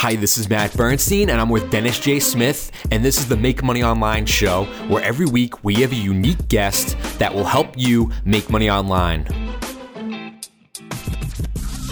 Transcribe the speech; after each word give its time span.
Hi, 0.00 0.14
this 0.14 0.38
is 0.38 0.48
Matt 0.48 0.76
Bernstein, 0.76 1.28
and 1.28 1.40
I'm 1.40 1.48
with 1.48 1.72
Dennis 1.72 1.98
J. 1.98 2.20
Smith, 2.20 2.70
and 2.92 3.04
this 3.04 3.18
is 3.18 3.26
the 3.26 3.36
Make 3.36 3.64
Money 3.64 3.82
Online 3.82 4.26
show, 4.26 4.66
where 4.86 5.02
every 5.02 5.26
week 5.26 5.64
we 5.64 5.74
have 5.74 5.90
a 5.90 5.96
unique 5.96 6.46
guest 6.46 6.96
that 7.18 7.34
will 7.34 7.42
help 7.42 7.76
you 7.76 8.12
make 8.24 8.48
money 8.48 8.70
online. 8.70 9.26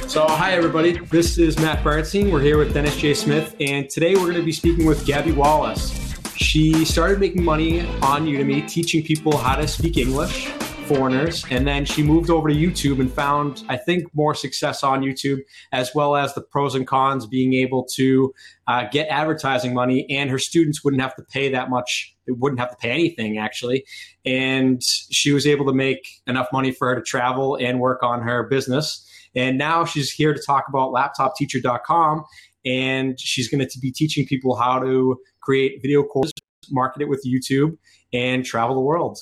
So, 0.06 0.24
hi 0.24 0.52
everybody. 0.52 0.98
This 0.98 1.36
is 1.36 1.58
Matt 1.58 1.82
Bernstein. 1.82 2.30
We're 2.30 2.42
here 2.42 2.58
with 2.58 2.72
Dennis 2.72 2.96
J. 2.96 3.12
Smith, 3.12 3.56
and 3.58 3.90
today 3.90 4.14
we're 4.14 4.30
going 4.30 4.34
to 4.34 4.44
be 4.44 4.52
speaking 4.52 4.86
with 4.86 5.04
Gabby 5.04 5.32
Wallace. 5.32 5.90
She 6.36 6.84
started 6.84 7.18
making 7.18 7.42
money 7.42 7.80
on 8.02 8.24
Udemy, 8.24 8.68
teaching 8.68 9.02
people 9.02 9.36
how 9.36 9.56
to 9.56 9.66
speak 9.66 9.96
English 9.96 10.48
foreigners. 10.86 11.44
And 11.50 11.66
then 11.66 11.84
she 11.84 12.02
moved 12.02 12.30
over 12.30 12.48
to 12.48 12.54
YouTube 12.54 13.00
and 13.00 13.12
found, 13.12 13.64
I 13.68 13.76
think, 13.76 14.04
more 14.14 14.34
success 14.34 14.82
on 14.82 15.02
YouTube, 15.02 15.40
as 15.72 15.94
well 15.94 16.16
as 16.16 16.34
the 16.34 16.40
pros 16.40 16.74
and 16.74 16.86
cons 16.86 17.26
being 17.26 17.54
able 17.54 17.86
to 17.94 18.32
uh, 18.68 18.84
get 18.90 19.08
advertising 19.08 19.74
money. 19.74 20.06
And 20.08 20.30
her 20.30 20.38
students 20.38 20.84
wouldn't 20.84 21.02
have 21.02 21.14
to 21.16 21.22
pay 21.22 21.50
that 21.50 21.70
much, 21.70 22.14
it 22.26 22.38
wouldn't 22.38 22.60
have 22.60 22.70
to 22.70 22.76
pay 22.76 22.90
anything, 22.90 23.38
actually. 23.38 23.84
And 24.24 24.80
she 25.10 25.32
was 25.32 25.46
able 25.46 25.66
to 25.66 25.74
make 25.74 26.06
enough 26.26 26.48
money 26.52 26.72
for 26.72 26.88
her 26.88 26.94
to 26.96 27.02
travel 27.02 27.56
and 27.56 27.80
work 27.80 28.02
on 28.02 28.22
her 28.22 28.44
business. 28.44 29.04
And 29.34 29.58
now 29.58 29.84
she's 29.84 30.10
here 30.10 30.32
to 30.32 30.40
talk 30.40 30.64
about 30.68 30.92
laptopteacher.com. 30.92 32.24
And 32.64 33.18
she's 33.20 33.48
going 33.48 33.66
to 33.66 33.78
be 33.78 33.92
teaching 33.92 34.26
people 34.26 34.56
how 34.56 34.80
to 34.80 35.20
create 35.40 35.80
video 35.82 36.02
courses, 36.02 36.32
market 36.70 37.02
it 37.02 37.08
with 37.08 37.24
YouTube, 37.24 37.76
and 38.12 38.44
travel 38.44 38.74
the 38.74 38.80
world. 38.80 39.18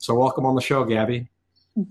So, 0.00 0.14
welcome 0.14 0.46
on 0.46 0.54
the 0.54 0.62
show, 0.62 0.82
Gabby. 0.82 1.28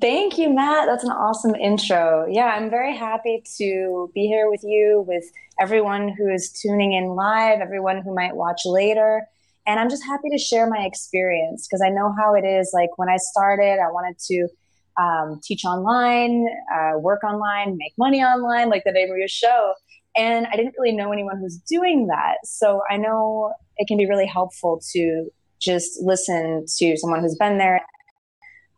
Thank 0.02 0.40
you, 0.40 0.50
Matt. 0.50 0.88
That's 0.88 1.04
an 1.04 1.12
awesome 1.12 1.54
intro. 1.54 2.26
Yeah, 2.28 2.46
I'm 2.46 2.68
very 2.68 2.98
happy 2.98 3.44
to 3.60 4.10
be 4.16 4.26
here 4.26 4.50
with 4.50 4.64
you, 4.64 5.06
with 5.08 5.26
everyone 5.60 6.16
who 6.18 6.28
is 6.28 6.52
tuning 6.52 6.94
in 6.94 7.10
live, 7.10 7.60
everyone 7.62 8.02
who 8.02 8.16
might 8.16 8.36
watch 8.36 8.62
later. 8.66 9.28
And 9.68 9.80
I'm 9.80 9.92
just 9.92 10.04
happy 10.04 10.28
to 10.32 10.40
share 10.40 10.68
my 10.68 10.80
experience 10.80 11.68
because 11.68 11.84
I 11.86 11.90
know 11.90 12.12
how 12.18 12.34
it 12.34 12.44
is. 12.48 12.72
Like 12.74 12.90
when 12.98 13.10
I 13.10 13.18
started, 13.18 13.78
I 13.80 13.92
wanted 13.92 14.18
to 14.26 14.48
um, 15.00 15.40
teach 15.44 15.64
online, 15.64 16.48
uh, 16.74 16.98
work 16.98 17.24
online, 17.24 17.78
make 17.78 17.94
money 17.96 18.24
online, 18.24 18.70
like 18.70 18.86
the 18.86 18.92
name 18.92 19.12
of 19.12 19.18
your 19.18 19.28
show. 19.28 19.76
And 20.18 20.48
I 20.48 20.56
didn't 20.56 20.74
really 20.80 20.96
know 20.96 21.12
anyone 21.12 21.38
who's 21.38 21.60
doing 21.70 22.08
that. 22.08 22.38
So 22.44 22.82
I 22.90 22.98
know 22.98 23.54
it 23.78 23.88
can 23.88 23.98
be 23.98 24.08
really 24.08 24.26
helpful 24.26 24.82
to 24.94 25.30
just 25.62 26.02
listen 26.02 26.66
to 26.80 26.98
someone 26.98 27.22
who's 27.22 27.38
been 27.38 27.60
there 27.60 27.82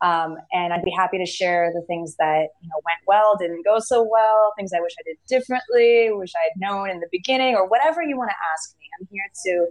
um, 0.01 0.37
and 0.51 0.73
I'd 0.73 0.83
be 0.83 0.91
happy 0.91 1.19
to 1.19 1.25
share 1.25 1.71
the 1.73 1.81
things 1.85 2.15
that 2.17 2.47
you 2.61 2.69
know 2.69 2.81
went 2.85 2.99
well, 3.07 3.35
didn't 3.39 3.63
go 3.63 3.77
so 3.79 4.01
well, 4.01 4.53
things 4.57 4.71
I 4.75 4.81
wish 4.81 4.93
I 4.99 5.03
did 5.05 5.17
differently, 5.27 6.09
wish 6.11 6.31
I 6.35 6.49
had 6.49 6.59
known 6.59 6.89
in 6.89 6.99
the 6.99 7.07
beginning, 7.11 7.55
or 7.55 7.67
whatever 7.67 8.01
you 8.01 8.17
want 8.17 8.31
to 8.31 8.35
ask 8.53 8.75
me. 8.79 8.85
I'm 8.99 9.07
here 9.11 9.29
to 9.45 9.67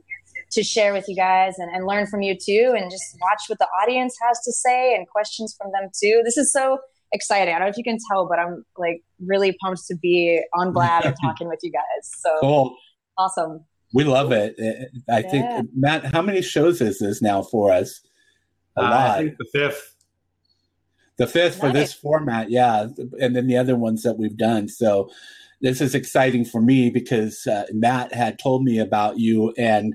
to 0.52 0.62
share 0.62 0.92
with 0.92 1.06
you 1.08 1.16
guys 1.16 1.54
and, 1.58 1.74
and 1.74 1.86
learn 1.86 2.06
from 2.06 2.22
you 2.22 2.36
too, 2.36 2.74
and 2.76 2.90
just 2.90 3.16
watch 3.20 3.42
what 3.48 3.58
the 3.58 3.66
audience 3.82 4.16
has 4.26 4.40
to 4.44 4.52
say 4.52 4.94
and 4.94 5.08
questions 5.08 5.54
from 5.60 5.72
them 5.72 5.90
too. 6.00 6.22
This 6.24 6.36
is 6.36 6.52
so 6.52 6.78
exciting. 7.12 7.54
I 7.54 7.58
don't 7.58 7.66
know 7.66 7.70
if 7.70 7.76
you 7.76 7.84
can 7.84 7.98
tell, 8.10 8.28
but 8.28 8.38
I'm 8.38 8.64
like 8.78 9.02
really 9.24 9.56
pumped 9.60 9.82
to 9.88 9.96
be 9.96 10.40
on 10.54 10.72
Blab 10.72 11.04
and 11.04 11.16
talking 11.22 11.48
with 11.48 11.58
you 11.62 11.72
guys. 11.72 12.10
So 12.18 12.30
cool. 12.40 12.76
awesome. 13.18 13.64
We 13.92 14.04
love 14.04 14.30
it. 14.30 14.54
I 15.10 15.18
yeah. 15.18 15.30
think 15.30 15.70
Matt, 15.74 16.04
how 16.04 16.22
many 16.22 16.42
shows 16.42 16.80
is 16.80 17.00
this 17.00 17.20
now 17.20 17.42
for 17.42 17.72
us? 17.72 18.00
A 18.76 18.82
uh, 18.82 18.84
lot. 18.84 19.10
I 19.10 19.22
think 19.24 19.36
the 19.38 19.48
fifth 19.52 19.96
the 21.20 21.26
fifth 21.26 21.60
for 21.60 21.70
this 21.70 21.92
format, 21.92 22.50
yeah, 22.50 22.86
and 23.20 23.36
then 23.36 23.46
the 23.46 23.58
other 23.58 23.76
ones 23.76 24.02
that 24.04 24.16
we've 24.16 24.38
done. 24.38 24.68
So 24.68 25.10
this 25.60 25.82
is 25.82 25.94
exciting 25.94 26.46
for 26.46 26.62
me 26.62 26.88
because 26.88 27.46
uh, 27.46 27.66
Matt 27.74 28.14
had 28.14 28.38
told 28.38 28.64
me 28.64 28.78
about 28.78 29.18
you, 29.18 29.52
and 29.58 29.92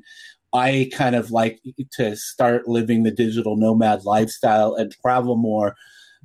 I 0.53 0.87
kind 0.93 1.15
of 1.15 1.31
like 1.31 1.61
to 1.93 2.15
start 2.15 2.67
living 2.67 3.01
the 3.01 3.11
digital 3.11 3.57
nomad 3.57 4.05
lifestyle 4.05 4.75
and 4.75 4.95
travel 5.01 5.35
more, 5.35 5.75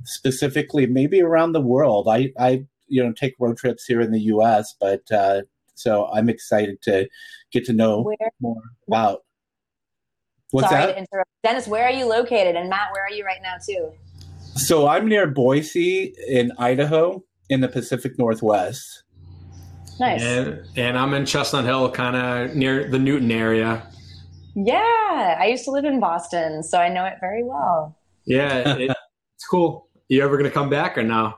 specifically 0.05 0.87
maybe 0.87 1.22
around 1.22 1.53
the 1.53 1.62
world. 1.62 2.06
I, 2.06 2.34
I 2.38 2.67
you 2.87 3.03
know, 3.03 3.12
take 3.12 3.37
road 3.41 3.56
trips 3.56 3.87
here 3.87 4.03
in 4.03 4.11
the 4.11 4.21
U.S., 4.21 4.75
but 4.78 5.11
uh, 5.11 5.41
so 5.77 6.11
I'm 6.12 6.28
excited 6.28 6.82
to 6.82 7.09
get 7.53 7.65
to 7.65 7.72
know 7.72 8.03
where, 8.03 8.17
more 8.38 8.61
about. 8.87 9.21
What's 10.50 10.69
sorry 10.69 10.82
that? 10.82 10.93
to 10.93 10.99
interrupt, 10.99 11.31
Dennis. 11.43 11.67
Where 11.67 11.84
are 11.84 11.91
you 11.91 12.05
located? 12.05 12.55
And 12.55 12.69
Matt, 12.69 12.93
where 12.93 13.03
are 13.03 13.11
you 13.11 13.25
right 13.25 13.41
now 13.43 13.55
too? 13.67 13.94
So 14.56 14.88
I'm 14.88 15.09
near 15.09 15.27
Boise 15.27 16.15
in 16.28 16.53
Idaho 16.59 17.22
in 17.49 17.61
the 17.61 17.69
Pacific 17.69 18.19
Northwest. 18.19 19.05
Nice. 19.99 20.22
And, 20.22 20.62
and 20.77 20.99
I'm 20.99 21.12
in 21.15 21.27
Chestnut 21.27 21.65
Hill, 21.65 21.91
kind 21.91 22.16
of 22.16 22.56
near 22.56 22.88
the 22.88 22.99
Newton 22.99 23.31
area. 23.31 23.87
Yeah, 24.55 25.37
I 25.38 25.47
used 25.47 25.65
to 25.65 25.71
live 25.71 25.84
in 25.84 26.00
Boston, 26.00 26.62
so 26.62 26.78
I 26.78 26.88
know 26.88 27.05
it 27.05 27.15
very 27.21 27.44
well. 27.44 27.97
Yeah, 28.25 28.77
it, 28.77 28.91
it's 29.37 29.47
cool. 29.50 29.88
You 30.09 30.22
ever 30.25 30.37
going 30.37 30.49
to 30.49 30.55
come 30.55 30.71
back 30.71 30.97
or 30.97 31.03
no? 31.03 31.34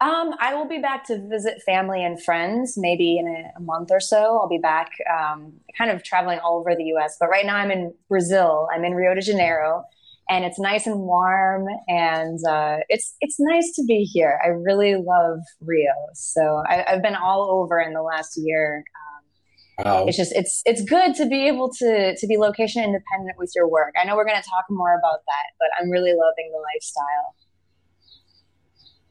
Um, 0.00 0.32
I 0.38 0.54
will 0.54 0.68
be 0.68 0.78
back 0.78 1.04
to 1.08 1.18
visit 1.28 1.60
family 1.66 2.04
and 2.04 2.22
friends 2.22 2.78
maybe 2.78 3.18
in 3.18 3.26
a, 3.26 3.52
a 3.56 3.60
month 3.60 3.90
or 3.90 3.98
so. 3.98 4.38
I'll 4.38 4.48
be 4.48 4.58
back 4.58 4.92
um, 5.12 5.54
kind 5.76 5.90
of 5.90 6.04
traveling 6.04 6.38
all 6.38 6.60
over 6.60 6.76
the 6.76 6.84
US. 6.94 7.16
But 7.18 7.28
right 7.28 7.44
now 7.44 7.56
I'm 7.56 7.72
in 7.72 7.92
Brazil. 8.08 8.68
I'm 8.72 8.84
in 8.84 8.94
Rio 8.94 9.14
de 9.14 9.20
Janeiro 9.20 9.84
and 10.28 10.44
it's 10.44 10.58
nice 10.58 10.86
and 10.86 11.00
warm 11.00 11.66
and 11.88 12.38
uh, 12.46 12.78
it's 12.88 13.14
it's 13.20 13.36
nice 13.38 13.72
to 13.76 13.84
be 13.84 14.04
here. 14.04 14.40
I 14.44 14.48
really 14.48 14.94
love 14.94 15.40
Rio, 15.60 15.92
so 16.14 16.62
I, 16.68 16.84
have 16.86 17.02
been 17.02 17.16
all 17.16 17.50
over 17.50 17.80
in 17.80 17.94
the 17.94 18.02
last 18.02 18.36
year. 18.36 18.84
Um, 19.78 19.84
wow. 19.84 20.06
It's 20.06 20.16
just 20.16 20.32
it's 20.34 20.62
it's 20.66 20.82
good 20.84 21.14
to 21.16 21.26
be 21.26 21.46
able 21.46 21.72
to 21.74 22.16
to 22.16 22.26
be 22.26 22.36
location 22.36 22.82
independent 22.82 23.38
with 23.38 23.52
your 23.56 23.68
work. 23.68 23.94
I 24.00 24.04
know 24.04 24.16
we're 24.16 24.26
going 24.26 24.40
to 24.40 24.48
talk 24.48 24.64
more 24.70 24.98
about 24.98 25.20
that, 25.26 25.46
but 25.58 25.68
I'm 25.80 25.90
really 25.90 26.12
loving 26.12 26.52
the 26.52 26.60
lifestyle. 26.74 27.34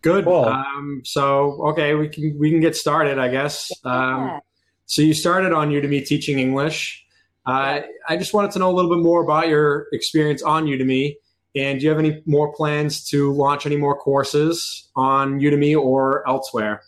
Good. 0.01 0.25
Cool. 0.25 0.45
Um, 0.45 1.01
so 1.03 1.67
okay, 1.69 1.95
we 1.95 2.09
can 2.09 2.37
we 2.39 2.51
can 2.51 2.59
get 2.59 2.75
started, 2.75 3.17
I 3.17 3.29
guess. 3.29 3.71
Yeah. 3.83 3.91
Um, 3.91 4.39
so 4.85 5.01
you 5.01 5.13
started 5.13 5.51
on 5.51 5.69
Udemy 5.69 6.05
teaching 6.05 6.39
English. 6.39 7.03
Uh, 7.47 7.81
I 8.09 8.17
just 8.17 8.33
wanted 8.33 8.51
to 8.51 8.59
know 8.59 8.69
a 8.69 8.75
little 8.75 8.93
bit 8.93 9.01
more 9.01 9.23
about 9.23 9.47
your 9.47 9.87
experience 9.93 10.43
on 10.43 10.65
Udemy. 10.65 11.15
And 11.55 11.79
do 11.79 11.85
you 11.85 11.89
have 11.89 11.97
any 11.97 12.21
more 12.25 12.53
plans 12.53 13.07
to 13.09 13.31
launch 13.31 13.65
any 13.65 13.77
more 13.77 13.97
courses 13.97 14.89
on 14.95 15.39
Udemy 15.39 15.75
or 15.75 16.27
elsewhere? 16.27 16.81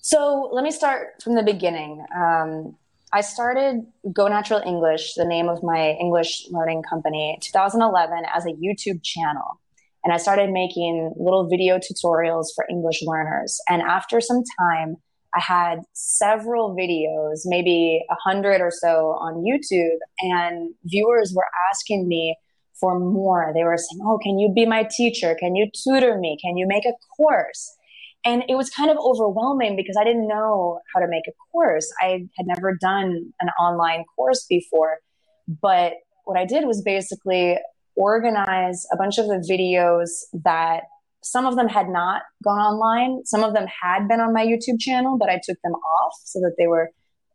So 0.00 0.48
let 0.52 0.64
me 0.64 0.70
start 0.70 1.22
from 1.22 1.34
the 1.34 1.42
beginning. 1.42 2.04
Um, 2.16 2.76
I 3.12 3.20
started 3.20 3.86
Go 4.12 4.28
Natural 4.28 4.60
English, 4.64 5.14
the 5.14 5.24
name 5.24 5.48
of 5.48 5.62
my 5.62 5.90
English 6.00 6.46
learning 6.50 6.82
company, 6.82 7.38
2011 7.42 8.24
as 8.34 8.46
a 8.46 8.50
YouTube 8.50 9.04
channel. 9.04 9.60
And 10.02 10.12
I 10.12 10.16
started 10.16 10.50
making 10.50 11.14
little 11.16 11.48
video 11.48 11.78
tutorials 11.78 12.46
for 12.54 12.66
English 12.68 13.02
learners. 13.02 13.60
And 13.68 13.82
after 13.82 14.20
some 14.20 14.42
time, 14.58 14.96
I 15.34 15.40
had 15.40 15.80
several 15.94 16.76
videos, 16.76 17.40
maybe 17.44 18.04
a 18.10 18.14
hundred 18.24 18.60
or 18.60 18.70
so 18.70 19.16
on 19.20 19.42
YouTube, 19.42 19.98
and 20.20 20.74
viewers 20.84 21.32
were 21.34 21.48
asking 21.70 22.06
me 22.06 22.36
for 22.80 22.98
more. 22.98 23.52
They 23.54 23.64
were 23.64 23.76
saying, 23.76 24.00
Oh, 24.04 24.18
can 24.22 24.38
you 24.38 24.52
be 24.52 24.66
my 24.66 24.86
teacher? 24.96 25.36
Can 25.38 25.54
you 25.54 25.70
tutor 25.84 26.18
me? 26.18 26.38
Can 26.42 26.56
you 26.56 26.66
make 26.66 26.84
a 26.84 26.92
course? 27.16 27.76
And 28.24 28.42
it 28.48 28.54
was 28.54 28.70
kind 28.70 28.90
of 28.90 28.96
overwhelming 28.96 29.76
because 29.76 29.96
I 30.00 30.04
didn't 30.04 30.28
know 30.28 30.80
how 30.94 31.00
to 31.00 31.06
make 31.08 31.24
a 31.28 31.32
course. 31.52 31.86
I 32.00 32.26
had 32.36 32.46
never 32.46 32.76
done 32.80 33.32
an 33.40 33.48
online 33.60 34.04
course 34.16 34.46
before. 34.48 34.98
But 35.46 35.94
what 36.24 36.38
I 36.38 36.46
did 36.46 36.66
was 36.66 36.80
basically 36.82 37.58
organize 37.96 38.86
a 38.92 38.96
bunch 38.96 39.18
of 39.18 39.26
the 39.26 39.44
videos 39.48 40.08
that 40.42 40.84
some 41.24 41.46
of 41.46 41.56
them 41.56 41.68
had 41.68 41.88
not 41.88 42.22
gone 42.44 42.58
online. 42.58 43.24
Some 43.24 43.42
of 43.42 43.54
them 43.54 43.66
had 43.82 44.06
been 44.08 44.20
on 44.20 44.34
my 44.34 44.44
YouTube 44.44 44.78
channel, 44.78 45.16
but 45.18 45.30
I 45.30 45.40
took 45.42 45.56
them 45.64 45.72
off 45.72 46.12
so 46.22 46.38
that 46.40 46.54
they 46.58 46.66
were 46.66 46.90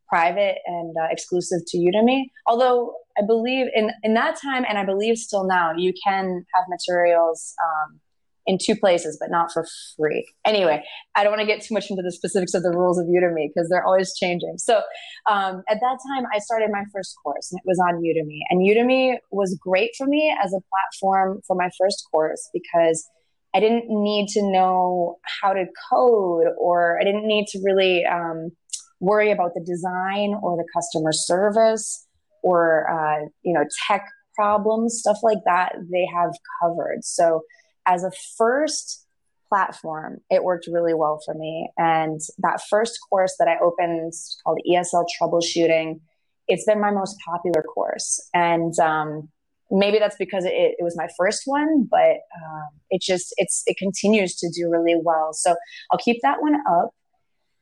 private 0.08 0.58
and 0.68 0.96
uh, 0.96 1.08
exclusive 1.10 1.62
to 1.68 1.78
Udemy. 1.78 2.26
Although 2.46 2.94
I 3.18 3.26
believe 3.26 3.66
in, 3.74 3.90
in 4.04 4.14
that 4.14 4.40
time, 4.40 4.64
and 4.70 4.78
I 4.78 4.86
believe 4.86 5.18
still 5.18 5.44
now, 5.44 5.74
you 5.76 5.94
can 6.04 6.46
have 6.54 6.66
materials 6.70 7.56
um, 7.64 8.00
in 8.46 8.60
two 8.62 8.76
places, 8.76 9.18
but 9.20 9.32
not 9.32 9.52
for 9.52 9.66
free. 9.98 10.28
Anyway, 10.46 10.84
I 11.16 11.24
don't 11.24 11.32
want 11.32 11.42
to 11.42 11.48
get 11.48 11.62
too 11.62 11.74
much 11.74 11.90
into 11.90 12.04
the 12.04 12.12
specifics 12.12 12.54
of 12.54 12.62
the 12.62 12.72
rules 12.72 13.00
of 13.00 13.08
Udemy 13.08 13.50
because 13.50 13.70
they're 13.70 13.86
always 13.86 14.16
changing. 14.16 14.56
So 14.60 14.82
um, 15.30 15.64
at 15.68 15.80
that 15.82 15.98
time, 16.08 16.26
I 16.32 16.38
started 16.38 16.70
my 16.72 16.84
first 16.94 17.16
course, 17.24 17.52
and 17.52 17.60
it 17.60 17.68
was 17.68 17.80
on 17.80 17.96
Udemy. 18.04 18.40
And 18.52 18.62
Udemy 18.62 19.18
was 19.32 19.58
great 19.60 19.92
for 19.98 20.06
me 20.06 20.36
as 20.44 20.54
a 20.54 20.62
platform 20.70 21.42
for 21.48 21.56
my 21.56 21.72
first 21.80 22.04
course 22.12 22.50
because 22.54 23.10
I 23.54 23.60
didn't 23.60 23.86
need 23.88 24.28
to 24.30 24.44
know 24.44 25.18
how 25.42 25.54
to 25.54 25.66
code 25.92 26.48
or 26.58 27.00
I 27.00 27.04
didn't 27.04 27.28
need 27.28 27.48
to 27.48 27.60
really 27.64 28.06
um, 28.06 28.52
worry 29.00 29.32
about 29.32 29.54
the 29.56 29.64
design 29.66 30.36
or 30.42 30.56
the 30.58 30.68
customer 30.74 31.12
service 31.12 32.06
or 32.44 32.90
uh, 32.90 33.26
you 33.44 33.54
know 33.54 33.66
tech 33.88 34.06
problems 34.36 35.00
stuff 35.00 35.18
like 35.24 35.40
that 35.46 35.74
they 35.92 36.08
have 36.14 36.32
covered 36.62 37.04
so 37.04 37.42
as 37.86 38.04
a 38.04 38.12
first 38.38 39.06
platform, 39.50 40.20
it 40.30 40.44
worked 40.44 40.68
really 40.72 40.94
well 40.94 41.20
for 41.26 41.34
me. 41.34 41.70
And 41.78 42.22
that 42.38 42.62
first 42.70 42.98
course 43.10 43.36
that 43.40 43.48
I 43.48 43.58
opened 43.62 44.14
called 44.44 44.62
ESL 44.70 45.06
Troubleshooting, 45.20 46.00
it's 46.48 46.66
been 46.66 46.80
my 46.80 46.92
most 46.92 47.18
popular 47.28 47.64
course. 47.64 48.30
And 48.34 48.78
um, 48.80 49.30
maybe 49.72 50.00
that's 50.00 50.16
because 50.18 50.46
it, 50.46 50.54
it, 50.54 50.84
was 50.84 50.96
my 50.98 51.08
first 51.18 51.44
one, 51.46 51.88
but 51.90 52.18
um, 52.44 52.70
it 52.90 53.02
just 53.02 53.34
it's 53.38 53.64
it 53.66 53.78
continues 53.78 54.36
to 54.38 54.50
do 54.50 54.70
really 54.70 54.96
well. 55.02 55.34
So 55.34 55.56
I'll 55.92 56.00
keep 56.00 56.18
that 56.22 56.42
one 56.42 56.56
up. 56.70 56.90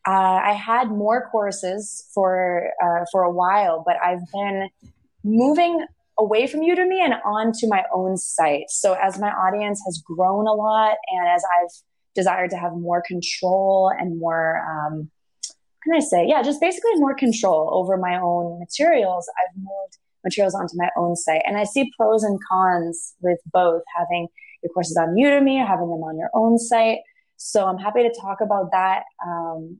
Uh, 0.07 0.39
I 0.44 0.54
had 0.54 0.89
more 0.89 1.30
courses 1.30 2.09
for 2.13 2.71
uh, 2.83 3.06
for 3.12 3.24
a 3.24 3.31
while, 3.31 3.83
but 3.86 3.98
I've 4.04 4.21
been 4.31 4.69
moving 5.24 5.86
away 6.18 6.48
from 6.48 6.62
Udemy 6.62 7.00
and 7.00 7.15
onto 7.25 7.68
my 7.68 7.83
own 7.94 8.18
site. 8.18 8.69
So 8.69 8.94
as 8.94 9.19
my 9.19 9.30
audience 9.30 9.81
has 9.86 10.01
grown 10.03 10.48
a 10.48 10.53
lot, 10.53 10.95
and 11.10 11.27
as 11.27 11.44
I've 11.44 11.71
desired 12.15 12.50
to 12.51 12.57
have 12.57 12.74
more 12.74 13.03
control 13.06 13.92
and 13.98 14.19
more, 14.19 14.65
um, 14.68 15.12
can 15.83 15.95
I 15.95 16.00
say, 16.00 16.25
yeah, 16.27 16.42
just 16.42 16.60
basically 16.60 16.95
more 16.95 17.13
control 17.13 17.69
over 17.71 17.98
my 17.98 18.19
own 18.19 18.60
materials, 18.60 19.30
I've 19.38 19.56
moved 19.57 19.98
materials 20.27 20.56
onto 20.56 20.75
my 20.75 20.89
own 20.97 21.15
site. 21.15 21.41
And 21.45 21.57
I 21.57 21.63
see 21.63 21.91
pros 21.97 22.24
and 22.24 22.39
cons 22.50 23.15
with 23.21 23.39
both 23.51 23.81
having 23.97 24.27
your 24.63 24.71
courses 24.74 24.97
on 24.97 25.15
Udemy 25.15 25.62
or 25.63 25.65
having 25.65 25.89
them 25.89 26.03
on 26.03 26.18
your 26.18 26.29
own 26.33 26.57
site. 26.57 27.00
So 27.38 27.65
I'm 27.65 27.77
happy 27.77 28.03
to 28.03 28.13
talk 28.19 28.39
about 28.41 28.71
that. 28.71 29.03
Um, 29.25 29.79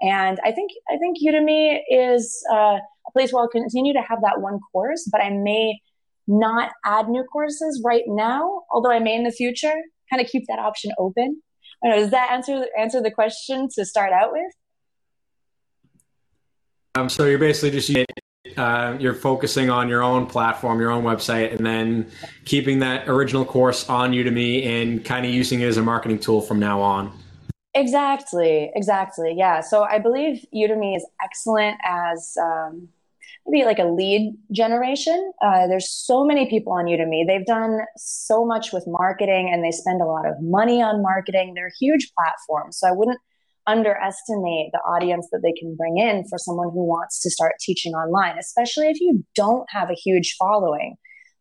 and 0.00 0.38
I 0.44 0.52
think 0.52 0.70
I 0.88 0.96
think 0.98 1.16
Udemy 1.26 1.80
is 1.90 2.44
uh, 2.52 2.78
a 3.08 3.12
place 3.12 3.32
where 3.32 3.42
I'll 3.42 3.48
continue 3.48 3.92
to 3.94 4.02
have 4.02 4.20
that 4.22 4.40
one 4.40 4.60
course, 4.72 5.08
but 5.10 5.20
I 5.20 5.30
may 5.30 5.80
not 6.28 6.70
add 6.84 7.08
new 7.08 7.24
courses 7.24 7.82
right 7.84 8.04
now, 8.06 8.62
although 8.70 8.92
I 8.92 9.00
may 9.00 9.16
in 9.16 9.24
the 9.24 9.32
future. 9.32 9.74
Kind 10.10 10.22
of 10.22 10.28
keep 10.28 10.44
that 10.48 10.58
option 10.58 10.92
open. 10.98 11.42
Know, 11.82 11.96
does 11.96 12.10
that 12.10 12.30
answer 12.32 12.66
answer 12.78 13.00
the 13.00 13.10
question 13.10 13.68
to 13.74 13.84
start 13.84 14.12
out 14.12 14.32
with? 14.32 14.52
Um, 16.94 17.08
so 17.08 17.26
you're 17.26 17.38
basically 17.38 17.70
just 17.70 17.90
uh, 18.56 18.96
you're 18.98 19.14
focusing 19.14 19.70
on 19.70 19.88
your 19.88 20.02
own 20.02 20.26
platform, 20.26 20.80
your 20.80 20.90
own 20.90 21.04
website, 21.04 21.54
and 21.54 21.66
then 21.66 22.10
keeping 22.44 22.78
that 22.80 23.08
original 23.08 23.44
course 23.44 23.88
on 23.88 24.12
Udemy 24.12 24.66
and 24.66 25.04
kind 25.04 25.24
of 25.24 25.32
using 25.32 25.60
it 25.60 25.66
as 25.66 25.76
a 25.76 25.82
marketing 25.82 26.18
tool 26.18 26.40
from 26.40 26.58
now 26.58 26.80
on. 26.80 27.12
Exactly, 27.74 28.72
exactly. 28.74 29.34
Yeah. 29.36 29.60
So 29.60 29.84
I 29.84 29.98
believe 29.98 30.44
Udemy 30.54 30.96
is 30.96 31.06
excellent 31.22 31.76
as 31.84 32.36
um, 32.40 32.88
maybe 33.46 33.64
like 33.64 33.78
a 33.78 33.84
lead 33.84 34.36
generation. 34.50 35.32
Uh, 35.40 35.66
there's 35.66 35.88
so 35.88 36.24
many 36.24 36.48
people 36.48 36.72
on 36.72 36.86
Udemy. 36.86 37.26
They've 37.26 37.46
done 37.46 37.80
so 37.96 38.44
much 38.44 38.72
with 38.72 38.84
marketing 38.86 39.50
and 39.52 39.62
they 39.62 39.70
spend 39.70 40.00
a 40.00 40.06
lot 40.06 40.26
of 40.26 40.34
money 40.40 40.82
on 40.82 41.02
marketing. 41.02 41.54
They're 41.54 41.72
huge 41.78 42.10
platforms. 42.18 42.78
So 42.78 42.88
I 42.88 42.92
wouldn't 42.92 43.20
underestimate 43.68 44.70
the 44.72 44.80
audience 44.80 45.28
that 45.30 45.40
they 45.42 45.52
can 45.52 45.76
bring 45.76 45.98
in 45.98 46.24
for 46.28 46.38
someone 46.38 46.70
who 46.72 46.84
wants 46.84 47.20
to 47.22 47.30
start 47.30 47.52
teaching 47.60 47.92
online, 47.92 48.38
especially 48.38 48.88
if 48.88 49.00
you 49.00 49.24
don't 49.34 49.66
have 49.70 49.90
a 49.90 49.94
huge 49.94 50.34
following. 50.38 50.96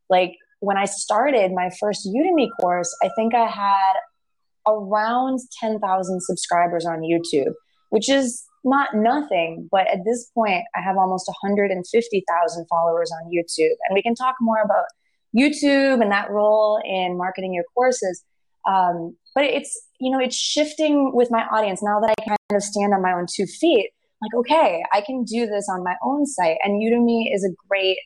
Like 0.10 0.34
when 0.60 0.78
I 0.78 0.86
started 0.86 1.52
my 1.54 1.70
first 1.80 2.08
Udemy 2.08 2.50
course, 2.60 2.96
I 3.04 3.10
think 3.16 3.34
I 3.34 3.48
had 3.48 3.94
around 4.68 5.40
10,000 5.60 6.22
subscribers 6.22 6.86
on 6.86 7.00
YouTube, 7.02 7.54
which 7.90 8.10
is 8.10 8.44
not 8.64 8.90
nothing, 8.94 9.70
but 9.72 9.88
at 9.88 10.00
this 10.06 10.30
point, 10.36 10.66
I 10.76 10.82
have 10.82 10.98
almost 10.98 11.28
150,000 11.42 12.66
followers 12.68 13.12
on 13.12 13.32
YouTube. 13.32 13.76
And 13.88 13.96
we 13.96 14.02
can 14.02 14.14
talk 14.14 14.36
more 14.42 14.62
about 14.62 14.86
YouTube 15.36 16.02
and 16.02 16.12
that 16.12 16.30
role 16.30 16.82
in 16.84 17.18
marketing 17.18 17.54
your 17.54 17.64
courses. 17.74 18.24
Um, 18.68 19.16
but 19.38 19.46
it's, 19.46 19.80
you 20.00 20.10
know, 20.10 20.18
it's 20.18 20.36
shifting 20.36 21.12
with 21.14 21.30
my 21.30 21.46
audience 21.52 21.84
now 21.84 22.00
that 22.00 22.10
I 22.10 22.28
kind 22.28 22.40
of 22.54 22.64
stand 22.64 22.92
on 22.92 23.04
my 23.04 23.14
own 23.14 23.28
two 23.32 23.46
feet. 23.46 23.92
Like, 24.20 24.34
okay, 24.34 24.82
I 24.92 25.02
can 25.02 25.26
do 25.26 25.46
this 25.46 25.68
on 25.72 25.84
my 25.84 25.94
own 26.04 26.26
site. 26.26 26.58
And 26.64 26.82
Udemy 26.82 27.32
is 27.32 27.46
a 27.46 27.54
great 27.70 28.00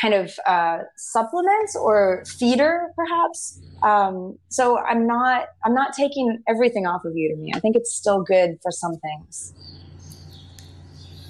kind 0.00 0.14
of 0.14 0.32
uh, 0.46 0.78
supplement 0.96 1.68
or 1.78 2.24
feeder, 2.24 2.88
perhaps. 2.96 3.60
Um, 3.82 4.38
so 4.48 4.78
I'm 4.78 5.06
not 5.06 5.48
I'm 5.66 5.74
not 5.74 5.92
taking 5.92 6.38
everything 6.48 6.86
off 6.86 7.04
of 7.04 7.12
Udemy. 7.12 7.54
I 7.54 7.60
think 7.60 7.76
it's 7.76 7.94
still 7.94 8.22
good 8.22 8.58
for 8.62 8.72
some 8.72 8.94
things. 8.96 9.52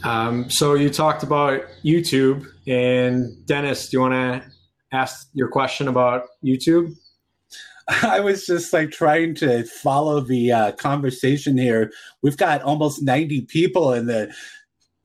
Um, 0.04 0.48
so 0.48 0.74
you 0.74 0.90
talked 0.90 1.24
about 1.24 1.62
YouTube, 1.84 2.46
and 2.68 3.44
Dennis, 3.46 3.88
do 3.88 3.96
you 3.96 4.00
want 4.00 4.14
to 4.14 4.48
ask 4.92 5.28
your 5.32 5.48
question 5.48 5.88
about 5.88 6.26
YouTube? 6.44 6.94
I 8.02 8.20
was 8.20 8.46
just 8.46 8.72
like 8.72 8.90
trying 8.90 9.34
to 9.36 9.64
follow 9.64 10.20
the 10.20 10.52
uh, 10.52 10.72
conversation 10.72 11.56
here. 11.56 11.90
We've 12.22 12.36
got 12.36 12.62
almost 12.62 13.02
90 13.02 13.42
people, 13.42 13.92
and 13.92 14.08
the 14.08 14.34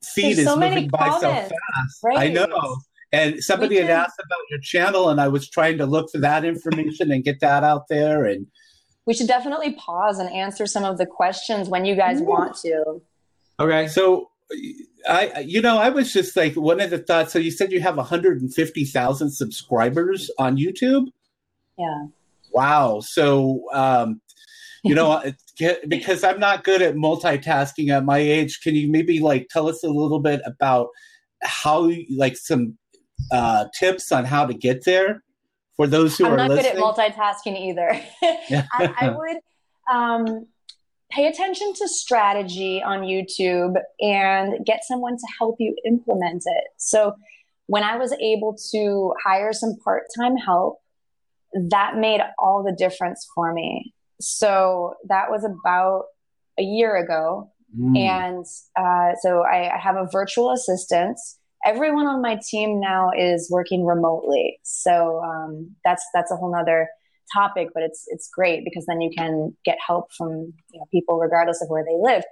feed 0.02 0.36
There's 0.36 0.38
is 0.40 0.44
so 0.44 0.56
moving 0.56 0.88
by 0.88 1.08
so 1.20 1.30
fast. 1.30 1.52
Right. 2.02 2.18
I 2.18 2.28
know. 2.28 2.76
And 3.12 3.42
somebody 3.42 3.76
had 3.76 3.90
asked 3.90 4.18
about 4.18 4.40
your 4.50 4.58
channel, 4.60 5.08
and 5.08 5.20
I 5.20 5.28
was 5.28 5.48
trying 5.48 5.78
to 5.78 5.86
look 5.86 6.10
for 6.10 6.18
that 6.18 6.44
information 6.44 7.10
and 7.10 7.24
get 7.24 7.40
that 7.40 7.64
out 7.64 7.88
there. 7.88 8.24
And 8.24 8.48
we 9.06 9.14
should 9.14 9.28
definitely 9.28 9.74
pause 9.74 10.18
and 10.18 10.30
answer 10.32 10.66
some 10.66 10.84
of 10.84 10.98
the 10.98 11.06
questions 11.06 11.68
when 11.68 11.84
you 11.84 11.94
guys 11.94 12.20
want 12.20 12.56
to. 12.56 13.00
Okay, 13.60 13.86
so 13.88 14.30
I, 15.08 15.44
you 15.46 15.62
know, 15.62 15.78
I 15.78 15.90
was 15.90 16.12
just 16.12 16.36
like 16.36 16.54
one 16.54 16.80
of 16.80 16.90
the 16.90 16.98
thoughts. 16.98 17.32
So 17.32 17.38
you 17.38 17.50
said 17.50 17.72
you 17.72 17.80
have 17.80 17.96
150,000 17.96 19.30
subscribers 19.30 20.30
on 20.38 20.56
YouTube. 20.56 21.06
Yeah. 21.78 22.06
Wow. 22.54 23.00
So, 23.00 23.64
um, 23.72 24.20
you 24.84 24.94
know, 24.94 25.22
because 25.88 26.22
I'm 26.22 26.38
not 26.38 26.62
good 26.62 26.82
at 26.82 26.94
multitasking 26.94 27.90
at 27.90 28.04
my 28.04 28.18
age, 28.18 28.60
can 28.62 28.74
you 28.74 28.90
maybe 28.90 29.18
like 29.18 29.48
tell 29.50 29.68
us 29.68 29.82
a 29.82 29.88
little 29.88 30.20
bit 30.20 30.40
about 30.46 30.88
how, 31.42 31.90
like, 32.14 32.36
some 32.36 32.78
uh, 33.32 33.66
tips 33.78 34.12
on 34.12 34.24
how 34.24 34.46
to 34.46 34.54
get 34.54 34.84
there 34.84 35.22
for 35.76 35.86
those 35.86 36.16
who 36.16 36.26
I'm 36.26 36.34
are 36.34 36.36
not 36.36 36.50
listening? 36.50 36.74
good 36.74 36.98
at 36.98 37.16
multitasking 37.16 37.60
either. 37.60 38.00
I, 38.72 38.94
I, 39.00 39.08
would 39.08 39.38
um, 39.92 40.46
pay 41.10 41.28
attention 41.28 41.72
to 41.74 41.88
strategy 41.88 42.82
on 42.82 43.00
YouTube 43.00 43.74
and 44.00 44.64
get 44.66 44.84
someone 44.84 45.16
to 45.16 45.26
help 45.38 45.56
you 45.58 45.74
implement 45.86 46.42
it. 46.44 46.64
So 46.76 47.14
when 47.66 47.82
I 47.82 47.96
was 47.96 48.12
able 48.20 48.56
to 48.72 49.14
hire 49.24 49.52
some 49.52 49.76
part 49.82 50.04
time 50.18 50.36
help, 50.36 50.78
that 51.70 51.96
made 51.96 52.20
all 52.38 52.62
the 52.62 52.74
difference 52.76 53.26
for 53.34 53.52
me. 53.52 53.94
So 54.20 54.94
that 55.08 55.30
was 55.30 55.44
about 55.44 56.04
a 56.58 56.62
year 56.62 56.96
ago. 56.96 57.50
Mm. 57.78 57.98
And 57.98 58.46
uh, 58.76 59.16
so 59.20 59.42
I, 59.42 59.74
I 59.74 59.78
have 59.78 59.96
a 59.96 60.08
virtual 60.12 60.52
assistant 60.52 61.18
everyone 61.64 62.06
on 62.06 62.20
my 62.20 62.38
team 62.48 62.78
now 62.78 63.10
is 63.16 63.48
working 63.50 63.84
remotely. 63.84 64.58
So 64.62 65.22
um, 65.24 65.74
that's 65.84 66.04
that's 66.14 66.30
a 66.30 66.36
whole 66.36 66.52
nother 66.52 66.88
topic, 67.32 67.68
but 67.72 67.82
it's 67.82 68.04
it's 68.08 68.28
great 68.32 68.64
because 68.64 68.84
then 68.86 69.00
you 69.00 69.10
can 69.16 69.56
get 69.64 69.78
help 69.84 70.12
from 70.16 70.52
you 70.72 70.78
know, 70.78 70.86
people 70.92 71.18
regardless 71.18 71.62
of 71.62 71.68
where 71.68 71.84
they 71.84 71.96
live. 71.98 72.22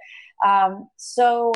Um, 0.45 0.87
so 0.97 1.51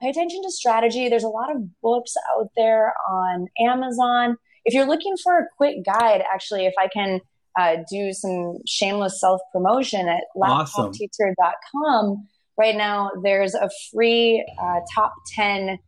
pay 0.00 0.08
attention 0.08 0.42
to 0.42 0.50
strategy. 0.50 1.08
There's 1.08 1.24
a 1.24 1.28
lot 1.28 1.54
of 1.54 1.80
books 1.82 2.14
out 2.36 2.48
there 2.56 2.94
on 3.08 3.48
Amazon. 3.58 4.36
If 4.64 4.74
you're 4.74 4.86
looking 4.86 5.16
for 5.22 5.38
a 5.38 5.46
quick 5.56 5.84
guide, 5.84 6.22
actually, 6.32 6.66
if 6.66 6.74
I 6.78 6.88
can 6.88 7.20
uh, 7.58 7.76
do 7.90 8.12
some 8.12 8.58
shameless 8.66 9.20
self 9.20 9.40
promotion 9.52 10.08
at 10.08 10.24
laptopteacher.com, 10.36 12.26
right 12.56 12.76
now 12.76 13.10
there's 13.22 13.54
a 13.54 13.70
free 13.92 14.44
uh, 14.60 14.80
top 14.94 15.12
10 15.34 15.78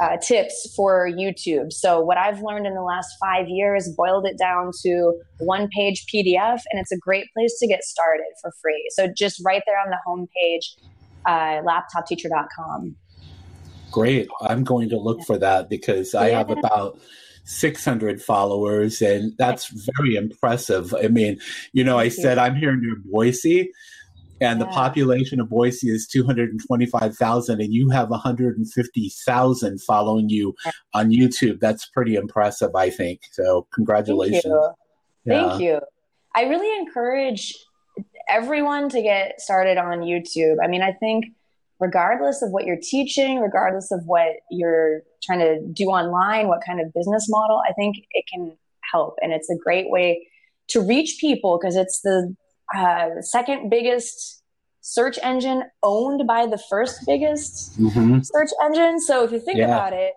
uh, 0.00 0.16
tips 0.18 0.72
for 0.76 1.08
YouTube. 1.10 1.72
So, 1.72 2.00
what 2.00 2.18
I've 2.18 2.40
learned 2.40 2.66
in 2.66 2.74
the 2.74 2.82
last 2.82 3.08
five 3.20 3.48
years, 3.48 3.88
boiled 3.96 4.26
it 4.26 4.38
down 4.38 4.70
to 4.82 5.20
one 5.38 5.68
page 5.74 6.06
PDF, 6.12 6.60
and 6.70 6.80
it's 6.80 6.92
a 6.92 6.98
great 6.98 7.26
place 7.34 7.58
to 7.58 7.66
get 7.66 7.82
started 7.82 8.26
for 8.40 8.52
free. 8.62 8.88
So, 8.94 9.08
just 9.16 9.42
right 9.44 9.62
there 9.66 9.76
on 9.78 9.90
the 9.90 9.98
homepage, 10.06 10.86
uh, 11.26 11.62
laptopteacher.com. 11.62 12.94
Great. 13.90 14.28
I'm 14.42 14.64
going 14.64 14.90
to 14.90 14.98
look 14.98 15.22
for 15.26 15.38
that 15.38 15.68
because 15.68 16.14
I 16.14 16.28
have 16.30 16.50
about 16.50 17.00
600 17.48 18.22
followers, 18.22 19.00
and 19.00 19.32
that's 19.38 19.68
very 19.68 20.16
impressive. 20.16 20.94
I 20.94 21.08
mean, 21.08 21.40
you 21.72 21.82
know, 21.82 21.98
I 21.98 22.08
said 22.08 22.38
I'm 22.38 22.54
here 22.54 22.76
near 22.76 22.96
Boise 23.04 23.70
and 24.40 24.60
yeah. 24.60 24.66
the 24.66 24.70
population 24.70 25.40
of 25.40 25.48
Boise 25.48 25.90
is 25.90 26.06
225,000 26.06 27.60
and 27.60 27.72
you 27.72 27.90
have 27.90 28.10
150,000 28.10 29.80
following 29.82 30.28
you 30.28 30.54
on 30.94 31.10
YouTube. 31.10 31.58
That's 31.60 31.86
pretty 31.86 32.14
impressive, 32.14 32.74
I 32.74 32.90
think. 32.90 33.20
So, 33.32 33.66
congratulations. 33.74 34.44
Thank 34.44 34.54
you. 34.54 34.72
Yeah. 35.24 35.48
Thank 35.48 35.62
you. 35.62 35.80
I 36.34 36.42
really 36.42 36.78
encourage 36.78 37.54
everyone 38.28 38.88
to 38.90 39.02
get 39.02 39.40
started 39.40 39.78
on 39.78 40.00
YouTube. 40.00 40.56
I 40.62 40.68
mean, 40.68 40.82
I 40.82 40.92
think 40.92 41.24
regardless 41.80 42.42
of 42.42 42.50
what 42.50 42.64
you're 42.64 42.80
teaching, 42.80 43.40
regardless 43.40 43.90
of 43.90 44.00
what 44.06 44.36
you're 44.50 45.02
trying 45.22 45.38
to 45.40 45.60
do 45.72 45.86
online, 45.86 46.48
what 46.48 46.60
kind 46.66 46.80
of 46.80 46.92
business 46.92 47.26
model, 47.28 47.62
I 47.68 47.72
think 47.72 47.96
it 48.10 48.24
can 48.32 48.56
help 48.92 49.16
and 49.22 49.32
it's 49.32 49.50
a 49.50 49.56
great 49.56 49.90
way 49.90 50.26
to 50.68 50.80
reach 50.80 51.18
people 51.20 51.58
because 51.58 51.76
it's 51.76 52.00
the 52.00 52.34
uh, 52.74 53.20
second 53.20 53.70
biggest 53.70 54.42
search 54.80 55.18
engine 55.22 55.64
owned 55.82 56.26
by 56.26 56.46
the 56.46 56.58
first 56.70 57.00
biggest 57.06 57.78
mm-hmm. 57.78 58.20
search 58.20 58.50
engine. 58.64 59.00
So 59.00 59.24
if 59.24 59.32
you 59.32 59.40
think 59.40 59.58
yeah. 59.58 59.66
about 59.66 59.92
it, 59.92 60.14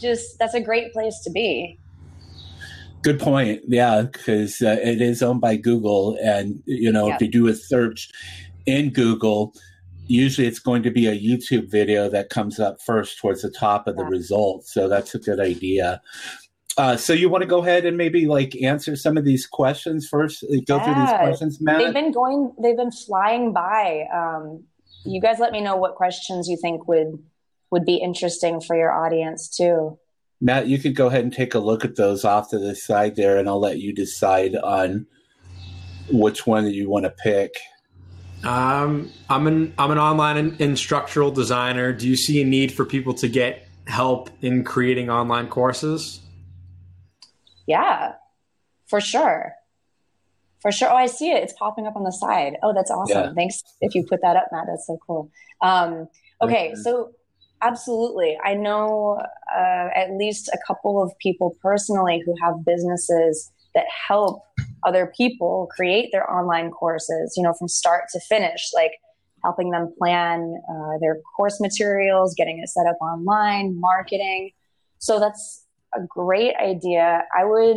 just 0.00 0.38
that's 0.38 0.54
a 0.54 0.60
great 0.60 0.92
place 0.92 1.20
to 1.24 1.30
be. 1.30 1.78
Good 3.02 3.20
point. 3.20 3.62
Yeah, 3.68 4.02
because 4.02 4.62
uh, 4.62 4.76
it 4.82 5.02
is 5.02 5.22
owned 5.22 5.40
by 5.40 5.56
Google, 5.56 6.16
and 6.22 6.62
you 6.64 6.90
know 6.90 7.12
if 7.12 7.20
you 7.20 7.28
do 7.28 7.48
a 7.48 7.54
search 7.54 8.10
in 8.66 8.90
Google, 8.90 9.52
usually 10.06 10.46
it's 10.46 10.58
going 10.58 10.82
to 10.82 10.90
be 10.90 11.06
a 11.06 11.18
YouTube 11.18 11.70
video 11.70 12.08
that 12.10 12.30
comes 12.30 12.60
up 12.60 12.80
first 12.82 13.18
towards 13.18 13.42
the 13.42 13.50
top 13.50 13.86
of 13.86 13.96
the 13.96 14.04
results. 14.04 14.72
So 14.72 14.88
that's 14.88 15.14
a 15.14 15.18
good 15.18 15.40
idea. 15.40 16.00
Uh, 16.76 16.96
so 16.96 17.12
you 17.12 17.28
want 17.28 17.42
to 17.42 17.46
go 17.46 17.62
ahead 17.62 17.84
and 17.84 17.96
maybe 17.96 18.26
like 18.26 18.60
answer 18.60 18.96
some 18.96 19.16
of 19.16 19.24
these 19.24 19.46
questions 19.46 20.08
first? 20.08 20.42
Uh, 20.42 20.56
go 20.66 20.76
yeah. 20.76 20.84
through 20.84 20.94
these 20.94 21.12
questions, 21.12 21.60
Matt. 21.60 21.78
They've 21.78 21.94
been 21.94 22.12
going. 22.12 22.52
They've 22.60 22.76
been 22.76 22.90
flying 22.90 23.52
by. 23.52 24.06
Um, 24.12 24.64
you 25.04 25.20
guys, 25.20 25.38
let 25.38 25.52
me 25.52 25.60
know 25.60 25.76
what 25.76 25.94
questions 25.94 26.48
you 26.48 26.56
think 26.60 26.88
would 26.88 27.22
would 27.70 27.84
be 27.84 27.96
interesting 27.96 28.60
for 28.60 28.76
your 28.76 28.92
audience 28.92 29.48
too. 29.48 29.98
Matt, 30.40 30.66
you 30.66 30.78
could 30.78 30.96
go 30.96 31.06
ahead 31.06 31.24
and 31.24 31.32
take 31.32 31.54
a 31.54 31.58
look 31.58 31.84
at 31.84 31.96
those 31.96 32.24
off 32.24 32.50
to 32.50 32.58
the 32.58 32.74
side 32.74 33.14
there, 33.16 33.38
and 33.38 33.48
I'll 33.48 33.60
let 33.60 33.78
you 33.78 33.92
decide 33.92 34.56
on 34.56 35.06
which 36.10 36.46
one 36.46 36.64
that 36.64 36.74
you 36.74 36.90
want 36.90 37.04
to 37.04 37.10
pick. 37.10 37.54
Um, 38.44 39.10
I'm 39.28 39.46
an 39.46 39.74
I'm 39.78 39.90
an 39.90 39.98
online 39.98 40.56
instructional 40.58 41.30
designer. 41.30 41.92
Do 41.92 42.08
you 42.08 42.16
see 42.16 42.42
a 42.42 42.44
need 42.44 42.72
for 42.72 42.84
people 42.84 43.14
to 43.14 43.28
get 43.28 43.66
help 43.86 44.30
in 44.42 44.64
creating 44.64 45.10
online 45.10 45.48
courses? 45.48 46.20
Yeah, 47.66 48.14
for 48.86 49.00
sure. 49.00 49.54
For 50.60 50.72
sure. 50.72 50.90
Oh, 50.90 50.96
I 50.96 51.06
see 51.06 51.30
it. 51.30 51.42
It's 51.42 51.52
popping 51.54 51.86
up 51.86 51.96
on 51.96 52.04
the 52.04 52.10
side. 52.10 52.56
Oh, 52.62 52.72
that's 52.72 52.90
awesome. 52.90 53.16
Yeah. 53.16 53.32
Thanks 53.34 53.62
if 53.80 53.94
you 53.94 54.04
put 54.06 54.22
that 54.22 54.36
up, 54.36 54.48
Matt. 54.52 54.64
That's 54.66 54.86
so 54.86 54.98
cool. 55.06 55.30
Um, 55.60 56.08
okay, 56.40 56.74
so 56.74 57.12
absolutely. 57.60 58.38
I 58.42 58.54
know 58.54 59.20
uh, 59.54 59.88
at 59.94 60.12
least 60.12 60.48
a 60.48 60.58
couple 60.66 61.02
of 61.02 61.12
people 61.18 61.56
personally 61.60 62.22
who 62.24 62.34
have 62.42 62.64
businesses 62.64 63.50
that 63.74 63.86
help 64.08 64.42
other 64.84 65.12
people 65.16 65.68
create 65.74 66.10
their 66.12 66.30
online 66.30 66.70
courses, 66.70 67.34
you 67.36 67.42
know, 67.42 67.54
from 67.58 67.68
start 67.68 68.04
to 68.12 68.20
finish, 68.28 68.70
like 68.74 68.92
helping 69.42 69.70
them 69.70 69.92
plan 69.98 70.54
uh, 70.68 70.98
their 71.00 71.18
course 71.36 71.60
materials, 71.60 72.34
getting 72.36 72.58
it 72.58 72.68
set 72.68 72.86
up 72.86 72.96
online, 73.00 73.78
marketing. 73.78 74.50
So 74.98 75.20
that's 75.20 75.66
a 75.94 76.00
great 76.08 76.54
idea. 76.56 77.22
I 77.38 77.44
would 77.44 77.76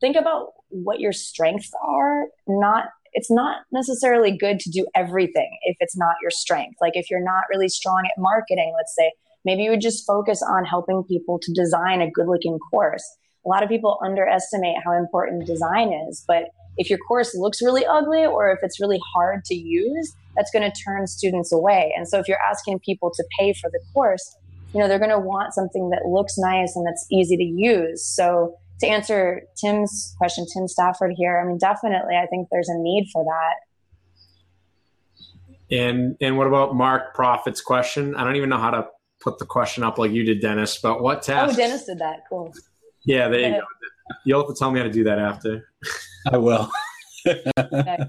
think 0.00 0.16
about 0.16 0.52
what 0.68 1.00
your 1.00 1.12
strengths 1.12 1.72
are. 1.82 2.26
Not 2.46 2.86
it's 3.14 3.30
not 3.30 3.62
necessarily 3.72 4.36
good 4.36 4.60
to 4.60 4.70
do 4.70 4.86
everything 4.94 5.58
if 5.62 5.76
it's 5.80 5.96
not 5.96 6.14
your 6.22 6.30
strength. 6.30 6.76
Like 6.80 6.92
if 6.94 7.10
you're 7.10 7.24
not 7.24 7.44
really 7.50 7.68
strong 7.68 8.02
at 8.04 8.12
marketing, 8.20 8.74
let's 8.76 8.94
say, 8.96 9.12
maybe 9.44 9.62
you 9.62 9.70
would 9.70 9.80
just 9.80 10.06
focus 10.06 10.42
on 10.42 10.64
helping 10.64 11.02
people 11.04 11.38
to 11.40 11.52
design 11.52 12.02
a 12.02 12.10
good 12.10 12.26
looking 12.28 12.58
course. 12.70 13.04
A 13.48 13.50
lot 13.50 13.62
of 13.62 13.70
people 13.70 13.98
underestimate 14.04 14.76
how 14.84 14.92
important 14.92 15.46
design 15.46 15.90
is, 16.08 16.22
but 16.28 16.50
if 16.76 16.90
your 16.90 16.98
course 16.98 17.34
looks 17.34 17.62
really 17.62 17.86
ugly 17.86 18.26
or 18.26 18.50
if 18.50 18.58
it's 18.62 18.78
really 18.78 19.00
hard 19.14 19.42
to 19.46 19.54
use, 19.54 20.14
that's 20.36 20.50
going 20.50 20.70
to 20.70 20.82
turn 20.82 21.06
students 21.06 21.50
away. 21.50 21.94
And 21.96 22.06
so 22.06 22.18
if 22.18 22.28
you're 22.28 22.42
asking 22.42 22.80
people 22.80 23.10
to 23.14 23.24
pay 23.38 23.54
for 23.54 23.70
the 23.70 23.80
course, 23.94 24.36
you 24.74 24.80
know, 24.80 24.86
they're 24.86 24.98
going 24.98 25.10
to 25.10 25.18
want 25.18 25.54
something 25.54 25.88
that 25.90 26.06
looks 26.06 26.36
nice 26.36 26.76
and 26.76 26.86
that's 26.86 27.06
easy 27.10 27.38
to 27.38 27.42
use. 27.42 28.04
So 28.04 28.54
to 28.80 28.86
answer 28.86 29.42
Tim's 29.56 30.14
question, 30.18 30.44
Tim 30.52 30.68
Stafford 30.68 31.14
here, 31.16 31.40
I 31.42 31.48
mean, 31.48 31.56
definitely, 31.58 32.16
I 32.16 32.26
think 32.26 32.48
there's 32.52 32.68
a 32.68 32.76
need 32.76 33.08
for 33.12 33.24
that. 33.24 33.54
And 35.74 36.16
and 36.20 36.36
what 36.36 36.46
about 36.46 36.74
Mark 36.74 37.14
Profit's 37.14 37.60
question? 37.60 38.14
I 38.14 38.24
don't 38.24 38.36
even 38.36 38.48
know 38.48 38.58
how 38.58 38.70
to 38.70 38.86
put 39.20 39.38
the 39.38 39.46
question 39.46 39.84
up 39.84 39.98
like 39.98 40.12
you 40.12 40.24
did, 40.24 40.40
Dennis. 40.40 40.78
But 40.78 41.02
what 41.02 41.22
tasks? 41.22 41.54
Oh, 41.54 41.56
Dennis 41.56 41.84
did 41.84 41.98
that. 41.98 42.20
Cool. 42.28 42.54
Yeah, 43.08 43.28
there 43.28 43.40
you 43.40 43.60
go. 43.60 43.66
You'll 44.26 44.40
have 44.40 44.54
to 44.54 44.58
tell 44.58 44.70
me 44.70 44.80
how 44.80 44.84
to 44.84 44.92
do 44.92 45.04
that 45.04 45.18
after. 45.18 45.70
I 46.30 46.36
will. 46.36 46.70
okay. 47.26 47.98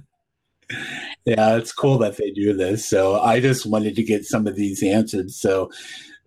Yeah, 1.25 1.58
it's 1.58 1.74
cool 1.74 1.98
that 2.00 2.18
they 2.18 2.29
do 2.29 2.53
this. 2.53 2.88
So 2.88 3.20
I 3.20 3.39
just 3.39 3.65
wanted 3.65 3.96
to 3.96 4.03
get 4.03 4.24
some 4.24 4.46
of 4.46 4.56
these 4.56 4.84
answered. 4.84 5.32
So 5.32 5.72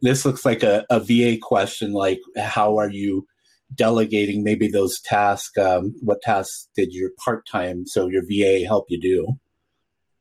this 0.00 0.25
looks 0.25 0.45
like 0.45 0.64
a, 0.64 0.85
a 0.91 0.99
VA 0.99 1.38
question, 1.41 1.93
like 1.93 2.21
how 2.37 2.76
are 2.76 2.91
you 2.91 3.26
delegating 3.75 4.43
maybe 4.43 4.69
those 4.69 5.00
tasks? 5.00 5.57
Um, 5.57 5.95
what 6.00 6.23
tasks 6.23 6.69
did 6.76 6.93
your 6.93 7.11
part 7.25 7.47
time, 7.47 7.87
so 7.87 8.09
your 8.09 8.23
VA 8.29 8.67
help 8.67 8.87
you 8.88 9.00
do? 9.00 9.29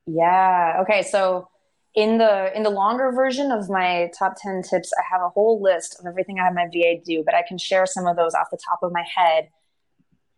Yeah. 0.05 0.77
Okay. 0.81 1.01
So 1.01 1.47
in 1.95 2.17
the 2.17 2.55
in 2.55 2.63
the 2.63 2.69
longer 2.69 3.11
version 3.11 3.51
of 3.51 3.69
my 3.69 4.09
top 4.17 4.35
10 4.41 4.61
tips 4.61 4.91
i 4.97 5.03
have 5.11 5.21
a 5.21 5.29
whole 5.29 5.61
list 5.61 5.97
of 5.99 6.05
everything 6.05 6.39
i 6.39 6.43
have 6.45 6.53
my 6.53 6.65
va 6.65 7.01
do 7.05 7.21
but 7.25 7.35
i 7.35 7.43
can 7.47 7.57
share 7.57 7.85
some 7.85 8.07
of 8.07 8.15
those 8.15 8.33
off 8.33 8.47
the 8.51 8.59
top 8.69 8.79
of 8.81 8.91
my 8.93 9.03
head 9.15 9.49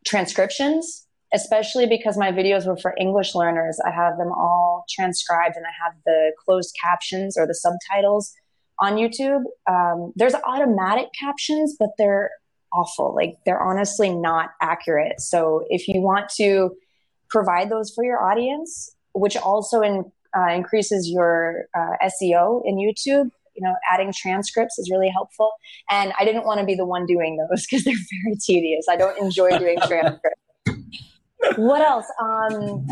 transcriptions 0.06 1.08
especially 1.34 1.88
because 1.88 2.18
my 2.18 2.32
videos 2.32 2.66
were 2.66 2.78
for 2.78 2.96
english 3.00 3.36
learners 3.36 3.80
i 3.86 3.92
have 3.92 4.18
them 4.18 4.32
all 4.32 4.84
transcribed 4.90 5.56
and 5.56 5.66
i 5.66 5.86
have 5.86 5.94
the 6.06 6.32
closed 6.44 6.76
captions 6.82 7.38
or 7.38 7.46
the 7.46 7.56
subtitles 7.56 8.34
on 8.80 8.94
YouTube. 8.94 9.44
Um, 9.70 10.14
there's 10.16 10.36
automatic 10.36 11.08
captions, 11.18 11.76
but 11.80 11.90
they're 11.98 12.32
awful. 12.72 13.16
Like 13.16 13.38
they're 13.46 13.62
honestly 13.62 14.10
not 14.10 14.52
accurate. 14.62 15.20
So 15.20 15.66
if 15.70 15.88
you 15.88 16.02
want 16.02 16.30
to 16.38 16.76
provide 17.30 17.70
those 17.70 17.92
for 17.94 18.04
your 18.04 18.22
audience, 18.24 18.96
which 19.14 19.38
also 19.38 19.82
in, 19.82 20.12
uh, 20.38 20.52
increases 20.54 21.10
your 21.10 21.66
uh, 21.76 22.08
SEO 22.22 22.62
in 22.66 22.76
YouTube, 22.76 23.30
you 23.56 23.62
know, 23.62 23.76
adding 23.92 24.12
transcripts 24.16 24.80
is 24.80 24.90
really 24.92 25.10
helpful. 25.10 25.52
And 25.90 26.12
I 26.20 26.26
didn't 26.26 26.46
want 26.46 26.60
to 26.60 26.66
be 26.66 26.76
the 26.76 26.86
one 26.86 27.06
doing 27.06 27.38
those 27.38 27.66
because 27.70 27.84
they're 27.84 27.94
very 28.24 28.38
tedious. 28.46 28.86
I 28.90 28.96
don't 28.96 29.18
enjoy 29.20 29.58
doing 29.58 29.78
transcripts. 29.88 30.40
what 31.58 31.82
else? 31.82 32.06
Um, 32.22 32.88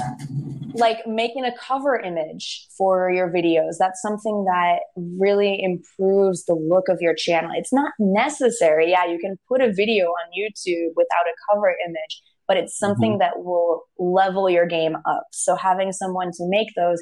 like 0.74 1.06
making 1.08 1.46
a 1.46 1.52
cover 1.58 1.98
image 1.98 2.68
for 2.78 3.12
your 3.12 3.30
videos. 3.30 3.76
That's 3.80 4.02
something 4.02 4.46
that 4.46 4.80
really 4.96 5.62
improves 5.62 6.46
the 6.46 6.54
look 6.54 6.88
of 6.90 7.00
your 7.02 7.14
channel. 7.14 7.52
It's 7.56 7.74
not 7.74 7.92
necessary. 8.00 8.92
Yeah, 8.92 9.06
you 9.06 9.20
can 9.20 9.38
put 9.48 9.62
a 9.62 9.72
video 9.72 10.08
on 10.08 10.32
YouTube 10.38 10.92
without 10.96 11.26
a 11.26 11.36
cover 11.52 11.76
image, 11.86 12.22
but 12.48 12.58
it's 12.58 12.78
something 12.78 13.14
mm-hmm. 13.14 13.20
that 13.20 13.44
will 13.44 13.84
level 13.98 14.50
your 14.50 14.66
game 14.66 14.96
up. 15.06 15.24
So 15.32 15.56
having 15.56 15.92
someone 15.92 16.32
to 16.34 16.48
make 16.48 16.68
those, 16.76 17.02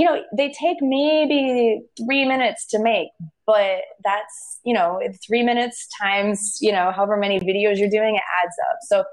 you 0.00 0.06
know, 0.06 0.22
they 0.34 0.48
take 0.48 0.78
maybe 0.80 1.82
three 1.98 2.24
minutes 2.24 2.64
to 2.68 2.82
make, 2.82 3.10
but 3.46 3.82
that's, 4.02 4.58
you 4.64 4.72
know, 4.72 4.98
three 5.26 5.42
minutes 5.42 5.86
times, 6.00 6.56
you 6.62 6.72
know, 6.72 6.90
however 6.90 7.18
many 7.18 7.38
videos 7.38 7.76
you're 7.76 7.90
doing, 7.90 8.14
it 8.14 8.22
adds 8.42 8.54
up. 8.70 8.78
So 8.88 9.04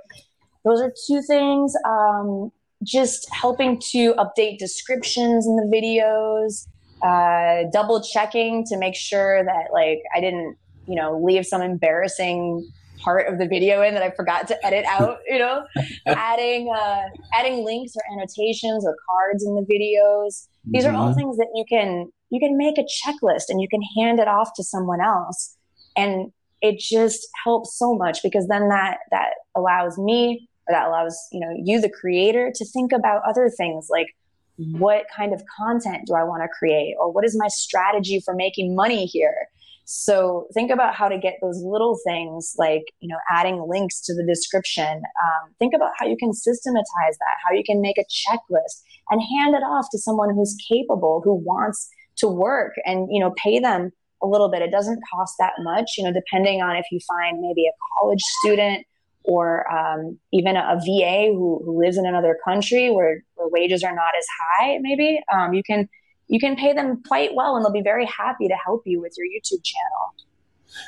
those 0.64 0.80
are 0.80 0.94
two 1.06 1.22
things. 1.24 1.76
Um, 1.86 2.54
just 2.86 3.28
helping 3.34 3.82
to 3.92 4.14
update 4.14 4.60
descriptions 4.60 5.46
in 5.46 5.58
the 5.58 5.70
videos, 5.70 6.68
uh, 7.04 7.70
double 7.74 8.02
checking 8.02 8.64
to 8.68 8.78
make 8.78 8.96
sure 8.96 9.44
that 9.44 9.74
like 9.74 10.00
I 10.16 10.22
didn't, 10.22 10.56
you 10.88 10.96
know, 10.96 11.22
leave 11.22 11.46
some 11.46 11.62
embarrassing 11.62 12.66
part 12.98 13.28
of 13.28 13.40
the 13.40 13.48
video 13.48 13.82
in 13.82 13.94
that 13.94 14.04
I 14.04 14.12
forgot 14.12 14.48
to 14.50 14.66
edit 14.66 14.86
out, 14.90 15.20
you 15.28 15.40
know, 15.40 15.66
adding, 16.06 16.72
uh, 16.74 17.04
adding 17.34 17.64
links 17.64 17.94
or 17.96 18.02
annotations 18.14 18.86
or 18.86 18.96
cards 19.10 19.46
in 19.46 19.56
the 19.56 19.62
videos. 19.62 20.48
These 20.66 20.84
mm-hmm. 20.84 20.96
are 20.96 20.98
all 20.98 21.10
mm-hmm. 21.10 21.20
things 21.20 21.38
that 21.38 21.50
you 21.56 21.66
can, 21.68 22.12
you 22.30 22.40
can 22.40 22.58
make 22.58 22.78
a 22.78 22.84
checklist 22.84 23.46
and 23.50 23.62
you 23.62 23.68
can 23.70 23.82
hand 23.98 24.20
it 24.20 24.28
off 24.28 24.52
to 24.56 24.64
someone 24.64 25.02
else. 25.02 25.56
And 25.96 26.32
it 26.62 26.80
just 26.80 27.28
helps 27.44 27.78
so 27.78 27.94
much 27.94 28.20
because 28.24 28.48
then 28.48 28.70
that, 28.70 28.98
that 29.12 29.30
allows 29.56 29.98
me 29.98 30.48
or 30.68 30.74
that 30.74 30.88
allows 30.88 31.18
you 31.32 31.40
know 31.40 31.54
you 31.64 31.82
the 31.82 31.90
creator 31.90 32.52
to 32.54 32.66
think 32.66 32.92
about 32.92 33.22
other 33.28 33.50
things 33.50 33.88
like 33.90 34.16
what 34.58 35.06
kind 35.16 35.34
of 35.34 35.42
content 35.58 36.06
do 36.08 36.14
i 36.14 36.24
want 36.24 36.42
to 36.42 36.48
create 36.48 36.96
or 37.00 37.12
what 37.12 37.24
is 37.24 37.38
my 37.38 37.48
strategy 37.48 38.22
for 38.24 38.34
making 38.34 38.76
money 38.76 39.06
here 39.06 39.48
so 39.90 40.50
think 40.54 40.70
about 40.70 40.96
how 40.96 41.08
to 41.08 41.18
get 41.18 41.36
those 41.42 41.64
little 41.64 41.98
things 42.06 42.56
like 42.58 42.84
you 43.00 43.08
know 43.08 43.20
adding 43.32 43.66
links 43.70 44.02
to 44.02 44.14
the 44.14 44.26
description. 44.26 44.98
Um, 44.98 45.54
think 45.60 45.74
about 45.74 45.92
how 45.98 46.06
you 46.06 46.18
can 46.18 46.34
systematize 46.34 47.18
that 47.20 47.38
how 47.46 47.56
you 47.56 47.64
can 47.66 47.80
make 47.80 47.98
a 47.98 48.04
checklist 48.04 48.82
and 49.10 49.22
hand 49.22 49.56
it 49.56 49.64
off 49.64 49.86
to 49.92 49.98
someone 49.98 50.36
who's 50.36 50.58
capable 50.70 51.22
who 51.24 51.34
wants 51.36 51.90
to 52.18 52.28
work 52.28 52.74
and 52.86 53.08
you 53.10 53.22
know 53.22 53.34
pay 53.38 53.60
them 53.60 53.92
a 54.22 54.28
little 54.28 54.50
bit. 54.50 54.62
It 54.62 54.72
doesn't 54.72 55.02
cost 55.14 55.36
that 55.40 55.54
much 55.60 55.92
you 55.98 56.04
know 56.04 56.12
depending 56.12 56.62
on 56.62 56.76
if 56.76 56.86
you 56.92 57.00
find 57.08 57.40
maybe 57.40 57.66
a 57.66 57.76
college 57.98 58.22
student 58.42 58.86
or 59.24 59.72
um, 59.72 60.20
even 60.34 60.58
a, 60.58 60.60
a 60.60 60.80
VA 60.80 61.32
who, 61.34 61.62
who, 61.64 61.82
lives 61.82 61.98
in 61.98 62.06
another 62.06 62.38
country 62.46 62.90
where, 62.90 63.24
where 63.36 63.50
wages 63.50 63.84
are 63.84 63.94
not 63.94 64.14
as 64.18 64.26
high, 64.42 64.78
maybe. 64.80 65.20
Um, 65.34 65.54
you 65.54 65.62
can 65.64 65.90
you 66.28 66.40
can 66.40 66.56
pay 66.56 66.74
them 66.74 67.02
quite 67.08 67.34
well, 67.34 67.56
and 67.56 67.64
they'll 67.66 67.72
be 67.72 67.82
very 67.82 68.06
happy 68.06 68.48
to 68.48 68.56
help 68.66 68.84
you 68.86 69.02
with 69.02 69.14
your 69.18 69.28
YouTube 69.28 69.64
channel. 69.64 70.14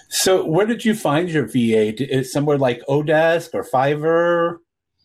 So, 0.10 0.46
where 0.46 0.66
did 0.66 0.86
you 0.86 0.94
find 0.94 1.30
your 1.30 1.48
VA? 1.48 1.94
Is 2.14 2.32
somewhere 2.32 2.58
like 2.58 2.82
Odesk 2.88 3.54
or 3.54 3.64
Fiverr? 3.64 4.58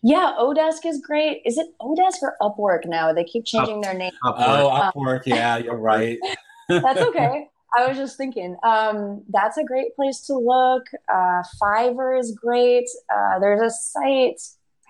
Yeah, 0.02 0.34
Odesk 0.38 0.84
is 0.84 1.00
great. 1.00 1.40
Is 1.46 1.56
it 1.56 1.66
Odesk 1.80 2.22
or 2.22 2.36
Upwork 2.42 2.86
now? 2.86 3.12
They 3.12 3.24
keep 3.24 3.44
changing 3.46 3.78
Up, 3.78 3.82
their 3.84 3.94
name. 3.94 4.12
Upwork. 4.24 4.34
Oh, 4.38 4.90
Upwork. 4.94 5.22
yeah, 5.26 5.56
you're 5.56 5.78
right. 5.78 6.18
that's 6.68 7.00
okay. 7.00 7.46
I 7.76 7.88
was 7.88 7.96
just 7.96 8.16
thinking, 8.16 8.56
um, 8.62 9.24
that's 9.30 9.56
a 9.56 9.64
great 9.64 9.96
place 9.96 10.20
to 10.26 10.34
look. 10.34 10.84
Uh, 11.12 11.42
Fiverr 11.60 12.18
is 12.18 12.38
great. 12.40 12.84
Uh, 13.12 13.40
there's 13.40 13.60
a 13.60 13.70
site 13.70 14.40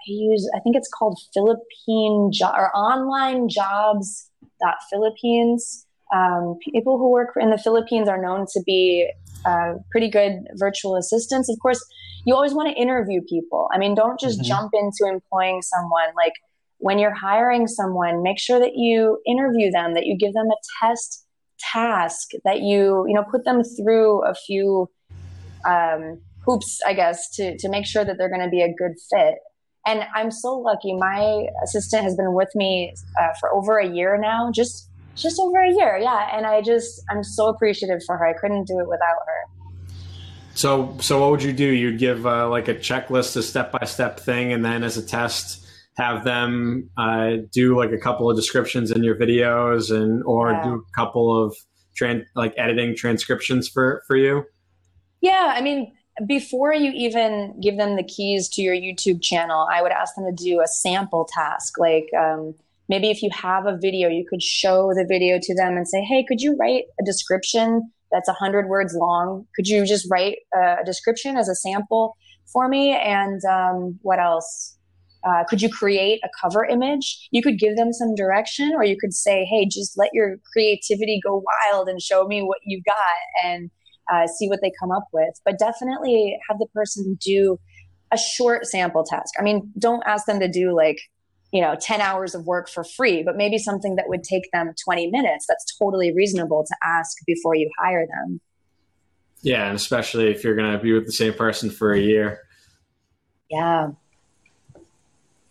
I 0.07 0.13
use, 0.13 0.51
I 0.55 0.61
think 0.61 0.77
it's 0.77 0.91
called 0.93 1.19
Philippine 1.33 2.31
jo- 2.31 2.53
or 2.55 2.77
Online 2.77 3.49
Jobs 3.49 4.31
Philippines. 4.91 5.87
Um, 6.15 6.59
people 6.73 6.99
who 6.99 7.11
work 7.11 7.31
in 7.41 7.51
the 7.51 7.59
Philippines 7.59 8.09
are 8.09 8.21
known 8.21 8.47
to 8.53 8.63
be 8.65 9.11
uh, 9.45 9.75
pretty 9.91 10.09
good 10.09 10.47
virtual 10.55 10.97
assistants. 10.97 11.49
Of 11.49 11.59
course, 11.61 11.85
you 12.25 12.35
always 12.35 12.55
want 12.55 12.69
to 12.69 12.81
interview 12.81 13.21
people. 13.29 13.69
I 13.73 13.79
mean, 13.79 13.95
don't 13.95 14.19
just 14.19 14.39
mm-hmm. 14.39 14.49
jump 14.49 14.73
into 14.75 15.11
employing 15.11 15.63
someone. 15.63 16.09
Like 16.17 16.35
when 16.79 16.99
you're 16.99 17.15
hiring 17.15 17.67
someone, 17.67 18.23
make 18.23 18.39
sure 18.39 18.59
that 18.59 18.77
you 18.77 19.21
interview 19.27 19.71
them, 19.71 19.95
that 19.95 20.07
you 20.07 20.17
give 20.17 20.35
them 20.35 20.47
a 20.47 20.57
test 20.81 21.27
task, 21.73 22.31
that 22.45 22.61
you 22.61 23.05
you 23.07 23.15
know 23.15 23.25
put 23.31 23.45
them 23.45 23.63
through 23.63 24.25
a 24.25 24.35
few 24.35 24.89
um, 25.67 26.21
hoops, 26.45 26.81
I 26.87 26.95
guess, 26.95 27.31
to 27.37 27.57
to 27.59 27.69
make 27.69 27.87
sure 27.87 28.05
that 28.05 28.19
they're 28.19 28.29
going 28.29 28.45
to 28.45 28.51
be 28.51 28.63
a 28.63 28.73
good 28.73 28.95
fit. 29.11 29.35
And 29.87 30.05
I'm 30.15 30.31
so 30.31 30.55
lucky. 30.55 30.95
My 30.95 31.47
assistant 31.63 32.05
has 32.05 32.17
been 32.17 32.35
with 32.35 32.49
me 32.55 32.95
uh, 33.21 33.35
for 33.39 33.53
over 33.53 33.79
a 33.79 33.87
year 33.87 34.19
now. 34.19 34.51
Just 34.51 34.89
just 35.15 35.39
over 35.39 35.63
a 35.63 35.71
year, 35.71 35.99
yeah. 35.99 36.37
And 36.37 36.47
I 36.47 36.61
just 36.61 37.03
I'm 37.11 37.23
so 37.23 37.49
appreciative 37.49 38.03
for 38.05 38.17
her. 38.17 38.27
I 38.27 38.33
couldn't 38.33 38.67
do 38.67 38.79
it 38.81 38.89
without 38.89 39.19
her. 39.27 39.75
So 40.55 40.97
so 41.01 41.21
what 41.21 41.31
would 41.31 41.43
you 41.43 41.53
do? 41.53 41.67
You'd 41.67 41.99
give 41.99 42.27
uh, 42.27 42.49
like 42.49 42.69
a 42.69 42.75
checklist, 42.75 43.37
a 43.37 43.43
step 43.43 43.73
by 43.73 43.85
step 43.87 44.21
thing, 44.21 44.53
and 44.53 44.65
then 44.65 44.83
as 44.83 44.97
a 44.97 45.05
test, 45.05 45.67
have 45.97 46.25
them 46.25 46.91
uh, 46.97 47.33
do 47.53 47.77
like 47.77 47.93
a 47.93 47.99
couple 47.99 48.31
of 48.31 48.37
descriptions 48.37 48.91
in 48.91 49.05
your 49.05 49.17
videos, 49.17 49.95
and 49.95 50.23
or 50.25 50.53
yeah. 50.53 50.65
do 50.65 50.75
a 50.75 50.97
couple 50.97 51.45
of 51.45 51.55
tran- 52.01 52.25
like 52.35 52.55
editing 52.57 52.97
transcriptions 52.97 53.69
for 53.69 54.03
for 54.07 54.17
you. 54.17 54.45
Yeah, 55.21 55.53
I 55.55 55.61
mean, 55.61 55.93
before 56.27 56.73
you 56.73 56.93
even 56.95 57.59
give 57.61 57.77
them 57.77 57.97
the 57.97 58.05
keys 58.05 58.49
to 58.51 58.63
your 58.63 58.75
YouTube 58.75 59.23
channel, 59.23 59.67
I 59.71 59.83
would 59.83 59.93
ask 59.93 60.15
them 60.15 60.25
to 60.25 60.45
do 60.45 60.61
a 60.61 60.67
sample 60.67 61.29
task. 61.33 61.79
Like 61.79 62.07
um, 62.17 62.55
maybe 62.89 63.11
if 63.11 63.23
you 63.23 63.31
have 63.33 63.67
a 63.67 63.77
video, 63.77 64.09
you 64.09 64.25
could 64.29 64.43
show 64.43 64.93
the 64.95 65.07
video 65.09 65.39
to 65.43 65.55
them 65.55 65.77
and 65.77 65.89
say, 65.89 66.03
hey, 66.03 66.25
could 66.27 66.41
you 66.41 66.57
write 66.57 66.85
a 67.01 67.05
description 67.05 67.91
that's 68.13 68.29
100 68.29 68.69
words 68.69 68.95
long? 68.95 69.47
Could 69.57 69.67
you 69.67 69.85
just 69.85 70.09
write 70.11 70.39
a 70.55 70.85
description 70.85 71.37
as 71.37 71.49
a 71.49 71.55
sample 71.55 72.17
for 72.53 72.69
me? 72.69 72.97
And 72.97 73.41
um, 73.45 73.99
what 74.03 74.21
else? 74.21 74.77
Uh, 75.25 75.43
could 75.49 75.63
you 75.63 75.71
create 75.71 76.21
a 76.23 76.29
cover 76.41 76.65
image? 76.67 77.29
You 77.31 77.43
could 77.43 77.59
give 77.59 77.77
them 77.77 77.95
some 77.95 78.15
direction, 78.15 78.73
or 78.75 78.85
you 78.85 78.97
could 79.01 79.15
say, 79.15 79.47
hey, 79.47 79.65
just 79.65 79.97
let 79.97 80.11
your 80.13 80.37
creativity 80.53 81.19
go 81.25 81.43
wild 81.43 81.89
and 81.89 82.01
show 82.01 82.27
me 82.27 82.43
what 82.43 82.59
you've 82.65 82.85
got. 82.85 83.45
And 83.45 83.71
uh, 84.13 84.27
see 84.27 84.49
what 84.49 84.61
they 84.63 84.73
come 84.79 84.91
up 84.91 85.05
with. 85.13 85.41
But 85.45 85.59
definitely 85.59 86.39
have 86.49 86.59
the 86.59 86.67
person 86.75 87.19
do 87.21 87.59
a 88.13 88.19
short 88.19 88.67
sample 88.67 89.05
task. 89.05 89.35
I 89.39 89.43
mean, 89.43 89.73
don't 89.79 90.03
ask 90.07 90.27
them 90.27 90.41
to 90.41 90.49
do 90.49 90.75
like, 90.75 90.99
you 91.53 91.61
know, 91.61 91.77
10 91.81 92.01
hours 92.01 92.35
of 92.35 92.47
work 92.47 92.69
for 92.69 92.85
free, 92.85 93.23
but 93.23 93.37
maybe 93.37 93.59
something 93.59 93.97
that 93.97 94.09
would 94.09 94.23
take 94.25 94.51
them 94.53 94.73
20 94.85 95.11
minutes. 95.11 95.47
That's 95.49 95.65
totally 95.79 96.13
reasonable 96.13 96.65
to 96.67 96.77
ask 96.83 97.17
before 97.27 97.55
you 97.55 97.71
hire 97.79 98.07
them. 98.07 98.41
Yeah, 99.43 99.67
and 99.67 99.77
especially 99.77 100.31
if 100.31 100.43
you're 100.43 100.57
going 100.57 100.73
to 100.73 100.79
be 100.79 100.93
with 100.93 101.07
the 101.07 101.13
same 101.13 101.35
person 101.35 101.71
for 101.71 101.93
a 101.93 102.01
year. 102.01 102.41
Yeah. 103.51 103.91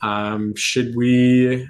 Um, 0.02 0.56
should 0.56 0.96
we? 0.96 1.68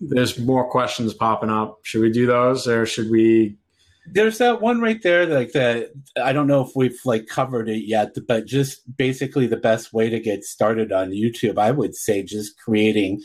There's 0.00 0.38
more 0.38 0.70
questions 0.70 1.12
popping 1.12 1.50
up. 1.50 1.80
Should 1.82 2.02
we 2.02 2.10
do 2.10 2.26
those, 2.26 2.68
or 2.68 2.86
should 2.86 3.10
we 3.10 3.56
there's 4.06 4.38
that 4.38 4.60
one 4.60 4.80
right 4.80 5.02
there, 5.02 5.26
like 5.26 5.52
that. 5.52 5.90
I 6.22 6.32
don't 6.32 6.46
know 6.46 6.62
if 6.62 6.70
we've 6.76 6.98
like 7.04 7.26
covered 7.26 7.68
it 7.68 7.86
yet, 7.86 8.14
but 8.28 8.46
just 8.46 8.82
basically 8.96 9.46
the 9.46 9.56
best 9.56 9.92
way 9.92 10.10
to 10.10 10.20
get 10.20 10.44
started 10.44 10.92
on 10.92 11.10
YouTube, 11.10 11.58
I 11.58 11.70
would 11.70 11.94
say, 11.94 12.22
just 12.22 12.58
creating, 12.58 13.22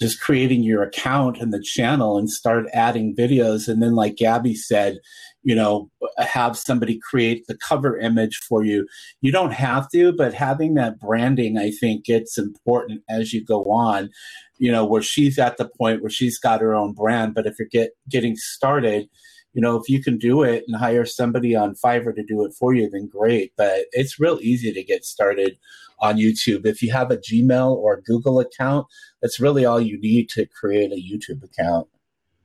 just 0.00 0.20
creating 0.20 0.62
your 0.62 0.82
account 0.82 1.38
and 1.38 1.52
the 1.52 1.62
channel 1.62 2.16
and 2.16 2.30
start 2.30 2.66
adding 2.72 3.14
videos, 3.16 3.68
and 3.68 3.82
then 3.82 3.94
like 3.94 4.16
Gabby 4.16 4.54
said, 4.54 4.98
you 5.42 5.54
know, 5.54 5.90
have 6.18 6.56
somebody 6.56 6.98
create 6.98 7.46
the 7.46 7.56
cover 7.56 7.98
image 7.98 8.36
for 8.48 8.64
you. 8.64 8.86
You 9.20 9.30
don't 9.30 9.52
have 9.52 9.90
to, 9.90 10.12
but 10.12 10.32
having 10.32 10.74
that 10.74 10.98
branding, 10.98 11.58
I 11.58 11.70
think, 11.70 12.04
gets 12.06 12.38
important 12.38 13.02
as 13.10 13.32
you 13.32 13.44
go 13.44 13.64
on. 13.64 14.10
You 14.58 14.70
know, 14.70 14.84
where 14.84 15.02
she's 15.02 15.38
at 15.38 15.58
the 15.58 15.68
point 15.68 16.00
where 16.00 16.10
she's 16.10 16.38
got 16.38 16.60
her 16.60 16.74
own 16.74 16.92
brand, 16.92 17.34
but 17.34 17.46
if 17.46 17.58
you're 17.58 17.68
get 17.68 17.90
getting 18.08 18.36
started 18.36 19.08
you 19.54 19.60
know, 19.60 19.76
if 19.76 19.88
you 19.88 20.02
can 20.02 20.18
do 20.18 20.42
it 20.42 20.64
and 20.66 20.76
hire 20.76 21.06
somebody 21.06 21.54
on 21.54 21.76
Fiverr 21.76 22.14
to 22.14 22.24
do 22.24 22.44
it 22.44 22.52
for 22.52 22.74
you, 22.74 22.90
then 22.90 23.06
great. 23.06 23.52
But 23.56 23.86
it's 23.92 24.18
real 24.20 24.38
easy 24.42 24.72
to 24.72 24.82
get 24.82 25.04
started 25.04 25.56
on 26.00 26.16
YouTube. 26.16 26.66
If 26.66 26.82
you 26.82 26.92
have 26.92 27.12
a 27.12 27.16
Gmail 27.16 27.70
or 27.76 28.02
Google 28.02 28.40
account, 28.40 28.86
that's 29.22 29.38
really 29.38 29.64
all 29.64 29.80
you 29.80 29.98
need 30.00 30.28
to 30.30 30.44
create 30.46 30.90
a 30.90 30.96
YouTube 30.96 31.42
account. 31.44 31.88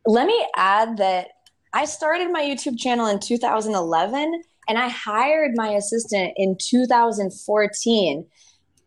Let 0.05 0.27
me 0.27 0.47
add 0.55 0.97
that 0.97 1.29
I 1.73 1.85
started 1.85 2.31
my 2.31 2.43
YouTube 2.43 2.79
channel 2.79 3.07
in 3.07 3.19
2011 3.19 4.43
and 4.67 4.77
I 4.77 4.87
hired 4.87 5.51
my 5.55 5.69
assistant 5.69 6.33
in 6.37 6.57
2014. 6.59 8.25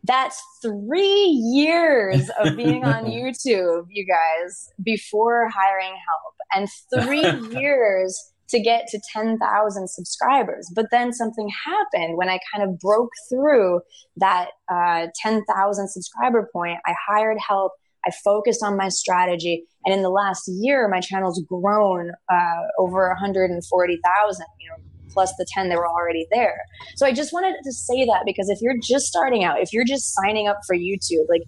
That's 0.03 0.41
three 0.61 1.25
years 1.53 2.29
of 2.39 2.57
being 2.57 2.83
on 2.83 3.05
YouTube, 3.05 3.85
you 3.89 4.05
guys, 4.05 4.69
before 4.83 5.49
hiring 5.49 5.95
help, 6.07 6.35
and 6.51 6.67
three 6.93 7.57
years 7.59 8.33
to 8.49 8.59
get 8.61 8.87
to 8.87 8.99
10,000 9.11 9.89
subscribers. 9.89 10.71
But 10.75 10.87
then 10.91 11.11
something 11.11 11.49
happened 11.65 12.17
when 12.17 12.29
I 12.29 12.39
kind 12.53 12.69
of 12.69 12.77
broke 12.79 13.09
through 13.29 13.81
that 14.17 14.49
uh, 14.71 15.07
10,000 15.21 15.89
subscriber 15.89 16.49
point. 16.53 16.77
I 16.85 16.93
hired 17.07 17.37
help. 17.45 17.71
I 18.05 18.11
focused 18.23 18.61
on 18.63 18.77
my 18.77 18.89
strategy. 18.89 19.65
And 19.85 19.95
in 19.95 20.01
the 20.01 20.09
last 20.09 20.43
year, 20.47 20.87
my 20.87 20.99
channel's 20.99 21.41
grown 21.47 22.11
uh, 22.31 22.61
over 22.77 23.07
140,000, 23.09 24.45
you 24.59 24.69
know, 24.69 24.92
plus 25.13 25.33
the 25.37 25.45
10 25.53 25.69
that 25.69 25.77
were 25.77 25.87
already 25.87 26.27
there. 26.31 26.61
So 26.95 27.05
I 27.05 27.13
just 27.13 27.31
wanted 27.33 27.55
to 27.63 27.71
say 27.71 28.05
that 28.05 28.23
because 28.25 28.49
if 28.49 28.59
you're 28.61 28.77
just 28.81 29.05
starting 29.05 29.43
out, 29.43 29.59
if 29.59 29.71
you're 29.71 29.85
just 29.85 30.13
signing 30.13 30.47
up 30.47 30.59
for 30.67 30.75
YouTube, 30.75 31.25
like 31.29 31.43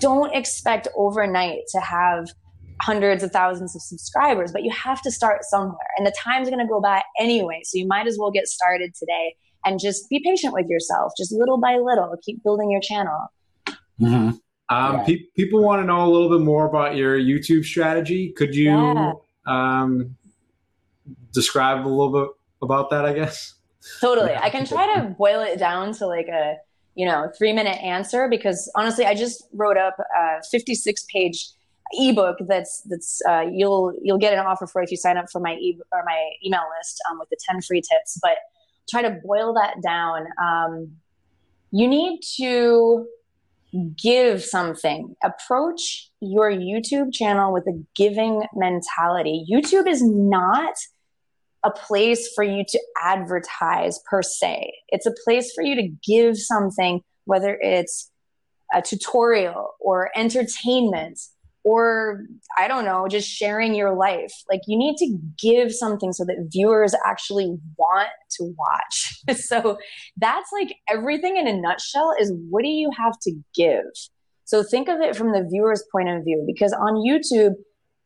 don't 0.00 0.34
expect 0.34 0.88
overnight 0.96 1.60
to 1.72 1.80
have 1.80 2.28
hundreds 2.80 3.22
of 3.22 3.32
thousands 3.32 3.74
of 3.74 3.82
subscribers, 3.82 4.52
but 4.52 4.62
you 4.62 4.70
have 4.70 5.02
to 5.02 5.10
start 5.10 5.44
somewhere. 5.44 5.88
And 5.96 6.06
the 6.06 6.14
time's 6.16 6.48
going 6.48 6.64
to 6.64 6.68
go 6.68 6.80
by 6.80 7.02
anyway. 7.18 7.60
So 7.64 7.78
you 7.78 7.86
might 7.86 8.06
as 8.06 8.16
well 8.18 8.30
get 8.30 8.46
started 8.46 8.94
today 8.94 9.34
and 9.64 9.80
just 9.80 10.08
be 10.08 10.20
patient 10.24 10.52
with 10.52 10.66
yourself, 10.68 11.12
just 11.18 11.32
little 11.32 11.58
by 11.58 11.76
little, 11.76 12.14
keep 12.24 12.42
building 12.42 12.70
your 12.70 12.80
channel. 12.80 13.28
Mm-hmm. 14.00 14.30
Um, 14.70 14.98
yeah. 14.98 15.04
pe- 15.04 15.24
people 15.34 15.62
want 15.62 15.82
to 15.82 15.86
know 15.86 16.04
a 16.04 16.10
little 16.10 16.28
bit 16.28 16.40
more 16.40 16.66
about 16.66 16.94
your 16.94 17.18
YouTube 17.18 17.64
strategy. 17.64 18.32
Could 18.32 18.54
you 18.54 18.70
yeah. 18.70 19.12
um, 19.46 20.16
describe 21.32 21.86
a 21.86 21.88
little 21.88 22.12
bit 22.12 22.28
about 22.62 22.90
that, 22.90 23.04
I 23.04 23.12
guess. 23.12 23.54
Totally. 24.00 24.34
I 24.34 24.50
can 24.50 24.66
try 24.66 24.94
to 24.94 25.14
boil 25.18 25.40
it 25.40 25.58
down 25.58 25.92
to 25.94 26.06
like 26.06 26.28
a, 26.28 26.56
you 26.94 27.06
know, 27.06 27.30
three 27.36 27.52
minute 27.52 27.78
answer 27.82 28.28
because 28.28 28.70
honestly, 28.74 29.04
I 29.04 29.14
just 29.14 29.44
wrote 29.52 29.76
up 29.76 29.96
a 29.98 30.42
56 30.50 31.04
page 31.12 31.48
ebook 31.92 32.36
that's 32.46 32.82
that's 32.82 33.22
uh, 33.28 33.46
you'll 33.50 33.94
you'll 34.02 34.18
get 34.18 34.34
an 34.34 34.40
offer 34.40 34.66
for 34.66 34.82
if 34.82 34.90
you 34.90 34.96
sign 34.96 35.16
up 35.16 35.26
for 35.30 35.40
my 35.40 35.54
e- 35.54 35.80
or 35.92 36.02
my 36.04 36.30
email 36.44 36.64
list 36.78 37.00
um, 37.10 37.18
with 37.18 37.28
the 37.30 37.36
10 37.48 37.62
free 37.62 37.80
tips. 37.80 38.18
But 38.22 38.36
try 38.90 39.02
to 39.02 39.18
boil 39.24 39.54
that 39.54 39.76
down. 39.82 40.26
Um, 40.42 40.92
you 41.70 41.86
need 41.86 42.20
to 42.36 43.06
give 44.02 44.42
something. 44.42 45.14
Approach 45.22 46.10
your 46.20 46.50
youtube 46.50 47.12
channel 47.12 47.52
with 47.52 47.66
a 47.66 47.84
giving 47.94 48.44
mentality. 48.54 49.44
Youtube 49.50 49.86
is 49.86 50.02
not 50.02 50.74
a 51.64 51.70
place 51.70 52.32
for 52.34 52.44
you 52.44 52.64
to 52.68 52.80
advertise 53.02 54.00
per 54.08 54.22
se. 54.22 54.72
It's 54.88 55.06
a 55.06 55.14
place 55.24 55.52
for 55.54 55.64
you 55.64 55.74
to 55.76 55.88
give 56.06 56.36
something, 56.38 57.00
whether 57.24 57.58
it's 57.60 58.10
a 58.72 58.82
tutorial 58.82 59.74
or 59.80 60.10
entertainment 60.16 61.18
or 61.64 62.24
I 62.56 62.68
don't 62.68 62.84
know, 62.84 63.08
just 63.08 63.28
sharing 63.28 63.74
your 63.74 63.94
life. 63.94 64.32
Like 64.50 64.60
you 64.66 64.78
need 64.78 64.96
to 64.98 65.18
give 65.38 65.72
something 65.72 66.12
so 66.12 66.24
that 66.24 66.48
viewers 66.50 66.94
actually 67.06 67.56
want 67.76 68.08
to 68.38 68.54
watch. 68.56 69.38
so 69.40 69.78
that's 70.16 70.50
like 70.52 70.74
everything 70.88 71.36
in 71.36 71.46
a 71.46 71.60
nutshell 71.60 72.14
is 72.18 72.32
what 72.48 72.62
do 72.62 72.68
you 72.68 72.90
have 72.96 73.18
to 73.22 73.32
give? 73.54 73.84
So 74.44 74.62
think 74.62 74.88
of 74.88 75.00
it 75.00 75.14
from 75.14 75.32
the 75.32 75.46
viewer's 75.50 75.84
point 75.92 76.08
of 76.08 76.24
view 76.24 76.42
because 76.46 76.72
on 76.72 76.94
YouTube, 76.94 77.54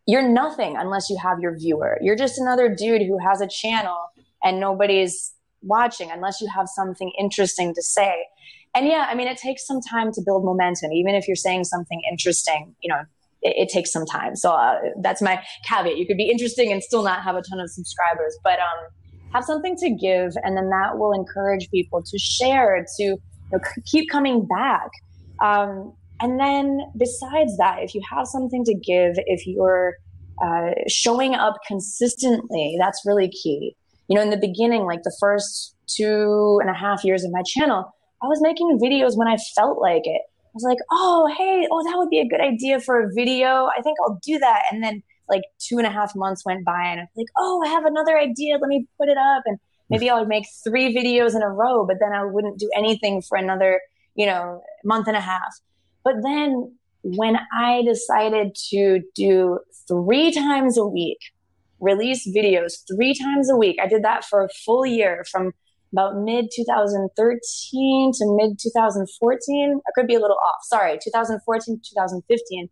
you're 0.07 0.29
nothing 0.29 0.77
unless 0.77 1.09
you 1.09 1.17
have 1.23 1.38
your 1.41 1.57
viewer. 1.57 1.99
You're 2.01 2.17
just 2.17 2.38
another 2.38 2.75
dude 2.75 3.03
who 3.03 3.19
has 3.19 3.41
a 3.41 3.47
channel 3.47 3.99
and 4.43 4.59
nobody's 4.59 5.33
watching 5.62 6.11
unless 6.11 6.41
you 6.41 6.49
have 6.55 6.67
something 6.75 7.12
interesting 7.19 7.75
to 7.75 7.83
say. 7.83 8.27
and 8.75 8.87
yeah, 8.87 9.07
I 9.09 9.15
mean, 9.15 9.29
it 9.29 9.37
takes 9.37 9.67
some 9.67 9.81
time 9.81 10.12
to 10.12 10.23
build 10.25 10.45
momentum. 10.45 10.93
Even 10.93 11.15
if 11.15 11.29
you're 11.29 11.37
saying 11.37 11.65
something 11.65 12.01
interesting, 12.11 12.75
you 12.83 12.88
know, 12.88 13.03
it, 13.43 13.55
it 13.57 13.69
takes 13.69 13.93
some 13.93 14.07
time. 14.07 14.35
So 14.35 14.53
uh, 14.53 14.79
that's 15.03 15.21
my 15.23 15.43
caveat. 15.69 15.97
You 15.97 16.07
could 16.07 16.17
be 16.17 16.31
interesting 16.31 16.73
and 16.73 16.83
still 16.83 17.05
not 17.05 17.23
have 17.23 17.37
a 17.37 17.43
ton 17.43 17.61
of 17.61 17.71
subscribers, 17.71 18.37
but 18.43 18.59
um, 18.59 18.88
have 19.33 19.45
something 19.45 19.77
to 19.77 19.91
give, 19.91 20.33
and 20.43 20.57
then 20.57 20.69
that 20.71 20.99
will 20.99 21.12
encourage 21.12 21.71
people 21.71 22.03
to 22.03 22.19
share, 22.19 22.85
to 22.97 23.03
you 23.03 23.19
know, 23.53 23.59
c- 23.65 23.83
keep 23.85 24.11
coming 24.11 24.47
back. 24.47 24.88
Um, 25.43 25.95
and 26.22 26.38
then 26.38 26.80
besides 26.96 27.56
that, 27.58 27.82
if 27.82 27.94
you 27.94 28.00
have 28.08 28.28
something 28.28 28.64
to 28.64 28.74
give, 28.74 29.14
if 29.26 29.44
you're 29.46 29.96
uh, 30.42 30.70
showing 30.88 31.35
up 31.35 31.56
consistently, 31.66 32.76
that's 32.78 33.02
really 33.04 33.28
key. 33.28 33.76
You 34.08 34.16
know, 34.16 34.22
in 34.22 34.30
the 34.30 34.37
beginning, 34.37 34.85
like 34.85 35.02
the 35.02 35.14
first 35.18 35.74
two 35.88 36.61
and 36.62 36.70
a 36.70 36.74
half 36.74 37.04
years 37.04 37.24
of 37.24 37.32
my 37.32 37.42
channel, 37.44 37.92
I 38.22 38.26
was 38.26 38.40
making 38.40 38.78
videos 38.80 39.16
when 39.16 39.26
I 39.26 39.37
felt 39.56 39.80
like 39.80 40.02
it. 40.04 40.22
I 40.22 40.54
was 40.54 40.62
like, 40.62 40.78
oh, 40.92 41.28
hey, 41.37 41.66
oh, 41.70 41.82
that 41.82 41.96
would 41.96 42.11
be 42.11 42.20
a 42.20 42.28
good 42.28 42.40
idea 42.40 42.78
for 42.80 43.00
a 43.00 43.12
video. 43.12 43.68
I 43.76 43.82
think 43.82 43.96
I'll 44.04 44.20
do 44.22 44.38
that. 44.38 44.62
And 44.70 44.82
then 44.82 45.02
like 45.28 45.42
two 45.58 45.78
and 45.78 45.87
a 45.87 45.90
half 45.90 46.14
months 46.14 46.44
went 46.44 46.64
by 46.64 46.85
and 46.85 47.00
I'm 47.00 47.08
like, 47.16 47.26
oh, 47.38 47.62
I 47.66 47.68
have 47.70 47.85
another 47.85 48.16
idea. 48.16 48.58
Let 48.58 48.68
me 48.68 48.87
put 48.98 49.08
it 49.08 49.16
up. 49.16 49.42
And 49.46 49.58
maybe 49.90 50.08
I 50.08 50.18
would 50.18 50.28
make 50.28 50.44
three 50.62 50.94
videos 50.94 51.35
in 51.35 51.42
a 51.42 51.48
row, 51.48 51.85
but 51.87 51.96
then 52.00 52.12
I 52.12 52.24
wouldn't 52.24 52.58
do 52.58 52.70
anything 52.76 53.22
for 53.22 53.37
another, 53.38 53.80
you 54.14 54.26
know, 54.26 54.62
month 54.85 55.08
and 55.08 55.16
a 55.16 55.20
half. 55.20 55.58
But 56.05 56.15
then 56.23 56.77
when 57.03 57.38
I 57.57 57.83
decided 57.83 58.55
to 58.71 59.01
do 59.15 59.59
three 59.88 60.33
times 60.33 60.79
a 60.79 60.87
week, 60.87 61.19
release 61.81 62.29
videos 62.29 62.75
three 62.88 63.15
times 63.15 63.51
a 63.51 63.57
week, 63.57 63.77
I 63.83 63.88
did 63.88 64.05
that 64.05 64.25
for 64.25 64.45
a 64.45 64.49
full 64.65 64.87
year 64.87 65.25
from 65.31 65.53
about 65.93 66.17
mid 66.17 66.51
2013 66.55 68.12
to 68.15 68.37
mid 68.37 68.59
2014. 68.59 69.81
I 69.87 69.91
could 69.95 70.07
be 70.07 70.15
a 70.15 70.21
little 70.21 70.38
off. 70.38 70.61
Sorry, 70.62 70.99
2014 71.03 71.81
2015. 71.85 72.69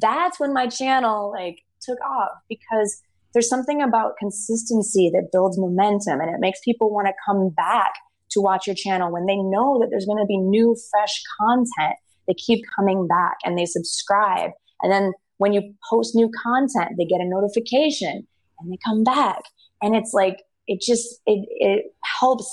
That's 0.00 0.38
when 0.38 0.52
my 0.52 0.68
channel 0.68 1.32
like 1.32 1.64
took 1.80 1.98
off 2.00 2.30
because 2.48 3.02
there's 3.32 3.48
something 3.48 3.82
about 3.82 4.16
consistency 4.18 5.10
that 5.12 5.30
builds 5.32 5.58
momentum 5.58 6.20
and 6.20 6.30
it 6.30 6.38
makes 6.38 6.60
people 6.64 6.90
want 6.90 7.08
to 7.08 7.14
come 7.26 7.48
back 7.48 7.92
to 8.30 8.40
watch 8.40 8.66
your 8.66 8.76
channel 8.76 9.10
when 9.10 9.26
they 9.26 9.36
know 9.36 9.78
that 9.80 9.88
there's 9.90 10.06
going 10.06 10.18
to 10.18 10.26
be 10.26 10.38
new 10.38 10.76
fresh 10.90 11.22
content. 11.40 11.96
They 12.26 12.34
keep 12.34 12.64
coming 12.76 13.06
back 13.06 13.36
and 13.44 13.58
they 13.58 13.66
subscribe. 13.66 14.50
And 14.82 14.92
then 14.92 15.12
when 15.38 15.52
you 15.52 15.74
post 15.90 16.14
new 16.14 16.30
content, 16.42 16.92
they 16.98 17.04
get 17.04 17.20
a 17.20 17.28
notification 17.28 18.26
and 18.60 18.72
they 18.72 18.78
come 18.84 19.04
back. 19.04 19.42
And 19.82 19.96
it's 19.96 20.12
like 20.12 20.42
it 20.66 20.80
just 20.80 21.20
it, 21.26 21.46
it 21.50 21.96
helps 22.20 22.52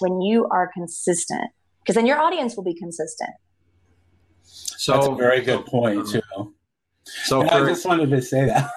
when 0.00 0.20
you 0.20 0.46
are 0.48 0.70
consistent 0.74 1.50
because 1.80 1.94
then 1.94 2.06
your 2.06 2.18
audience 2.18 2.56
will 2.56 2.64
be 2.64 2.74
consistent. 2.74 3.30
So 4.42 4.92
that's 4.92 5.06
a 5.06 5.14
very 5.14 5.40
good 5.40 5.64
point 5.66 6.08
too. 6.08 6.20
So 7.24 7.42
for, 7.42 7.54
i 7.54 7.64
just 7.66 7.86
wanted 7.86 8.10
to 8.10 8.22
say 8.22 8.46
that. 8.46 8.70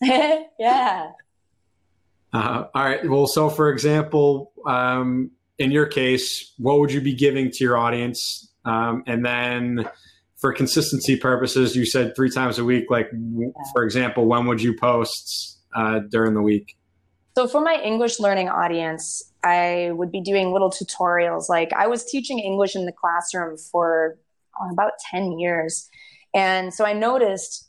Yeah. 0.58 1.10
Uh, 2.32 2.64
all 2.74 2.84
right. 2.84 3.08
Well 3.08 3.26
so 3.26 3.50
for 3.50 3.70
example 3.70 4.52
um, 4.66 5.30
in 5.58 5.70
your 5.70 5.86
case 5.86 6.54
what 6.56 6.78
would 6.78 6.92
you 6.92 7.00
be 7.00 7.14
giving 7.14 7.50
to 7.50 7.64
your 7.64 7.76
audience 7.76 8.47
um, 8.68 9.02
and 9.06 9.24
then 9.24 9.88
for 10.36 10.52
consistency 10.52 11.16
purposes 11.16 11.74
you 11.74 11.84
said 11.84 12.14
three 12.14 12.30
times 12.30 12.58
a 12.58 12.64
week 12.64 12.86
like 12.90 13.10
for 13.72 13.84
example 13.84 14.26
when 14.26 14.46
would 14.46 14.62
you 14.62 14.76
post 14.76 15.58
uh, 15.74 16.00
during 16.10 16.34
the 16.34 16.42
week 16.42 16.76
so 17.38 17.46
for 17.46 17.60
my 17.60 17.80
English 17.84 18.18
learning 18.18 18.48
audience, 18.48 19.22
I 19.44 19.90
would 19.92 20.10
be 20.10 20.20
doing 20.20 20.52
little 20.52 20.72
tutorials. 20.72 21.48
Like 21.48 21.72
I 21.72 21.86
was 21.86 22.04
teaching 22.04 22.40
English 22.40 22.74
in 22.74 22.84
the 22.84 22.90
classroom 22.90 23.56
for 23.56 24.18
oh, 24.60 24.70
about 24.72 24.94
10 25.08 25.38
years. 25.38 25.88
And 26.34 26.74
so 26.74 26.84
I 26.84 26.94
noticed 26.94 27.68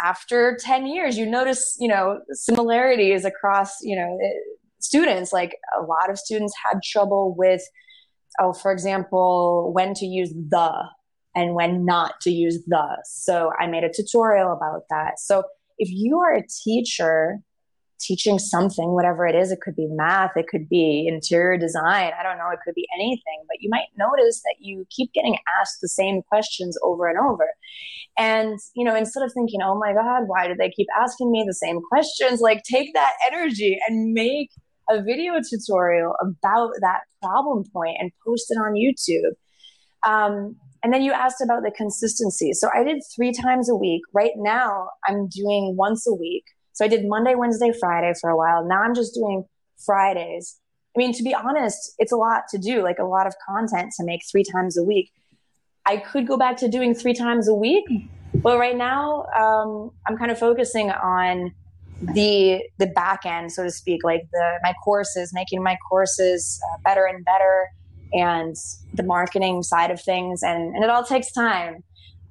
after 0.00 0.56
10 0.58 0.86
years, 0.86 1.18
you 1.18 1.26
notice, 1.26 1.76
you 1.78 1.86
know, 1.86 2.22
similarities 2.32 3.26
across, 3.26 3.82
you 3.82 3.94
know, 3.94 4.18
eh, 4.24 4.54
students. 4.78 5.34
Like 5.34 5.54
a 5.78 5.82
lot 5.82 6.08
of 6.08 6.18
students 6.18 6.54
had 6.64 6.80
trouble 6.82 7.34
with, 7.36 7.60
oh, 8.38 8.52
for 8.52 8.72
example, 8.72 9.72
when 9.72 9.94
to 9.94 10.06
use 10.06 10.32
the 10.32 10.72
and 11.34 11.54
when 11.54 11.84
not 11.84 12.20
to 12.22 12.30
use 12.30 12.62
the. 12.66 13.02
So 13.04 13.52
I 13.58 13.66
made 13.66 13.84
a 13.84 13.92
tutorial 13.92 14.52
about 14.52 14.82
that. 14.90 15.18
So 15.18 15.44
if 15.78 15.90
you 15.90 16.18
are 16.18 16.34
a 16.34 16.46
teacher 16.64 17.40
teaching 18.00 18.38
something, 18.38 18.92
whatever 18.92 19.26
it 19.26 19.34
is. 19.34 19.52
It 19.52 19.60
could 19.60 19.76
be 19.76 19.86
math, 19.86 20.36
it 20.36 20.48
could 20.48 20.68
be 20.68 21.06
interior 21.06 21.58
design. 21.58 22.12
I 22.18 22.22
don't 22.22 22.38
know, 22.38 22.50
it 22.50 22.60
could 22.64 22.74
be 22.74 22.86
anything. 22.94 23.44
But 23.46 23.58
you 23.60 23.68
might 23.70 23.88
notice 23.96 24.40
that 24.42 24.56
you 24.58 24.86
keep 24.90 25.12
getting 25.12 25.36
asked 25.60 25.80
the 25.80 25.88
same 25.88 26.22
questions 26.22 26.76
over 26.82 27.08
and 27.08 27.18
over. 27.18 27.48
And, 28.18 28.58
you 28.74 28.84
know, 28.84 28.96
instead 28.96 29.22
of 29.22 29.32
thinking, 29.32 29.60
oh 29.62 29.78
my 29.78 29.92
God, 29.92 30.24
why 30.26 30.48
do 30.48 30.54
they 30.54 30.70
keep 30.70 30.88
asking 31.00 31.30
me 31.30 31.44
the 31.46 31.54
same 31.54 31.80
questions? 31.80 32.40
Like, 32.40 32.62
take 32.64 32.92
that 32.94 33.12
energy 33.30 33.78
and 33.86 34.12
make 34.12 34.50
a 34.90 35.02
video 35.02 35.34
tutorial 35.48 36.14
about 36.20 36.72
that 36.80 37.00
problem 37.22 37.64
point 37.72 37.96
and 37.98 38.10
post 38.26 38.46
it 38.50 38.56
on 38.56 38.74
YouTube. 38.74 39.32
Um, 40.02 40.56
and 40.82 40.92
then 40.92 41.02
you 41.02 41.12
asked 41.12 41.42
about 41.42 41.62
the 41.62 41.70
consistency. 41.70 42.52
So 42.52 42.68
I 42.74 42.82
did 42.82 43.02
three 43.14 43.32
times 43.32 43.68
a 43.68 43.74
week. 43.74 44.02
Right 44.14 44.32
now, 44.36 44.88
I'm 45.06 45.28
doing 45.28 45.76
once 45.76 46.06
a 46.06 46.14
week. 46.14 46.44
So 46.72 46.84
I 46.84 46.88
did 46.88 47.06
Monday, 47.06 47.34
Wednesday, 47.34 47.72
Friday 47.78 48.14
for 48.20 48.30
a 48.30 48.36
while. 48.36 48.66
Now 48.66 48.82
I'm 48.82 48.94
just 48.94 49.14
doing 49.14 49.44
Fridays. 49.84 50.58
I 50.96 50.98
mean, 50.98 51.12
to 51.12 51.22
be 51.22 51.34
honest, 51.34 51.94
it's 51.98 52.12
a 52.12 52.16
lot 52.16 52.44
to 52.50 52.58
do, 52.58 52.82
like 52.82 52.98
a 52.98 53.04
lot 53.04 53.26
of 53.26 53.34
content 53.46 53.92
to 53.98 54.04
make 54.04 54.22
three 54.30 54.44
times 54.44 54.76
a 54.76 54.82
week. 54.82 55.10
I 55.86 55.98
could 55.98 56.26
go 56.26 56.36
back 56.36 56.56
to 56.58 56.68
doing 56.68 56.94
three 56.94 57.14
times 57.14 57.48
a 57.48 57.54
week, 57.54 57.84
but 58.34 58.58
right 58.58 58.76
now 58.76 59.26
um, 59.38 59.90
I'm 60.06 60.16
kind 60.16 60.30
of 60.30 60.38
focusing 60.38 60.90
on 60.90 61.52
the 62.00 62.62
the 62.78 62.86
back 62.86 63.20
end, 63.24 63.52
so 63.52 63.62
to 63.62 63.70
speak, 63.70 64.02
like 64.04 64.22
the 64.32 64.58
my 64.62 64.72
courses, 64.84 65.32
making 65.32 65.62
my 65.62 65.76
courses 65.88 66.60
uh, 66.72 66.78
better 66.84 67.04
and 67.04 67.24
better, 67.24 67.68
and 68.12 68.56
the 68.94 69.02
marketing 69.02 69.62
side 69.62 69.90
of 69.90 70.00
things, 70.00 70.42
and 70.42 70.74
and 70.74 70.84
it 70.84 70.90
all 70.90 71.04
takes 71.04 71.32
time. 71.32 71.82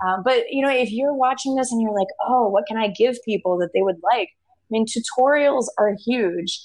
Um, 0.06 0.24
but 0.24 0.46
you 0.50 0.66
know, 0.66 0.72
if 0.72 0.92
you're 0.92 1.14
watching 1.14 1.56
this 1.56 1.72
and 1.72 1.82
you're 1.82 1.94
like, 1.94 2.08
oh, 2.28 2.48
what 2.48 2.66
can 2.68 2.78
I 2.78 2.88
give 2.88 3.18
people 3.26 3.58
that 3.60 3.70
they 3.74 3.82
would 3.82 3.98
like? 4.04 4.30
I 4.30 4.72
mean, 4.72 4.86
tutorials 4.86 5.66
are 5.78 5.94
huge. 6.06 6.62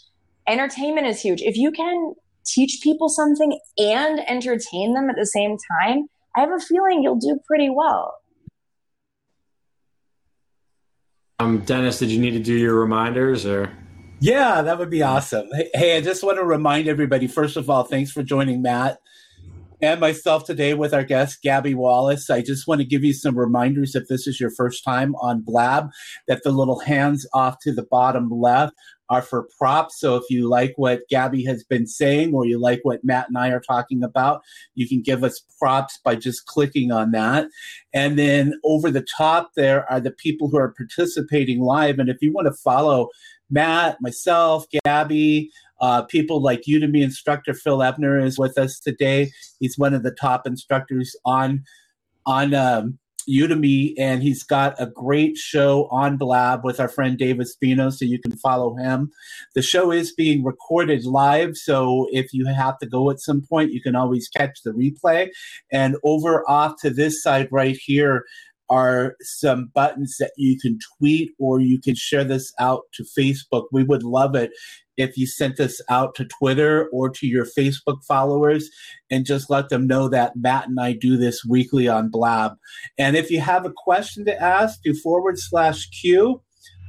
Entertainment 0.47 1.07
is 1.07 1.21
huge. 1.21 1.41
If 1.43 1.57
you 1.57 1.73
can 1.73 2.15
teach 2.47 2.81
people 2.83 3.09
something 3.09 3.59
and 3.79 4.21
entertain 4.29 4.95
them 4.95 5.09
at 5.09 5.17
the 5.17 5.27
same 5.27 5.57
time, 5.81 6.07
I 6.37 6.41
have 6.41 6.53
a 6.53 6.61
feeling 6.61 7.03
you'll 7.03 7.17
do 7.17 7.39
pretty 7.47 7.71
well. 7.71 8.15
Um, 11.45 11.59
Dennis, 11.59 11.99
did 11.99 12.11
you 12.11 12.19
need 12.19 12.31
to 12.31 12.39
do 12.39 12.55
your 12.55 12.75
reminders 12.75 13.45
or? 13.45 13.71
Yeah, 14.19 14.63
that 14.63 14.79
would 14.79 14.89
be 14.89 15.03
awesome. 15.03 15.47
Hey, 15.75 15.95
I 15.95 16.01
just 16.01 16.23
want 16.23 16.39
to 16.39 16.45
remind 16.45 16.89
everybody, 16.89 17.27
first 17.27 17.59
of 17.59 17.69
all, 17.69 17.83
thanks 17.83 18.11
for 18.11 18.23
joining 18.23 18.63
Matt 18.63 18.99
and 19.83 20.01
myself 20.01 20.47
today 20.47 20.73
with 20.73 20.95
our 20.95 21.05
guest, 21.05 21.43
Gabby 21.43 21.75
Wallace. 21.75 22.31
I 22.31 22.41
just 22.41 22.67
want 22.67 22.81
to 22.81 22.87
give 22.87 23.05
you 23.05 23.13
some 23.13 23.39
reminders 23.39 23.95
if 23.95 24.09
this 24.09 24.27
is 24.27 24.41
your 24.41 24.51
first 24.51 24.85
time 24.85 25.15
on 25.17 25.43
Blab, 25.43 25.91
that 26.29 26.45
the 26.45 26.51
little 26.51 26.79
hands 26.79 27.27
off 27.35 27.59
to 27.61 27.73
the 27.75 27.85
bottom 27.91 28.31
left 28.31 28.73
are 29.15 29.23
for 29.23 29.49
props. 29.59 29.99
So 30.01 30.17
if 30.17 30.25
you 30.29 30.49
like 30.49 30.75
what 30.77 31.03
Gabby 31.09 31.45
has 31.45 31.65
been 31.65 31.87
saying 31.87 32.35
or 32.35 32.47
you 32.47 32.59
like 32.59 32.81
what 32.83 33.05
Matt 33.05 33.29
and 33.29 33.39
I 33.39 33.49
are 33.51 33.61
talking 33.61 34.03
about, 34.03 34.43
you 34.75 34.89
can 34.89 35.03
give 35.03 35.23
us 35.23 35.41
props 35.59 35.99
by 36.05 36.17
just 36.17 36.47
clicking 36.47 36.91
on 36.91 37.13
that. 37.13 37.49
And 37.93 38.19
then 38.19 38.55
over 38.65 38.91
the 38.91 39.07
top 39.17 39.53
there 39.57 39.91
are 39.91 40.01
the 40.01 40.11
people 40.11 40.49
who 40.49 40.59
are 40.59 40.75
participating 40.77 41.61
live. 41.61 41.99
And 41.99 42.09
if 42.09 42.19
you 42.21 42.33
want 42.33 42.47
to 42.47 42.53
follow 42.53 43.09
Matt, 43.51 43.99
myself, 44.01 44.67
Gabby, 44.85 45.51
uh, 45.81 46.03
people 46.03 46.43
like 46.43 46.63
Udemy 46.63 47.03
instructor 47.03 47.55
Phil 47.55 47.83
Ebiner 47.83 48.19
is 48.19 48.39
with 48.39 48.59
us 48.59 48.81
today. 48.81 49.31
He's 49.61 49.79
one 49.79 49.95
of 49.95 50.03
the 50.03 50.13
top 50.13 50.47
instructors 50.47 51.15
on 51.25 51.63
on 52.27 52.55
um, 52.55 52.99
Udemy, 53.29 53.95
and 53.99 54.23
he's 54.23 54.43
got 54.43 54.81
a 54.81 54.87
great 54.87 55.37
show 55.37 55.89
on 55.91 56.17
Blab 56.17 56.65
with 56.65 56.81
our 56.81 56.89
friend 56.89 57.17
Dave 57.19 57.37
Espino, 57.37 57.93
so 57.93 58.05
you 58.05 58.19
can 58.19 58.33
follow 58.33 58.75
him. 58.75 59.11
The 59.55 59.63
show 59.63 59.91
is 59.91 60.13
being 60.13 60.45
recorded 60.45 61.05
live, 61.05 61.57
so 61.57 62.09
if 62.11 62.33
you 62.33 62.47
have 62.47 62.79
to 62.79 62.87
go 62.87 63.11
at 63.11 63.21
some 63.21 63.43
point, 63.43 63.73
you 63.73 63.83
can 63.83 63.97
always 63.97 64.29
catch 64.29 64.63
the 64.63 64.71
replay. 64.71 65.29
And 65.73 65.97
over 66.05 66.49
off 66.49 66.75
to 66.83 66.91
this 66.91 67.23
side 67.23 67.49
right 67.51 67.77
here, 67.77 68.25
are 68.71 69.17
some 69.21 69.71
buttons 69.75 70.17
that 70.19 70.33
you 70.37 70.59
can 70.59 70.79
tweet 70.99 71.33
or 71.39 71.61
you 71.61 71.81
can 71.81 71.95
share 71.95 72.25
this 72.25 72.53
out 72.59 72.83
to 72.95 73.05
Facebook. 73.19 73.65
We 73.73 73.85
would 73.85 74.03
love 74.03 74.35
it 74.35 74.51
if 74.97 75.17
you 75.17 75.27
sent 75.27 75.57
this 75.57 75.81
out 75.89 76.15
to 76.15 76.25
Twitter 76.25 76.89
or 76.93 77.11
to 77.11 77.27
your 77.27 77.47
Facebook 77.47 78.05
followers 78.07 78.71
and 79.11 79.27
just 79.27 79.51
let 79.51 79.69
them 79.69 79.87
know 79.87 80.09
that 80.09 80.37
Matt 80.37 80.69
and 80.69 80.79
I 80.81 80.93
do 80.93 81.17
this 81.17 81.45
weekly 81.49 81.89
on 81.89 82.11
Blab. 82.11 82.53
And 82.99 83.17
if 83.17 83.31
you 83.31 83.41
have 83.41 83.67
a 83.67 83.73
question 83.77 84.25
to 84.27 84.41
ask, 84.41 84.81
do 84.83 84.95
forward 84.95 85.39
slash 85.39 85.89
Q 85.91 86.43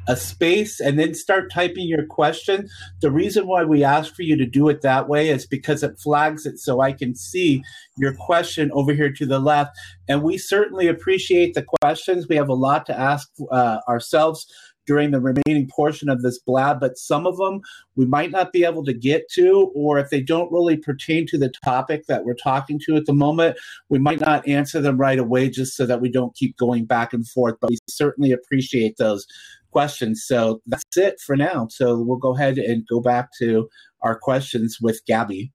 a 0.07 0.15
space 0.15 0.79
and 0.79 0.99
then 0.99 1.13
start 1.13 1.51
typing 1.51 1.87
your 1.87 2.05
question. 2.05 2.67
The 3.01 3.11
reason 3.11 3.47
why 3.47 3.63
we 3.63 3.83
ask 3.83 4.15
for 4.15 4.21
you 4.21 4.37
to 4.37 4.45
do 4.45 4.69
it 4.69 4.81
that 4.81 5.07
way 5.07 5.29
is 5.29 5.45
because 5.45 5.83
it 5.83 5.99
flags 5.99 6.45
it 6.45 6.59
so 6.59 6.81
I 6.81 6.93
can 6.93 7.15
see 7.15 7.63
your 7.97 8.13
question 8.13 8.71
over 8.73 8.93
here 8.93 9.11
to 9.11 9.25
the 9.25 9.39
left. 9.39 9.77
And 10.07 10.23
we 10.23 10.37
certainly 10.37 10.87
appreciate 10.87 11.53
the 11.53 11.65
questions. 11.81 12.27
We 12.27 12.35
have 12.35 12.49
a 12.49 12.53
lot 12.53 12.85
to 12.87 12.97
ask 12.97 13.29
uh, 13.51 13.79
ourselves 13.87 14.47
during 14.85 15.11
the 15.11 15.19
remaining 15.19 15.67
portion 15.67 16.09
of 16.09 16.21
this 16.21 16.39
blab, 16.39 16.79
but 16.79 16.97
some 16.97 17.25
of 17.25 17.37
them 17.37 17.61
we 17.95 18.05
might 18.05 18.31
not 18.31 18.51
be 18.51 18.63
able 18.63 18.83
to 18.85 18.93
get 18.93 19.29
to, 19.31 19.71
or 19.73 19.97
if 19.97 20.09
they 20.09 20.21
don't 20.21 20.51
really 20.51 20.77
pertain 20.77 21.25
to 21.27 21.37
the 21.37 21.51
topic 21.63 22.05
that 22.07 22.23
we're 22.23 22.35
talking 22.35 22.79
to 22.85 22.95
at 22.95 23.05
the 23.05 23.13
moment, 23.13 23.57
we 23.89 23.99
might 23.99 24.19
not 24.19 24.47
answer 24.47 24.81
them 24.81 24.97
right 24.97 25.19
away 25.19 25.49
just 25.49 25.75
so 25.75 25.85
that 25.85 26.01
we 26.01 26.11
don't 26.11 26.35
keep 26.35 26.55
going 26.57 26.85
back 26.85 27.13
and 27.13 27.27
forth. 27.27 27.55
But 27.59 27.71
we 27.71 27.77
certainly 27.89 28.31
appreciate 28.31 28.97
those 28.97 29.25
questions. 29.75 30.23
So 30.25 30.61
that's 30.65 30.95
it 30.95 31.19
for 31.19 31.35
now. 31.35 31.67
So 31.69 31.99
we'll 31.99 32.17
go 32.17 32.33
ahead 32.33 32.57
and 32.57 32.87
go 32.87 33.01
back 33.01 33.27
to 33.39 33.67
our 34.03 34.17
questions 34.17 34.77
with 34.81 35.01
Gabby. 35.05 35.51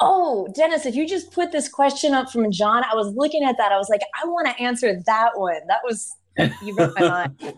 Oh, 0.00 0.46
Dennis, 0.54 0.86
if 0.86 0.94
you 0.94 1.04
just 1.04 1.32
put 1.32 1.50
this 1.50 1.68
question 1.68 2.14
up 2.14 2.30
from 2.30 2.52
John, 2.52 2.84
I 2.84 2.94
was 2.94 3.12
looking 3.16 3.42
at 3.42 3.56
that. 3.58 3.72
I 3.72 3.76
was 3.76 3.88
like, 3.88 4.02
I 4.22 4.24
want 4.28 4.46
to 4.46 4.62
answer 4.62 5.02
that 5.06 5.30
one. 5.34 5.62
That 5.66 5.80
was, 5.82 6.08
you 6.62 6.76
read 6.76 6.92
my 6.96 7.08
mind. 7.08 7.54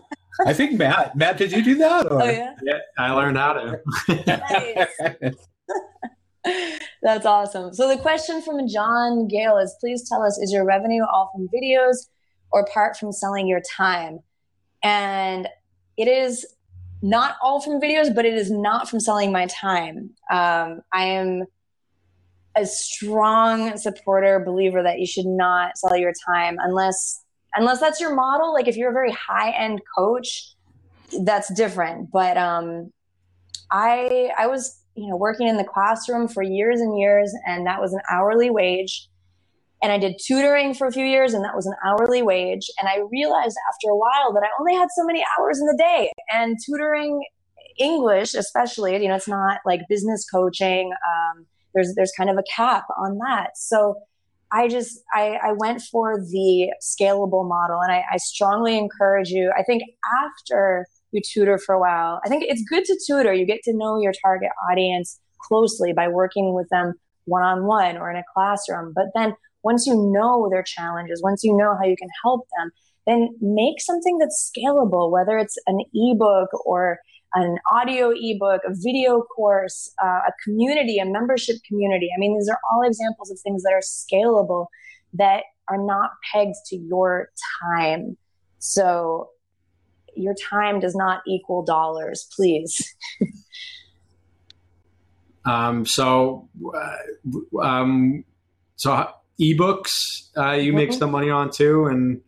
I 0.47 0.53
think 0.53 0.79
Matt. 0.79 1.15
Matt, 1.15 1.37
did 1.37 1.51
you 1.51 1.63
do 1.63 1.75
that? 1.75 2.11
Or? 2.11 2.23
Oh 2.23 2.25
yeah. 2.25 2.55
Yeah, 2.63 2.79
I 2.97 3.11
learned 3.11 3.37
how 3.37 3.53
to. 3.53 3.79
That's 7.03 7.25
awesome. 7.25 7.71
So 7.75 7.87
the 7.87 8.01
question 8.01 8.41
from 8.41 8.67
John 8.67 9.27
Gale 9.27 9.57
is: 9.57 9.75
Please 9.79 10.09
tell 10.09 10.23
us, 10.23 10.39
is 10.39 10.51
your 10.51 10.65
revenue 10.65 11.03
all 11.03 11.29
from 11.33 11.47
videos 11.53 12.07
or 12.51 12.65
part 12.73 12.97
from 12.97 13.11
selling 13.11 13.47
your 13.47 13.61
time? 13.77 14.19
And 14.83 15.47
it 15.97 16.07
is 16.07 16.45
not 17.01 17.35
all 17.41 17.59
from 17.61 17.79
videos, 17.79 18.13
but 18.13 18.25
it 18.25 18.33
is 18.33 18.49
not 18.49 18.89
from 18.89 18.99
selling 18.99 19.31
my 19.31 19.45
time. 19.47 20.11
Um, 20.31 20.81
I 20.93 21.05
am 21.05 21.43
a 22.55 22.65
strong 22.65 23.77
supporter, 23.77 24.39
believer 24.39 24.81
that 24.81 24.99
you 24.99 25.05
should 25.05 25.27
not 25.27 25.77
sell 25.77 25.95
your 25.95 26.13
time 26.27 26.57
unless 26.59 27.23
unless 27.55 27.79
that's 27.79 27.99
your 27.99 28.15
model. 28.15 28.53
Like 28.53 28.67
if 28.67 28.75
you're 28.75 28.89
a 28.89 28.93
very 28.93 29.11
high 29.11 29.51
end 29.51 29.81
coach 29.95 30.53
that's 31.21 31.53
different. 31.53 32.11
But 32.11 32.37
um 32.37 32.91
i 33.71 34.31
i 34.37 34.47
was 34.47 34.81
you 34.95 35.07
know 35.07 35.15
working 35.15 35.47
in 35.47 35.57
the 35.57 35.63
classroom 35.63 36.27
for 36.27 36.41
years 36.41 36.79
and 36.79 36.97
years 36.97 37.33
and 37.45 37.65
that 37.65 37.81
was 37.81 37.93
an 37.93 37.99
hourly 38.09 38.49
wage 38.49 39.09
and 39.81 39.91
i 39.91 39.97
did 39.97 40.13
tutoring 40.23 40.73
for 40.73 40.87
a 40.87 40.91
few 40.91 41.05
years 41.05 41.33
and 41.33 41.43
that 41.43 41.55
was 41.55 41.65
an 41.65 41.73
hourly 41.85 42.21
wage 42.21 42.69
and 42.79 42.87
i 42.87 42.99
realized 43.11 43.57
after 43.71 43.89
a 43.89 43.95
while 43.95 44.33
that 44.33 44.43
i 44.43 44.49
only 44.59 44.73
had 44.73 44.87
so 44.95 45.03
many 45.03 45.23
hours 45.37 45.59
in 45.59 45.65
the 45.65 45.77
day 45.77 46.11
and 46.31 46.57
tutoring 46.65 47.23
english 47.79 48.33
especially 48.33 49.01
you 49.01 49.07
know 49.07 49.15
it's 49.15 49.27
not 49.27 49.59
like 49.65 49.81
business 49.89 50.25
coaching 50.29 50.91
um, 50.91 51.45
there's 51.73 51.93
there's 51.95 52.11
kind 52.17 52.29
of 52.29 52.37
a 52.37 52.43
cap 52.55 52.85
on 52.97 53.17
that 53.19 53.51
so 53.55 53.95
I 54.51 54.67
just 54.67 54.99
I, 55.13 55.37
I 55.43 55.51
went 55.51 55.81
for 55.81 56.19
the 56.19 56.71
scalable 56.81 57.47
model, 57.47 57.81
and 57.81 57.91
I, 57.91 58.03
I 58.13 58.17
strongly 58.17 58.77
encourage 58.77 59.29
you. 59.29 59.51
I 59.57 59.63
think 59.63 59.83
after 60.23 60.85
you 61.11 61.21
tutor 61.21 61.57
for 61.57 61.75
a 61.75 61.79
while, 61.79 62.21
I 62.25 62.29
think 62.29 62.45
it's 62.47 62.63
good 62.69 62.85
to 62.85 62.97
tutor. 63.05 63.33
You 63.33 63.45
get 63.45 63.61
to 63.63 63.73
know 63.73 63.99
your 63.99 64.13
target 64.23 64.49
audience 64.71 65.19
closely 65.41 65.93
by 65.93 66.07
working 66.07 66.53
with 66.53 66.67
them 66.69 66.93
one 67.25 67.43
on 67.43 67.65
one 67.65 67.97
or 67.97 68.09
in 68.09 68.17
a 68.17 68.23
classroom. 68.33 68.93
But 68.95 69.07
then 69.13 69.33
once 69.63 69.85
you 69.85 70.11
know 70.13 70.47
their 70.49 70.63
challenges, 70.63 71.21
once 71.23 71.43
you 71.43 71.55
know 71.55 71.75
how 71.79 71.85
you 71.85 71.95
can 71.97 72.09
help 72.23 72.47
them, 72.57 72.71
then 73.05 73.29
make 73.41 73.79
something 73.79 74.17
that's 74.17 74.51
scalable, 74.51 75.11
whether 75.11 75.37
it's 75.37 75.57
an 75.67 75.79
ebook 75.93 76.49
or 76.65 76.99
an 77.33 77.57
audio 77.71 78.11
ebook, 78.15 78.61
a 78.65 78.73
video 78.73 79.21
course, 79.21 79.91
uh, 80.03 80.21
a 80.27 80.31
community, 80.43 80.97
a 80.97 81.05
membership 81.05 81.57
community. 81.67 82.09
I 82.15 82.19
mean, 82.19 82.37
these 82.37 82.49
are 82.49 82.59
all 82.71 82.83
examples 82.83 83.31
of 83.31 83.39
things 83.39 83.63
that 83.63 83.73
are 83.73 83.81
scalable 83.81 84.67
that 85.13 85.43
are 85.69 85.77
not 85.77 86.11
pegged 86.31 86.55
to 86.67 86.77
your 86.77 87.29
time. 87.63 88.17
So 88.59 89.29
your 90.15 90.33
time 90.33 90.79
does 90.79 90.95
not 90.95 91.21
equal 91.27 91.63
dollars, 91.63 92.27
please. 92.35 92.95
um, 95.45 95.85
so, 95.85 96.49
uh, 96.75 97.61
um, 97.61 98.23
so 98.75 99.09
ebooks, 99.39 100.29
uh, 100.37 100.51
you 100.51 100.71
mm-hmm. 100.71 100.77
make 100.77 100.93
some 100.93 101.11
money 101.11 101.29
on 101.29 101.51
too, 101.51 101.85
and 101.85 102.21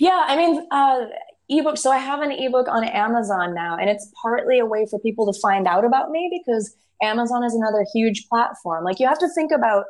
yeah, 0.00 0.24
I 0.26 0.36
mean, 0.36 0.66
uh, 0.70 1.06
ebook. 1.48 1.78
So 1.78 1.90
I 1.90 1.98
have 1.98 2.20
an 2.20 2.32
ebook 2.32 2.68
on 2.68 2.84
Amazon 2.84 3.54
now, 3.54 3.76
and 3.76 3.88
it's 3.88 4.10
partly 4.20 4.58
a 4.58 4.66
way 4.66 4.86
for 4.90 4.98
people 5.00 5.32
to 5.32 5.38
find 5.40 5.66
out 5.66 5.84
about 5.84 6.10
me 6.10 6.30
because 6.32 6.74
Amazon 7.02 7.44
is 7.44 7.54
another 7.54 7.84
huge 7.94 8.26
platform. 8.28 8.84
Like 8.84 9.00
you 9.00 9.06
have 9.06 9.18
to 9.18 9.28
think 9.34 9.52
about 9.52 9.84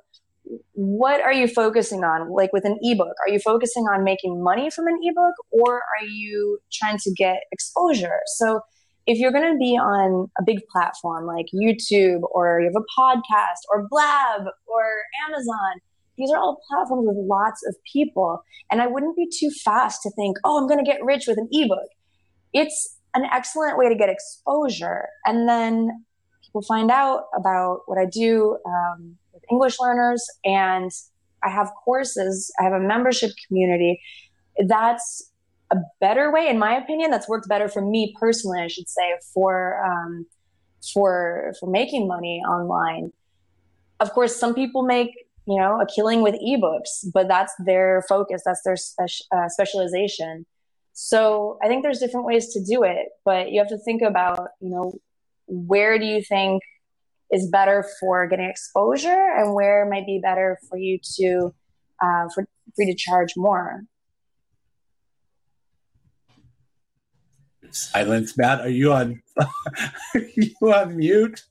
what 0.73 1.21
are 1.21 1.33
you 1.33 1.49
focusing 1.49 2.05
on 2.05 2.31
like 2.31 2.53
with 2.53 2.65
an 2.65 2.79
ebook 2.83 3.15
are 3.27 3.33
you 3.33 3.39
focusing 3.39 3.85
on 3.85 4.05
making 4.05 4.43
money 4.43 4.71
from 4.71 4.87
an 4.87 4.99
ebook 5.03 5.35
or 5.51 5.77
are 5.77 6.07
you 6.07 6.59
trying 6.73 6.97
to 6.99 7.13
get 7.13 7.39
exposure 7.51 8.21
so 8.37 8.61
if 9.07 9.19
you're 9.19 9.33
going 9.33 9.51
to 9.51 9.59
be 9.59 9.77
on 9.77 10.29
a 10.39 10.43
big 10.45 10.59
platform 10.71 11.27
like 11.27 11.47
youtube 11.55 12.21
or 12.33 12.61
you 12.61 12.67
have 12.67 12.83
a 12.83 13.01
podcast 13.01 13.61
or 13.73 13.87
blab 13.89 14.43
or 14.67 14.85
amazon 15.29 15.81
these 16.17 16.31
are 16.31 16.39
all 16.39 16.61
platforms 16.69 17.07
with 17.07 17.17
lots 17.29 17.63
of 17.67 17.77
people. 17.93 18.43
And 18.71 18.81
I 18.81 18.87
wouldn't 18.87 19.17
be 19.17 19.29
too 19.29 19.51
fast 19.65 20.03
to 20.03 20.11
think, 20.11 20.37
oh, 20.45 20.59
I'm 20.59 20.67
going 20.67 20.83
to 20.83 20.91
get 20.91 21.05
rich 21.05 21.27
with 21.27 21.39
an 21.39 21.49
ebook. 21.53 21.89
It's 22.53 22.97
an 23.15 23.25
excellent 23.33 23.79
way 23.79 23.89
to 23.89 23.95
get 23.95 24.09
exposure. 24.09 25.09
And 25.25 25.49
then 25.49 26.05
people 26.45 26.63
find 26.63 26.91
out 26.91 27.25
about 27.37 27.81
what 27.87 27.99
I 27.99 28.07
do 28.07 28.59
um, 28.67 29.17
with 29.33 29.43
English 29.51 29.79
learners. 29.79 30.25
And 30.45 30.91
I 31.43 31.51
have 31.51 31.71
courses, 31.85 32.51
I 32.59 32.65
have 32.65 32.73
a 32.73 32.81
membership 32.81 33.31
community. 33.47 34.01
That's 34.67 35.31
a 35.71 35.77
better 36.01 36.33
way, 36.33 36.49
in 36.49 36.59
my 36.59 36.77
opinion, 36.77 37.11
that's 37.11 37.29
worked 37.29 37.49
better 37.49 37.69
for 37.69 37.83
me 37.83 38.15
personally, 38.19 38.61
I 38.61 38.69
should 38.69 38.89
say, 38.89 39.17
for. 39.33 39.85
Um, 39.85 40.27
for 40.93 41.53
for 41.59 41.69
making 41.69 42.07
money 42.07 42.41
online 42.49 43.11
of 43.99 44.13
course 44.13 44.37
some 44.37 44.55
people 44.55 44.85
make 44.85 45.11
you 45.47 45.57
know, 45.59 45.81
a 45.81 45.87
killing 45.87 46.23
with 46.23 46.35
ebooks, 46.35 47.07
but 47.15 47.29
that's 47.29 47.53
their 47.65 48.05
focus, 48.09 48.43
that's 48.45 48.63
their 48.65 48.77
spe- 48.77 49.27
uh, 49.35 49.49
specialization. 49.49 50.45
So 50.93 51.59
I 51.63 51.69
think 51.69 51.83
there's 51.83 52.01
different 52.01 52.27
ways 52.27 52.53
to 52.55 52.65
do 52.65 52.83
it, 52.83 53.09
but 53.25 53.53
you 53.53 53.61
have 53.61 53.69
to 53.69 53.79
think 53.79 54.03
about, 54.03 54.49
you 54.61 54.71
know, 54.71 54.93
where 55.47 55.99
do 55.99 56.05
you 56.05 56.23
think 56.23 56.63
is 57.31 57.49
better 57.51 57.85
for 58.01 58.27
getting 58.27 58.49
exposure 58.49 59.35
and 59.37 59.55
where 59.55 59.89
might 59.89 60.07
be 60.07 60.21
better 60.23 60.59
for 60.69 60.79
you 60.79 60.99
to 61.17 61.55
uh, 62.03 62.29
for, 62.35 62.47
free 62.75 62.87
to 62.87 62.95
charge 62.95 63.35
more. 63.37 63.83
Silence, 67.77 68.37
Matt. 68.37 68.61
Are 68.61 68.69
you 68.69 68.93
on? 68.93 69.23
are 69.39 70.21
you 70.35 70.55
on 70.73 70.97
mute? 70.97 71.43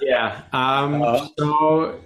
Yeah. 0.00 0.42
Um, 0.52 1.02
uh, 1.02 1.28
so 1.38 2.00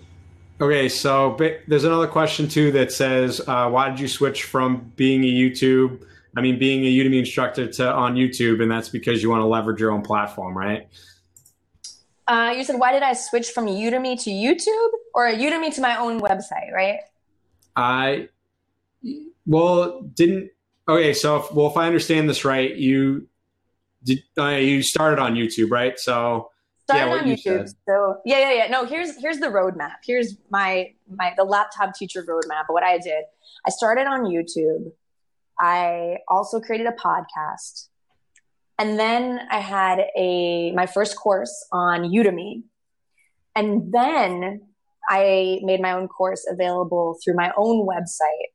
Okay, 0.59 0.89
so 0.89 1.37
there's 1.69 1.85
another 1.85 2.07
question 2.07 2.49
too 2.49 2.73
that 2.73 2.91
says, 2.91 3.43
uh, 3.47 3.69
why 3.69 3.91
did 3.91 4.01
you 4.01 4.09
switch 4.09 4.45
from 4.45 4.91
being 4.97 5.23
a 5.23 5.27
YouTube, 5.27 6.03
I 6.35 6.41
mean, 6.41 6.59
being 6.59 6.83
a 6.85 6.89
Udemy 6.89 7.19
instructor 7.19 7.67
to 7.73 7.93
on 7.93 8.15
YouTube, 8.15 8.63
and 8.63 8.71
that's 8.71 8.89
because 8.89 9.23
you 9.23 9.29
want 9.29 9.43
to 9.43 9.47
leverage 9.47 9.81
your 9.81 9.91
own 9.91 10.01
platform, 10.01 10.57
right? 10.57 10.89
Uh, 12.27 12.55
you 12.57 12.65
said, 12.65 12.79
why 12.79 12.93
did 12.93 13.03
I 13.03 13.13
switch 13.13 13.51
from 13.51 13.67
Udemy 13.67 14.23
to 14.25 14.31
YouTube 14.31 14.91
or 15.15 15.27
Udemy 15.27 15.75
to 15.75 15.81
my 15.83 15.97
own 15.99 16.21
website, 16.21 16.73
right? 16.73 17.01
I, 17.77 18.31
well, 19.45 20.01
didn't, 20.01 20.51
okay, 20.89 21.13
so 21.13 21.37
if, 21.37 21.53
well, 21.53 21.67
if 21.69 21.77
I 21.77 21.87
understand 21.87 22.29
this 22.29 22.45
right, 22.45 22.75
you 22.75 23.29
did, 24.05 24.23
uh, 24.39 24.49
you 24.49 24.83
started 24.83 25.21
on 25.21 25.35
YouTube, 25.35 25.71
right? 25.71 25.99
So 25.99 26.51
started 26.85 27.11
yeah, 27.11 27.17
on 27.17 27.25
YouTube. 27.25 27.75
So 27.89 28.17
yeah, 28.25 28.39
yeah, 28.39 28.53
yeah. 28.53 28.67
No, 28.69 28.85
here's 28.85 29.21
here's 29.21 29.39
the 29.39 29.49
roadmap. 29.49 29.97
Here's 30.05 30.37
my 30.51 30.93
my 31.11 31.35
the 31.37 31.45
laptop 31.45 31.95
teacher 31.95 32.23
roadmap. 32.23 32.65
What 32.69 32.85
I 32.85 32.99
did, 32.99 33.25
I 33.67 33.71
started 33.71 34.07
on 34.07 34.25
YouTube. 34.25 34.93
I 35.59 36.19
also 36.29 36.61
created 36.61 36.87
a 36.87 36.93
podcast, 36.93 37.89
and 38.79 38.99
then 38.99 39.41
I 39.51 39.59
had 39.59 40.05
a 40.17 40.73
my 40.73 40.87
first 40.87 41.17
course 41.17 41.67
on 41.73 42.03
Udemy, 42.03 42.63
and 43.55 43.93
then 43.93 44.63
I 45.09 45.61
made 45.63 45.81
my 45.81 45.93
own 45.93 46.09
course 46.09 46.47
available 46.49 47.19
through 47.23 47.35
my 47.35 47.53
own 47.57 47.87
website. 47.87 48.53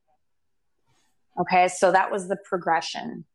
Okay, 1.39 1.67
so 1.67 1.91
that 1.91 2.11
was 2.11 2.27
the 2.27 2.37
progression. 2.43 3.25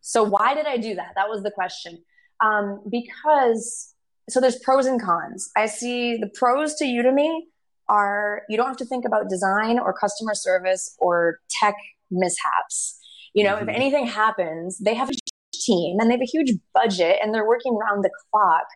So 0.00 0.22
why 0.22 0.54
did 0.54 0.66
I 0.66 0.76
do 0.76 0.94
that? 0.94 1.12
That 1.14 1.28
was 1.28 1.42
the 1.42 1.50
question 1.50 2.02
um, 2.40 2.82
because 2.90 3.94
so 4.28 4.40
there's 4.40 4.58
pros 4.60 4.86
and 4.86 5.00
cons. 5.00 5.50
I 5.56 5.66
see 5.66 6.16
the 6.16 6.28
pros 6.28 6.74
to 6.76 6.84
Udemy 6.84 7.40
are 7.88 8.42
you 8.48 8.56
don't 8.56 8.68
have 8.68 8.76
to 8.78 8.84
think 8.84 9.04
about 9.04 9.28
design 9.28 9.78
or 9.78 9.92
customer 9.92 10.34
service 10.34 10.96
or 10.98 11.40
tech 11.60 11.74
mishaps. 12.10 12.98
You 13.34 13.44
know, 13.44 13.56
mm-hmm. 13.56 13.68
if 13.68 13.76
anything 13.76 14.06
happens, 14.06 14.78
they 14.78 14.94
have 14.94 15.10
a 15.10 15.14
team 15.52 15.98
and 16.00 16.08
they 16.08 16.14
have 16.14 16.22
a 16.22 16.24
huge 16.24 16.52
budget 16.72 17.18
and 17.22 17.34
they're 17.34 17.46
working 17.46 17.74
around 17.76 18.02
the 18.02 18.10
clock 18.32 18.66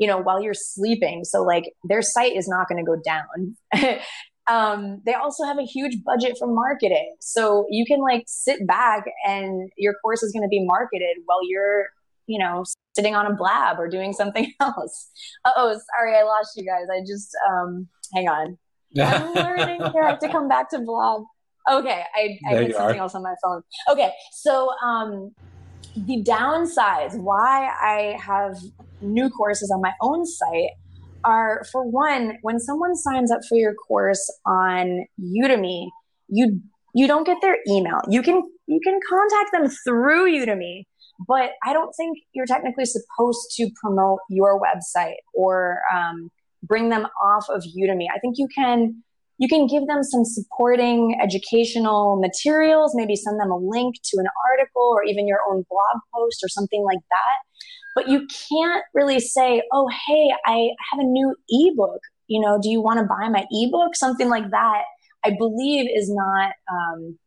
you 0.00 0.06
know 0.06 0.18
while 0.18 0.40
you're 0.40 0.54
sleeping 0.54 1.24
so 1.24 1.42
like 1.42 1.72
their 1.84 2.02
site 2.02 2.36
is 2.36 2.48
not 2.48 2.68
going 2.68 2.82
to 2.82 2.88
go 2.88 2.96
down 3.04 3.56
um, 4.50 5.00
they 5.06 5.14
also 5.14 5.44
have 5.44 5.58
a 5.58 5.64
huge 5.64 6.02
budget 6.04 6.36
for 6.38 6.48
marketing. 6.48 7.14
So 7.20 7.66
you 7.70 7.84
can 7.86 8.00
like 8.00 8.24
sit 8.26 8.66
back 8.66 9.04
and 9.26 9.70
your 9.76 9.94
course 10.02 10.22
is 10.22 10.32
going 10.32 10.42
to 10.42 10.48
be 10.48 10.64
marketed 10.64 11.18
while 11.24 11.48
you're 11.48 11.86
you 12.26 12.38
know 12.38 12.64
sitting 12.96 13.14
on 13.14 13.26
a 13.26 13.34
blab 13.34 13.78
or 13.78 13.88
doing 13.88 14.12
something 14.12 14.52
else. 14.60 15.10
Oh 15.44 15.78
sorry 15.96 16.16
i 16.16 16.22
lost 16.22 16.50
you 16.56 16.64
guys. 16.64 16.86
I 16.92 17.00
just 17.00 17.30
um 17.48 17.88
hang 18.14 18.28
on. 18.28 18.58
I'm 19.00 19.34
learning 19.34 19.92
here. 19.92 20.02
I 20.02 20.10
have 20.10 20.18
to 20.18 20.28
come 20.28 20.48
back 20.48 20.70
to 20.70 20.80
blab 20.80 21.22
okay 21.70 22.02
i, 22.14 22.38
I 22.48 22.54
did 22.54 22.74
something 22.74 22.98
are. 22.98 23.02
else 23.02 23.14
on 23.14 23.22
my 23.22 23.34
phone. 23.42 23.62
Okay 23.90 24.10
so 24.32 24.70
um 24.82 25.32
the 25.96 26.22
downsides 26.22 27.16
why 27.18 27.68
i 27.82 28.16
have 28.20 28.56
new 29.00 29.28
courses 29.28 29.70
on 29.74 29.80
my 29.80 29.92
own 30.00 30.24
site 30.24 30.70
are 31.24 31.64
for 31.70 31.84
one 31.86 32.38
when 32.42 32.58
someone 32.58 32.96
signs 32.96 33.30
up 33.30 33.40
for 33.48 33.56
your 33.56 33.74
course 33.74 34.24
on 34.46 35.04
udemy 35.20 35.88
you 36.28 36.60
you 36.94 37.06
don't 37.06 37.24
get 37.24 37.38
their 37.42 37.58
email 37.68 38.00
you 38.08 38.22
can 38.22 38.42
you 38.66 38.80
can 38.82 38.98
contact 39.08 39.52
them 39.52 39.68
through 39.84 40.30
udemy 40.32 40.84
but 41.26 41.50
i 41.64 41.72
don't 41.72 41.92
think 41.92 42.18
you're 42.32 42.46
technically 42.46 42.84
supposed 42.84 43.50
to 43.56 43.70
promote 43.82 44.20
your 44.28 44.60
website 44.60 45.16
or 45.34 45.80
um, 45.94 46.30
bring 46.62 46.88
them 46.88 47.06
off 47.22 47.46
of 47.48 47.62
udemy 47.76 48.06
i 48.14 48.18
think 48.18 48.36
you 48.38 48.48
can 48.54 49.02
you 49.40 49.48
can 49.48 49.66
give 49.66 49.86
them 49.86 50.04
some 50.04 50.26
supporting 50.26 51.18
educational 51.20 52.20
materials, 52.20 52.92
maybe 52.94 53.16
send 53.16 53.40
them 53.40 53.50
a 53.50 53.56
link 53.56 53.96
to 54.04 54.18
an 54.18 54.26
article 54.52 54.92
or 54.92 55.02
even 55.02 55.26
your 55.26 55.38
own 55.48 55.64
blog 55.70 56.02
post 56.14 56.44
or 56.44 56.48
something 56.48 56.84
like 56.84 57.00
that. 57.08 57.38
But 57.94 58.08
you 58.08 58.26
can't 58.48 58.84
really 58.94 59.20
say, 59.20 59.62
oh, 59.72 59.88
hey, 60.06 60.30
I 60.46 60.70
have 60.90 61.00
a 61.00 61.04
new 61.04 61.34
ebook. 61.48 62.00
You 62.28 62.40
know, 62.40 62.58
do 62.62 62.68
you 62.68 62.80
want 62.80 63.00
to 63.00 63.04
buy 63.04 63.28
my 63.28 63.44
ebook? 63.50 63.96
Something 63.96 64.28
like 64.28 64.50
that, 64.50 64.82
I 65.24 65.32
believe 65.36 65.88
is 65.92 66.08
not, 66.12 66.52
um, 66.70 67.18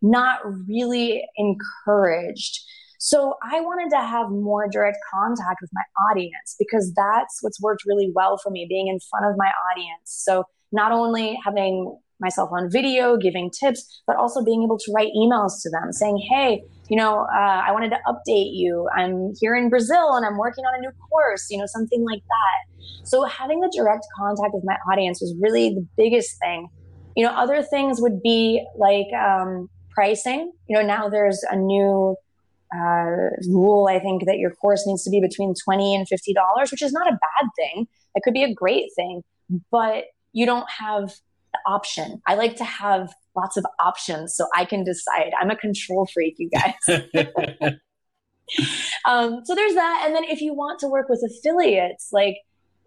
not 0.00 0.40
really 0.68 1.24
encouraged. 1.36 2.60
So 2.98 3.34
I 3.42 3.60
wanted 3.60 3.90
to 3.90 4.00
have 4.00 4.30
more 4.30 4.68
direct 4.70 4.98
contact 5.12 5.58
with 5.60 5.70
my 5.72 5.82
audience 6.08 6.54
because 6.56 6.92
that's 6.94 7.38
what's 7.40 7.60
worked 7.60 7.82
really 7.84 8.12
well 8.14 8.38
for 8.38 8.50
me, 8.50 8.64
being 8.68 8.86
in 8.86 9.00
front 9.10 9.26
of 9.26 9.34
my 9.36 9.50
audience. 9.72 10.04
So 10.04 10.44
not 10.70 10.92
only 10.92 11.36
having 11.44 11.98
myself 12.22 12.50
on 12.52 12.70
video, 12.70 13.16
giving 13.18 13.50
tips, 13.50 14.02
but 14.06 14.16
also 14.16 14.42
being 14.42 14.62
able 14.62 14.78
to 14.78 14.92
write 14.92 15.10
emails 15.14 15.60
to 15.62 15.70
them 15.70 15.92
saying, 15.92 16.16
hey, 16.30 16.62
you 16.88 16.96
know, 16.96 17.26
uh, 17.34 17.62
I 17.66 17.72
wanted 17.72 17.90
to 17.90 17.98
update 18.06 18.54
you. 18.54 18.88
I'm 18.96 19.34
here 19.40 19.54
in 19.54 19.68
Brazil 19.68 20.14
and 20.14 20.24
I'm 20.24 20.38
working 20.38 20.64
on 20.64 20.78
a 20.78 20.80
new 20.80 20.92
course, 21.10 21.48
you 21.50 21.58
know, 21.58 21.66
something 21.66 22.04
like 22.04 22.22
that. 22.28 23.04
So 23.04 23.24
having 23.24 23.60
the 23.60 23.70
direct 23.76 24.06
contact 24.16 24.54
with 24.54 24.64
my 24.64 24.76
audience 24.90 25.20
was 25.20 25.34
really 25.40 25.70
the 25.70 25.86
biggest 25.96 26.38
thing. 26.38 26.68
You 27.16 27.24
know, 27.24 27.32
other 27.32 27.62
things 27.62 28.00
would 28.00 28.22
be 28.22 28.64
like 28.78 29.12
um, 29.12 29.68
pricing. 29.90 30.52
You 30.68 30.78
know, 30.78 30.82
now 30.82 31.08
there's 31.08 31.42
a 31.50 31.56
new 31.56 32.16
uh, 32.74 33.30
rule, 33.48 33.88
I 33.90 33.98
think, 33.98 34.24
that 34.26 34.38
your 34.38 34.50
course 34.50 34.84
needs 34.86 35.02
to 35.04 35.10
be 35.10 35.20
between 35.20 35.54
20 35.62 35.94
and 35.94 36.06
$50, 36.06 36.70
which 36.70 36.82
is 36.82 36.92
not 36.92 37.06
a 37.06 37.12
bad 37.12 37.48
thing. 37.58 37.86
It 38.14 38.22
could 38.22 38.34
be 38.34 38.44
a 38.44 38.54
great 38.54 38.90
thing. 38.96 39.22
But 39.70 40.04
you 40.32 40.46
don't 40.46 40.68
have 40.70 41.12
option. 41.66 42.20
I 42.26 42.34
like 42.34 42.56
to 42.56 42.64
have 42.64 43.12
lots 43.36 43.56
of 43.56 43.64
options 43.80 44.34
so 44.36 44.46
I 44.54 44.64
can 44.64 44.84
decide. 44.84 45.32
I'm 45.40 45.50
a 45.50 45.56
control 45.56 46.08
freak, 46.12 46.36
you 46.38 46.50
guys. 46.50 47.74
um, 49.04 49.40
so 49.44 49.54
there's 49.54 49.74
that. 49.74 50.02
And 50.04 50.14
then 50.14 50.24
if 50.24 50.40
you 50.40 50.54
want 50.54 50.80
to 50.80 50.88
work 50.88 51.08
with 51.08 51.22
affiliates, 51.24 52.08
like, 52.12 52.36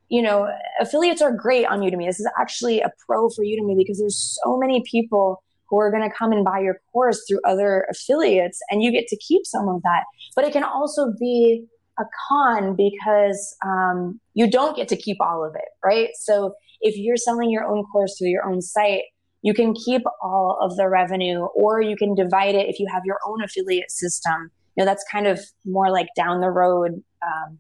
you 0.09 0.21
know, 0.21 0.47
affiliates 0.79 1.21
are 1.21 1.31
great 1.31 1.65
on 1.65 1.79
Udemy. 1.79 2.05
This 2.05 2.19
is 2.19 2.29
actually 2.39 2.81
a 2.81 2.91
pro 3.05 3.29
for 3.29 3.43
Udemy 3.43 3.77
because 3.77 3.99
there's 3.99 4.37
so 4.43 4.57
many 4.57 4.83
people 4.89 5.41
who 5.69 5.79
are 5.79 5.89
going 5.89 6.07
to 6.07 6.15
come 6.15 6.31
and 6.31 6.45
buy 6.45 6.59
your 6.59 6.79
course 6.93 7.23
through 7.27 7.39
other 7.43 7.87
affiliates 7.89 8.59
and 8.69 8.83
you 8.83 8.91
get 8.91 9.07
to 9.07 9.17
keep 9.17 9.45
some 9.45 9.67
of 9.67 9.81
that. 9.81 10.03
But 10.35 10.45
it 10.45 10.53
can 10.53 10.63
also 10.63 11.11
be 11.19 11.65
a 11.97 12.03
con 12.29 12.75
because 12.75 13.55
um, 13.65 14.19
you 14.33 14.49
don't 14.49 14.75
get 14.75 14.87
to 14.89 14.95
keep 14.95 15.17
all 15.19 15.43
of 15.43 15.55
it, 15.55 15.69
right? 15.83 16.09
So 16.19 16.53
if 16.81 16.97
you're 16.97 17.17
selling 17.17 17.49
your 17.49 17.65
own 17.65 17.83
course 17.85 18.17
through 18.17 18.29
your 18.29 18.45
own 18.45 18.61
site, 18.61 19.03
you 19.41 19.53
can 19.53 19.73
keep 19.73 20.01
all 20.23 20.57
of 20.59 20.75
the 20.75 20.89
revenue 20.89 21.41
or 21.53 21.81
you 21.81 21.95
can 21.95 22.15
divide 22.15 22.55
it 22.55 22.67
if 22.67 22.79
you 22.79 22.87
have 22.91 23.03
your 23.05 23.19
own 23.27 23.43
affiliate 23.43 23.91
system. 23.91 24.49
You 24.75 24.81
know, 24.81 24.85
that's 24.85 25.05
kind 25.11 25.27
of 25.27 25.39
more 25.65 25.91
like 25.91 26.07
down 26.15 26.41
the 26.41 26.49
road, 26.49 27.03
um, 27.23 27.59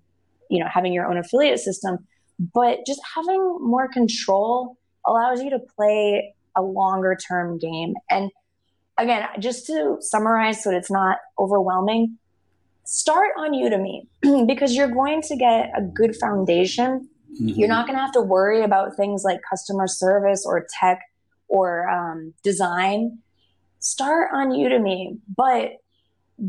you 0.49 0.59
know, 0.59 0.69
having 0.71 0.93
your 0.93 1.05
own 1.05 1.17
affiliate 1.17 1.59
system. 1.59 1.99
But 2.53 2.79
just 2.87 2.99
having 3.15 3.59
more 3.61 3.87
control 3.87 4.77
allows 5.05 5.41
you 5.41 5.51
to 5.51 5.59
play 5.77 6.33
a 6.55 6.61
longer 6.61 7.15
term 7.15 7.59
game. 7.59 7.93
And 8.09 8.31
again, 8.97 9.27
just 9.39 9.67
to 9.67 9.97
summarize 9.99 10.63
so 10.63 10.71
that 10.71 10.77
it's 10.77 10.91
not 10.91 11.19
overwhelming, 11.39 12.17
start 12.85 13.29
on 13.37 13.51
Udemy 13.51 14.07
because 14.47 14.75
you're 14.75 14.91
going 14.91 15.21
to 15.21 15.35
get 15.35 15.71
a 15.77 15.81
good 15.81 16.15
foundation 16.15 17.09
Mm-hmm. 17.41 17.59
You're 17.59 17.67
not 17.67 17.85
going 17.85 17.97
to 17.97 18.01
have 18.01 18.13
to 18.13 18.21
worry 18.21 18.63
about 18.63 18.95
things 18.95 19.23
like 19.23 19.39
customer 19.49 19.87
service 19.87 20.45
or 20.45 20.65
tech 20.79 21.01
or 21.47 21.89
um, 21.89 22.33
design. 22.43 23.19
Start 23.79 24.29
on 24.33 24.49
Udemy, 24.49 25.19
but 25.35 25.73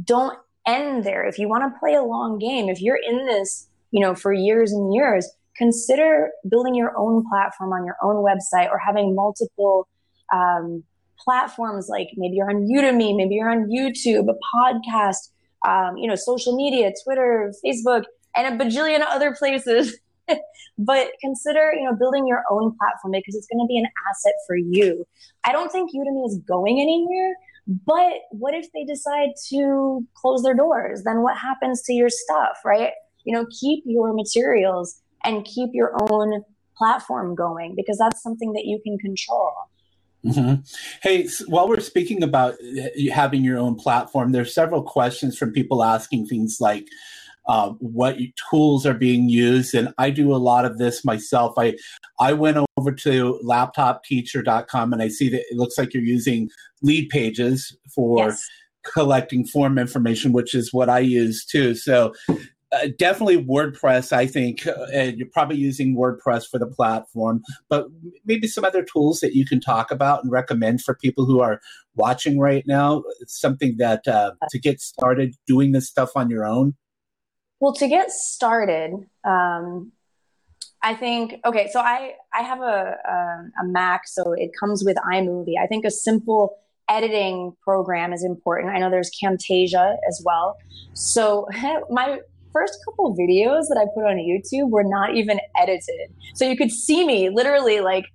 don't 0.04 0.38
end 0.66 1.04
there. 1.04 1.26
If 1.26 1.38
you 1.38 1.48
want 1.48 1.72
to 1.72 1.78
play 1.78 1.94
a 1.94 2.02
long 2.02 2.38
game, 2.38 2.68
if 2.68 2.80
you're 2.80 2.98
in 3.08 3.26
this, 3.26 3.68
you 3.90 4.00
know, 4.00 4.14
for 4.14 4.32
years 4.32 4.72
and 4.72 4.94
years, 4.94 5.28
consider 5.56 6.30
building 6.48 6.74
your 6.74 6.96
own 6.96 7.24
platform 7.30 7.72
on 7.72 7.84
your 7.84 7.96
own 8.02 8.16
website 8.16 8.70
or 8.70 8.78
having 8.78 9.14
multiple 9.14 9.88
um, 10.32 10.84
platforms 11.18 11.88
like 11.88 12.08
maybe 12.16 12.36
you're 12.36 12.50
on 12.50 12.66
Udemy, 12.68 13.16
maybe 13.16 13.34
you're 13.34 13.50
on 13.50 13.68
YouTube, 13.68 14.28
a 14.28 14.36
podcast, 14.54 15.30
um, 15.66 15.96
you 15.96 16.08
know, 16.08 16.14
social 16.14 16.56
media, 16.56 16.92
Twitter, 17.04 17.52
Facebook, 17.64 18.04
and 18.36 18.60
a 18.60 18.64
bajillion 18.64 19.02
other 19.08 19.34
places 19.34 19.98
but 20.78 21.08
consider, 21.20 21.72
you 21.74 21.84
know, 21.84 21.94
building 21.96 22.26
your 22.26 22.42
own 22.50 22.76
platform 22.78 23.12
because 23.12 23.34
it's 23.34 23.46
going 23.46 23.64
to 23.64 23.68
be 23.68 23.78
an 23.78 23.86
asset 24.10 24.34
for 24.46 24.56
you. 24.56 25.06
I 25.44 25.52
don't 25.52 25.70
think 25.70 25.90
Udemy 25.92 26.26
is 26.26 26.38
going 26.46 26.80
anywhere, 26.80 27.34
but 27.66 28.22
what 28.30 28.54
if 28.54 28.66
they 28.72 28.84
decide 28.84 29.30
to 29.50 30.06
close 30.14 30.42
their 30.42 30.54
doors? 30.54 31.02
Then 31.04 31.22
what 31.22 31.36
happens 31.36 31.82
to 31.82 31.92
your 31.92 32.08
stuff, 32.10 32.58
right? 32.64 32.92
You 33.24 33.34
know, 33.34 33.46
keep 33.60 33.82
your 33.86 34.12
materials 34.12 35.00
and 35.24 35.44
keep 35.44 35.70
your 35.72 35.92
own 36.10 36.44
platform 36.76 37.34
going 37.34 37.74
because 37.74 37.98
that's 37.98 38.22
something 38.22 38.52
that 38.52 38.64
you 38.66 38.80
can 38.84 38.98
control. 38.98 39.52
Mm-hmm. 40.24 40.62
Hey, 41.02 41.28
while 41.46 41.68
we're 41.68 41.80
speaking 41.80 42.22
about 42.22 42.54
uh, 42.54 43.12
having 43.12 43.44
your 43.44 43.58
own 43.58 43.76
platform, 43.76 44.32
there's 44.32 44.54
several 44.54 44.82
questions 44.82 45.38
from 45.38 45.52
people 45.52 45.84
asking 45.84 46.26
things 46.26 46.58
like, 46.60 46.86
uh, 47.48 47.70
what 47.78 48.16
tools 48.50 48.86
are 48.86 48.94
being 48.94 49.28
used. 49.28 49.74
And 49.74 49.92
I 49.98 50.10
do 50.10 50.34
a 50.34 50.36
lot 50.36 50.64
of 50.64 50.78
this 50.78 51.04
myself. 51.04 51.54
I 51.56 51.76
I 52.20 52.32
went 52.32 52.58
over 52.76 52.92
to 52.92 53.40
laptopteacher.com 53.44 54.92
and 54.92 55.02
I 55.02 55.08
see 55.08 55.28
that 55.30 55.44
it 55.50 55.56
looks 55.56 55.78
like 55.78 55.94
you're 55.94 56.02
using 56.02 56.48
Leadpages 56.84 57.74
for 57.94 58.28
yes. 58.28 58.44
collecting 58.84 59.46
form 59.46 59.78
information, 59.78 60.32
which 60.32 60.54
is 60.54 60.72
what 60.72 60.88
I 60.88 61.00
use 61.00 61.44
too. 61.44 61.74
So 61.74 62.12
uh, 62.72 62.88
definitely 62.98 63.44
WordPress, 63.44 64.12
I 64.12 64.26
think, 64.26 64.66
uh, 64.66 64.86
and 64.92 65.16
you're 65.18 65.28
probably 65.32 65.56
using 65.56 65.96
WordPress 65.96 66.46
for 66.48 66.58
the 66.58 66.66
platform, 66.66 67.42
but 67.68 67.86
maybe 68.24 68.48
some 68.48 68.64
other 68.64 68.82
tools 68.82 69.20
that 69.20 69.34
you 69.34 69.46
can 69.46 69.60
talk 69.60 69.90
about 69.90 70.22
and 70.22 70.32
recommend 70.32 70.82
for 70.82 70.94
people 70.94 71.24
who 71.24 71.40
are 71.40 71.60
watching 71.94 72.38
right 72.40 72.64
now. 72.66 73.04
It's 73.20 73.40
something 73.40 73.76
that 73.78 74.06
uh, 74.08 74.32
to 74.50 74.58
get 74.58 74.80
started 74.80 75.34
doing 75.46 75.72
this 75.72 75.88
stuff 75.88 76.10
on 76.16 76.28
your 76.28 76.44
own. 76.44 76.74
Well, 77.60 77.72
to 77.74 77.88
get 77.88 78.10
started, 78.10 78.92
um, 79.24 79.92
I 80.82 80.94
think 80.94 81.40
okay. 81.44 81.68
So 81.72 81.80
I 81.80 82.14
I 82.32 82.42
have 82.42 82.60
a, 82.60 82.96
a 83.04 83.62
a 83.62 83.64
Mac, 83.64 84.06
so 84.06 84.32
it 84.32 84.50
comes 84.58 84.84
with 84.84 84.96
iMovie. 85.12 85.54
I 85.60 85.66
think 85.66 85.84
a 85.84 85.90
simple 85.90 86.58
editing 86.88 87.52
program 87.62 88.12
is 88.12 88.24
important. 88.24 88.74
I 88.74 88.78
know 88.78 88.90
there's 88.90 89.10
Camtasia 89.22 89.96
as 90.08 90.22
well. 90.24 90.56
So 90.92 91.48
my 91.90 92.20
first 92.52 92.78
couple 92.84 93.14
videos 93.16 93.68
that 93.68 93.78
I 93.78 93.86
put 93.94 94.06
on 94.06 94.16
YouTube 94.16 94.70
were 94.70 94.84
not 94.84 95.14
even 95.14 95.40
edited. 95.56 96.14
So 96.34 96.48
you 96.48 96.56
could 96.56 96.70
see 96.70 97.04
me 97.04 97.28
literally 97.30 97.80
like 97.80 98.06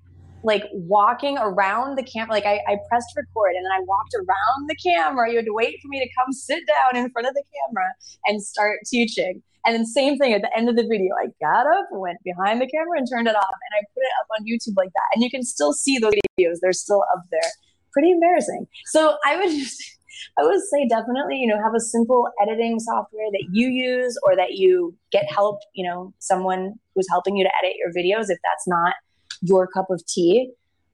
like 0.44 0.64
walking 0.74 1.38
around 1.38 1.98
the 1.98 2.04
camera. 2.04 2.32
Like 2.32 2.46
I, 2.46 2.60
I 2.68 2.78
pressed 2.90 3.10
record 3.16 3.54
and 3.56 3.66
then 3.66 3.72
I 3.72 3.80
walked 3.82 4.14
around 4.16 4.70
the 4.70 4.76
camera. 4.76 5.30
You 5.30 5.38
had 5.38 5.46
to 5.46 5.54
wait 5.54 5.80
for 5.82 5.88
me 5.88 6.00
to 6.00 6.10
come 6.18 6.32
sit 6.32 6.64
down 6.68 7.02
in 7.02 7.10
front 7.12 7.28
of 7.28 7.34
the 7.34 7.44
camera 7.54 7.88
and 8.26 8.42
start 8.42 8.80
teaching. 8.86 9.42
And 9.66 9.76
then 9.76 9.86
same 9.86 10.18
thing 10.18 10.34
at 10.34 10.42
the 10.42 10.50
end 10.58 10.70
of 10.70 10.76
the 10.76 10.84
video, 10.84 11.14
I 11.16 11.28
got 11.40 11.68
up, 11.68 11.88
went 11.92 12.18
behind 12.24 12.62
the 12.62 12.68
camera 12.68 12.98
and 12.98 13.08
turned 13.08 13.28
it 13.28 13.36
off 13.36 13.54
and 13.54 13.80
I 13.80 13.86
put 13.94 14.02
it 14.02 14.14
up 14.22 14.28
on 14.40 14.46
YouTube 14.46 14.76
like 14.76 14.90
that. 14.94 15.10
And 15.14 15.24
you 15.24 15.30
can 15.30 15.44
still 15.44 15.74
see 15.74 16.00
those 16.00 16.14
videos. 16.40 16.56
They're 16.62 16.74
still 16.74 17.04
up 17.16 17.24
there. 17.32 17.52
pretty 17.94 18.12
embarrassing. 18.12 18.66
So 18.86 19.18
I 19.26 19.38
would 19.38 19.52
just, 19.52 19.84
I 20.40 20.44
would 20.44 20.62
say 20.72 20.88
definitely, 20.88 21.38
you 21.38 21.48
know, 21.48 21.58
have 21.58 21.76
a 21.76 21.80
simple 21.80 22.28
editing 22.42 22.80
software 22.80 23.30
that 23.32 23.48
you 23.52 23.68
use 23.68 24.18
or 24.24 24.36
that 24.36 24.54
you 24.54 24.96
get 25.12 25.32
help, 25.32 25.60
you 25.76 25.88
know, 25.88 26.14
someone 26.20 26.74
who's 26.96 27.08
helping 27.10 27.38
you 27.38 27.44
to 27.44 27.52
edit 27.62 27.76
your 27.78 27.92
videos 27.92 28.26
if 28.30 28.40
that's 28.44 28.68
not 28.68 28.94
your 29.42 29.68
cup 29.68 29.88
of 29.90 30.06
tea. 30.08 30.52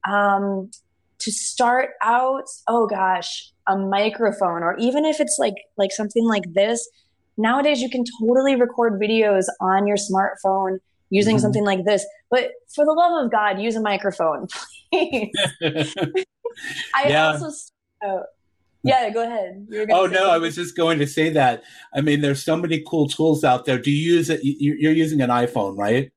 Um, 0.10 0.72
to 1.20 1.32
start 1.32 1.92
out, 2.02 2.44
oh 2.68 2.88
gosh, 2.88 3.52
a 3.68 3.78
microphone, 3.78 4.64
or 4.64 4.78
even 4.78 5.06
if 5.06 5.20
it's 5.20 5.38
like 5.40 5.56
like 5.78 5.92
something 5.92 6.26
like 6.26 6.54
this, 6.54 6.88
nowadays 7.38 7.82
you 7.82 7.90
can 7.90 8.04
totally 8.22 8.56
record 8.56 9.00
videos 9.02 9.46
on 9.60 9.88
your 9.88 9.98
smartphone 9.98 10.78
using 11.10 11.36
mm-hmm. 11.36 11.42
something 11.42 11.66
like 11.66 11.86
this. 11.86 12.06
But 12.30 12.52
for 12.74 12.86
the 12.86 12.94
love 12.94 13.26
of 13.26 13.32
God, 13.32 13.60
use 13.60 13.76
a 13.76 13.82
microphone, 13.82 14.48
please. 14.92 15.32
I 16.94 17.08
yeah. 17.10 17.32
also. 17.32 17.50
Oh, 18.04 18.24
yeah, 18.84 19.10
go 19.10 19.24
ahead. 19.24 19.68
Oh 19.92 20.06
no, 20.06 20.30
I 20.30 20.38
was 20.38 20.56
just 20.56 20.78
going 20.78 21.00
to 21.00 21.08
say 21.08 21.30
that. 21.32 21.64
I 21.94 22.02
mean, 22.02 22.22
there's 22.22 22.44
so 22.44 22.56
many 22.56 22.84
cool 22.88 23.08
tools 23.08 23.44
out 23.44 23.66
there. 23.66 23.80
Do 23.80 23.92
you 23.92 24.14
use 24.16 24.30
it? 24.30 24.40
You're 24.44 24.94
using 24.94 25.22
an 25.22 25.30
iPhone, 25.30 25.78
right? 25.78 26.12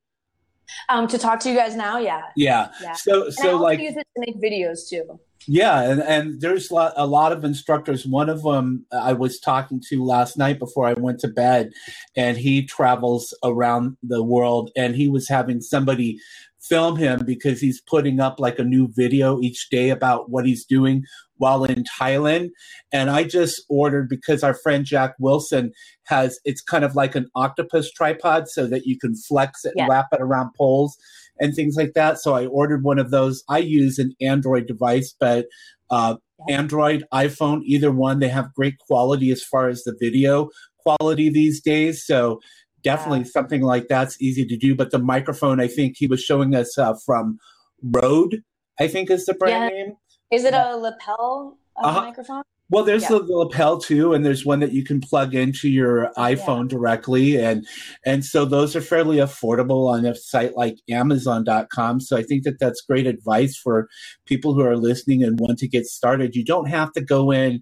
Um, 0.89 1.07
to 1.07 1.17
talk 1.17 1.39
to 1.41 1.49
you 1.49 1.55
guys 1.55 1.75
now, 1.75 1.97
yeah. 1.97 2.23
Yeah. 2.35 2.69
yeah. 2.81 2.93
So, 2.93 3.29
so 3.29 3.57
like 3.57 3.79
use 3.79 3.95
it 3.95 4.07
to 4.15 4.23
make 4.25 4.41
videos 4.41 4.87
too. 4.87 5.19
Yeah, 5.47 5.81
and, 5.81 6.01
and 6.01 6.39
there's 6.39 6.69
a 6.69 6.73
lot, 6.73 6.93
a 6.95 7.07
lot 7.07 7.31
of 7.31 7.43
instructors. 7.43 8.05
One 8.05 8.29
of 8.29 8.43
them 8.43 8.85
I 8.91 9.13
was 9.13 9.39
talking 9.39 9.81
to 9.89 10.03
last 10.05 10.37
night 10.37 10.59
before 10.59 10.85
I 10.85 10.93
went 10.93 11.19
to 11.21 11.27
bed, 11.27 11.71
and 12.15 12.37
he 12.37 12.65
travels 12.65 13.35
around 13.43 13.97
the 14.03 14.23
world, 14.23 14.69
and 14.75 14.95
he 14.95 15.07
was 15.07 15.27
having 15.27 15.61
somebody 15.61 16.19
film 16.61 16.95
him 16.95 17.23
because 17.25 17.59
he's 17.59 17.81
putting 17.81 18.19
up 18.19 18.39
like 18.39 18.59
a 18.59 18.63
new 18.63 18.87
video 18.91 19.41
each 19.41 19.69
day 19.69 19.89
about 19.89 20.29
what 20.29 20.45
he's 20.45 20.63
doing 20.63 21.03
while 21.41 21.63
in 21.63 21.83
Thailand. 21.99 22.49
And 22.93 23.09
I 23.09 23.23
just 23.23 23.63
ordered 23.67 24.07
because 24.07 24.43
our 24.43 24.53
friend 24.53 24.85
Jack 24.85 25.15
Wilson 25.19 25.71
has 26.05 26.39
it's 26.45 26.61
kind 26.61 26.85
of 26.85 26.95
like 26.95 27.15
an 27.15 27.27
octopus 27.35 27.91
tripod 27.91 28.47
so 28.47 28.67
that 28.67 28.85
you 28.85 28.97
can 28.97 29.15
flex 29.15 29.65
it 29.65 29.73
yeah. 29.75 29.83
and 29.83 29.91
wrap 29.91 30.07
it 30.11 30.21
around 30.21 30.51
poles 30.55 30.97
and 31.39 31.55
things 31.55 31.75
like 31.75 31.93
that. 31.95 32.19
So 32.19 32.35
I 32.35 32.45
ordered 32.45 32.83
one 32.83 32.99
of 32.99 33.09
those. 33.09 33.43
I 33.49 33.57
use 33.57 33.97
an 33.97 34.13
Android 34.21 34.67
device, 34.67 35.15
but 35.19 35.47
uh, 35.89 36.15
Android, 36.47 37.03
iPhone, 37.13 37.61
either 37.65 37.91
one, 37.91 38.19
they 38.19 38.29
have 38.29 38.53
great 38.53 38.77
quality 38.77 39.31
as 39.31 39.43
far 39.43 39.67
as 39.67 39.83
the 39.83 39.95
video 39.99 40.49
quality 40.83 41.29
these 41.29 41.61
days. 41.61 42.05
So 42.05 42.39
definitely 42.83 43.19
yeah. 43.19 43.31
something 43.33 43.61
like 43.61 43.87
that's 43.87 44.21
easy 44.21 44.45
to 44.45 44.57
do. 44.57 44.75
But 44.75 44.91
the 44.91 44.99
microphone, 44.99 45.59
I 45.59 45.67
think 45.67 45.95
he 45.97 46.07
was 46.07 46.21
showing 46.21 46.55
us 46.55 46.77
uh, 46.77 46.93
from 47.05 47.37
Rode, 47.83 48.43
I 48.79 48.87
think 48.87 49.09
is 49.09 49.25
the 49.25 49.33
brand 49.33 49.71
yeah. 49.73 49.83
name. 49.83 49.95
Is 50.31 50.45
it 50.45 50.53
a 50.53 50.75
lapel 50.77 51.57
uh-huh. 51.75 52.01
microphone? 52.01 52.43
Well, 52.69 52.85
there's 52.85 53.03
yeah. 53.03 53.09
the, 53.09 53.25
the, 53.25 53.33
lapel 53.33 53.79
too, 53.79 54.13
and 54.13 54.25
there's 54.25 54.45
one 54.45 54.61
that 54.61 54.71
you 54.71 54.85
can 54.85 55.01
plug 55.01 55.35
into 55.35 55.67
your 55.67 56.09
iPhone 56.17 56.71
yeah. 56.71 56.77
directly, 56.77 57.35
and 57.35 57.67
and 58.05 58.23
so 58.23 58.45
those 58.45 58.77
are 58.77 58.81
fairly 58.81 59.17
affordable 59.17 59.91
on 59.91 60.05
a 60.05 60.15
site 60.15 60.55
like 60.55 60.77
Amazon.com. 60.89 61.99
So 61.99 62.15
I 62.15 62.23
think 62.23 62.43
that 62.43 62.59
that's 62.59 62.79
great 62.79 63.07
advice 63.07 63.57
for 63.57 63.89
people 64.25 64.53
who 64.53 64.61
are 64.61 64.77
listening 64.77 65.21
and 65.21 65.37
want 65.37 65.59
to 65.59 65.67
get 65.67 65.85
started. 65.85 66.33
You 66.33 66.45
don't 66.45 66.69
have 66.69 66.93
to 66.93 67.01
go 67.01 67.29
in 67.31 67.61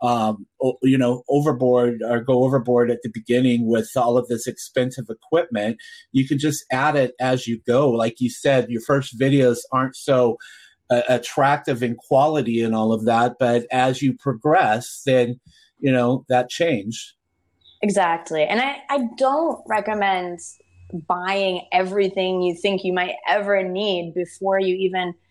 um, 0.00 0.46
you 0.82 0.98
know, 0.98 1.22
overboard 1.28 2.02
or 2.02 2.20
go 2.20 2.44
overboard 2.44 2.90
at 2.90 3.02
the 3.02 3.10
beginning 3.12 3.68
with 3.68 3.90
all 3.96 4.16
of 4.16 4.28
this 4.28 4.46
expensive 4.46 5.06
equipment. 5.08 5.78
You 6.12 6.26
can 6.26 6.38
just 6.38 6.64
add 6.70 6.96
it 6.96 7.14
as 7.20 7.46
you 7.46 7.60
go. 7.66 7.90
Like 7.90 8.20
you 8.20 8.30
said, 8.30 8.68
your 8.68 8.82
first 8.82 9.18
videos 9.18 9.58
aren't 9.72 9.96
so 9.96 10.36
uh, 10.90 11.02
attractive 11.08 11.82
in 11.82 11.94
quality 11.94 12.62
and 12.62 12.74
all 12.74 12.92
of 12.92 13.04
that, 13.04 13.36
but 13.38 13.66
as 13.70 14.02
you 14.02 14.14
progress, 14.14 15.02
then, 15.04 15.40
you 15.78 15.92
know, 15.92 16.24
that 16.28 16.48
changed. 16.48 17.12
Exactly. 17.82 18.44
And 18.44 18.60
I, 18.60 18.78
I 18.88 19.08
don't 19.16 19.62
recommend 19.66 20.40
buying 21.06 21.66
everything 21.72 22.42
you 22.42 22.54
think 22.54 22.82
you 22.84 22.92
might 22.92 23.14
ever 23.28 23.62
need 23.62 24.14
before 24.14 24.58
you 24.60 24.74
even– 24.74 25.14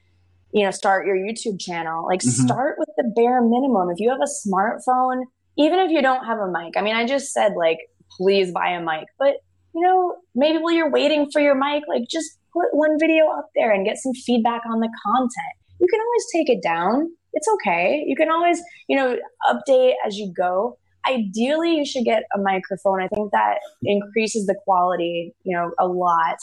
you 0.53 0.64
know, 0.64 0.72
start 0.72 1.05
your 1.05 1.18
YouTube 1.18 1.60
channel. 1.60 2.05
Like 2.05 2.22
mm-hmm. 2.22 2.45
start 2.45 2.78
with 2.80 2.89
the 2.97 3.12
bare 3.16 3.41
minimum. 3.41 3.89
If 3.89 3.99
you 3.99 4.10
have 4.10 4.22
a 4.22 4.47
smartphone, 4.47 5.24
even 5.58 5.78
if 5.80 5.91
you 5.91 6.01
don't 6.01 6.26
have 6.26 6.39
a 6.39 6.47
mic, 6.47 6.78
I 6.78 6.82
mean, 6.82 6.95
I 6.95 7.05
just 7.05 7.34
said 7.34 7.53
like, 7.58 7.80
please 8.18 8.51
buy 8.51 8.70
a 8.70 8.82
mic, 8.82 9.08
but 9.20 9.36
you 9.76 9.82
know, 9.82 10.16
maybe 10.34 10.58
while 10.60 10.74
you're 10.74 10.89
waiting 10.89 11.30
for 11.32 11.41
your 11.41 11.53
mic, 11.53 11.84
like 11.88 12.03
just 12.10 12.37
put 12.54 12.68
one 12.72 12.98
video 13.00 13.28
up 13.30 13.50
there 13.56 13.72
and 13.72 13.86
get 13.86 13.98
some 13.98 14.14
feedback 14.14 14.62
on 14.70 14.80
the 14.80 14.89
content. 15.06 15.56
You 15.80 15.88
can 15.89 16.00
always 16.00 16.26
take 16.34 16.50
it 16.50 16.64
down. 16.64 17.12
It's 17.34 17.48
okay. 17.56 18.04
You 18.08 18.16
can 18.16 18.32
always, 18.32 18.62
you 18.88 18.98
know, 18.98 19.18
update 19.48 19.93
as 20.06 20.18
you 20.18 20.34
go. 20.36 20.78
Ideally, 21.08 21.76
you 21.76 21.86
should 21.86 22.04
get 22.04 22.24
a 22.36 22.39
microphone. 22.39 23.02
I 23.02 23.08
think 23.08 23.32
that 23.32 23.60
increases 23.84 24.45
the 24.45 24.56
quality, 24.66 25.34
you 25.43 25.56
know, 25.56 25.72
a 25.80 25.88
lot. 25.88 26.38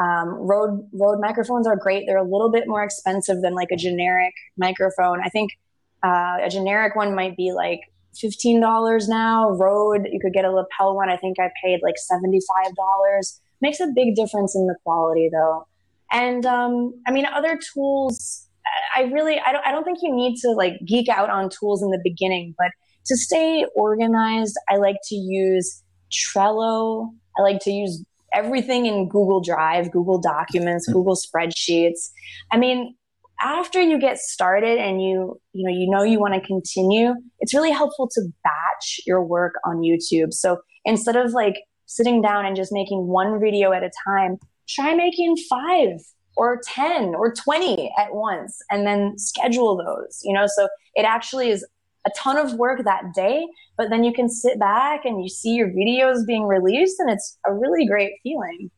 Um, 0.00 0.28
Rode 0.40 1.20
microphones 1.20 1.66
are 1.66 1.76
great. 1.76 2.04
They're 2.06 2.16
a 2.16 2.24
little 2.24 2.50
bit 2.50 2.64
more 2.66 2.82
expensive 2.82 3.42
than 3.42 3.54
like 3.54 3.68
a 3.70 3.76
generic 3.76 4.32
microphone. 4.56 5.20
I 5.22 5.28
think 5.28 5.52
uh, 6.02 6.38
a 6.42 6.48
generic 6.50 6.96
one 6.96 7.14
might 7.14 7.36
be 7.36 7.52
like 7.52 7.80
fifteen 8.18 8.60
dollars 8.60 9.06
now. 9.08 9.50
Rode, 9.50 10.08
you 10.10 10.18
could 10.18 10.32
get 10.32 10.46
a 10.46 10.50
lapel 10.50 10.96
one. 10.96 11.10
I 11.10 11.16
think 11.16 11.38
I 11.38 11.50
paid 11.62 11.80
like 11.82 11.98
seventy 11.98 12.40
five 12.48 12.74
dollars. 12.74 13.40
Makes 13.62 13.80
a 13.80 13.86
big 13.94 14.14
difference 14.14 14.54
in 14.54 14.66
the 14.66 14.76
quality 14.84 15.30
though. 15.32 15.66
And 16.10 16.44
um, 16.44 16.92
I 17.06 17.10
mean, 17.10 17.24
other 17.24 17.58
tools. 17.72 18.46
I 18.94 19.02
really, 19.02 19.40
I 19.40 19.52
don't, 19.52 19.66
I 19.66 19.72
don't 19.72 19.84
think 19.84 19.98
you 20.02 20.14
need 20.14 20.36
to 20.42 20.50
like 20.50 20.74
geek 20.86 21.08
out 21.08 21.30
on 21.30 21.48
tools 21.48 21.82
in 21.82 21.90
the 21.90 22.00
beginning, 22.04 22.54
but 22.58 22.68
to 23.06 23.16
stay 23.16 23.66
organized, 23.74 24.56
I 24.68 24.76
like 24.76 24.96
to 25.08 25.14
use 25.14 25.82
Trello. 26.12 27.08
I 27.38 27.42
like 27.42 27.60
to 27.62 27.70
use 27.70 28.04
everything 28.32 28.86
in 28.86 29.08
Google 29.08 29.40
Drive, 29.40 29.90
Google 29.90 30.20
Documents, 30.20 30.86
mm-hmm. 30.86 30.98
Google 30.98 31.16
Spreadsheets. 31.16 32.10
I 32.50 32.58
mean, 32.58 32.94
after 33.40 33.80
you 33.80 33.98
get 33.98 34.18
started 34.18 34.78
and 34.78 35.02
you 35.02 35.40
you 35.52 35.66
know 35.66 35.72
you 35.72 35.90
know 35.90 36.02
you 36.02 36.20
want 36.20 36.34
to 36.34 36.40
continue, 36.40 37.14
it's 37.40 37.54
really 37.54 37.72
helpful 37.72 38.08
to 38.14 38.22
batch 38.44 39.00
your 39.06 39.22
work 39.24 39.54
on 39.64 39.78
YouTube. 39.78 40.32
So 40.32 40.58
instead 40.84 41.16
of 41.16 41.32
like 41.32 41.56
sitting 41.94 42.22
down 42.22 42.46
and 42.46 42.56
just 42.56 42.72
making 42.72 43.06
one 43.06 43.40
video 43.40 43.72
at 43.72 43.82
a 43.82 43.90
time, 44.06 44.38
try 44.68 44.94
making 44.94 45.36
5 45.36 45.88
or 46.36 46.60
10 46.66 47.14
or 47.14 47.34
20 47.34 47.92
at 47.98 48.14
once 48.14 48.58
and 48.70 48.86
then 48.86 49.18
schedule 49.18 49.76
those, 49.76 50.20
you 50.24 50.32
know? 50.32 50.46
So 50.46 50.68
it 50.94 51.02
actually 51.02 51.50
is 51.50 51.66
a 52.06 52.10
ton 52.16 52.36
of 52.36 52.54
work 52.54 52.84
that 52.84 53.14
day, 53.14 53.46
but 53.76 53.90
then 53.90 54.02
you 54.02 54.12
can 54.12 54.28
sit 54.28 54.58
back 54.58 55.04
and 55.04 55.22
you 55.22 55.28
see 55.28 55.50
your 55.50 55.68
videos 55.68 56.26
being 56.26 56.44
released 56.44 56.98
and 56.98 57.10
it's 57.10 57.38
a 57.46 57.52
really 57.52 57.86
great 57.86 58.14
feeling. 58.22 58.70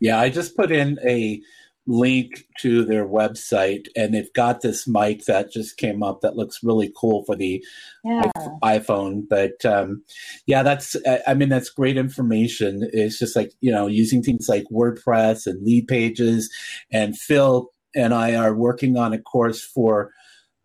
Yeah, 0.00 0.20
I 0.20 0.28
just 0.28 0.56
put 0.56 0.70
in 0.70 0.98
a 1.06 1.40
link 1.86 2.46
to 2.58 2.84
their 2.84 3.06
website 3.06 3.86
and 3.94 4.12
they've 4.12 4.32
got 4.32 4.60
this 4.60 4.88
mic 4.88 5.24
that 5.26 5.52
just 5.52 5.76
came 5.76 6.02
up 6.02 6.20
that 6.20 6.36
looks 6.36 6.62
really 6.62 6.92
cool 6.96 7.24
for 7.24 7.36
the 7.36 7.64
yeah. 8.04 8.30
iphone 8.64 9.22
but 9.28 9.64
um, 9.64 10.02
yeah 10.46 10.62
that's 10.62 10.96
i 11.26 11.34
mean 11.34 11.48
that's 11.48 11.70
great 11.70 11.96
information 11.96 12.88
it's 12.92 13.18
just 13.18 13.36
like 13.36 13.52
you 13.60 13.70
know 13.70 13.86
using 13.86 14.22
things 14.22 14.48
like 14.48 14.64
wordpress 14.72 15.46
and 15.46 15.64
Leadpages 15.64 16.44
and 16.90 17.16
phil 17.16 17.70
and 17.94 18.12
i 18.12 18.34
are 18.34 18.54
working 18.54 18.96
on 18.96 19.12
a 19.12 19.20
course 19.20 19.62
for 19.62 20.10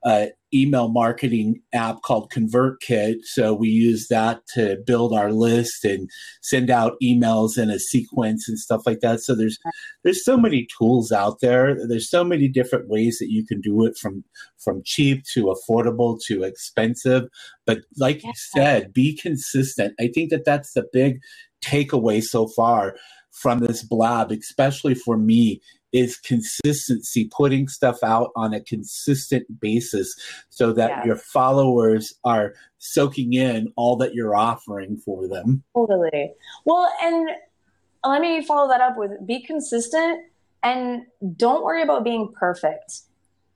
uh, 0.03 0.27
email 0.53 0.89
marketing 0.89 1.61
app 1.73 2.01
called 2.01 2.31
ConvertKit. 2.31 3.17
So 3.23 3.53
we 3.53 3.69
use 3.69 4.07
that 4.09 4.41
to 4.53 4.77
build 4.85 5.13
our 5.13 5.31
list 5.31 5.85
and 5.85 6.09
send 6.41 6.69
out 6.69 6.97
emails 7.01 7.57
in 7.57 7.69
a 7.69 7.79
sequence 7.79 8.47
and 8.47 8.59
stuff 8.59 8.81
like 8.85 8.99
that. 9.01 9.21
So 9.21 9.35
there's 9.35 9.57
there's 10.03 10.23
so 10.23 10.37
many 10.37 10.67
tools 10.77 11.11
out 11.11 11.39
there. 11.41 11.77
There's 11.87 12.09
so 12.09 12.23
many 12.23 12.47
different 12.47 12.89
ways 12.89 13.17
that 13.19 13.31
you 13.31 13.45
can 13.45 13.61
do 13.61 13.85
it 13.85 13.97
from 13.97 14.23
from 14.57 14.81
cheap 14.85 15.23
to 15.33 15.53
affordable 15.53 16.19
to 16.27 16.43
expensive. 16.43 17.23
But 17.65 17.79
like 17.97 18.23
you 18.23 18.33
said, 18.35 18.93
be 18.93 19.17
consistent. 19.17 19.93
I 19.99 20.09
think 20.13 20.29
that 20.31 20.45
that's 20.45 20.73
the 20.73 20.85
big 20.91 21.19
takeaway 21.63 22.23
so 22.23 22.47
far 22.47 22.95
from 23.31 23.59
this 23.59 23.83
blab, 23.83 24.31
especially 24.31 24.93
for 24.93 25.17
me, 25.17 25.61
is 25.93 26.17
consistency, 26.17 27.29
putting 27.35 27.67
stuff 27.67 28.03
out 28.03 28.31
on 28.35 28.53
a 28.53 28.61
consistent 28.61 29.59
basis 29.59 30.15
so 30.49 30.71
that 30.73 31.05
your 31.05 31.15
followers 31.15 32.13
are 32.23 32.53
soaking 32.77 33.33
in 33.33 33.71
all 33.75 33.95
that 33.97 34.13
you're 34.13 34.35
offering 34.35 34.97
for 34.97 35.27
them. 35.27 35.63
Totally. 35.75 36.33
Well, 36.65 36.91
and 37.01 37.29
let 38.05 38.21
me 38.21 38.43
follow 38.43 38.67
that 38.69 38.81
up 38.81 38.97
with 38.97 39.11
be 39.25 39.41
consistent 39.43 40.21
and 40.63 41.03
don't 41.35 41.63
worry 41.63 41.81
about 41.81 42.03
being 42.03 42.31
perfect. 42.37 43.01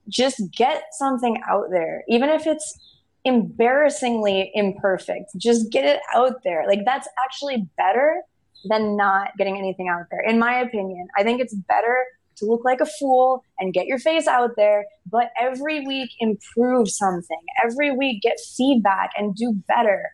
Just 0.08 0.40
get 0.52 0.84
something 0.92 1.40
out 1.48 1.70
there, 1.70 2.04
even 2.08 2.28
if 2.28 2.46
it's 2.46 2.78
embarrassingly 3.24 4.52
imperfect. 4.54 5.30
Just 5.36 5.70
get 5.72 5.84
it 5.84 6.00
out 6.14 6.44
there. 6.44 6.64
Like 6.68 6.84
that's 6.84 7.08
actually 7.24 7.68
better 7.76 8.22
than 8.68 8.96
not 8.96 9.36
getting 9.36 9.58
anything 9.58 9.88
out 9.88 10.06
there. 10.10 10.20
In 10.20 10.38
my 10.38 10.60
opinion, 10.60 11.08
I 11.16 11.24
think 11.24 11.40
it's 11.40 11.54
better 11.54 12.04
to 12.36 12.46
look 12.46 12.64
like 12.64 12.80
a 12.80 12.86
fool 12.86 13.42
and 13.58 13.72
get 13.72 13.86
your 13.86 13.98
face 13.98 14.26
out 14.26 14.50
there, 14.56 14.84
but 15.10 15.30
every 15.40 15.86
week 15.86 16.10
improve 16.20 16.88
something. 16.90 17.40
Every 17.64 17.90
week 17.90 18.22
get 18.22 18.36
feedback 18.56 19.10
and 19.16 19.34
do 19.34 19.54
better. 19.68 20.10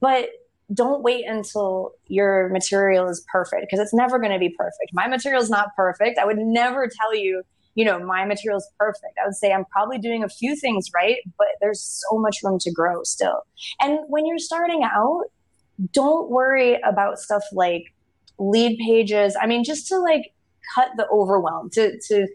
But 0.00 0.30
don't 0.72 1.02
wait 1.02 1.24
until 1.26 1.92
your 2.06 2.48
material 2.48 3.08
is 3.08 3.24
perfect 3.30 3.66
because 3.68 3.78
it's 3.78 3.94
never 3.94 4.18
going 4.18 4.32
to 4.32 4.38
be 4.38 4.54
perfect. 4.56 4.90
My 4.92 5.06
material 5.06 5.42
is 5.42 5.50
not 5.50 5.68
perfect. 5.76 6.18
I 6.18 6.24
would 6.24 6.38
never 6.38 6.88
tell 7.00 7.14
you, 7.14 7.42
you 7.74 7.84
know, 7.84 7.98
my 7.98 8.24
material 8.24 8.58
is 8.58 8.68
perfect. 8.78 9.18
I 9.22 9.26
would 9.26 9.34
say 9.34 9.52
I'm 9.52 9.64
probably 9.66 9.98
doing 9.98 10.24
a 10.24 10.28
few 10.28 10.56
things 10.56 10.90
right, 10.94 11.16
but 11.38 11.48
there's 11.60 11.80
so 11.82 12.18
much 12.18 12.38
room 12.42 12.58
to 12.60 12.70
grow 12.70 13.02
still. 13.02 13.42
And 13.80 13.98
when 14.08 14.26
you're 14.26 14.38
starting 14.38 14.82
out, 14.82 15.24
don't 15.92 16.30
worry 16.30 16.78
about 16.84 17.18
stuff 17.18 17.42
like 17.52 17.84
Leadpages. 18.38 19.34
I 19.40 19.46
mean, 19.46 19.64
just 19.64 19.86
to 19.88 19.98
like 19.98 20.31
cut 20.74 20.90
the 20.96 21.08
overwhelm, 21.08 21.70
to, 21.70 21.98
to 22.08 22.22
uh, 22.22 22.26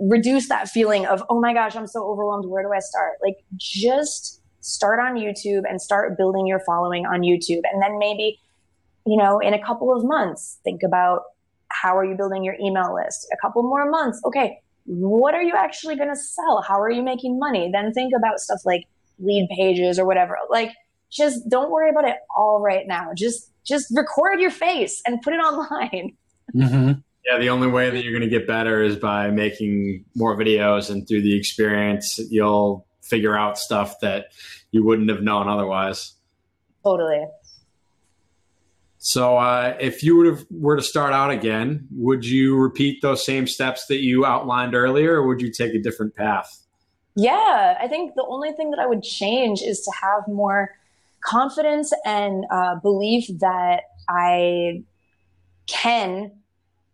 reduce 0.00 0.48
that 0.48 0.68
feeling 0.68 1.06
of, 1.06 1.22
oh 1.28 1.40
my 1.40 1.52
gosh, 1.54 1.76
I'm 1.76 1.86
so 1.86 2.04
overwhelmed. 2.04 2.46
Where 2.46 2.62
do 2.62 2.72
I 2.72 2.80
start? 2.80 3.14
Like, 3.22 3.36
just 3.56 4.40
start 4.60 4.98
on 4.98 5.14
YouTube 5.14 5.62
and 5.68 5.80
start 5.80 6.16
building 6.16 6.46
your 6.46 6.60
following 6.60 7.06
on 7.06 7.20
YouTube. 7.20 7.62
And 7.70 7.82
then 7.82 7.98
maybe, 7.98 8.40
you 9.06 9.16
know, 9.16 9.38
in 9.38 9.54
a 9.54 9.62
couple 9.64 9.94
of 9.94 10.04
months, 10.04 10.58
think 10.64 10.82
about 10.82 11.22
how 11.68 11.96
are 11.96 12.04
you 12.04 12.16
building 12.16 12.44
your 12.44 12.54
email 12.60 12.94
list? 12.94 13.26
A 13.32 13.36
couple 13.36 13.62
more 13.62 13.90
months. 13.90 14.20
Okay, 14.24 14.60
what 14.86 15.34
are 15.34 15.42
you 15.42 15.54
actually 15.56 15.96
going 15.96 16.08
to 16.08 16.16
sell? 16.16 16.62
How 16.62 16.80
are 16.80 16.90
you 16.90 17.02
making 17.02 17.38
money? 17.38 17.70
Then 17.72 17.92
think 17.92 18.12
about 18.16 18.38
stuff 18.38 18.60
like 18.64 18.84
Leadpages 19.22 19.98
or 19.98 20.04
whatever. 20.04 20.36
Like, 20.50 20.72
just 21.10 21.48
don't 21.48 21.70
worry 21.70 21.90
about 21.90 22.08
it 22.08 22.16
all 22.36 22.60
right 22.60 22.86
now. 22.86 23.10
Just 23.14 23.50
just 23.64 23.86
record 23.96 24.40
your 24.40 24.50
face 24.50 25.00
and 25.06 25.22
put 25.22 25.32
it 25.32 25.36
online. 25.38 26.16
Mm-hmm. 26.54 27.00
Yeah, 27.26 27.38
the 27.38 27.48
only 27.48 27.68
way 27.68 27.88
that 27.88 28.02
you're 28.02 28.12
going 28.12 28.28
to 28.28 28.38
get 28.38 28.46
better 28.46 28.82
is 28.82 28.96
by 28.96 29.30
making 29.30 30.04
more 30.14 30.36
videos, 30.36 30.90
and 30.90 31.08
through 31.08 31.22
the 31.22 31.36
experience, 31.36 32.18
you'll 32.30 32.86
figure 33.02 33.36
out 33.36 33.58
stuff 33.58 34.00
that 34.00 34.26
you 34.70 34.84
wouldn't 34.84 35.08
have 35.08 35.22
known 35.22 35.48
otherwise. 35.48 36.14
Totally. 36.82 37.24
So, 38.98 39.36
uh, 39.36 39.76
if 39.80 40.02
you 40.02 40.16
were 40.16 40.36
to, 40.36 40.46
were 40.50 40.76
to 40.76 40.82
start 40.82 41.12
out 41.12 41.30
again, 41.30 41.86
would 41.92 42.24
you 42.24 42.56
repeat 42.56 43.02
those 43.02 43.24
same 43.24 43.46
steps 43.46 43.86
that 43.86 43.98
you 43.98 44.24
outlined 44.24 44.74
earlier, 44.74 45.16
or 45.16 45.26
would 45.26 45.40
you 45.40 45.50
take 45.50 45.74
a 45.74 45.78
different 45.78 46.14
path? 46.14 46.64
Yeah, 47.14 47.76
I 47.80 47.86
think 47.86 48.14
the 48.16 48.24
only 48.26 48.52
thing 48.52 48.70
that 48.70 48.80
I 48.80 48.86
would 48.86 49.02
change 49.02 49.62
is 49.62 49.80
to 49.82 49.92
have 50.02 50.26
more 50.26 50.70
confidence 51.20 51.92
and 52.04 52.44
uh, 52.50 52.76
belief 52.76 53.26
that 53.40 53.82
I 54.08 54.82
can 55.66 56.32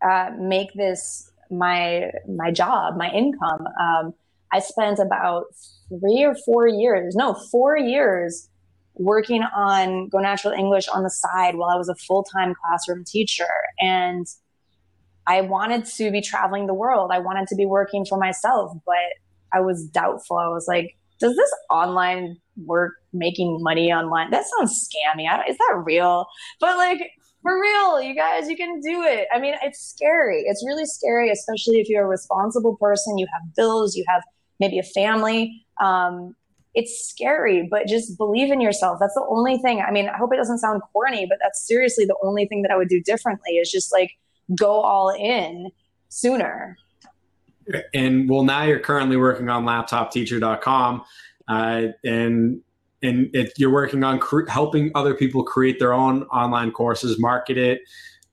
uh, 0.02 0.30
make 0.38 0.72
this 0.74 1.30
my 1.50 2.10
my 2.28 2.50
job, 2.50 2.96
my 2.96 3.10
income. 3.10 3.66
Um, 3.80 4.14
I 4.52 4.60
spent 4.60 4.98
about 4.98 5.46
three 5.88 6.24
or 6.24 6.34
four 6.44 6.66
years, 6.66 7.14
no, 7.14 7.34
four 7.50 7.76
years 7.76 8.48
working 8.94 9.42
on 9.42 10.08
Go 10.08 10.18
Natural 10.18 10.52
English 10.52 10.88
on 10.88 11.02
the 11.02 11.10
side 11.10 11.56
while 11.56 11.70
I 11.70 11.76
was 11.76 11.88
a 11.88 11.94
full 11.94 12.24
time 12.24 12.54
classroom 12.54 13.04
teacher. 13.04 13.48
And 13.80 14.26
I 15.26 15.42
wanted 15.42 15.84
to 15.84 16.10
be 16.10 16.20
traveling 16.20 16.66
the 16.66 16.74
world. 16.74 17.10
I 17.12 17.18
wanted 17.18 17.46
to 17.48 17.54
be 17.54 17.66
working 17.66 18.04
for 18.04 18.18
myself, 18.18 18.72
but 18.84 18.94
I 19.52 19.60
was 19.60 19.84
doubtful. 19.84 20.38
I 20.38 20.48
was 20.48 20.66
like, 20.66 20.96
does 21.18 21.36
this 21.36 21.50
online 21.70 22.36
work 22.64 22.94
making 23.12 23.58
money 23.62 23.92
online? 23.92 24.30
That 24.30 24.44
sounds 24.46 24.88
scammy. 24.88 25.26
is 25.48 25.56
that 25.56 25.82
real? 25.84 26.26
But 26.60 26.76
like, 26.78 27.12
for 27.42 27.60
real, 27.60 28.02
you 28.02 28.14
guys, 28.14 28.48
you 28.48 28.56
can 28.56 28.80
do 28.80 29.02
it. 29.02 29.26
I 29.32 29.38
mean, 29.38 29.54
it's 29.62 29.80
scary. 29.80 30.42
It's 30.46 30.64
really 30.64 30.84
scary, 30.84 31.30
especially 31.30 31.80
if 31.80 31.88
you're 31.88 32.04
a 32.04 32.08
responsible 32.08 32.76
person, 32.76 33.18
you 33.18 33.26
have 33.32 33.54
bills, 33.54 33.96
you 33.96 34.04
have 34.08 34.22
maybe 34.58 34.78
a 34.78 34.82
family. 34.82 35.64
Um, 35.80 36.34
it's 36.74 37.08
scary, 37.08 37.66
but 37.68 37.86
just 37.86 38.16
believe 38.16 38.52
in 38.52 38.60
yourself. 38.60 38.98
That's 39.00 39.14
the 39.14 39.26
only 39.28 39.58
thing. 39.58 39.80
I 39.80 39.90
mean, 39.90 40.08
I 40.08 40.16
hope 40.16 40.32
it 40.32 40.36
doesn't 40.36 40.58
sound 40.58 40.82
corny, 40.92 41.26
but 41.28 41.38
that's 41.42 41.66
seriously 41.66 42.04
the 42.04 42.16
only 42.22 42.46
thing 42.46 42.62
that 42.62 42.70
I 42.70 42.76
would 42.76 42.88
do 42.88 43.02
differently 43.02 43.52
is 43.52 43.70
just 43.70 43.92
like 43.92 44.12
go 44.58 44.80
all 44.80 45.08
in 45.10 45.70
sooner. 46.08 46.76
And 47.94 48.28
well, 48.28 48.44
now 48.44 48.64
you're 48.64 48.80
currently 48.80 49.16
working 49.16 49.48
on 49.48 49.64
laptopteacher.com, 49.64 51.04
uh, 51.48 51.86
and 52.04 52.60
and 53.02 53.34
it, 53.34 53.52
you're 53.56 53.72
working 53.72 54.04
on 54.04 54.18
cre- 54.18 54.48
helping 54.48 54.90
other 54.94 55.14
people 55.14 55.42
create 55.42 55.78
their 55.78 55.92
own 55.92 56.24
online 56.24 56.70
courses, 56.70 57.18
market 57.18 57.56
it, 57.56 57.80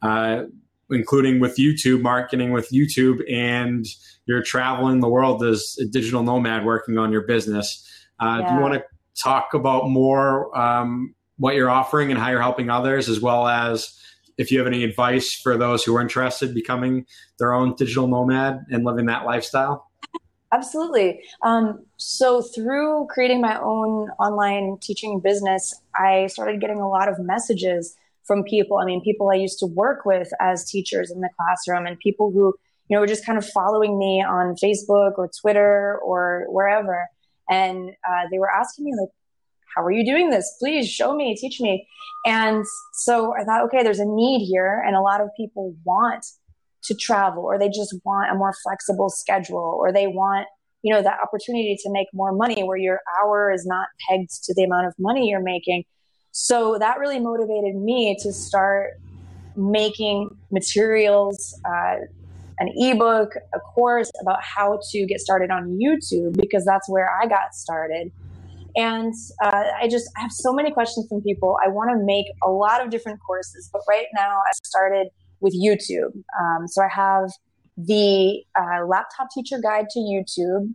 uh, 0.02 0.44
including 0.90 1.40
with 1.40 1.58
YouTube, 1.58 2.02
marketing 2.02 2.52
with 2.52 2.70
YouTube, 2.72 3.20
and 3.32 3.86
you're 4.26 4.44
traveling 4.44 5.00
the 5.00 5.08
world 5.10 5.44
as 5.44 5.78
a 5.82 5.86
digital 5.86 6.24
nomad 6.24 6.66
working 6.66 6.98
on 6.98 7.12
your 7.12 7.22
business. 7.22 7.84
Uh, 8.20 8.40
yeah. 8.42 8.50
Do 8.50 8.56
you 8.56 8.62
want 8.62 8.74
to 8.76 8.84
talk 9.22 9.54
about 9.54 9.90
more 9.90 10.58
um, 10.58 11.14
what 11.38 11.56
you're 11.56 11.70
offering 11.70 12.12
and 12.12 12.20
how 12.20 12.30
you're 12.30 12.42
helping 12.42 12.70
others, 12.70 13.10
as 13.10 13.22
well 13.22 13.48
as 13.48 13.94
if 14.38 14.52
you 14.52 14.60
have 14.60 14.68
any 14.68 14.84
advice 14.84 15.34
for 15.34 15.58
those 15.58 15.84
who 15.84 15.96
are 15.96 16.02
interested 16.02 16.54
becoming 16.54 17.06
their 17.40 17.54
own 17.54 17.76
digital 17.76 18.08
nomad 18.08 18.60
and 18.70 18.84
living 18.86 19.06
that 19.08 19.26
lifestyle? 19.26 19.87
Absolutely. 20.54 21.22
Um, 21.44 21.86
so, 21.98 22.42
through 22.42 23.08
creating 23.10 23.42
my 23.42 23.60
own 23.60 24.10
online 24.20 24.78
teaching 24.82 25.20
business, 25.20 25.76
I 25.94 26.28
started 26.28 26.62
getting 26.62 26.80
a 26.80 26.88
lot 26.88 27.10
of 27.10 27.20
messages 27.20 27.96
from 28.24 28.44
people. 28.44 28.78
I 28.78 28.86
mean, 28.86 29.02
people 29.02 29.30
I 29.30 29.36
used 29.36 29.60
to 29.60 29.66
work 29.66 30.06
with 30.06 30.30
as 30.40 30.70
teachers 30.70 31.12
in 31.12 31.20
the 31.20 31.30
classroom, 31.38 31.86
and 31.86 32.00
people 32.00 32.32
who 32.32 32.54
you 32.88 32.96
know 32.96 33.02
were 33.02 33.08
just 33.08 33.26
kind 33.26 33.38
of 33.38 33.46
following 33.46 34.00
me 34.00 34.24
on 34.24 34.56
Facebook 34.56 35.18
or 35.18 35.30
Twitter 35.42 35.98
or 35.98 36.46
wherever, 36.48 37.08
and 37.50 37.90
uh, 38.08 38.24
they 38.32 38.40
were 38.40 38.50
asking 38.50 38.86
me 38.86 38.94
like, 38.98 39.10
"How 39.76 39.84
are 39.84 39.92
you 39.92 40.06
doing 40.06 40.30
this? 40.30 40.56
Please 40.60 40.90
show 40.90 41.14
me, 41.14 41.36
teach 41.36 41.60
me." 41.60 41.86
And 42.26 42.64
so 42.94 43.34
I 43.36 43.44
thought, 43.44 43.64
okay, 43.66 43.84
there's 43.84 44.00
a 44.00 44.06
need 44.06 44.46
here, 44.46 44.82
and 44.86 44.96
a 44.96 45.02
lot 45.02 45.20
of 45.20 45.28
people 45.36 45.76
want 45.84 46.26
to 46.88 46.96
travel 46.96 47.44
or 47.44 47.60
they 47.60 47.70
just 47.70 47.96
want 48.04 48.32
a 48.32 48.36
more 48.36 48.54
flexible 48.64 49.10
schedule 49.10 49.78
or 49.80 49.92
they 49.92 50.08
want 50.08 50.48
you 50.84 50.94
know 50.94 51.02
that 51.02 51.18
opportunity 51.22 51.78
to 51.84 51.92
make 51.92 52.08
more 52.14 52.32
money 52.32 52.64
where 52.64 52.78
your 52.78 53.02
hour 53.20 53.52
is 53.52 53.66
not 53.66 53.88
pegged 54.08 54.44
to 54.44 54.54
the 54.54 54.64
amount 54.64 54.88
of 54.88 54.94
money 54.98 55.30
you're 55.30 55.42
making. 55.42 55.84
So 56.32 56.78
that 56.80 57.00
really 57.00 57.20
motivated 57.20 57.76
me 57.76 58.16
to 58.22 58.32
start 58.32 58.92
making 59.56 60.30
materials 60.52 61.60
uh, 61.66 61.96
an 62.60 62.72
ebook 62.76 63.34
a 63.54 63.60
course 63.60 64.12
about 64.22 64.40
how 64.42 64.80
to 64.92 65.06
get 65.06 65.20
started 65.20 65.52
on 65.52 65.80
youtube 65.80 66.36
because 66.38 66.64
that's 66.64 66.88
where 66.90 67.10
i 67.22 67.28
got 67.28 67.54
started. 67.54 68.12
And 68.76 69.14
uh, 69.44 69.64
i 69.82 69.88
just 69.88 70.10
I 70.16 70.22
have 70.22 70.32
so 70.32 70.54
many 70.54 70.72
questions 70.72 71.08
from 71.10 71.22
people. 71.22 71.58
I 71.66 71.70
want 71.70 71.90
to 71.90 71.98
make 72.06 72.28
a 72.44 72.50
lot 72.50 72.84
of 72.84 72.92
different 72.92 73.20
courses 73.26 73.70
but 73.74 73.82
right 73.90 74.06
now 74.14 74.38
i 74.38 74.52
started 74.64 75.08
with 75.40 75.56
YouTube. 75.56 76.24
Um, 76.40 76.68
so 76.68 76.82
I 76.84 76.90
have 76.94 77.30
the 77.78 78.44
uh, 78.60 78.86
laptop 78.86 79.30
teacher 79.34 79.60
guide 79.62 79.90
to 79.92 80.00
YouTube, 80.00 80.74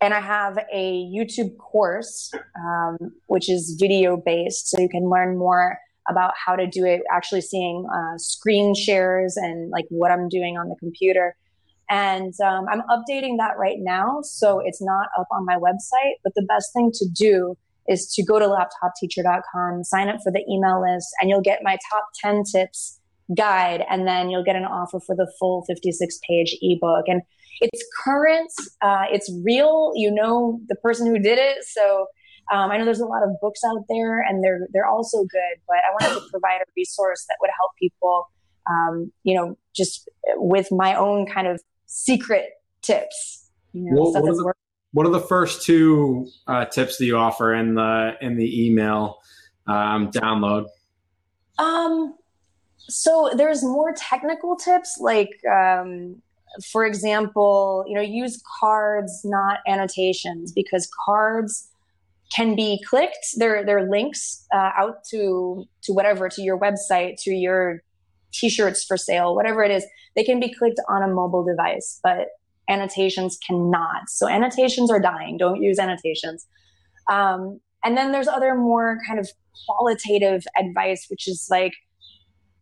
and 0.00 0.12
I 0.12 0.20
have 0.20 0.58
a 0.72 1.04
YouTube 1.04 1.56
course, 1.58 2.32
um, 2.58 2.98
which 3.26 3.48
is 3.48 3.76
video 3.78 4.16
based. 4.16 4.68
So 4.68 4.80
you 4.80 4.88
can 4.88 5.08
learn 5.08 5.38
more 5.38 5.78
about 6.10 6.34
how 6.44 6.56
to 6.56 6.66
do 6.66 6.84
it, 6.84 7.02
actually 7.10 7.40
seeing 7.40 7.86
uh, 7.94 8.18
screen 8.18 8.74
shares 8.74 9.36
and 9.36 9.70
like 9.70 9.86
what 9.88 10.10
I'm 10.10 10.28
doing 10.28 10.58
on 10.58 10.68
the 10.68 10.76
computer. 10.76 11.36
And 11.88 12.34
um, 12.44 12.66
I'm 12.70 12.82
updating 12.90 13.36
that 13.38 13.56
right 13.58 13.78
now. 13.78 14.20
So 14.22 14.60
it's 14.64 14.82
not 14.82 15.08
up 15.18 15.28
on 15.30 15.44
my 15.44 15.56
website, 15.56 16.14
but 16.22 16.34
the 16.34 16.44
best 16.48 16.72
thing 16.72 16.90
to 16.94 17.06
do 17.14 17.56
is 17.88 18.12
to 18.14 18.24
go 18.24 18.38
to 18.38 18.46
laptopteacher.com, 18.46 19.84
sign 19.84 20.08
up 20.08 20.16
for 20.22 20.32
the 20.32 20.44
email 20.50 20.80
list, 20.80 21.08
and 21.20 21.28
you'll 21.28 21.42
get 21.42 21.60
my 21.62 21.78
top 21.90 22.08
10 22.22 22.44
tips 22.44 23.00
guide 23.36 23.84
and 23.88 24.06
then 24.06 24.30
you'll 24.30 24.44
get 24.44 24.56
an 24.56 24.64
offer 24.64 25.00
for 25.00 25.14
the 25.14 25.30
full 25.38 25.64
56 25.66 26.18
page 26.28 26.56
ebook. 26.60 27.04
And 27.06 27.22
it's 27.60 27.84
current 28.04 28.50
uh, 28.82 29.04
it's 29.10 29.30
real 29.44 29.92
you 29.94 30.10
know 30.10 30.60
the 30.68 30.74
person 30.76 31.06
who 31.06 31.18
did 31.18 31.38
it 31.38 31.64
so 31.64 32.06
um, 32.52 32.70
i 32.70 32.76
know 32.76 32.84
there's 32.84 33.00
a 33.00 33.06
lot 33.06 33.22
of 33.22 33.30
books 33.40 33.60
out 33.66 33.84
there 33.88 34.20
and 34.20 34.42
they're 34.42 34.66
they're 34.72 34.86
also 34.86 35.18
good 35.18 35.60
but 35.66 35.76
i 35.76 35.92
wanted 35.92 36.20
to 36.20 36.26
provide 36.30 36.60
a 36.60 36.64
resource 36.76 37.24
that 37.28 37.36
would 37.40 37.50
help 37.56 37.70
people 37.78 38.30
um, 38.68 39.12
you 39.22 39.34
know 39.36 39.56
just 39.74 40.08
with 40.36 40.68
my 40.70 40.94
own 40.94 41.26
kind 41.26 41.46
of 41.46 41.60
secret 41.86 42.46
tips 42.82 43.50
you 43.72 43.90
know, 43.90 44.02
what, 44.02 44.22
what, 44.22 44.30
are 44.30 44.34
the, 44.34 44.54
what, 44.92 45.06
are 45.06 45.10
the, 45.10 45.20
first 45.20 45.62
two 45.62 46.28
uh, 46.46 46.64
tips 46.64 46.98
that 46.98 47.06
you 47.06 47.16
offer 47.16 47.52
in 47.52 47.74
the 47.74 48.12
in 48.20 48.36
the 48.36 48.66
email 48.66 49.18
um, 49.66 50.12
download? 50.12 50.66
Um 51.58 52.14
so 52.88 53.30
there's 53.36 53.62
more 53.62 53.94
technical 53.96 54.56
tips 54.56 54.98
like 55.00 55.30
um, 55.50 56.16
for 56.70 56.84
example 56.84 57.84
you 57.86 57.94
know 57.94 58.00
use 58.00 58.42
cards 58.60 59.22
not 59.24 59.58
annotations 59.66 60.52
because 60.52 60.88
cards 61.06 61.68
can 62.34 62.56
be 62.56 62.82
clicked 62.86 63.26
they're, 63.36 63.64
they're 63.64 63.88
links 63.88 64.46
uh, 64.54 64.70
out 64.76 65.04
to 65.04 65.64
to 65.82 65.92
whatever 65.92 66.28
to 66.28 66.42
your 66.42 66.58
website 66.58 67.16
to 67.22 67.30
your 67.30 67.82
t-shirts 68.34 68.84
for 68.84 68.96
sale, 68.96 69.34
whatever 69.34 69.62
it 69.62 69.70
is, 69.70 69.86
they 70.16 70.24
can 70.24 70.40
be 70.40 70.52
clicked 70.52 70.80
on 70.88 71.02
a 71.02 71.08
mobile 71.08 71.44
device, 71.44 72.00
but 72.02 72.28
annotations 72.68 73.38
cannot. 73.46 74.08
So 74.08 74.28
annotations 74.28 74.90
are 74.90 75.00
dying. 75.00 75.36
Don't 75.38 75.62
use 75.62 75.78
annotations. 75.78 76.46
Um, 77.10 77.60
and 77.84 77.96
then 77.96 78.12
there's 78.12 78.28
other 78.28 78.54
more 78.54 78.98
kind 79.06 79.18
of 79.18 79.28
qualitative 79.66 80.44
advice, 80.58 81.06
which 81.08 81.28
is 81.28 81.46
like, 81.50 81.72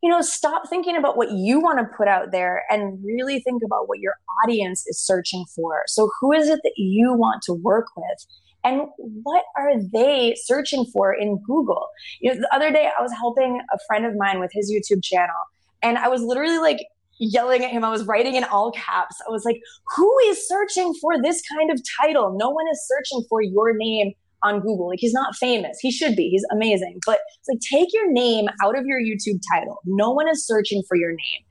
you 0.02 0.10
know, 0.10 0.20
stop 0.20 0.68
thinking 0.68 0.96
about 0.96 1.16
what 1.16 1.30
you 1.30 1.60
want 1.60 1.78
to 1.78 1.96
put 1.96 2.08
out 2.08 2.32
there 2.32 2.64
and 2.68 2.98
really 3.04 3.38
think 3.40 3.62
about 3.64 3.88
what 3.88 4.00
your 4.00 4.14
audience 4.42 4.84
is 4.88 4.98
searching 4.98 5.44
for. 5.54 5.84
So, 5.86 6.10
who 6.20 6.32
is 6.32 6.48
it 6.48 6.60
that 6.64 6.74
you 6.76 7.14
want 7.14 7.42
to 7.44 7.52
work 7.52 7.86
with? 7.96 8.26
And 8.64 8.82
what 8.96 9.44
are 9.56 9.72
they 9.92 10.36
searching 10.44 10.84
for 10.92 11.12
in 11.12 11.38
Google? 11.46 11.86
You 12.20 12.34
know, 12.34 12.40
the 12.40 12.54
other 12.54 12.70
day 12.70 12.90
I 12.96 13.02
was 13.02 13.12
helping 13.12 13.60
a 13.72 13.78
friend 13.86 14.04
of 14.04 14.14
mine 14.16 14.40
with 14.40 14.50
his 14.52 14.72
YouTube 14.72 15.04
channel, 15.04 15.34
and 15.82 15.98
I 15.98 16.08
was 16.08 16.22
literally 16.22 16.58
like 16.58 16.84
yelling 17.18 17.64
at 17.64 17.70
him. 17.70 17.84
I 17.84 17.90
was 17.90 18.04
writing 18.04 18.34
in 18.34 18.44
all 18.44 18.72
caps. 18.72 19.16
I 19.26 19.30
was 19.30 19.44
like, 19.44 19.60
who 19.96 20.18
is 20.26 20.48
searching 20.48 20.94
for 21.00 21.22
this 21.22 21.42
kind 21.42 21.70
of 21.70 21.80
title? 22.00 22.36
No 22.36 22.50
one 22.50 22.66
is 22.72 22.88
searching 22.88 23.24
for 23.28 23.40
your 23.40 23.76
name 23.76 24.14
on 24.44 24.60
Google. 24.60 24.88
Like 24.88 24.98
he's 25.00 25.12
not 25.12 25.36
famous. 25.36 25.78
He 25.80 25.90
should 25.90 26.16
be. 26.16 26.28
He's 26.28 26.44
amazing. 26.50 26.98
But 27.06 27.20
it's 27.38 27.48
like 27.48 27.60
take 27.60 27.92
your 27.92 28.10
name 28.12 28.48
out 28.62 28.78
of 28.78 28.86
your 28.86 29.00
YouTube 29.00 29.40
title. 29.52 29.80
No 29.84 30.10
one 30.10 30.28
is 30.28 30.46
searching 30.46 30.82
for 30.88 30.96
your 30.96 31.10
name. 31.10 31.44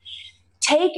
Take 0.62 0.92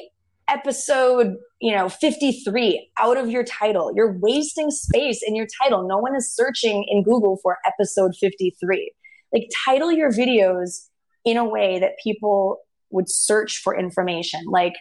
episode, 0.49 1.35
you 1.61 1.73
know, 1.73 1.89
53 1.89 2.89
out 2.99 3.17
of 3.17 3.29
your 3.29 3.43
title. 3.43 3.91
You're 3.95 4.17
wasting 4.19 4.71
space 4.71 5.21
in 5.25 5.35
your 5.35 5.47
title. 5.61 5.87
No 5.87 5.97
one 5.97 6.15
is 6.15 6.33
searching 6.33 6.85
in 6.89 7.03
Google 7.03 7.39
for 7.41 7.57
episode 7.65 8.11
53. 8.19 8.93
Like 9.31 9.49
title 9.65 9.91
your 9.91 10.11
videos 10.11 10.87
in 11.25 11.37
a 11.37 11.45
way 11.45 11.79
that 11.79 11.93
people 12.03 12.59
would 12.91 13.09
search 13.09 13.61
for 13.63 13.77
information. 13.77 14.41
Like, 14.47 14.73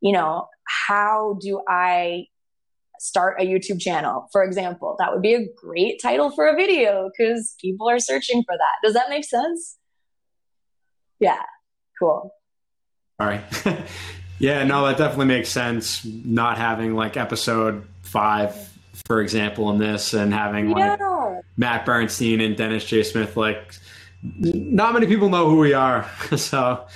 you 0.00 0.12
know, 0.12 0.46
how 0.88 1.38
do 1.40 1.60
I 1.68 2.26
start 2.98 3.40
a 3.40 3.46
YouTube 3.46 3.80
channel, 3.80 4.28
for 4.32 4.42
example. 4.42 4.96
That 4.98 5.12
would 5.12 5.22
be 5.22 5.34
a 5.34 5.46
great 5.56 6.00
title 6.02 6.30
for 6.30 6.46
a 6.46 6.54
video 6.54 7.10
because 7.10 7.54
people 7.60 7.88
are 7.88 7.98
searching 7.98 8.42
for 8.44 8.56
that. 8.56 8.86
Does 8.86 8.94
that 8.94 9.08
make 9.08 9.24
sense? 9.24 9.76
Yeah, 11.18 11.42
cool. 11.98 12.32
All 13.18 13.26
right. 13.26 13.42
yeah, 14.38 14.64
no, 14.64 14.86
that 14.86 14.98
definitely 14.98 15.26
makes 15.26 15.48
sense. 15.48 16.04
Not 16.04 16.58
having 16.58 16.94
like 16.94 17.16
episode 17.16 17.86
five, 18.02 18.54
for 19.06 19.20
example, 19.20 19.70
in 19.70 19.78
this, 19.78 20.12
and 20.12 20.32
having 20.32 20.70
like 20.70 20.98
yeah. 21.00 21.40
Matt 21.56 21.86
Bernstein 21.86 22.40
and 22.40 22.56
Dennis 22.56 22.84
J. 22.84 23.02
Smith, 23.02 23.36
like, 23.36 23.74
not 24.22 24.92
many 24.92 25.06
people 25.06 25.28
know 25.28 25.48
who 25.48 25.58
we 25.58 25.72
are. 25.72 26.08
so, 26.36 26.86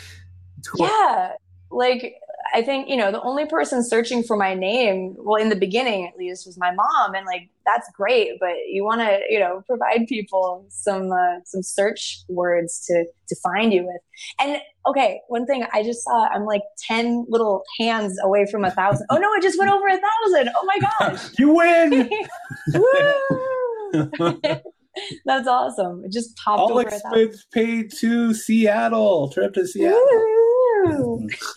yeah, 0.77 1.33
like 1.71 2.17
I 2.55 2.63
think, 2.63 2.89
you 2.89 2.97
know, 2.97 3.11
the 3.13 3.21
only 3.23 3.47
person 3.47 3.85
searching 3.85 4.23
for 4.23 4.37
my 4.37 4.55
name, 4.55 5.15
well, 5.19 5.41
in 5.41 5.49
the 5.49 5.57
beginning 5.57 6.07
at 6.07 6.17
least, 6.17 6.47
was 6.47 6.59
my 6.59 6.73
mom. 6.73 7.15
And 7.15 7.27
like, 7.27 7.49
that's 7.65 7.89
great, 7.97 8.39
but 8.41 8.55
you 8.69 8.85
want 8.85 9.01
to, 9.01 9.21
you 9.29 9.39
know, 9.39 9.63
provide 9.67 10.07
people 10.09 10.67
some, 10.69 11.13
uh, 11.13 11.41
some 11.45 11.63
search 11.63 12.21
words 12.29 12.85
to, 12.87 13.05
to 13.29 13.37
find 13.43 13.73
you 13.73 13.87
with. 13.87 14.01
And 14.41 14.61
okay, 14.87 15.21
one 15.29 15.47
thing 15.47 15.65
I 15.73 15.83
just 15.83 16.05
saw, 16.05 16.29
I'm 16.29 16.45
like 16.45 16.63
10 16.87 17.27
little 17.29 17.63
hands 17.79 18.19
away 18.23 18.47
from 18.51 18.65
a 18.65 18.71
thousand. 18.71 19.07
Oh 19.11 19.17
no, 19.19 19.29
I 19.33 19.41
just 19.41 19.59
went 19.59 19.71
over 19.71 19.87
a 19.87 19.93
thousand. 19.93 20.51
Oh 20.57 20.67
my 20.67 20.79
gosh. 21.01 21.31
you 21.39 21.55
win. 21.55 22.11
That's 25.25 25.49
awesome. 25.49 26.03
It 26.05 26.13
just 26.13 26.37
popped 26.37 26.61
All 26.61 26.73
over 26.73 26.83
expense 26.83 27.47
paid 27.53 27.93
to 27.99 28.35
Seattle. 28.35 29.29
Trip 29.31 29.55
to 29.55 29.67
Seattle. 29.67 30.01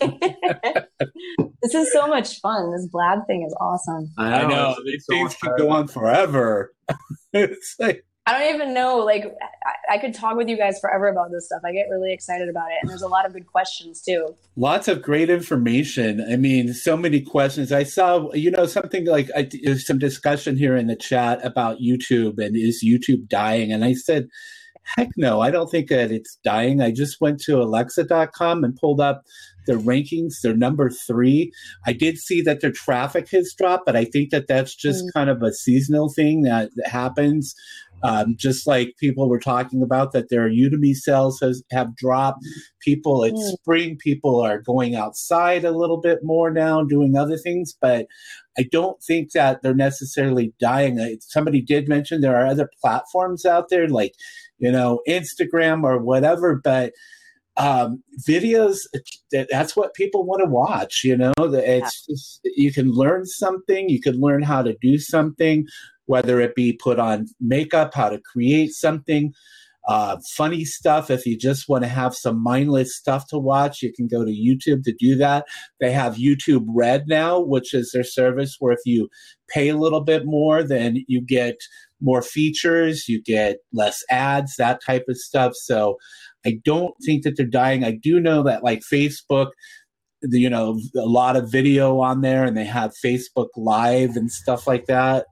this 1.62 1.74
is 1.74 1.92
so 1.92 2.06
much 2.06 2.40
fun. 2.40 2.72
This 2.72 2.86
blab 2.86 3.26
thing 3.26 3.44
is 3.46 3.54
awesome. 3.60 4.10
I 4.18 4.30
know. 4.30 4.36
I 4.36 4.48
know. 4.48 4.76
These 4.84 5.04
so 5.06 5.14
things 5.14 5.34
can 5.36 5.52
go 5.58 5.70
on 5.70 5.88
forever. 5.88 6.74
it's 7.32 7.76
like 7.78 8.04
I 8.26 8.38
don't 8.38 8.54
even 8.54 8.72
know. 8.72 8.98
Like, 8.98 9.24
I, 9.66 9.94
I, 9.94 9.98
could 9.98 10.14
talk 10.14 10.36
with 10.36 10.48
you 10.48 10.56
guys 10.56 10.80
forever 10.80 11.08
about 11.08 11.30
this 11.30 11.44
stuff. 11.44 11.60
I 11.62 11.72
get 11.72 11.88
really 11.90 12.10
excited 12.10 12.48
about 12.48 12.70
it, 12.70 12.78
and 12.80 12.88
there's 12.88 13.02
a 13.02 13.08
lot 13.08 13.26
of 13.26 13.34
good 13.34 13.46
questions 13.46 14.00
too. 14.00 14.34
Lots 14.56 14.88
of 14.88 15.02
great 15.02 15.28
information. 15.28 16.24
I 16.30 16.36
mean, 16.36 16.72
so 16.72 16.96
many 16.96 17.20
questions. 17.20 17.70
I 17.70 17.82
saw, 17.82 18.32
you 18.32 18.50
know, 18.50 18.64
something 18.64 19.04
like 19.06 19.30
I, 19.36 19.50
there's 19.62 19.86
some 19.86 19.98
discussion 19.98 20.56
here 20.56 20.74
in 20.74 20.86
the 20.86 20.96
chat 20.96 21.44
about 21.44 21.80
YouTube 21.80 22.38
and 22.38 22.56
is 22.56 22.82
YouTube 22.82 23.28
dying? 23.28 23.70
And 23.70 23.84
I 23.84 23.92
said, 23.92 24.28
heck 24.84 25.10
no, 25.16 25.40
I 25.40 25.50
don't 25.50 25.70
think 25.70 25.88
that 25.88 26.10
it's 26.10 26.38
dying. 26.44 26.80
I 26.80 26.90
just 26.90 27.20
went 27.20 27.40
to 27.42 27.60
Alexa.com 27.60 28.64
and 28.64 28.76
pulled 28.76 29.00
up 29.00 29.22
their 29.66 29.78
rankings. 29.78 30.40
They're 30.42 30.56
number 30.56 30.90
three. 30.90 31.52
I 31.86 31.92
did 31.92 32.18
see 32.18 32.42
that 32.42 32.60
their 32.60 32.72
traffic 32.72 33.30
has 33.30 33.54
dropped, 33.56 33.86
but 33.86 33.96
I 33.96 34.04
think 34.04 34.30
that 34.30 34.46
that's 34.46 34.74
just 34.74 35.04
mm. 35.04 35.12
kind 35.14 35.30
of 35.30 35.42
a 35.42 35.52
seasonal 35.52 36.10
thing 36.10 36.42
that, 36.42 36.70
that 36.76 36.88
happens. 36.88 37.54
Um, 38.02 38.34
just 38.36 38.66
like 38.66 38.96
people 38.98 39.30
were 39.30 39.40
talking 39.40 39.82
about 39.82 40.12
that 40.12 40.28
their 40.28 40.50
Udemy 40.50 40.94
sales 40.94 41.40
has 41.40 41.62
have 41.70 41.96
dropped. 41.96 42.44
People, 42.80 43.24
it's 43.24 43.40
mm. 43.40 43.52
spring. 43.52 43.96
People 43.96 44.42
are 44.42 44.58
going 44.60 44.94
outside 44.94 45.64
a 45.64 45.70
little 45.70 45.98
bit 45.98 46.18
more 46.22 46.50
now, 46.50 46.82
doing 46.82 47.16
other 47.16 47.38
things. 47.38 47.74
But 47.80 48.06
I 48.58 48.66
don't 48.70 49.02
think 49.02 49.32
that 49.32 49.62
they're 49.62 49.74
necessarily 49.74 50.52
dying. 50.60 51.18
Somebody 51.20 51.62
did 51.62 51.88
mention 51.88 52.20
there 52.20 52.36
are 52.36 52.46
other 52.46 52.68
platforms 52.82 53.46
out 53.46 53.70
there 53.70 53.88
like 53.88 54.12
you 54.58 54.70
know 54.70 55.00
Instagram 55.08 55.84
or 55.84 55.98
whatever, 55.98 56.60
but 56.62 56.92
um, 57.56 58.02
videos 58.28 58.80
that's 59.50 59.76
what 59.76 59.94
people 59.94 60.24
want 60.24 60.42
to 60.42 60.50
watch 60.50 61.02
you 61.04 61.16
know? 61.16 61.32
It's 61.38 62.06
just, 62.06 62.40
you 62.44 62.72
can 62.72 62.90
learn 62.90 63.26
something 63.26 63.88
you 63.88 64.00
can 64.00 64.20
learn 64.20 64.42
how 64.42 64.62
to 64.62 64.76
do 64.80 64.98
something 64.98 65.66
whether 66.06 66.40
it 66.40 66.56
be 66.56 66.72
put 66.72 66.98
on 66.98 67.28
makeup 67.40 67.94
how 67.94 68.08
to 68.08 68.20
create 68.20 68.72
something 68.72 69.32
uh, 69.86 70.16
funny 70.36 70.64
stuff 70.64 71.10
if 71.10 71.26
you 71.26 71.36
just 71.36 71.68
want 71.68 71.84
to 71.84 71.88
have 71.88 72.14
some 72.14 72.42
mindless 72.42 72.96
stuff 72.96 73.26
to 73.28 73.38
watch 73.38 73.82
you 73.82 73.92
can 73.92 74.06
go 74.06 74.24
to 74.24 74.30
youtube 74.30 74.82
to 74.82 74.94
do 74.98 75.14
that 75.14 75.44
they 75.80 75.92
have 75.92 76.16
youtube 76.16 76.64
red 76.68 77.04
now 77.06 77.38
which 77.38 77.74
is 77.74 77.90
their 77.92 78.04
service 78.04 78.56
where 78.58 78.72
if 78.72 78.80
you 78.84 79.08
pay 79.48 79.68
a 79.68 79.76
little 79.76 80.00
bit 80.00 80.24
more 80.24 80.62
then 80.62 81.04
you 81.06 81.20
get 81.20 81.56
more 82.00 82.22
features 82.22 83.08
you 83.08 83.22
get 83.22 83.58
less 83.72 84.02
ads 84.10 84.56
that 84.56 84.80
type 84.84 85.04
of 85.08 85.16
stuff 85.16 85.52
so 85.54 85.96
I 86.46 86.60
don't 86.64 86.94
think 87.04 87.24
that 87.24 87.36
they're 87.36 87.46
dying. 87.46 87.84
I 87.84 87.92
do 87.92 88.20
know 88.20 88.42
that 88.44 88.62
like 88.62 88.80
Facebook, 88.80 89.48
you 90.22 90.50
know, 90.50 90.78
a 90.96 91.06
lot 91.06 91.36
of 91.36 91.50
video 91.50 92.00
on 92.00 92.20
there, 92.20 92.44
and 92.44 92.56
they 92.56 92.64
have 92.64 92.92
Facebook 93.04 93.48
Live 93.56 94.16
and 94.16 94.30
stuff 94.30 94.66
like 94.66 94.86
that. 94.86 95.26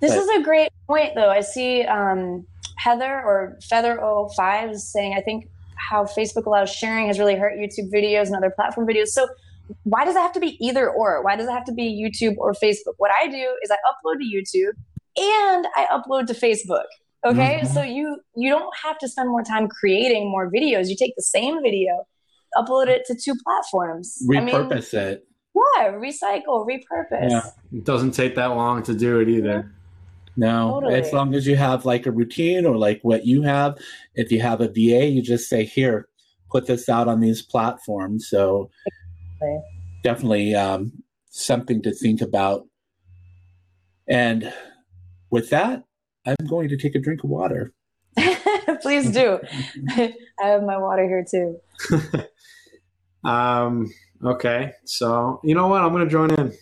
This 0.00 0.12
but, 0.12 0.20
is 0.20 0.28
a 0.28 0.42
great 0.42 0.70
point, 0.86 1.14
though. 1.14 1.30
I 1.30 1.40
see 1.40 1.82
um, 1.82 2.46
Heather 2.78 3.20
or 3.22 3.58
Feather05 3.70 4.72
is 4.72 4.90
saying, 4.90 5.14
I 5.16 5.20
think 5.20 5.48
how 5.76 6.04
Facebook 6.04 6.46
allows 6.46 6.70
sharing 6.70 7.06
has 7.06 7.18
really 7.18 7.36
hurt 7.36 7.58
YouTube 7.58 7.92
videos 7.92 8.26
and 8.26 8.36
other 8.36 8.50
platform 8.50 8.86
videos. 8.86 9.08
So 9.08 9.28
why 9.84 10.04
does 10.04 10.16
it 10.16 10.20
have 10.20 10.32
to 10.32 10.40
be 10.40 10.56
either 10.64 10.90
or? 10.90 11.22
Why 11.22 11.36
does 11.36 11.46
it 11.46 11.52
have 11.52 11.64
to 11.66 11.72
be 11.72 11.84
YouTube 11.92 12.36
or 12.38 12.52
Facebook? 12.52 12.94
What 12.96 13.10
I 13.10 13.28
do 13.28 13.56
is 13.62 13.70
I 13.70 13.76
upload 13.88 14.18
to 14.18 14.24
YouTube 14.24 14.72
and 15.16 15.66
I 15.76 15.86
upload 15.86 16.26
to 16.28 16.34
Facebook. 16.34 16.86
Okay, 17.26 17.60
mm-hmm. 17.62 17.66
so 17.66 17.82
you 17.82 18.20
you 18.36 18.48
don't 18.48 18.72
have 18.84 18.96
to 18.98 19.08
spend 19.08 19.28
more 19.28 19.42
time 19.42 19.66
creating 19.66 20.30
more 20.30 20.50
videos. 20.50 20.88
You 20.88 20.94
take 20.96 21.14
the 21.16 21.22
same 21.22 21.60
video, 21.62 22.06
upload 22.56 22.86
it 22.86 23.02
to 23.06 23.16
two 23.16 23.34
platforms, 23.44 24.22
repurpose 24.30 24.94
I 24.94 24.98
mean, 24.98 25.14
it. 25.14 25.24
Yeah, 25.54 25.92
recycle, 25.94 26.64
repurpose. 26.64 27.30
Yeah, 27.30 27.50
it 27.72 27.84
doesn't 27.84 28.12
take 28.12 28.36
that 28.36 28.46
long 28.46 28.84
to 28.84 28.94
do 28.94 29.18
it 29.18 29.28
either. 29.28 29.74
No, 30.38 30.74
totally. 30.74 30.94
as 30.94 31.12
long 31.12 31.34
as 31.34 31.48
you 31.48 31.56
have 31.56 31.84
like 31.84 32.06
a 32.06 32.12
routine 32.12 32.64
or 32.64 32.76
like 32.76 33.00
what 33.02 33.26
you 33.26 33.42
have. 33.42 33.76
If 34.14 34.30
you 34.30 34.40
have 34.40 34.60
a 34.60 34.68
VA, 34.68 35.08
you 35.08 35.20
just 35.20 35.48
say, 35.48 35.64
"Here, 35.64 36.08
put 36.48 36.68
this 36.68 36.88
out 36.88 37.08
on 37.08 37.18
these 37.18 37.42
platforms." 37.42 38.28
So, 38.28 38.70
exactly. 38.86 39.62
definitely 40.04 40.54
um, 40.54 40.92
something 41.28 41.82
to 41.82 41.92
think 41.92 42.20
about. 42.20 42.68
And 44.06 44.52
with 45.30 45.50
that, 45.50 45.82
I'm 46.24 46.46
going 46.46 46.68
to 46.68 46.76
take 46.76 46.94
a 46.94 47.00
drink 47.00 47.24
of 47.24 47.30
water. 47.30 47.72
Please 48.80 49.10
do. 49.10 49.40
I 49.90 50.14
have 50.38 50.62
my 50.62 50.78
water 50.78 51.02
here 51.08 51.26
too. 51.28 51.58
um, 53.28 53.92
okay. 54.24 54.70
So, 54.84 55.40
you 55.42 55.56
know 55.56 55.66
what? 55.66 55.82
I'm 55.82 55.90
going 55.90 56.04
to 56.04 56.10
join 56.10 56.30
in. 56.30 56.52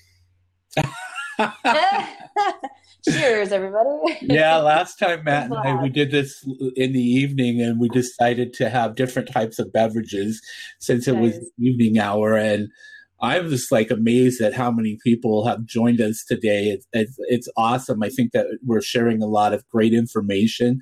Cheers, 3.08 3.52
everybody. 3.52 4.18
yeah, 4.22 4.56
last 4.56 4.98
time 4.98 5.24
Matt 5.24 5.46
and 5.46 5.54
I 5.54 5.82
we 5.82 5.88
did 5.88 6.10
this 6.10 6.42
in 6.76 6.92
the 6.92 7.00
evening, 7.00 7.60
and 7.60 7.80
we 7.80 7.88
decided 7.88 8.52
to 8.54 8.68
have 8.68 8.94
different 8.94 9.30
types 9.30 9.58
of 9.58 9.72
beverages 9.72 10.40
since 10.80 11.06
it 11.06 11.16
was 11.16 11.38
evening 11.58 11.98
hour, 11.98 12.36
and 12.36 12.68
I'm 13.20 13.48
just 13.48 13.72
like 13.72 13.90
amazed 13.90 14.42
at 14.42 14.54
how 14.54 14.70
many 14.70 14.98
people 15.02 15.46
have 15.46 15.64
joined 15.64 16.00
us 16.00 16.24
today. 16.26 16.66
It's, 16.66 16.86
it's, 16.92 17.16
it's 17.18 17.48
awesome. 17.56 18.02
I 18.02 18.10
think 18.10 18.32
that 18.32 18.46
we're 18.64 18.82
sharing 18.82 19.22
a 19.22 19.26
lot 19.26 19.54
of 19.54 19.66
great 19.68 19.94
information, 19.94 20.80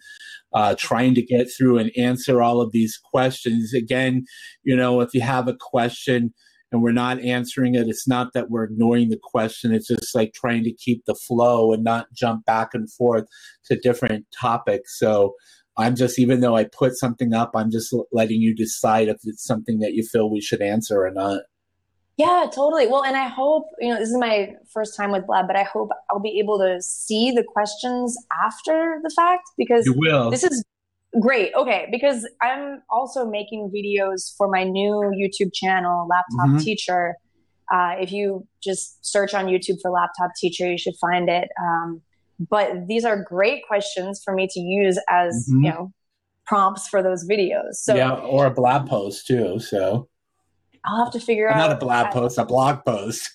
uh, 0.53 0.75
trying 0.77 1.15
to 1.15 1.23
get 1.23 1.47
through 1.57 1.79
and 1.79 1.93
answer 1.97 2.43
all 2.43 2.61
of 2.61 2.73
these 2.73 2.99
questions. 2.99 3.73
Again, 3.73 4.25
you 4.65 4.75
know, 4.75 5.01
if 5.01 5.15
you 5.15 5.21
have 5.21 5.47
a 5.47 5.57
question 5.57 6.35
and 6.75 6.83
we're 6.83 6.93
not 6.93 7.21
answering 7.21 7.77
it, 7.77 7.89
it's 7.89 8.07
not 8.07 8.35
that 8.35 8.51
we're 8.51 8.65
ignoring 8.65 9.09
the 9.09 9.21
question. 9.23 9.73
It's 9.73 9.89
just 9.89 10.15
like 10.15 10.35
trying 10.35 10.65
to 10.65 10.73
keep 10.73 11.05
the 11.07 11.15
flow 11.15 11.73
and 11.73 11.85
not 11.85 12.13
jump 12.13 12.45
back 12.45 12.75
and 12.75 12.93
forth 12.93 13.25
to 13.67 13.77
different 13.77 14.27
topics. 14.39 14.99
So, 14.99 15.35
I'm 15.77 15.97
just, 15.97 16.21
even 16.21 16.41
though 16.41 16.57
I 16.57 16.65
put 16.65 16.97
something 16.97 17.35
up, 17.35 17.51
I'm 17.55 17.71
just 17.71 17.93
letting 18.13 18.41
you 18.41 18.55
decide 18.55 19.09
if 19.09 19.17
it's 19.25 19.45
something 19.45 19.81
that 19.81 19.95
you 19.95 20.05
feel 20.05 20.31
we 20.31 20.41
should 20.41 20.63
answer 20.63 21.05
or 21.05 21.11
not. 21.11 21.43
Yeah, 22.17 22.47
totally. 22.55 22.87
Well, 22.87 23.05
and 23.05 23.17
I 23.17 23.27
hope, 23.27 23.65
you 23.81 23.89
know, 23.89 23.99
this 23.99 24.09
is 24.09 24.17
my 24.17 24.55
first 24.73 24.97
time 24.97 25.11
with 25.11 25.27
Blab, 25.27 25.49
but 25.49 25.57
I 25.57 25.65
hope 25.65 25.91
I'll 26.11 26.21
be 26.21 26.39
able 26.39 26.59
to 26.59 26.81
see 26.81 27.33
the 27.33 27.43
questions 27.43 28.17
after 28.45 29.01
the 29.03 29.11
fact 29.17 29.51
because 29.59 29.85
you 29.85 29.95
will. 29.97 30.31
this 30.31 30.45
is 30.45 30.63
great. 31.21 31.53
Okay, 31.55 31.87
because 31.91 32.29
I'm 32.43 32.83
also 32.91 33.27
making 33.27 33.71
videos 33.75 34.35
for 34.37 34.49
my 34.49 34.65
new 34.65 35.13
YouTube 35.15 35.53
channel, 35.53 36.07
Laptop 36.09 36.49
mm-hmm. 36.49 36.65
Teacher. 36.65 37.15
Uh, 37.73 37.95
if 37.99 38.13
you 38.13 38.47
just 38.63 39.05
search 39.05 39.35
on 39.35 39.47
YouTube 39.47 39.79
for 39.81 39.91
Laptop 39.91 40.31
Teacher, 40.39 40.71
you 40.71 40.79
should 40.79 40.95
find 41.01 41.29
it. 41.29 41.49
Um, 41.61 42.03
but 42.39 42.87
these 42.89 43.05
are 43.05 43.23
great 43.23 43.63
questions 43.67 44.21
for 44.25 44.35
me 44.35 44.49
to 44.51 44.61
use 44.61 44.99
as, 45.09 45.49
mm-hmm. 45.51 45.65
you 45.65 45.71
know, 45.71 45.93
prompts 46.47 46.89
for 46.89 47.03
those 47.03 47.27
videos. 47.27 47.75
So 47.75 47.95
Yeah, 47.95 48.13
or 48.13 48.47
a 48.47 48.51
blog 48.51 48.89
post 48.89 49.27
too. 49.27 49.59
So 49.61 50.09
I'll 50.85 51.05
have 51.05 51.13
to 51.13 51.21
figure 51.21 51.49
Not 51.49 51.57
out. 51.57 51.69
Not 51.69 51.73
a 51.73 51.77
blab 51.77 52.13
post, 52.13 52.39
a 52.39 52.45
blog 52.45 52.85
post. 52.85 53.31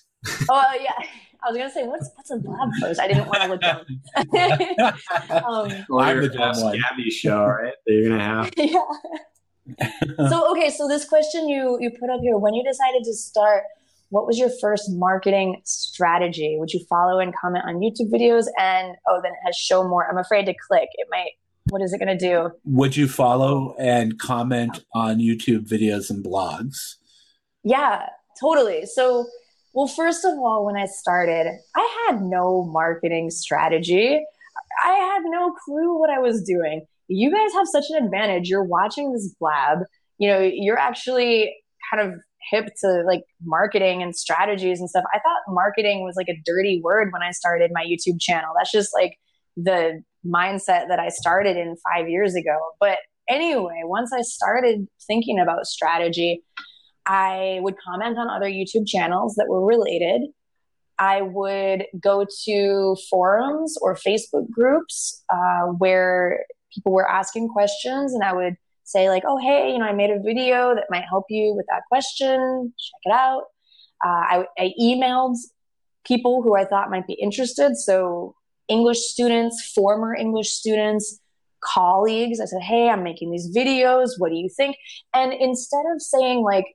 Oh 0.48 0.64
yeah. 0.80 1.06
I 1.42 1.48
was 1.48 1.56
gonna 1.56 1.70
say, 1.70 1.86
what's 1.86 2.10
what's 2.14 2.30
a 2.30 2.36
blab 2.36 2.70
post? 2.80 3.00
I 3.00 3.08
didn't 3.08 3.26
want 3.26 3.42
to 3.42 3.48
look 3.48 3.64
up. 3.64 3.86
um, 5.44 5.86
or 5.90 6.22
your 6.22 6.42
Ask 6.42 6.62
Gabby 6.62 7.10
show, 7.10 7.44
right? 7.44 7.72
That 7.86 7.92
you're 7.92 8.10
gonna 8.10 8.24
have. 8.24 8.52
yeah. 8.56 10.28
so 10.28 10.50
okay, 10.52 10.70
so 10.70 10.88
this 10.88 11.04
question 11.04 11.48
you 11.48 11.78
you 11.80 11.90
put 11.98 12.10
up 12.10 12.20
here, 12.20 12.36
when 12.36 12.54
you 12.54 12.64
decided 12.64 13.04
to 13.04 13.14
start, 13.14 13.64
what 14.10 14.26
was 14.26 14.38
your 14.38 14.50
first 14.60 14.90
marketing 14.90 15.62
strategy? 15.64 16.56
Would 16.58 16.72
you 16.72 16.84
follow 16.88 17.20
and 17.20 17.34
comment 17.34 17.64
on 17.66 17.76
YouTube 17.76 18.10
videos? 18.10 18.46
And 18.58 18.96
oh, 19.08 19.20
then 19.22 19.32
it 19.32 19.38
has 19.46 19.56
show 19.56 19.86
more. 19.88 20.08
I'm 20.08 20.18
afraid 20.18 20.46
to 20.46 20.54
click. 20.68 20.88
It 20.94 21.06
might. 21.10 21.30
What 21.68 21.82
is 21.82 21.92
it 21.92 21.98
going 21.98 22.18
to 22.18 22.18
do? 22.18 22.50
Would 22.64 22.96
you 22.96 23.06
follow 23.06 23.76
and 23.78 24.18
comment 24.18 24.84
on 24.94 25.18
YouTube 25.18 25.68
videos 25.68 26.10
and 26.10 26.24
blogs? 26.24 26.96
Yeah, 27.62 28.06
totally. 28.40 28.86
So, 28.86 29.26
well, 29.72 29.86
first 29.86 30.24
of 30.24 30.32
all, 30.32 30.64
when 30.64 30.76
I 30.76 30.86
started, 30.86 31.46
I 31.76 32.06
had 32.08 32.22
no 32.22 32.64
marketing 32.64 33.30
strategy. 33.30 34.24
I 34.84 34.92
had 34.92 35.22
no 35.24 35.52
clue 35.64 35.98
what 35.98 36.10
I 36.10 36.18
was 36.18 36.42
doing. 36.42 36.84
You 37.08 37.30
guys 37.30 37.52
have 37.54 37.66
such 37.68 37.84
an 37.90 38.04
advantage. 38.04 38.48
You're 38.48 38.64
watching 38.64 39.12
this 39.12 39.34
blab. 39.38 39.78
You 40.18 40.30
know, 40.30 40.40
you're 40.40 40.78
actually 40.78 41.54
kind 41.92 42.08
of 42.08 42.20
hip 42.50 42.68
to 42.80 43.02
like 43.06 43.22
marketing 43.44 44.02
and 44.02 44.14
strategies 44.14 44.80
and 44.80 44.88
stuff. 44.88 45.04
I 45.14 45.18
thought 45.18 45.54
marketing 45.54 46.02
was 46.04 46.14
like 46.16 46.28
a 46.28 46.40
dirty 46.44 46.80
word 46.82 47.12
when 47.12 47.22
I 47.22 47.30
started 47.30 47.70
my 47.72 47.84
YouTube 47.84 48.20
channel. 48.20 48.50
That's 48.56 48.72
just 48.72 48.90
like 48.94 49.18
the 49.56 50.02
mindset 50.26 50.88
that 50.88 50.98
I 50.98 51.08
started 51.08 51.56
in 51.56 51.76
five 51.92 52.08
years 52.08 52.34
ago. 52.34 52.56
But 52.80 52.98
anyway, 53.28 53.82
once 53.84 54.12
I 54.12 54.22
started 54.22 54.86
thinking 55.06 55.38
about 55.38 55.66
strategy, 55.66 56.42
I 57.10 57.58
would 57.62 57.74
comment 57.84 58.16
on 58.18 58.30
other 58.30 58.48
YouTube 58.48 58.86
channels 58.86 59.34
that 59.34 59.48
were 59.48 59.66
related. 59.66 60.28
I 60.96 61.22
would 61.22 61.86
go 62.00 62.24
to 62.44 62.96
forums 63.10 63.76
or 63.82 63.96
Facebook 63.96 64.48
groups 64.48 65.24
uh, 65.28 65.72
where 65.78 66.44
people 66.72 66.92
were 66.92 67.10
asking 67.10 67.48
questions, 67.48 68.14
and 68.14 68.22
I 68.22 68.32
would 68.32 68.54
say, 68.84 69.08
like, 69.08 69.24
oh, 69.26 69.38
hey, 69.38 69.72
you 69.72 69.78
know, 69.78 69.86
I 69.86 69.92
made 69.92 70.10
a 70.10 70.20
video 70.20 70.76
that 70.76 70.84
might 70.88 71.02
help 71.10 71.24
you 71.28 71.52
with 71.56 71.66
that 71.68 71.82
question. 71.88 72.72
Check 72.78 73.00
it 73.06 73.12
out. 73.12 73.42
Uh, 74.04 74.22
I, 74.32 74.44
I 74.56 74.72
emailed 74.80 75.36
people 76.06 76.42
who 76.42 76.54
I 76.54 76.64
thought 76.64 76.90
might 76.90 77.08
be 77.08 77.14
interested. 77.14 77.76
So, 77.76 78.36
English 78.68 79.00
students, 79.00 79.72
former 79.74 80.14
English 80.14 80.50
students, 80.50 81.18
colleagues. 81.64 82.40
I 82.40 82.44
said, 82.44 82.62
hey, 82.62 82.88
I'm 82.88 83.02
making 83.02 83.32
these 83.32 83.52
videos. 83.52 84.10
What 84.18 84.28
do 84.28 84.36
you 84.36 84.48
think? 84.56 84.76
And 85.12 85.32
instead 85.32 85.82
of 85.92 86.00
saying, 86.00 86.42
like, 86.44 86.66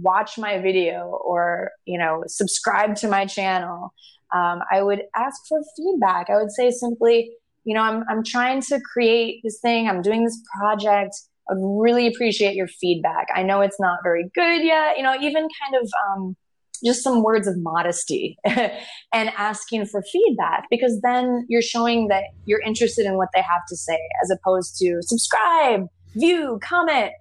watch 0.00 0.38
my 0.38 0.58
video 0.60 1.20
or 1.24 1.70
you 1.84 1.98
know 1.98 2.24
subscribe 2.26 2.96
to 2.96 3.08
my 3.08 3.26
channel. 3.26 3.92
Um, 4.34 4.60
i 4.70 4.82
would 4.82 5.02
ask 5.14 5.42
for 5.48 5.60
feedback. 5.76 6.30
I 6.30 6.36
would 6.36 6.50
say 6.50 6.70
simply 6.70 7.32
you 7.64 7.74
know 7.74 7.82
I'm, 7.82 8.04
I'm 8.08 8.24
trying 8.24 8.62
to 8.62 8.80
create 8.92 9.40
this 9.44 9.60
thing. 9.60 9.88
I'm 9.88 10.02
doing 10.02 10.24
this 10.24 10.40
project. 10.58 11.14
I 11.50 11.54
really 11.58 12.06
appreciate 12.06 12.54
your 12.54 12.68
feedback. 12.68 13.26
I 13.34 13.42
know 13.42 13.60
it's 13.60 13.80
not 13.80 13.98
very 14.02 14.30
good 14.34 14.64
yet 14.64 14.96
you 14.96 15.02
know 15.02 15.14
even 15.14 15.48
kind 15.62 15.82
of 15.82 15.90
um, 16.06 16.36
just 16.84 17.02
some 17.02 17.22
words 17.22 17.46
of 17.46 17.56
modesty 17.58 18.36
and 18.44 19.30
asking 19.36 19.86
for 19.86 20.02
feedback 20.12 20.64
because 20.70 21.00
then 21.02 21.46
you're 21.48 21.62
showing 21.62 22.08
that 22.08 22.24
you're 22.44 22.60
interested 22.62 23.06
in 23.06 23.16
what 23.16 23.28
they 23.34 23.40
have 23.40 23.62
to 23.68 23.76
say 23.76 23.98
as 24.22 24.30
opposed 24.30 24.76
to 24.78 24.98
subscribe 25.02 25.86
view 26.14 26.58
comment. 26.62 27.12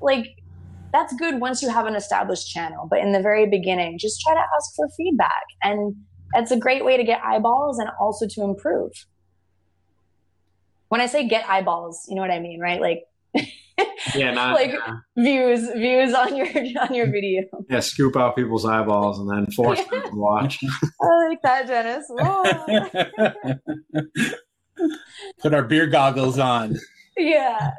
Like 0.00 0.26
that's 0.96 1.14
good 1.14 1.40
once 1.40 1.62
you 1.62 1.68
have 1.68 1.86
an 1.86 1.94
established 1.94 2.48
channel. 2.48 2.86
But 2.88 3.00
in 3.00 3.12
the 3.12 3.20
very 3.20 3.46
beginning, 3.46 3.98
just 3.98 4.20
try 4.20 4.34
to 4.34 4.40
ask 4.40 4.74
for 4.74 4.88
feedback. 4.96 5.44
And 5.62 5.94
that's 6.34 6.50
a 6.50 6.56
great 6.56 6.84
way 6.84 6.96
to 6.96 7.04
get 7.04 7.22
eyeballs 7.22 7.78
and 7.78 7.90
also 8.00 8.26
to 8.28 8.42
improve. 8.42 8.92
When 10.88 11.00
I 11.00 11.06
say 11.06 11.28
get 11.28 11.48
eyeballs, 11.48 12.06
you 12.08 12.14
know 12.14 12.22
what 12.22 12.30
I 12.30 12.38
mean, 12.38 12.60
right? 12.60 12.80
Like 12.80 13.02
yeah, 14.14 14.32
not, 14.32 14.54
like 14.54 14.74
views, 15.16 15.68
views 15.72 16.14
on 16.14 16.36
your 16.36 16.46
on 16.80 16.94
your 16.94 17.10
video. 17.10 17.42
Yeah, 17.68 17.80
scoop 17.80 18.16
out 18.16 18.36
people's 18.36 18.64
eyeballs 18.64 19.18
and 19.18 19.28
then 19.28 19.50
force 19.52 19.84
them 19.84 20.02
to 20.02 20.14
watch. 20.14 20.60
I 21.02 21.28
like 21.28 21.42
that, 21.42 21.66
Dennis. 21.66 22.08
Put 25.40 25.54
our 25.54 25.64
beer 25.64 25.86
goggles 25.86 26.38
on. 26.38 26.76
Yeah. 27.16 27.72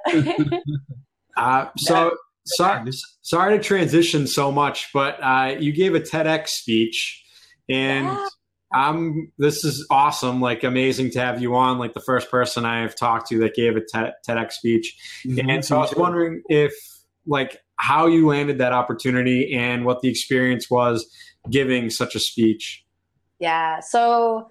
Uh, 1.35 1.67
so 1.77 2.17
sorry, 2.55 2.91
sorry 3.21 3.57
to 3.57 3.63
transition 3.63 4.27
so 4.27 4.51
much, 4.51 4.89
but 4.93 5.17
uh, 5.21 5.55
you 5.59 5.71
gave 5.71 5.95
a 5.95 5.99
TEDx 5.99 6.49
speech, 6.49 7.23
and 7.69 8.05
yeah. 8.05 8.27
I'm. 8.73 9.31
This 9.37 9.63
is 9.63 9.85
awesome. 9.89 10.41
Like 10.41 10.63
amazing 10.63 11.11
to 11.11 11.19
have 11.19 11.41
you 11.41 11.55
on. 11.55 11.77
Like 11.77 11.93
the 11.93 12.01
first 12.01 12.31
person 12.31 12.65
I've 12.65 12.95
talked 12.95 13.27
to 13.29 13.39
that 13.39 13.55
gave 13.55 13.75
a 13.77 13.81
TEDx 14.27 14.53
speech, 14.53 14.95
mm-hmm. 15.25 15.49
and 15.49 15.63
so 15.63 15.77
I 15.77 15.81
was 15.81 15.95
wondering 15.95 16.43
if 16.49 16.73
like 17.25 17.61
how 17.77 18.07
you 18.07 18.27
landed 18.27 18.57
that 18.57 18.73
opportunity 18.73 19.55
and 19.55 19.85
what 19.85 20.01
the 20.01 20.09
experience 20.09 20.69
was 20.69 21.07
giving 21.49 21.89
such 21.89 22.15
a 22.15 22.19
speech. 22.19 22.83
Yeah. 23.39 23.79
So 23.81 24.49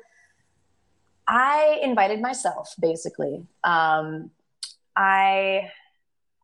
I 1.26 1.80
invited 1.82 2.20
myself 2.20 2.72
basically. 2.80 3.47
Um, 3.64 4.30
I 4.97 5.70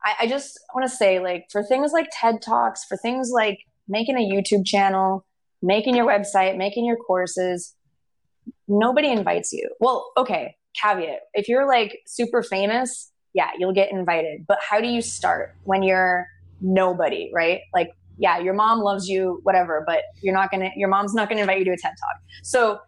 I, 0.04 0.14
I 0.20 0.26
just 0.26 0.58
want 0.74 0.88
to 0.88 0.94
say, 0.94 1.20
like, 1.20 1.46
for 1.50 1.62
things 1.62 1.92
like 1.92 2.08
TED 2.12 2.42
Talks, 2.42 2.84
for 2.84 2.96
things 2.96 3.30
like 3.32 3.60
making 3.88 4.16
a 4.16 4.20
YouTube 4.20 4.66
channel, 4.66 5.24
making 5.62 5.96
your 5.96 6.06
website, 6.06 6.56
making 6.56 6.84
your 6.84 6.96
courses, 6.96 7.74
nobody 8.68 9.10
invites 9.10 9.52
you. 9.52 9.68
Well, 9.80 10.10
okay, 10.16 10.56
caveat. 10.80 11.20
If 11.34 11.48
you're 11.48 11.66
like 11.66 12.00
super 12.06 12.42
famous, 12.42 13.12
yeah, 13.34 13.50
you'll 13.58 13.72
get 13.72 13.92
invited. 13.92 14.46
But 14.46 14.58
how 14.60 14.80
do 14.80 14.88
you 14.88 15.00
start 15.00 15.54
when 15.64 15.82
you're 15.82 16.26
nobody, 16.60 17.30
right? 17.32 17.60
Like, 17.72 17.92
yeah, 18.18 18.38
your 18.38 18.54
mom 18.54 18.80
loves 18.80 19.08
you, 19.08 19.40
whatever, 19.42 19.84
but 19.86 20.02
you're 20.20 20.34
not 20.34 20.50
gonna, 20.50 20.70
your 20.76 20.88
mom's 20.88 21.14
not 21.14 21.28
gonna 21.28 21.40
invite 21.40 21.58
you 21.58 21.64
to 21.66 21.72
a 21.72 21.76
TED 21.76 21.92
Talk. 21.92 22.22
So 22.42 22.80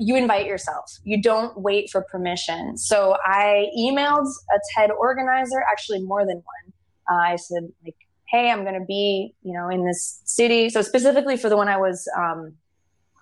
you 0.00 0.16
invite 0.16 0.46
yourself. 0.46 0.90
You 1.04 1.20
don't 1.20 1.60
wait 1.60 1.90
for 1.90 2.02
permission. 2.10 2.78
So 2.78 3.16
I 3.22 3.66
emailed 3.78 4.26
a 4.50 4.58
TED 4.74 4.90
organizer, 4.90 5.62
actually 5.70 6.02
more 6.02 6.26
than 6.26 6.36
one. 6.36 6.72
Uh, 7.10 7.32
I 7.32 7.36
said 7.36 7.64
like, 7.84 7.96
"Hey, 8.30 8.50
I'm 8.50 8.62
going 8.62 8.78
to 8.80 8.86
be, 8.86 9.34
you 9.42 9.52
know, 9.52 9.68
in 9.68 9.84
this 9.84 10.22
city." 10.24 10.70
So 10.70 10.80
specifically 10.80 11.36
for 11.36 11.50
the 11.50 11.56
one 11.56 11.68
I 11.68 11.76
was, 11.76 12.08
um, 12.18 12.54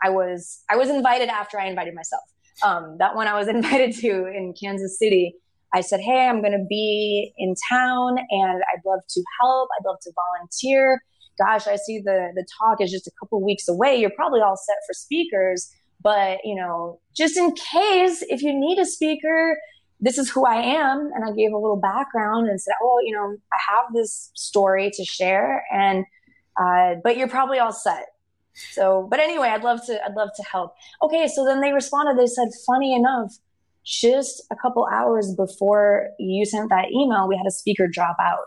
I 0.05 0.11
was, 0.11 0.63
I 0.71 0.77
was 0.77 0.89
invited 0.89 1.29
after 1.29 1.59
I 1.59 1.67
invited 1.67 1.95
myself. 1.95 2.23
Um, 2.65 2.97
that 3.01 3.17
one 3.17 3.27
I 3.27 3.37
was 3.37 3.49
invited 3.59 3.95
to 3.97 4.27
in 4.27 4.55
Kansas 4.61 4.99
City. 4.99 5.35
I 5.75 5.81
said, 5.81 5.99
"Hey, 5.99 6.29
I'm 6.29 6.41
going 6.43 6.53
to 6.53 6.65
be 6.69 7.33
in 7.39 7.55
town, 7.69 8.19
and 8.31 8.63
I'd 8.73 8.83
love 8.87 9.01
to 9.09 9.25
help. 9.41 9.69
I'd 9.81 9.87
love 9.87 9.99
to 10.03 10.13
volunteer." 10.15 11.03
Gosh, 11.45 11.67
I 11.67 11.77
see 11.77 12.01
the 12.05 12.31
the 12.37 12.47
talk 12.61 12.81
is 12.81 12.93
just 12.93 13.09
a 13.09 13.13
couple 13.19 13.45
weeks 13.45 13.67
away. 13.67 13.97
You're 13.97 14.15
probably 14.17 14.41
all 14.41 14.57
set 14.57 14.77
for 14.87 14.93
speakers 14.93 15.73
but, 16.03 16.39
you 16.45 16.55
know, 16.55 17.01
just 17.17 17.37
in 17.37 17.53
case 17.53 18.23
if 18.29 18.43
you 18.43 18.53
need 18.53 18.79
a 18.79 18.87
speaker, 18.87 19.59
this 20.01 20.19
is 20.19 20.31
who 20.31 20.47
I 20.47 20.57
am. 20.57 21.11
And 21.15 21.25
I 21.25 21.33
gave 21.33 21.53
a 21.53 21.59
little 21.59 21.77
background 21.81 22.49
and 22.49 22.61
said, 22.61 22.75
oh, 22.83 23.01
you 23.05 23.13
know, 23.13 23.37
I 23.53 23.57
have 23.73 23.93
this 23.93 24.31
story 24.35 24.91
to 24.95 25.05
share. 25.05 25.65
And, 25.73 26.05
uh, 26.61 26.97
but 27.03 27.17
you're 27.17 27.29
probably 27.29 27.59
all 27.59 27.73
set. 27.73 28.07
So, 28.73 29.07
but 29.11 29.21
anyway, 29.21 29.49
I'd 29.49 29.63
love 29.63 29.85
to. 29.87 30.05
I'd 30.05 30.15
love 30.15 30.31
to 30.37 30.43
help. 30.43 30.75
Okay, 31.03 31.29
so 31.29 31.45
then 31.45 31.61
they 31.61 31.73
responded. 31.73 32.19
They 32.19 32.27
said, 32.27 32.49
"Funny 32.67 32.95
enough, 32.95 33.33
just 33.85 34.43
a 34.51 34.57
couple 34.57 34.87
hours 34.93 35.35
before 35.35 36.11
you 36.19 36.45
sent 36.45 36.69
that 36.71 36.91
email, 36.91 37.29
we 37.29 37.37
had 37.37 37.47
a 37.47 37.51
speaker 37.51 37.87
drop 37.87 38.17
out." 38.21 38.47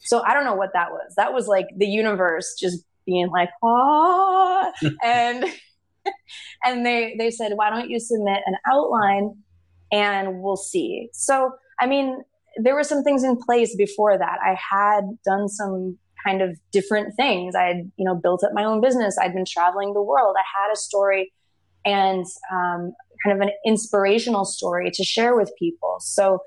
So 0.00 0.22
I 0.22 0.34
don't 0.34 0.44
know 0.44 0.54
what 0.54 0.72
that 0.74 0.90
was. 0.90 1.14
That 1.16 1.32
was 1.32 1.46
like 1.46 1.66
the 1.76 1.86
universe 1.86 2.56
just 2.58 2.84
being 3.06 3.28
like, 3.28 3.50
"Ah," 3.62 4.72
and 5.04 5.44
and 6.64 6.84
they 6.84 7.14
they 7.18 7.30
said, 7.30 7.52
"Why 7.54 7.70
don't 7.70 7.90
you 7.90 7.98
submit 7.98 8.42
an 8.46 8.54
outline, 8.70 9.36
and 9.92 10.40
we'll 10.42 10.56
see." 10.56 11.08
So 11.12 11.52
I 11.80 11.86
mean, 11.86 12.22
there 12.56 12.74
were 12.74 12.84
some 12.84 13.02
things 13.02 13.24
in 13.24 13.36
place 13.36 13.74
before 13.76 14.16
that. 14.18 14.38
I 14.44 14.56
had 14.70 15.02
done 15.24 15.48
some 15.48 15.98
kind 16.24 16.42
of 16.42 16.58
different 16.72 17.14
things. 17.16 17.54
I 17.54 17.64
had, 17.64 17.90
you 17.96 18.04
know, 18.04 18.14
built 18.14 18.42
up 18.44 18.52
my 18.54 18.64
own 18.64 18.80
business. 18.80 19.18
I'd 19.20 19.34
been 19.34 19.44
traveling 19.44 19.92
the 19.92 20.02
world. 20.02 20.36
I 20.38 20.62
had 20.62 20.72
a 20.72 20.76
story 20.76 21.32
and 21.84 22.24
um, 22.50 22.92
kind 23.24 23.36
of 23.36 23.40
an 23.40 23.50
inspirational 23.66 24.44
story 24.44 24.90
to 24.92 25.04
share 25.04 25.36
with 25.36 25.52
people. 25.58 25.96
So 26.00 26.40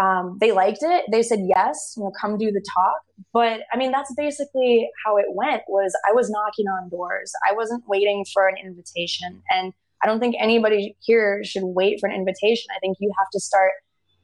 um, 0.00 0.36
they 0.40 0.52
liked 0.52 0.82
it. 0.82 1.04
They 1.10 1.22
said 1.22 1.40
yes, 1.42 1.94
you 1.96 2.04
know, 2.04 2.12
come 2.20 2.36
do 2.36 2.52
the 2.52 2.64
talk. 2.74 2.96
But 3.32 3.60
I 3.72 3.76
mean, 3.76 3.92
that's 3.92 4.12
basically 4.14 4.88
how 5.04 5.16
it 5.16 5.26
went. 5.28 5.62
Was 5.68 5.96
I 6.08 6.12
was 6.12 6.30
knocking 6.30 6.66
on 6.66 6.88
doors. 6.88 7.32
I 7.48 7.52
wasn't 7.54 7.82
waiting 7.88 8.24
for 8.32 8.48
an 8.48 8.56
invitation, 8.62 9.42
and 9.50 9.72
I 10.02 10.06
don't 10.06 10.20
think 10.20 10.36
anybody 10.38 10.96
here 11.00 11.42
should 11.44 11.64
wait 11.64 11.98
for 12.00 12.08
an 12.08 12.14
invitation. 12.14 12.66
I 12.74 12.78
think 12.80 12.98
you 13.00 13.10
have 13.18 13.28
to 13.32 13.40
start 13.40 13.72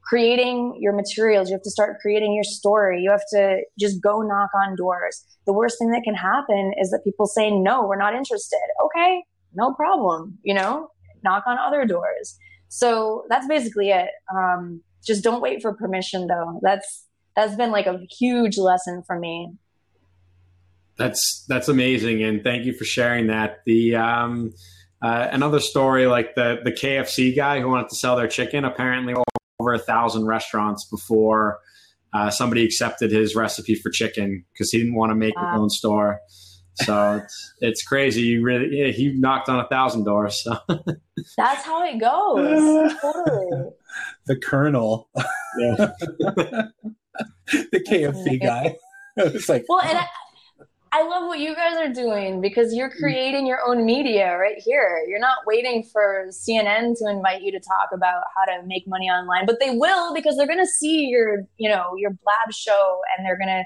creating 0.02 0.76
your 0.80 0.92
materials. 0.92 1.48
You 1.48 1.54
have 1.54 1.62
to 1.62 1.70
start 1.70 1.98
creating 2.00 2.34
your 2.34 2.44
story. 2.44 3.00
You 3.02 3.10
have 3.10 3.24
to 3.32 3.62
just 3.78 4.02
go 4.02 4.20
knock 4.22 4.50
on 4.54 4.76
doors. 4.76 5.24
The 5.46 5.52
worst 5.52 5.78
thing 5.78 5.90
that 5.92 6.02
can 6.02 6.14
happen 6.14 6.72
is 6.78 6.90
that 6.90 7.02
people 7.04 7.26
say, 7.26 7.50
no, 7.50 7.86
we're 7.86 7.96
not 7.96 8.14
interested. 8.14 8.60
Okay, 8.84 9.22
no 9.54 9.72
problem. 9.74 10.38
You 10.42 10.54
know, 10.54 10.88
knock 11.24 11.44
on 11.46 11.56
other 11.58 11.86
doors. 11.86 12.36
So 12.68 13.24
that's 13.28 13.46
basically 13.46 13.90
it. 13.90 14.08
Um, 14.34 14.82
just 15.04 15.22
don't 15.22 15.40
wait 15.40 15.62
for 15.62 15.74
permission 15.74 16.26
though. 16.26 16.60
That's, 16.62 17.06
that's 17.36 17.54
been 17.56 17.70
like 17.70 17.86
a 17.86 18.00
huge 18.18 18.58
lesson 18.58 19.02
for 19.06 19.18
me. 19.18 19.52
That's, 20.96 21.44
that's 21.48 21.68
amazing. 21.68 22.22
And 22.22 22.44
thank 22.44 22.64
you 22.64 22.74
for 22.74 22.84
sharing 22.84 23.28
that. 23.28 23.60
The, 23.64 23.96
um, 23.96 24.52
uh, 25.02 25.28
another 25.32 25.58
story 25.58 26.06
like 26.06 26.34
the, 26.34 26.60
the 26.62 26.70
KFC 26.70 27.34
guy 27.34 27.60
who 27.60 27.68
wanted 27.68 27.88
to 27.88 27.96
sell 27.96 28.16
their 28.16 28.28
chicken 28.28 28.64
apparently 28.64 29.14
over 29.58 29.72
a 29.72 29.78
thousand 29.78 30.26
restaurants 30.26 30.84
before 30.84 31.58
uh, 32.12 32.30
somebody 32.30 32.64
accepted 32.64 33.10
his 33.10 33.34
recipe 33.34 33.74
for 33.74 33.90
chicken 33.90 34.44
because 34.52 34.70
he 34.70 34.78
didn't 34.78 34.94
want 34.94 35.10
to 35.10 35.16
make 35.16 35.34
wow. 35.36 35.52
his 35.52 35.60
own 35.60 35.70
store. 35.70 36.20
So 36.74 37.16
it's, 37.16 37.54
it's 37.60 37.82
crazy. 37.82 38.22
You 38.22 38.42
really, 38.42 38.76
yeah, 38.76 38.88
he 38.88 39.12
knocked 39.18 39.48
on 39.48 39.60
a 39.60 39.68
thousand 39.68 40.04
doors. 40.04 40.42
So. 40.42 40.56
That's 41.36 41.64
how 41.64 41.84
it 41.84 41.98
goes. 42.00 42.94
totally. 43.00 43.70
The 44.26 44.36
Colonel, 44.36 45.08
yeah. 45.58 45.90
the 46.18 47.84
KFC 47.88 48.40
guy. 48.40 48.76
it's 49.16 49.48
like, 49.48 49.64
well, 49.68 49.80
and 49.82 49.98
I, 49.98 50.06
I 50.92 51.02
love 51.02 51.26
what 51.26 51.38
you 51.38 51.54
guys 51.54 51.76
are 51.76 51.92
doing 51.92 52.40
because 52.40 52.74
you're 52.74 52.90
mm. 52.90 52.98
creating 52.98 53.46
your 53.46 53.60
own 53.66 53.84
media 53.84 54.36
right 54.36 54.58
here. 54.58 55.04
You're 55.08 55.18
not 55.18 55.38
waiting 55.46 55.82
for 55.92 56.26
CNN 56.30 56.96
to 56.98 57.08
invite 57.08 57.42
you 57.42 57.52
to 57.52 57.60
talk 57.60 57.88
about 57.92 58.22
how 58.36 58.44
to 58.52 58.66
make 58.66 58.86
money 58.86 59.06
online, 59.06 59.46
but 59.46 59.58
they 59.60 59.70
will 59.70 60.14
because 60.14 60.36
they're 60.36 60.46
going 60.46 60.58
to 60.58 60.66
see 60.66 61.06
your, 61.06 61.44
you 61.58 61.68
know, 61.68 61.94
your 61.96 62.10
blab 62.10 62.52
show 62.52 63.00
and 63.16 63.26
they're 63.26 63.38
going 63.38 63.48
to 63.48 63.64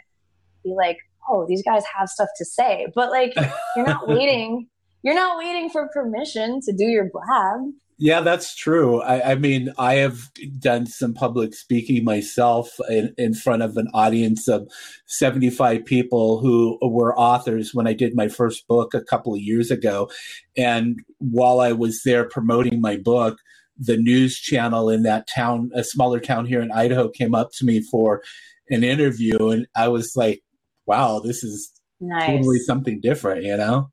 be 0.65 0.75
like, 0.77 0.99
"Oh, 1.29 1.47
these 1.47 1.63
guys 1.63 1.83
have 1.97 2.09
stuff 2.09 2.29
to 2.39 2.45
say." 2.45 2.87
But 2.95 3.11
like 3.11 3.35
you're 3.77 3.87
not 3.87 4.09
waiting 4.09 4.69
you're 5.07 5.15
not 5.15 5.39
waiting 5.39 5.71
for 5.71 5.89
permission 5.95 6.61
to 6.63 6.73
do 6.73 6.83
your 6.83 7.09
blab. 7.13 7.73
Yeah, 7.99 8.21
that's 8.21 8.55
true. 8.55 9.01
I, 9.01 9.33
I, 9.33 9.35
mean, 9.37 9.73
I 9.79 9.95
have 9.95 10.31
done 10.59 10.85
some 10.85 11.15
public 11.15 11.55
speaking 11.55 12.05
myself 12.05 12.79
in, 12.91 13.15
in, 13.17 13.33
front 13.33 13.63
of 13.63 13.79
an 13.79 13.89
audience 13.95 14.49
of 14.49 14.69
75 15.07 15.83
people 15.87 16.39
who 16.41 16.79
were 16.83 17.19
authors 17.19 17.73
when 17.73 17.87
I 17.87 17.95
did 17.95 18.15
my 18.15 18.29
first 18.29 18.69
book 18.69 18.93
a 18.93 19.03
couple 19.03 19.33
of 19.33 19.41
years 19.41 19.71
ago. 19.71 20.11
And 20.59 21.01
while 21.19 21.61
I 21.61 21.73
was 21.73 22.03
there 22.05 22.29
promoting 22.29 22.83
my 22.83 22.99
book, 22.99 23.39
the 23.79 23.97
news 23.97 24.39
channel 24.39 24.91
in 24.91 25.03
that 25.05 25.27
town, 25.27 25.71
a 25.75 25.83
smaller 25.83 26.21
town 26.21 26.45
here 26.45 26.61
in 26.61 26.73
Idaho, 26.73 27.09
came 27.09 27.35
up 27.35 27.51
to 27.53 27.65
me 27.65 27.81
for 27.81 28.23
an 28.69 28.85
interview. 28.85 29.49
And 29.49 29.67
I 29.75 29.89
was 29.89 30.13
like, 30.17 30.43
wow, 30.85 31.21
this 31.21 31.43
is 31.43 31.73
nice. 32.01 32.27
totally 32.27 32.59
something 32.59 33.01
different, 33.01 33.45
you 33.45 33.57
know? 33.57 33.91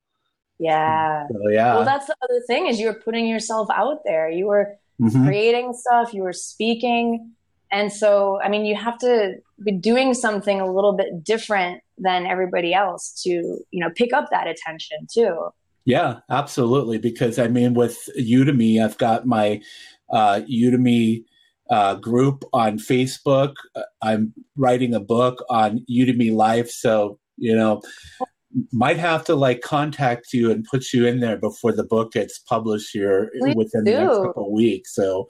Yeah. 0.63 1.27
So, 1.27 1.49
yeah. 1.49 1.75
Well, 1.75 1.83
that's 1.83 2.07
the 2.07 2.15
other 2.23 2.41
thing 2.47 2.67
is 2.67 2.79
you 2.79 2.87
were 2.87 2.93
putting 2.93 3.27
yourself 3.27 3.67
out 3.69 3.99
there. 4.05 4.29
You 4.29 4.47
were 4.47 4.75
mm-hmm. 5.01 5.25
creating 5.25 5.73
stuff. 5.73 6.13
You 6.13 6.23
were 6.23 6.33
speaking, 6.33 7.31
and 7.69 7.91
so 7.91 8.39
I 8.41 8.47
mean, 8.47 8.65
you 8.65 8.75
have 8.75 8.97
to 8.99 9.35
be 9.61 9.73
doing 9.73 10.13
something 10.13 10.61
a 10.61 10.71
little 10.71 10.93
bit 10.93 11.23
different 11.23 11.81
than 11.97 12.25
everybody 12.25 12.73
else 12.73 13.21
to 13.23 13.29
you 13.29 13.79
know 13.79 13.89
pick 13.89 14.13
up 14.13 14.29
that 14.31 14.47
attention 14.47 15.05
too. 15.13 15.49
Yeah, 15.85 16.19
absolutely. 16.29 16.97
Because 16.97 17.37
I 17.37 17.49
mean, 17.49 17.73
with 17.73 18.07
Udemy, 18.17 18.81
I've 18.81 18.97
got 18.97 19.25
my 19.25 19.61
uh, 20.09 20.41
Udemy 20.49 21.25
uh, 21.69 21.95
group 21.95 22.45
on 22.53 22.77
Facebook. 22.77 23.55
Uh, 23.75 23.81
I'm 24.01 24.33
writing 24.55 24.93
a 24.93 25.01
book 25.01 25.43
on 25.49 25.85
Udemy 25.91 26.33
Life, 26.33 26.69
so 26.69 27.19
you 27.35 27.53
know 27.53 27.81
might 28.71 28.97
have 28.97 29.23
to 29.25 29.35
like 29.35 29.61
contact 29.61 30.33
you 30.33 30.51
and 30.51 30.65
put 30.65 30.93
you 30.93 31.05
in 31.05 31.19
there 31.19 31.37
before 31.37 31.71
the 31.71 31.83
book 31.83 32.11
gets 32.11 32.39
published 32.39 32.89
here 32.93 33.31
Please 33.39 33.55
within 33.55 33.83
do. 33.83 33.91
the 33.91 33.99
next 33.99 34.17
couple 34.17 34.45
of 34.45 34.51
weeks. 34.51 34.93
So 34.93 35.27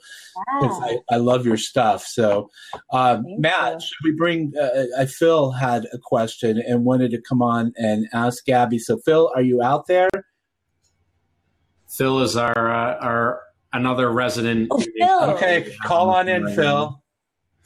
yeah. 0.60 0.68
I, 0.68 0.98
I, 1.10 1.16
love 1.16 1.46
your 1.46 1.56
stuff. 1.56 2.04
So 2.04 2.50
um, 2.92 3.24
Matt, 3.38 3.74
you. 3.74 3.80
should 3.80 4.04
we 4.04 4.12
bring? 4.16 4.52
Uh, 4.60 4.84
I 4.98 5.06
Phil 5.06 5.52
had 5.52 5.86
a 5.92 5.98
question 5.98 6.62
and 6.66 6.84
wanted 6.84 7.10
to 7.12 7.22
come 7.26 7.42
on 7.42 7.72
and 7.76 8.06
ask 8.12 8.44
Gabby. 8.44 8.78
So 8.78 8.98
Phil, 9.04 9.30
are 9.34 9.42
you 9.42 9.62
out 9.62 9.86
there? 9.86 10.08
Phil 11.96 12.20
is 12.20 12.36
our 12.36 12.72
uh, 12.72 12.96
our 12.98 13.40
another 13.72 14.10
resident. 14.10 14.68
Oh, 14.70 14.78
Phil. 14.98 15.24
Okay, 15.30 15.74
call 15.84 16.10
on 16.10 16.28
in, 16.28 16.54
Phil. 16.54 17.00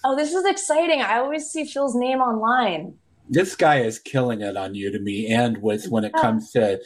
Oh, 0.05 0.17
this 0.17 0.33
is 0.33 0.45
exciting! 0.45 1.03
I 1.03 1.19
always 1.19 1.47
see 1.47 1.65
Phil's 1.65 1.97
name 1.97 2.19
online 2.19 2.95
this 3.29 3.57
guy 3.57 3.81
is 3.81 3.99
killing 3.99 4.41
it 4.41 4.57
on 4.57 4.74
Udemy 4.74 5.31
and 5.31 5.59
with 5.59 5.89
when 5.89 6.05
it 6.05 6.12
comes 6.12 6.51
to 6.53 6.81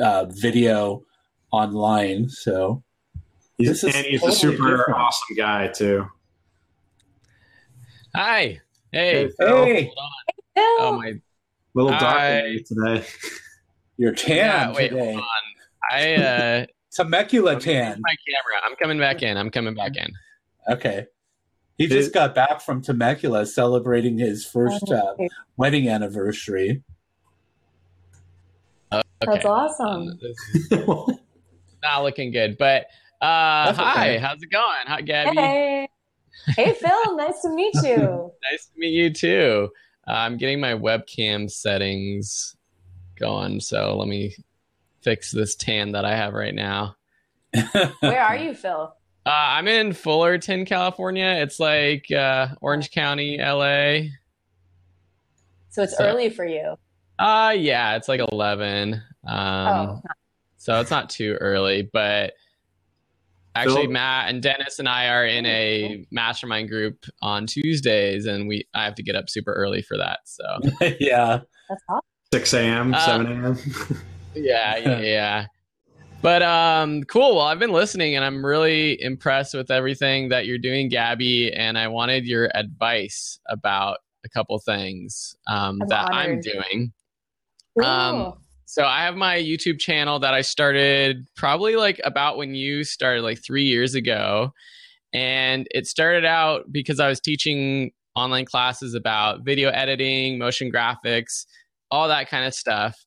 uh, 0.00 0.26
video 0.26 1.04
online. 1.50 2.28
So 2.28 2.82
he's, 3.56 3.82
and 3.84 3.94
he's 3.94 4.20
totally 4.20 4.32
a 4.32 4.36
super 4.36 4.70
different. 4.70 4.98
awesome 4.98 5.36
guy 5.36 5.68
too. 5.68 6.06
Hi. 8.14 8.60
Hey. 8.92 9.30
Hey. 9.38 9.92
Oh 10.56 10.98
my 11.00 11.14
little 11.74 11.90
dark 11.90 12.44
today. 12.66 13.06
You're 13.96 14.14
tan 14.14 14.36
yeah, 14.36 14.72
wait, 14.72 14.88
today. 14.88 15.12
Hold 15.12 15.16
on. 15.18 15.22
I 15.90 16.14
uh 16.14 16.66
Temecula 16.90 17.60
tan. 17.60 18.00
My 18.00 18.14
camera. 18.26 18.60
I'm 18.66 18.76
coming 18.76 18.98
back 18.98 19.22
in. 19.22 19.36
I'm 19.36 19.50
coming 19.50 19.74
back 19.74 19.96
in. 19.96 20.10
Okay. 20.70 21.06
He 21.78 21.86
just 21.86 22.12
got 22.12 22.34
back 22.34 22.60
from 22.60 22.82
Temecula 22.82 23.46
celebrating 23.46 24.18
his 24.18 24.44
first 24.44 24.90
uh, 24.90 25.14
wedding 25.56 25.88
anniversary. 25.88 26.82
Okay. 28.92 29.02
That's 29.22 29.44
awesome. 29.44 30.18
Um, 30.72 31.18
not 31.82 32.02
looking 32.02 32.32
good, 32.32 32.56
but 32.58 32.86
uh, 33.20 33.72
hi, 33.72 33.92
okay. 33.92 34.18
how's 34.18 34.42
it 34.42 34.50
going? 34.50 34.86
Hi, 34.86 35.00
Gabby. 35.02 35.36
Hey, 35.36 35.88
hey, 36.56 36.72
Phil. 36.72 37.16
nice 37.16 37.42
to 37.42 37.50
meet 37.50 37.74
you. 37.76 38.32
nice 38.50 38.66
to 38.66 38.72
meet 38.76 38.90
you 38.90 39.12
too. 39.12 39.68
Uh, 40.06 40.12
I'm 40.12 40.36
getting 40.36 40.60
my 40.60 40.72
webcam 40.72 41.48
settings 41.48 42.56
going, 43.16 43.60
so 43.60 43.96
let 43.96 44.08
me 44.08 44.34
fix 45.02 45.30
this 45.30 45.54
tan 45.54 45.92
that 45.92 46.04
I 46.04 46.16
have 46.16 46.32
right 46.32 46.54
now. 46.54 46.96
Where 48.00 48.22
are 48.22 48.36
you, 48.36 48.54
Phil? 48.54 48.94
Uh, 49.28 49.58
I'm 49.58 49.68
in 49.68 49.92
Fullerton, 49.92 50.64
California. 50.64 51.26
It's 51.26 51.60
like 51.60 52.10
uh, 52.10 52.48
Orange 52.62 52.90
County, 52.90 53.36
LA. 53.36 54.08
So 55.68 55.82
it's 55.82 55.98
so, 55.98 56.04
early 56.04 56.30
for 56.30 56.46
you. 56.46 56.76
Uh 57.18 57.54
yeah, 57.54 57.96
it's 57.96 58.08
like 58.08 58.22
11. 58.32 58.94
Um, 58.94 59.02
oh. 59.26 60.00
So 60.56 60.80
it's 60.80 60.90
not 60.90 61.10
too 61.10 61.36
early, 61.42 61.90
but 61.92 62.32
actually 63.54 63.84
so, 63.84 63.90
Matt 63.90 64.30
and 64.30 64.42
Dennis 64.42 64.78
and 64.78 64.88
I 64.88 65.08
are 65.08 65.26
in 65.26 65.44
a 65.44 66.06
mastermind 66.10 66.70
group 66.70 67.04
on 67.20 67.46
Tuesdays, 67.46 68.24
and 68.24 68.48
we 68.48 68.66
I 68.72 68.84
have 68.86 68.94
to 68.94 69.02
get 69.02 69.14
up 69.14 69.28
super 69.28 69.52
early 69.52 69.82
for 69.82 69.98
that. 69.98 70.20
So 70.24 70.44
yeah, 71.00 71.40
that's 71.68 71.82
awesome. 71.86 72.00
6 72.32 72.54
a.m., 72.54 72.94
uh, 72.94 73.04
7 73.04 73.26
a.m. 73.26 73.58
yeah, 74.34 74.76
yeah, 74.78 75.00
yeah. 75.00 75.46
But 76.20 76.42
um, 76.42 77.04
cool. 77.04 77.36
Well, 77.36 77.46
I've 77.46 77.60
been 77.60 77.72
listening 77.72 78.16
and 78.16 78.24
I'm 78.24 78.44
really 78.44 79.00
impressed 79.00 79.54
with 79.54 79.70
everything 79.70 80.28
that 80.30 80.46
you're 80.46 80.58
doing, 80.58 80.88
Gabby. 80.88 81.52
And 81.52 81.78
I 81.78 81.88
wanted 81.88 82.26
your 82.26 82.50
advice 82.54 83.38
about 83.48 83.98
a 84.24 84.28
couple 84.28 84.58
things 84.58 85.36
um, 85.46 85.80
that 85.88 86.12
I'm 86.12 86.40
doing. 86.40 86.92
Um, 87.82 88.34
So 88.70 88.84
I 88.84 89.02
have 89.04 89.16
my 89.16 89.36
YouTube 89.36 89.78
channel 89.78 90.18
that 90.18 90.34
I 90.34 90.42
started 90.42 91.26
probably 91.34 91.76
like 91.76 92.00
about 92.04 92.36
when 92.36 92.54
you 92.54 92.84
started, 92.84 93.22
like 93.22 93.42
three 93.42 93.62
years 93.62 93.94
ago. 93.94 94.52
And 95.14 95.66
it 95.70 95.86
started 95.86 96.26
out 96.26 96.70
because 96.70 97.00
I 97.00 97.08
was 97.08 97.18
teaching 97.18 97.92
online 98.14 98.44
classes 98.44 98.92
about 98.92 99.42
video 99.42 99.70
editing, 99.70 100.36
motion 100.36 100.70
graphics, 100.70 101.46
all 101.90 102.08
that 102.08 102.28
kind 102.28 102.44
of 102.44 102.52
stuff. 102.52 103.02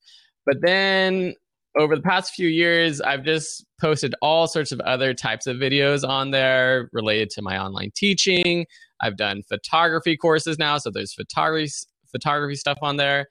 But 0.47 0.61
then 0.63 1.35
over 1.77 1.95
the 1.95 2.01
past 2.01 2.33
few 2.33 2.47
years, 2.47 3.01
I've 3.01 3.23
just 3.23 3.65
posted 3.79 4.13
all 4.21 4.47
sorts 4.47 4.71
of 4.71 4.79
other 4.81 5.13
types 5.13 5.47
of 5.47 5.57
videos 5.57 6.07
on 6.07 6.31
there 6.31 6.89
related 6.91 7.29
to 7.31 7.41
my 7.41 7.57
online 7.57 7.91
teaching. 7.95 8.65
I've 9.01 9.17
done 9.17 9.41
photography 9.43 10.17
courses 10.17 10.59
now, 10.59 10.77
so 10.77 10.91
there's 10.91 11.13
photography 11.13 11.71
photography 12.11 12.55
stuff 12.55 12.77
on 12.81 12.97
there. 12.97 13.27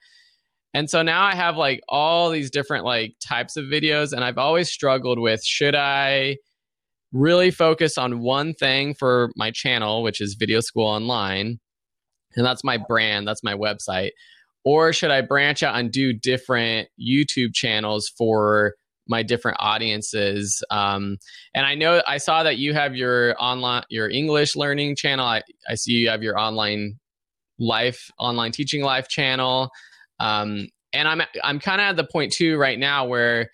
And 0.73 0.89
so 0.89 1.01
now 1.01 1.23
I 1.23 1.35
have 1.35 1.57
like 1.57 1.81
all 1.87 2.29
these 2.29 2.49
different 2.49 2.83
like 2.83 3.13
types 3.23 3.57
of 3.57 3.65
videos 3.65 4.11
and 4.13 4.23
I've 4.23 4.37
always 4.37 4.71
struggled 4.71 5.19
with 5.19 5.43
should 5.43 5.75
I 5.75 6.37
really 7.11 7.51
focus 7.51 7.97
on 7.97 8.21
one 8.21 8.53
thing 8.53 8.95
for 8.95 9.31
my 9.35 9.51
channel, 9.51 10.01
which 10.01 10.21
is 10.21 10.35
Video 10.39 10.61
School 10.61 10.85
Online, 10.85 11.59
and 12.35 12.45
that's 12.45 12.63
my 12.63 12.77
brand, 12.77 13.27
that's 13.27 13.43
my 13.43 13.53
website, 13.53 14.11
or 14.63 14.93
should 14.93 15.11
I 15.11 15.21
branch 15.21 15.63
out 15.63 15.75
and 15.75 15.91
do 15.91 16.13
different 16.13 16.89
YouTube 16.99 17.53
channels 17.53 18.11
for 18.17 18.75
my 19.07 19.23
different 19.23 19.57
audiences? 19.59 20.63
Um, 20.69 21.17
and 21.53 21.65
I 21.65 21.75
know 21.75 22.01
I 22.07 22.17
saw 22.17 22.43
that 22.43 22.57
you 22.57 22.73
have 22.73 22.95
your 22.95 23.35
online, 23.41 23.83
your 23.89 24.09
English 24.09 24.55
learning 24.55 24.95
channel. 24.95 25.25
I, 25.25 25.41
I 25.67 25.75
see 25.75 25.93
you 25.93 26.09
have 26.09 26.23
your 26.23 26.39
online 26.39 26.99
life, 27.59 28.09
online 28.19 28.51
teaching 28.51 28.83
life 28.83 29.07
channel. 29.07 29.69
Um, 30.19 30.67
and 30.93 31.07
I'm 31.07 31.21
I'm 31.43 31.59
kind 31.59 31.81
of 31.81 31.87
at 31.87 31.95
the 31.95 32.03
point 32.03 32.33
too 32.33 32.57
right 32.57 32.77
now 32.77 33.05
where 33.05 33.49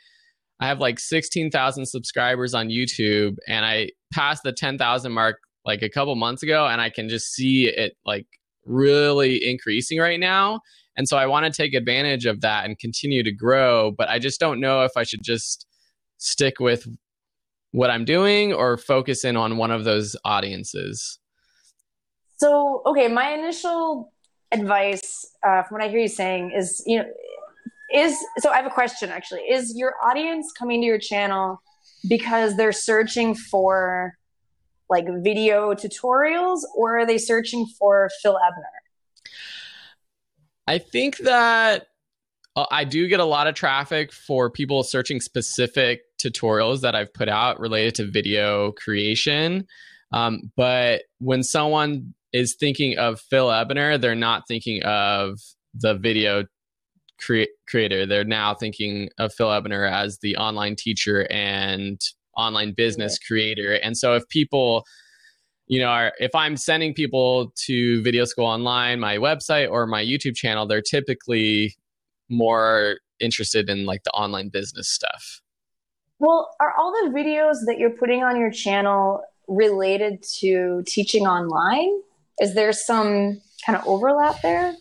I 0.60 0.68
have 0.68 0.80
like 0.80 0.99
16,000 0.99 1.86
subscribers 1.86 2.53
on 2.53 2.70
YouTube, 2.70 3.36
and 3.47 3.64
I 3.64 3.91
passed 4.12 4.41
the 4.43 4.51
10,000 4.51 5.12
mark 5.12 5.38
like 5.66 5.84
a 5.84 5.89
couple 5.89 6.16
months 6.16 6.41
ago, 6.41 6.66
and 6.66 6.82
I 6.82 6.89
can 6.89 7.10
just 7.10 7.34
see 7.34 7.68
it 7.68 7.93
like 8.05 8.26
really 8.66 9.47
increasing 9.47 9.99
right 9.99 10.20
now. 10.20 10.62
And 10.98 11.08
so 11.08 11.16
I 11.16 11.28
want 11.28 11.45
to 11.45 11.52
take 11.52 11.74
advantage 11.76 12.26
of 12.26 12.41
that 12.41 12.66
and 12.66 12.78
continue 12.78 13.24
to 13.24 13.32
grow, 13.32 13.91
but 13.91 14.10
I 14.10 14.18
just 14.18 14.39
don't 14.39 14.60
know 14.60 14.82
if 14.82 14.98
I 14.98 15.04
should 15.04 15.24
just 15.24 15.68
stick 16.18 16.60
with 16.60 16.88
what 17.72 17.91
I'm 17.91 18.04
doing 18.04 18.52
or 18.52 18.78
focus 18.78 19.24
in 19.24 19.38
on 19.38 19.58
one 19.58 19.70
of 19.70 19.84
those 19.84 20.16
audiences. 20.26 21.20
So, 22.38 22.82
okay, 22.86 23.08
my 23.08 23.32
initial 23.32 24.12
advice 24.52 25.26
uh, 25.43 25.64
from 25.64 25.76
what 25.76 25.84
I 25.84 25.89
hear 25.89 26.00
you 26.00 26.08
saying 26.08 26.54
is, 26.56 26.84
you 26.88 27.00
know, 27.00 27.06
is 27.93 28.18
so 28.39 28.50
I 28.50 28.58
have 28.58 28.66
a 28.66 28.72
question 28.72 29.10
actually. 29.10 29.41
Is 29.41 29.76
your 29.78 29.93
audience 30.04 30.52
coming 30.52 30.82
to 30.82 30.86
your 30.86 31.00
channel 31.00 31.62
because 32.08 32.58
they're 32.58 32.72
searching 32.72 33.34
for 33.34 34.18
like 34.89 35.06
video 35.24 35.74
tutorials 35.74 36.62
or 36.76 37.00
are 37.00 37.06
they 37.06 37.18
searching 37.18 37.66
for 37.78 38.10
Phil 38.22 38.38
Ebiner? 38.45 38.76
I 40.68 40.78
think 40.78 41.18
that 41.20 41.88
uh, 42.55 42.65
I 42.72 42.84
do 42.84 43.07
get 43.07 43.20
a 43.20 43.26
lot 43.26 43.47
of 43.47 43.55
traffic 43.55 44.11
for 44.11 44.49
people 44.49 44.84
searching 44.84 45.22
specific 45.22 46.01
tutorials 46.22 46.82
that 46.82 46.95
I've 46.95 47.13
put 47.13 47.30
out 47.30 47.59
related 47.59 47.95
to 47.95 48.11
video 48.11 48.72
creation. 48.74 49.65
Um, 50.11 50.51
but 50.55 51.03
when 51.20 51.43
someone 51.43 52.13
is 52.34 52.55
thinking 52.59 52.97
of 52.97 53.20
Phil 53.20 53.51
Ebiner, 53.51 53.97
they're 53.97 54.15
not 54.15 54.43
thinking 54.47 54.84
of 54.84 55.39
the 55.74 55.95
video 55.95 56.45
cre- 57.20 57.53
creator. 57.68 58.05
They're 58.05 58.24
now 58.24 58.53
thinking 58.53 59.09
of 59.18 59.34
Phil 59.34 59.51
Ebiner 59.51 59.86
as 59.86 60.20
the 60.20 60.36
online 60.38 60.76
teacher 60.76 61.28
and 61.30 61.99
online 62.36 62.74
business 62.74 63.18
creator. 63.20 63.74
And 63.74 63.97
so 63.97 64.15
if 64.15 64.28
people 64.30 64.84
you 65.68 65.80
know, 65.80 65.88
are, 65.88 66.13
if 66.20 66.34
I'm 66.34 66.57
sending 66.57 66.93
people 66.93 67.51
to 67.65 68.01
Video 68.01 68.26
School 68.26 68.45
Online, 68.45 68.99
my 68.99 69.18
website 69.18 69.70
or 69.70 69.86
my 69.86 70.03
YouTube 70.03 70.36
channel, 70.36 70.65
they're 70.65 70.82
typically 70.82 71.76
more 72.30 72.97
interested 73.20 73.70
in 73.70 73.86
like 73.86 74.03
the 74.03 74.11
online 74.11 74.49
business 74.49 74.89
stuff. 74.89 75.41
Well, 76.20 76.49
are 76.59 76.74
all 76.78 76.91
the 77.03 77.11
videos 77.11 77.65
that 77.68 77.78
you're 77.78 77.91
putting 77.91 78.24
on 78.24 78.39
your 78.39 78.51
channel 78.51 79.22
related 79.47 80.24
to 80.39 80.84
teaching 80.88 81.28
online? 81.28 82.01
Is 82.39 82.55
there 82.55 82.72
some 82.72 83.41
kind 83.65 83.78
of 83.78 83.86
overlap 83.88 84.41
there? 84.41 84.74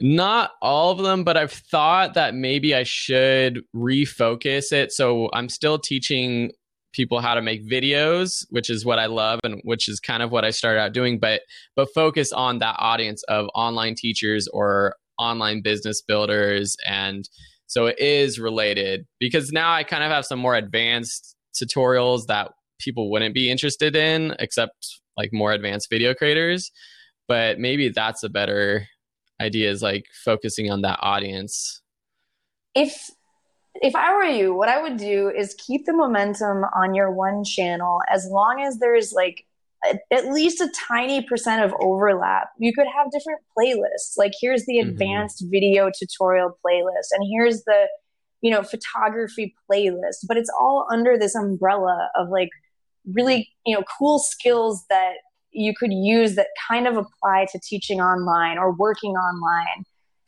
Not 0.00 0.52
all 0.62 0.92
of 0.92 0.98
them, 0.98 1.24
but 1.24 1.36
I've 1.36 1.52
thought 1.52 2.14
that 2.14 2.34
maybe 2.34 2.74
I 2.74 2.84
should 2.84 3.62
refocus 3.74 4.72
it. 4.72 4.92
So 4.92 5.28
I'm 5.34 5.50
still 5.50 5.78
teaching 5.78 6.52
people 6.92 7.20
how 7.20 7.34
to 7.34 7.42
make 7.42 7.68
videos, 7.68 8.44
which 8.50 8.70
is 8.70 8.84
what 8.84 8.98
I 8.98 9.06
love 9.06 9.40
and 9.44 9.60
which 9.64 9.88
is 9.88 10.00
kind 10.00 10.22
of 10.22 10.30
what 10.30 10.44
I 10.44 10.50
started 10.50 10.80
out 10.80 10.92
doing, 10.92 11.18
but 11.18 11.42
but 11.76 11.88
focus 11.94 12.32
on 12.32 12.58
that 12.58 12.76
audience 12.78 13.22
of 13.24 13.46
online 13.54 13.94
teachers 13.94 14.48
or 14.48 14.96
online 15.18 15.62
business 15.62 16.02
builders. 16.02 16.76
And 16.88 17.28
so 17.66 17.86
it 17.86 17.98
is 17.98 18.40
related 18.40 19.06
because 19.20 19.52
now 19.52 19.72
I 19.72 19.84
kind 19.84 20.02
of 20.02 20.10
have 20.10 20.26
some 20.26 20.38
more 20.38 20.56
advanced 20.56 21.36
tutorials 21.54 22.26
that 22.26 22.50
people 22.80 23.10
wouldn't 23.10 23.34
be 23.34 23.50
interested 23.50 23.94
in 23.94 24.34
except 24.38 25.00
like 25.16 25.32
more 25.32 25.52
advanced 25.52 25.88
video 25.90 26.14
creators. 26.14 26.72
But 27.28 27.58
maybe 27.60 27.90
that's 27.90 28.24
a 28.24 28.28
better 28.28 28.86
idea 29.40 29.70
is 29.70 29.82
like 29.82 30.06
focusing 30.24 30.70
on 30.70 30.82
that 30.82 30.98
audience. 31.00 31.80
If 32.74 33.10
if 33.80 33.96
I 33.96 34.14
were 34.14 34.24
you, 34.24 34.54
what 34.54 34.68
I 34.68 34.80
would 34.80 34.98
do 34.98 35.30
is 35.30 35.54
keep 35.54 35.86
the 35.86 35.92
momentum 35.92 36.64
on 36.76 36.94
your 36.94 37.10
one 37.10 37.44
channel 37.44 38.00
as 38.12 38.26
long 38.26 38.62
as 38.62 38.78
there's 38.78 39.12
like 39.12 39.46
at 40.12 40.26
least 40.26 40.60
a 40.60 40.70
tiny 40.88 41.22
percent 41.22 41.64
of 41.64 41.74
overlap. 41.80 42.50
You 42.58 42.74
could 42.74 42.86
have 42.94 43.10
different 43.10 43.40
playlists. 43.56 44.18
Like 44.18 44.32
here's 44.38 44.66
the 44.66 44.76
mm-hmm. 44.76 44.90
advanced 44.90 45.44
video 45.50 45.90
tutorial 45.90 46.58
playlist, 46.64 47.08
and 47.12 47.26
here's 47.32 47.64
the 47.64 47.86
you 48.42 48.50
know 48.50 48.62
photography 48.62 49.54
playlist. 49.70 50.26
But 50.28 50.36
it's 50.36 50.50
all 50.60 50.86
under 50.92 51.16
this 51.16 51.34
umbrella 51.34 52.10
of 52.14 52.28
like 52.28 52.50
really 53.10 53.48
you 53.64 53.74
know 53.74 53.82
cool 53.98 54.18
skills 54.18 54.84
that 54.90 55.14
you 55.52 55.74
could 55.74 55.92
use 55.92 56.36
that 56.36 56.48
kind 56.68 56.86
of 56.86 56.96
apply 56.96 57.46
to 57.52 57.58
teaching 57.58 58.00
online 58.00 58.58
or 58.58 58.72
working 58.72 59.12
online 59.12 59.84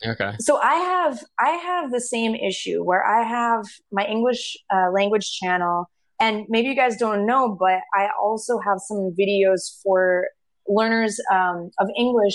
Okay. 0.06 0.32
So 0.40 0.58
I 0.60 0.74
have 0.74 1.22
I 1.38 1.50
have 1.50 1.90
the 1.90 2.00
same 2.00 2.34
issue 2.34 2.82
where 2.82 3.04
I 3.06 3.22
have 3.22 3.64
my 3.90 4.04
English 4.06 4.56
uh, 4.74 4.90
language 4.92 5.38
channel, 5.38 5.86
and 6.20 6.44
maybe 6.48 6.68
you 6.68 6.74
guys 6.76 6.96
don't 6.96 7.26
know, 7.26 7.56
but 7.58 7.80
I 7.94 8.08
also 8.20 8.58
have 8.58 8.78
some 8.78 9.14
videos 9.18 9.80
for 9.82 10.28
learners 10.66 11.20
um, 11.32 11.70
of 11.78 11.88
English 11.96 12.34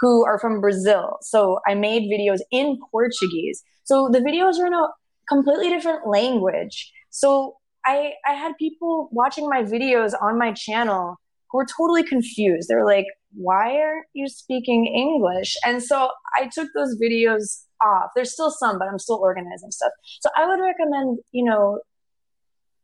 who 0.00 0.24
are 0.24 0.38
from 0.38 0.60
Brazil. 0.60 1.18
So 1.22 1.58
I 1.66 1.74
made 1.74 2.10
videos 2.10 2.40
in 2.50 2.78
Portuguese. 2.90 3.62
So 3.84 4.08
the 4.10 4.20
videos 4.20 4.58
are 4.58 4.66
in 4.66 4.74
a 4.74 4.88
completely 5.28 5.68
different 5.68 6.06
language. 6.06 6.92
So 7.10 7.56
I 7.84 8.14
I 8.26 8.32
had 8.32 8.52
people 8.58 9.08
watching 9.12 9.48
my 9.48 9.62
videos 9.62 10.12
on 10.20 10.38
my 10.38 10.52
channel 10.52 11.16
who 11.50 11.58
were 11.58 11.66
totally 11.66 12.02
confused. 12.02 12.68
They 12.68 12.74
were 12.74 12.86
like, 12.86 13.06
why 13.34 13.78
aren't 13.80 14.06
you 14.12 14.28
speaking 14.28 14.86
English? 14.86 15.56
And 15.64 15.82
so 15.82 16.10
I 16.34 16.48
took 16.52 16.68
those 16.74 16.96
videos 17.00 17.64
off. 17.80 18.10
There's 18.14 18.32
still 18.32 18.50
some, 18.50 18.78
but 18.78 18.88
I'm 18.88 18.98
still 18.98 19.16
organizing 19.16 19.70
stuff. 19.70 19.92
So 20.20 20.30
I 20.36 20.46
would 20.46 20.60
recommend, 20.60 21.18
you 21.32 21.44
know, 21.44 21.80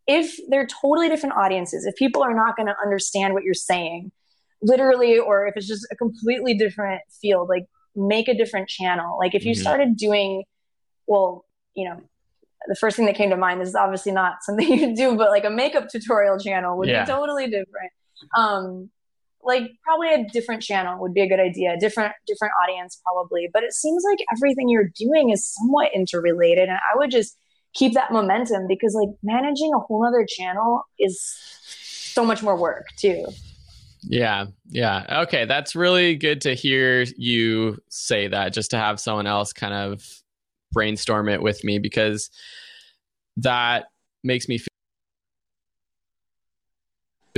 if 0.06 0.36
they're 0.48 0.66
totally 0.66 1.08
different 1.08 1.36
audiences, 1.36 1.86
if 1.86 1.94
people 1.96 2.22
are 2.22 2.34
not 2.34 2.56
going 2.56 2.66
to 2.66 2.74
understand 2.82 3.34
what 3.34 3.44
you're 3.44 3.54
saying, 3.54 4.10
literally, 4.62 5.18
or 5.18 5.46
if 5.46 5.56
it's 5.56 5.68
just 5.68 5.86
a 5.90 5.96
completely 5.96 6.54
different 6.54 7.02
field, 7.20 7.48
like 7.48 7.66
make 7.94 8.28
a 8.28 8.34
different 8.34 8.68
channel. 8.68 9.18
Like 9.18 9.34
if 9.34 9.44
you 9.44 9.52
mm-hmm. 9.52 9.60
started 9.60 9.96
doing, 9.96 10.44
well, 11.06 11.44
you 11.74 11.88
know, 11.88 12.00
the 12.66 12.74
first 12.74 12.96
thing 12.96 13.06
that 13.06 13.14
came 13.14 13.30
to 13.30 13.36
mind 13.36 13.62
is 13.62 13.74
obviously 13.74 14.12
not 14.12 14.38
something 14.42 14.68
you 14.68 14.94
do, 14.94 15.16
but 15.16 15.30
like 15.30 15.44
a 15.44 15.50
makeup 15.50 15.88
tutorial 15.88 16.38
channel 16.38 16.76
would 16.78 16.88
yeah. 16.88 17.04
be 17.04 17.10
totally 17.10 17.46
different. 17.46 17.92
Um, 18.36 18.90
like 19.42 19.70
probably 19.82 20.12
a 20.12 20.24
different 20.28 20.62
channel 20.62 21.00
would 21.00 21.14
be 21.14 21.20
a 21.22 21.28
good 21.28 21.40
idea 21.40 21.76
different 21.78 22.12
different 22.26 22.52
audience 22.62 23.00
probably 23.04 23.48
but 23.52 23.62
it 23.62 23.72
seems 23.72 24.02
like 24.08 24.18
everything 24.36 24.68
you're 24.68 24.90
doing 24.96 25.30
is 25.30 25.46
somewhat 25.46 25.90
interrelated 25.94 26.68
and 26.68 26.78
i 26.92 26.96
would 26.96 27.10
just 27.10 27.36
keep 27.74 27.94
that 27.94 28.12
momentum 28.12 28.66
because 28.66 28.94
like 28.94 29.14
managing 29.22 29.70
a 29.74 29.78
whole 29.78 30.04
other 30.06 30.26
channel 30.28 30.82
is 30.98 31.20
so 32.12 32.24
much 32.24 32.42
more 32.42 32.56
work 32.56 32.86
too. 32.96 33.24
Yeah 34.02 34.46
yeah. 34.68 35.22
Okay 35.24 35.44
that's 35.44 35.76
really 35.76 36.16
good 36.16 36.40
to 36.42 36.54
hear 36.54 37.04
you 37.16 37.78
say 37.88 38.28
that 38.28 38.52
just 38.52 38.70
to 38.72 38.78
have 38.78 38.98
someone 38.98 39.26
else 39.26 39.52
kind 39.52 39.74
of 39.74 40.04
brainstorm 40.72 41.28
it 41.28 41.42
with 41.42 41.62
me 41.64 41.78
because 41.78 42.30
that 43.36 43.86
makes 44.24 44.48
me 44.48 44.58
feel 44.58 44.69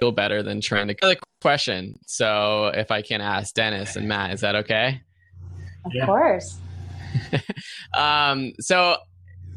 feel 0.02 0.10
better 0.10 0.42
than 0.42 0.60
trying 0.60 0.88
to. 0.88 0.96
Another 1.00 1.20
question. 1.40 1.96
So, 2.06 2.72
if 2.74 2.90
I 2.90 3.02
can 3.02 3.20
ask 3.20 3.54
Dennis 3.54 3.94
and 3.94 4.08
Matt, 4.08 4.32
is 4.32 4.40
that 4.40 4.56
okay? 4.56 5.00
Of 5.84 5.92
yeah. 5.94 6.06
course. 6.06 6.58
um, 7.96 8.52
so, 8.58 8.96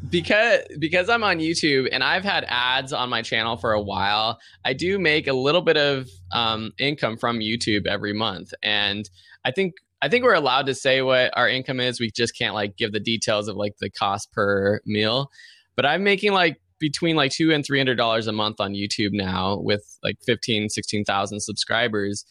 because 0.08 0.60
because 0.78 1.08
I'm 1.08 1.24
on 1.24 1.38
YouTube 1.38 1.88
and 1.90 2.04
I've 2.04 2.22
had 2.22 2.44
ads 2.48 2.92
on 2.92 3.08
my 3.08 3.22
channel 3.22 3.56
for 3.56 3.72
a 3.72 3.80
while, 3.80 4.38
I 4.64 4.72
do 4.72 5.00
make 5.00 5.26
a 5.26 5.32
little 5.32 5.62
bit 5.62 5.76
of 5.76 6.08
um, 6.30 6.70
income 6.78 7.16
from 7.16 7.40
YouTube 7.40 7.88
every 7.88 8.12
month, 8.12 8.54
and 8.62 9.10
I 9.44 9.50
think 9.50 9.74
I 10.00 10.08
think 10.08 10.22
we're 10.22 10.34
allowed 10.34 10.66
to 10.66 10.74
say 10.76 11.02
what 11.02 11.36
our 11.36 11.48
income 11.48 11.80
is. 11.80 11.98
We 11.98 12.12
just 12.12 12.38
can't 12.38 12.54
like 12.54 12.76
give 12.76 12.92
the 12.92 13.00
details 13.00 13.48
of 13.48 13.56
like 13.56 13.78
the 13.80 13.90
cost 13.90 14.30
per 14.30 14.80
mille. 14.86 15.28
But 15.74 15.86
I'm 15.86 16.04
making 16.04 16.32
like 16.32 16.60
between 16.78 17.16
like 17.16 17.32
two 17.32 17.52
and 17.52 17.64
three 17.64 17.78
hundred 17.78 17.96
dollars 17.96 18.26
a 18.26 18.32
month 18.32 18.60
on 18.60 18.72
YouTube 18.72 19.12
now 19.12 19.58
with 19.58 19.82
like 20.02 20.16
15, 20.26 20.68
16,000 20.68 21.40
subscribers. 21.40 22.24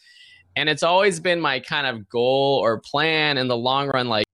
And 0.54 0.68
it's 0.68 0.82
always 0.82 1.20
been 1.20 1.40
my 1.40 1.60
kind 1.60 1.86
of 1.86 2.08
goal 2.08 2.60
or 2.62 2.80
plan 2.80 3.36
in 3.38 3.48
the 3.48 3.56
long 3.56 3.88
run, 3.88 4.08
like 4.08 4.24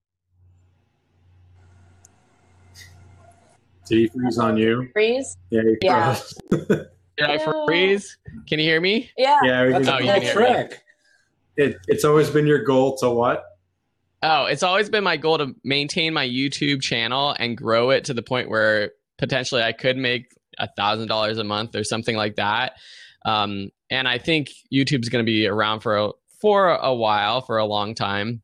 Did 3.88 3.98
he 3.98 4.06
freeze 4.08 4.38
on 4.38 4.56
you? 4.56 4.88
Freeze? 4.92 5.36
Yeah. 5.50 5.62
Yeah. 5.82 6.18
Did 6.50 6.86
I 7.28 7.64
freeze? 7.66 8.16
Can 8.48 8.58
you 8.58 8.64
hear 8.64 8.80
me? 8.80 9.10
Yeah. 9.18 9.38
Yeah. 9.42 9.68
That's 9.70 9.88
Oh, 9.88 9.92
a 9.96 10.00
you 10.00 10.06
can 10.06 10.22
hear 10.22 10.38
me. 10.40 10.46
trick. 10.46 10.82
It, 11.56 11.76
it's 11.88 12.04
always 12.04 12.30
been 12.30 12.46
your 12.46 12.62
goal 12.64 12.96
to 12.98 13.10
what? 13.10 13.44
Oh, 14.22 14.46
it's 14.46 14.62
always 14.62 14.88
been 14.88 15.04
my 15.04 15.16
goal 15.16 15.36
to 15.38 15.54
maintain 15.64 16.14
my 16.14 16.26
YouTube 16.26 16.80
channel 16.80 17.34
and 17.38 17.56
grow 17.56 17.90
it 17.90 18.04
to 18.04 18.14
the 18.14 18.22
point 18.22 18.48
where 18.48 18.92
potentially 19.22 19.62
I 19.62 19.70
could 19.70 19.96
make 19.96 20.36
a 20.58 20.68
thousand 20.76 21.06
dollars 21.06 21.38
a 21.38 21.44
month 21.44 21.76
or 21.76 21.84
something 21.84 22.16
like 22.16 22.34
that. 22.34 22.72
Um, 23.24 23.70
and 23.88 24.08
I 24.08 24.18
think 24.18 24.50
YouTube's 24.74 25.08
going 25.08 25.24
to 25.24 25.30
be 25.30 25.46
around 25.46 25.78
for 25.78 25.96
a, 25.96 26.10
for 26.40 26.70
a 26.70 26.92
while, 26.92 27.40
for 27.40 27.58
a 27.58 27.64
long 27.64 27.94
time. 27.94 28.42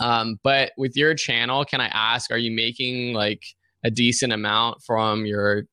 Um, 0.00 0.40
but 0.42 0.72
with 0.76 0.96
your 0.96 1.14
channel, 1.14 1.64
can 1.64 1.80
I 1.80 1.86
ask, 1.86 2.32
are 2.32 2.36
you 2.36 2.50
making 2.50 3.14
like 3.14 3.44
a 3.84 3.92
decent 3.92 4.32
amount 4.32 4.82
from 4.82 5.24
your 5.24 5.66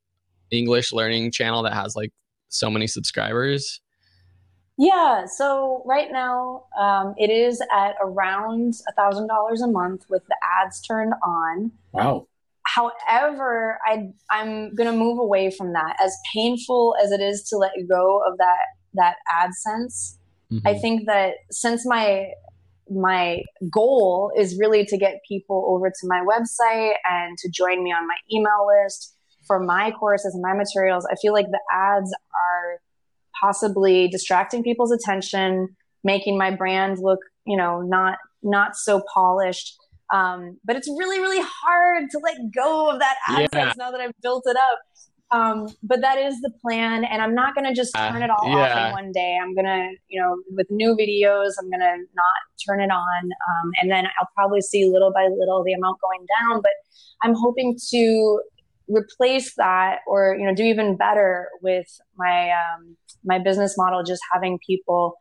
English 0.52 0.94
learning 0.94 1.32
channel 1.32 1.64
that 1.64 1.74
has 1.74 1.96
like 1.96 2.14
so 2.50 2.70
many 2.70 2.86
subscribers? 2.86 3.82
Yeah, 4.78 5.26
so 5.26 5.82
right 5.88 6.12
now 6.12 6.66
um, 6.80 7.16
it 7.18 7.32
is 7.32 7.64
at 7.76 7.96
around 8.00 8.76
a 8.88 8.94
thousand 8.94 9.26
dollars 9.26 9.64
a 9.64 9.68
month 9.68 10.06
with 10.08 10.24
the 10.28 10.36
ads 10.62 10.82
turned 10.82 11.14
on. 11.24 11.72
Wow. 11.94 12.28
However, 12.76 13.80
I 13.86 14.10
I'm 14.30 14.74
gonna 14.76 14.94
move 14.94 15.20
away 15.20 15.52
from 15.52 15.74
that. 15.74 15.96
As 16.02 16.16
painful 16.34 16.96
as 17.04 17.12
it 17.12 17.22
is 17.22 17.44
to 17.50 17.58
let 17.58 17.72
go 17.90 18.22
of 18.28 18.38
that 18.38 18.66
that 18.94 19.16
AdSense, 19.42 20.18
mm-hmm. 20.52 20.68
I 20.68 20.74
think 20.76 21.06
that 21.08 21.36
since 21.52 21.86
my 21.86 22.28
my 22.92 23.42
goal 23.72 24.32
is 24.36 24.58
really 24.60 24.84
to 24.86 24.98
get 24.98 25.20
people 25.28 25.66
over 25.68 25.90
to 25.90 26.08
my 26.08 26.22
website 26.22 26.94
and 27.10 27.38
to 27.38 27.50
join 27.50 27.84
me 27.84 27.92
on 27.92 28.08
my 28.08 28.16
email 28.32 28.68
list 28.68 29.16
for 29.46 29.60
my 29.60 29.92
courses 29.92 30.34
and 30.34 30.42
my 30.42 30.54
materials, 30.54 31.08
I 31.12 31.16
feel 31.22 31.34
like 31.34 31.48
the 31.48 31.62
ads 31.72 32.12
are 32.34 32.82
possibly 33.40 34.08
distracting 34.08 34.64
people's 34.64 34.92
attention, 34.92 35.76
making 36.04 36.38
my 36.38 36.52
brand 36.52 37.00
look, 37.00 37.20
you 37.46 37.58
know, 37.58 37.82
not 37.82 38.18
not 38.44 38.76
so 38.76 39.02
polished. 39.14 39.76
Um, 40.12 40.58
but 40.66 40.76
it's 40.76 40.88
really, 40.88 41.20
really 41.20 41.42
hard 41.42 42.10
to 42.12 42.20
let 42.20 42.38
go 42.56 42.90
of 42.90 43.00
that 43.00 43.16
AdSense 43.28 43.50
Yeah. 43.54 43.74
now 43.78 43.92
that 43.92 44.02
I've 44.02 44.20
built 44.22 44.44
it 44.48 44.58
up. 44.58 44.80
Um, 45.32 45.68
but 45.84 46.02
that 46.02 46.18
is 46.18 46.42
the 46.42 46.50
plan, 46.60 47.04
and 47.04 47.22
I'm 47.22 47.36
not 47.36 47.54
going 47.54 47.66
to 47.66 47.74
just 47.74 47.96
Uh, 47.96 48.12
turn 48.12 48.24
it 48.24 48.32
all 48.32 48.48
off 48.48 48.70
yeah. 48.70 48.88
in 48.88 48.94
one 48.94 49.12
day. 49.12 49.38
I'm 49.40 49.54
going 49.54 49.68
to, 49.68 49.90
you 50.08 50.20
know, 50.20 50.36
with 50.56 50.66
new 50.72 50.96
videos, 50.96 51.52
I'm 51.62 51.70
going 51.70 51.82
to 51.82 51.98
not 52.16 52.40
turn 52.68 52.82
it 52.82 52.90
on, 52.90 53.24
um, 53.26 53.72
and 53.80 53.92
then 53.92 54.06
I'll 54.20 54.30
probably 54.34 54.62
see 54.62 54.90
little 54.92 55.12
by 55.14 55.28
little 55.28 55.64
the 55.64 55.74
amount 55.74 55.98
going 56.02 56.26
down. 56.42 56.62
But 56.64 56.72
I'm 57.22 57.36
hoping 57.36 57.78
to 57.92 58.42
replace 58.88 59.54
that, 59.58 60.00
or 60.08 60.36
you 60.36 60.48
know, 60.48 60.56
do 60.56 60.64
even 60.64 60.98
better 60.98 61.50
with 61.62 61.86
my 62.18 62.50
um, 62.50 62.98
my 63.24 63.38
business 63.38 63.78
model, 63.78 64.02
just 64.04 64.24
having 64.34 64.58
people 64.66 65.14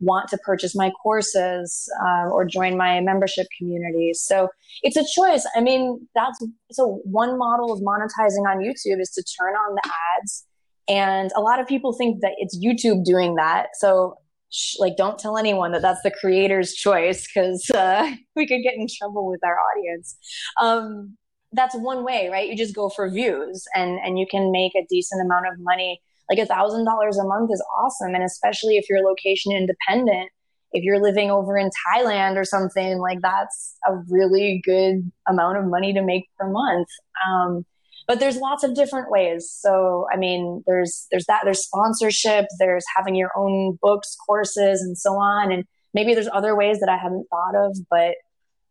want 0.00 0.28
to 0.28 0.38
purchase 0.38 0.74
my 0.74 0.90
courses 1.02 1.88
uh, 2.04 2.28
or 2.28 2.44
join 2.44 2.76
my 2.76 3.00
membership 3.00 3.46
communities. 3.58 4.22
So 4.22 4.48
it's 4.82 4.96
a 4.96 5.04
choice. 5.14 5.46
I 5.56 5.60
mean, 5.60 6.06
that's 6.14 6.38
so 6.72 7.00
one 7.04 7.38
model 7.38 7.72
of 7.72 7.80
monetizing 7.80 8.46
on 8.48 8.58
YouTube 8.58 9.00
is 9.00 9.10
to 9.10 9.24
turn 9.38 9.54
on 9.54 9.74
the 9.74 9.90
ads. 10.20 10.46
And 10.88 11.30
a 11.36 11.40
lot 11.40 11.60
of 11.60 11.66
people 11.66 11.92
think 11.92 12.20
that 12.20 12.32
it's 12.38 12.58
YouTube 12.58 13.04
doing 13.04 13.36
that. 13.36 13.68
So, 13.74 14.18
sh- 14.50 14.76
like, 14.78 14.96
don't 14.96 15.18
tell 15.18 15.38
anyone 15.38 15.72
that 15.72 15.82
that's 15.82 16.02
the 16.02 16.10
creator's 16.10 16.74
choice 16.74 17.26
because 17.26 17.70
uh, 17.74 18.10
we 18.36 18.46
could 18.46 18.62
get 18.62 18.74
in 18.74 18.86
trouble 18.98 19.26
with 19.26 19.40
our 19.44 19.56
audience. 19.58 20.16
Um, 20.60 21.16
that's 21.52 21.74
one 21.76 22.04
way, 22.04 22.28
right? 22.30 22.48
You 22.48 22.56
just 22.56 22.74
go 22.74 22.88
for 22.88 23.08
views 23.08 23.64
and, 23.74 23.98
and 24.04 24.18
you 24.18 24.26
can 24.28 24.50
make 24.50 24.74
a 24.74 24.84
decent 24.90 25.24
amount 25.24 25.46
of 25.46 25.54
money 25.60 26.02
like 26.30 26.38
a 26.38 26.46
thousand 26.46 26.84
dollars 26.84 27.18
a 27.18 27.24
month 27.24 27.50
is 27.52 27.64
awesome. 27.78 28.14
And 28.14 28.24
especially 28.24 28.76
if 28.76 28.86
you're 28.88 29.04
location 29.04 29.52
independent 29.52 30.30
if 30.74 30.82
you're 30.82 31.00
living 31.00 31.30
over 31.30 31.56
in 31.56 31.70
thailand 31.88 32.36
or 32.36 32.44
something 32.44 32.98
like 32.98 33.20
that's 33.22 33.76
a 33.86 33.94
really 34.10 34.60
good 34.64 35.10
amount 35.28 35.56
of 35.56 35.64
money 35.64 35.94
to 35.94 36.02
make 36.02 36.24
per 36.36 36.50
month. 36.50 36.88
Um, 37.26 37.64
but 38.06 38.20
there's 38.20 38.36
lots 38.36 38.64
of 38.64 38.74
different 38.74 39.10
ways. 39.10 39.48
So 39.50 40.06
i 40.12 40.18
mean 40.18 40.62
there's 40.66 41.06
there's 41.10 41.24
that 41.26 41.42
there's 41.44 41.64
sponsorship 41.64 42.46
there's 42.58 42.84
having 42.94 43.14
your 43.14 43.30
own 43.36 43.78
books 43.80 44.16
courses 44.26 44.82
and 44.82 44.98
so 44.98 45.10
on. 45.12 45.52
And 45.52 45.64
maybe 45.94 46.12
there's 46.12 46.28
other 46.32 46.54
ways 46.56 46.80
that 46.80 46.90
i 46.90 46.98
haven't 46.98 47.26
thought 47.30 47.54
of 47.54 47.78
but 47.88 48.16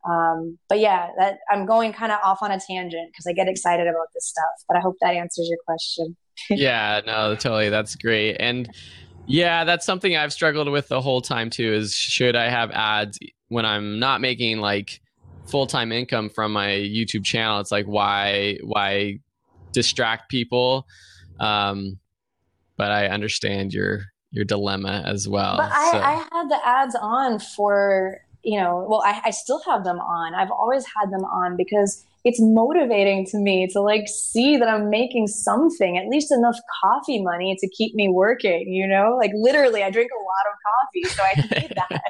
um, 0.06 0.58
but 0.70 0.80
yeah 0.80 1.10
that 1.18 1.40
i'm 1.50 1.66
going 1.66 1.94
kind 1.94 2.12
of 2.12 2.20
off 2.24 2.40
on 2.42 2.52
a 2.52 2.60
tangent 2.60 3.10
because 3.12 3.26
i 3.28 3.34
get 3.34 3.48
excited 3.48 3.88
about 3.88 4.08
this 4.14 4.28
stuff 4.28 4.66
but 4.68 4.78
i 4.78 4.80
hope 4.80 4.96
that 5.02 5.14
answers 5.14 5.48
your 5.50 5.60
question 5.66 6.16
yeah, 6.50 7.02
no, 7.06 7.36
totally. 7.36 7.70
That's 7.70 7.96
great. 7.96 8.38
And 8.40 8.70
yeah, 9.26 9.64
that's 9.64 9.86
something 9.86 10.16
I've 10.16 10.34
struggled 10.34 10.70
with 10.70 10.88
the 10.88 11.02
whole 11.02 11.22
time 11.22 11.50
too 11.50 11.74
is 11.74 11.96
should 11.96 12.36
I 12.36 12.50
have 12.50 12.72
ads 12.72 13.20
when 13.48 13.66
I'm 13.66 14.00
not 14.00 14.22
making 14.22 14.60
like 14.60 15.02
full-time 15.48 15.92
income 15.92 16.30
from 16.30 16.54
my 16.54 16.68
YouTube 16.68 17.24
channel? 17.24 17.60
It's 17.60 17.72
like 17.72 17.86
why 17.86 18.58
why 18.64 19.20
distract 19.72 20.30
people? 20.30 20.86
Um 21.40 22.00
but 22.76 22.92
I 22.92 23.08
understand 23.08 23.74
your 23.74 24.06
your 24.32 24.46
dilemma 24.46 25.04
as 25.06 25.28
well. 25.28 25.58
But 25.58 25.72
I, 25.72 25.92
I 25.94 26.36
had 26.36 26.50
the 26.50 26.60
ads 26.68 26.96
on 27.00 27.38
for, 27.38 28.20
you 28.44 28.60
know, 28.60 28.86
well, 28.90 29.02
I, 29.06 29.22
I 29.26 29.30
still 29.32 29.62
have 29.66 29.84
them 29.84 30.00
on. 30.00 30.36
I've 30.36 30.52
always 30.52 30.86
had 30.86 31.12
them 31.12 31.24
on 31.24 31.56
because 31.58 32.04
it's 32.26 32.40
motivating 32.42 33.26
to 33.28 33.38
me 33.38 33.68
to 33.74 33.82
like 33.82 34.08
see 34.08 34.58
that 34.58 34.68
I'm 34.68 34.90
making 34.90 35.28
something, 35.28 35.98
at 35.98 36.08
least 36.08 36.32
enough 36.32 36.58
coffee 36.82 37.22
money 37.22 37.56
to 37.60 37.70
keep 37.70 37.96
me 37.96 38.10
working, 38.10 38.72
you 38.72 38.88
know? 38.88 39.16
Like 39.18 39.32
literally, 39.34 39.84
I 39.84 39.90
drink 39.92 40.12
a 40.12 40.24
lot 40.24 40.46
of 40.52 40.58
coffee, 40.70 41.04
so 41.16 41.24
I 41.24 41.62
need 41.62 41.74
that. 41.90 42.02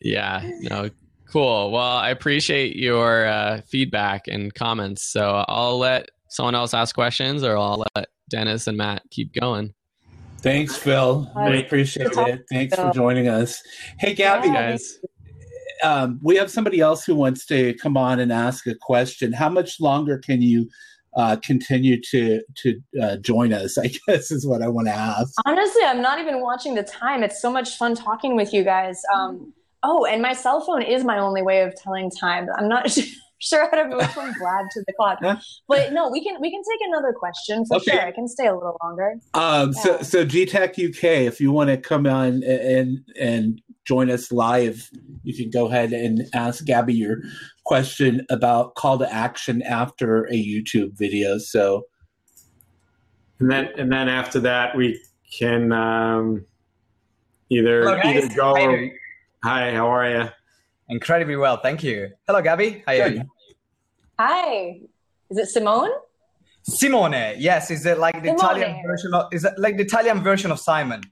yeah, 0.00 0.50
no, 0.62 0.90
cool. 1.30 1.70
Well, 1.70 1.96
I 1.96 2.10
appreciate 2.10 2.76
your 2.76 3.26
uh, 3.26 3.60
feedback 3.68 4.26
and 4.28 4.52
comments. 4.54 5.10
So 5.12 5.44
I'll 5.48 5.78
let 5.78 6.10
someone 6.28 6.54
else 6.56 6.74
ask 6.74 6.94
questions, 6.94 7.44
or 7.44 7.56
I'll 7.56 7.84
let 7.94 8.08
Dennis 8.30 8.66
and 8.66 8.76
Matt 8.76 9.02
keep 9.10 9.32
going. 9.32 9.74
Thanks, 10.40 10.76
Phil. 10.76 11.30
Hi. 11.34 11.50
We 11.50 11.60
appreciate 11.60 12.08
it. 12.12 12.44
Thanks 12.50 12.74
for 12.76 12.90
joining 12.92 13.28
us. 13.28 13.62
Hey, 13.98 14.12
Gabby, 14.12 14.48
Yeah. 14.48 14.72
Guys, 14.72 14.98
um, 15.84 16.18
we 16.22 16.36
have 16.36 16.50
somebody 16.50 16.80
else 16.80 17.04
who 17.04 17.14
wants 17.14 17.44
to 17.46 17.74
come 17.74 17.96
on 17.96 18.18
and 18.18 18.32
ask 18.32 18.66
a 18.66 18.74
question. 18.74 19.32
How 19.32 19.50
much 19.50 19.80
longer 19.80 20.18
can 20.18 20.40
you 20.40 20.68
uh, 21.14 21.36
continue 21.36 22.00
to 22.10 22.40
to 22.62 22.80
uh, 23.00 23.16
join 23.18 23.52
us? 23.52 23.76
I 23.78 23.90
guess 24.06 24.30
is 24.30 24.46
what 24.46 24.62
I 24.62 24.68
want 24.68 24.88
to 24.88 24.94
ask. 24.94 25.34
Honestly, 25.44 25.82
I'm 25.84 26.00
not 26.00 26.18
even 26.18 26.40
watching 26.40 26.74
the 26.74 26.82
time. 26.82 27.22
It's 27.22 27.40
so 27.40 27.52
much 27.52 27.76
fun 27.76 27.94
talking 27.94 28.34
with 28.34 28.52
you 28.52 28.64
guys. 28.64 29.02
Um, 29.14 29.52
oh, 29.82 30.06
and 30.06 30.22
my 30.22 30.32
cell 30.32 30.60
phone 30.62 30.82
is 30.82 31.04
my 31.04 31.18
only 31.18 31.42
way 31.42 31.60
of 31.60 31.74
telling 31.76 32.10
time. 32.10 32.48
I'm 32.56 32.68
not 32.68 32.96
sure 33.44 33.68
how 33.70 33.82
to 33.82 33.88
move 33.88 34.10
from 34.12 34.32
Blab 34.38 34.66
to 34.72 34.82
the 34.86 34.92
clock. 34.94 35.18
But 35.68 35.92
no, 35.92 36.10
we 36.10 36.22
can 36.24 36.40
we 36.40 36.50
can 36.50 36.62
take 36.62 36.88
another 36.88 37.12
question 37.12 37.64
for 37.66 37.76
Okay. 37.76 37.92
sure. 37.92 38.00
I 38.00 38.12
can 38.12 38.26
stay 38.28 38.46
a 38.46 38.54
little 38.54 38.76
longer. 38.82 39.14
Um, 39.34 39.72
so 39.72 39.96
Yeah. 39.96 40.02
so 40.02 40.24
GTech 40.24 40.78
UK, 40.78 41.26
if 41.26 41.40
you 41.40 41.52
want 41.52 41.70
to 41.70 41.76
come 41.76 42.06
on 42.06 42.42
and 42.44 42.98
and 43.20 43.60
join 43.86 44.10
us 44.10 44.32
live, 44.32 44.88
you 45.22 45.34
can 45.36 45.50
go 45.50 45.66
ahead 45.66 45.92
and 45.92 46.22
ask 46.34 46.64
Gabby 46.64 46.94
your 46.94 47.18
question 47.64 48.24
about 48.30 48.74
call 48.74 48.98
to 48.98 49.12
action 49.12 49.62
after 49.62 50.24
a 50.26 50.34
YouTube 50.34 50.96
video. 50.96 51.38
So 51.38 51.84
And 53.40 53.50
then 53.50 53.68
and 53.76 53.92
then 53.92 54.08
after 54.08 54.40
that 54.40 54.76
we 54.76 55.00
can 55.38 55.72
um, 55.72 56.44
either 57.50 57.80
Hello, 57.80 58.00
either 58.04 58.28
go. 58.34 58.54
How 58.54 58.60
you 58.60 58.66
Or, 58.68 58.76
doing? 58.76 58.98
hi, 59.42 59.72
how 59.74 59.88
are 59.88 60.08
you? 60.10 60.28
Incredibly 60.90 61.36
well, 61.36 61.56
thank 61.56 61.82
you. 61.82 62.10
Hello, 62.26 62.42
Gabby. 62.42 62.82
How 62.86 62.92
are 62.92 63.08
you? 63.08 63.22
Good. 64.16 64.24
Hi, 64.24 64.80
is 65.30 65.38
it 65.38 65.48
Simone? 65.48 65.90
Simone. 66.62 67.34
Yes, 67.36 67.70
is 67.70 67.84
it 67.84 67.98
like 67.98 68.22
the 68.22 68.28
Simone. 68.28 68.36
Italian 68.36 68.82
version 68.86 69.14
of? 69.14 69.26
Is 69.32 69.44
it 69.44 69.54
like 69.58 69.76
the 69.76 69.82
Italian 69.82 70.22
version 70.22 70.50
of 70.50 70.60
Simon? 70.60 71.02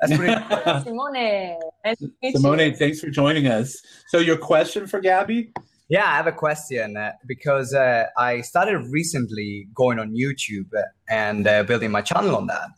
That's 0.00 0.16
pretty. 0.16 0.34
Simone. 0.84 1.58
Nice 1.84 1.98
to 1.98 2.12
meet 2.22 2.36
Simone, 2.36 2.58
you. 2.58 2.76
thanks 2.76 3.00
for 3.00 3.08
joining 3.08 3.46
us. 3.46 3.80
So 4.08 4.18
your 4.18 4.36
question 4.36 4.86
for 4.86 5.00
Gabby? 5.00 5.52
Yeah, 5.88 6.04
I 6.04 6.16
have 6.16 6.26
a 6.26 6.32
question 6.32 6.96
uh, 6.96 7.12
because 7.26 7.74
uh, 7.74 8.06
I 8.16 8.40
started 8.40 8.78
recently 8.90 9.68
going 9.74 9.98
on 9.98 10.14
YouTube 10.14 10.70
and 11.08 11.46
uh, 11.46 11.62
building 11.62 11.90
my 11.90 12.00
channel 12.00 12.36
on 12.36 12.46
that. 12.46 12.68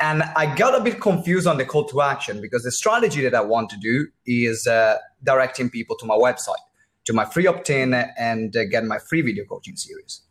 And 0.00 0.24
I 0.36 0.52
got 0.54 0.78
a 0.78 0.82
bit 0.82 1.00
confused 1.00 1.46
on 1.46 1.56
the 1.56 1.64
call 1.64 1.84
to 1.86 2.02
action 2.02 2.40
because 2.40 2.64
the 2.64 2.72
strategy 2.72 3.22
that 3.22 3.34
I 3.34 3.40
want 3.40 3.70
to 3.70 3.76
do 3.76 4.08
is 4.26 4.66
uh, 4.66 4.96
directing 5.22 5.70
people 5.70 5.96
to 5.96 6.06
my 6.06 6.16
website, 6.16 6.64
to 7.08 7.12
my 7.14 7.24
free 7.24 7.46
opt 7.46 7.70
in 7.70 7.94
and 7.94 8.56
uh, 8.56 8.64
get 8.64 8.84
my 8.84 8.98
free 8.98 9.22
video 9.22 9.44
coaching 9.44 9.76
series. 9.76 10.22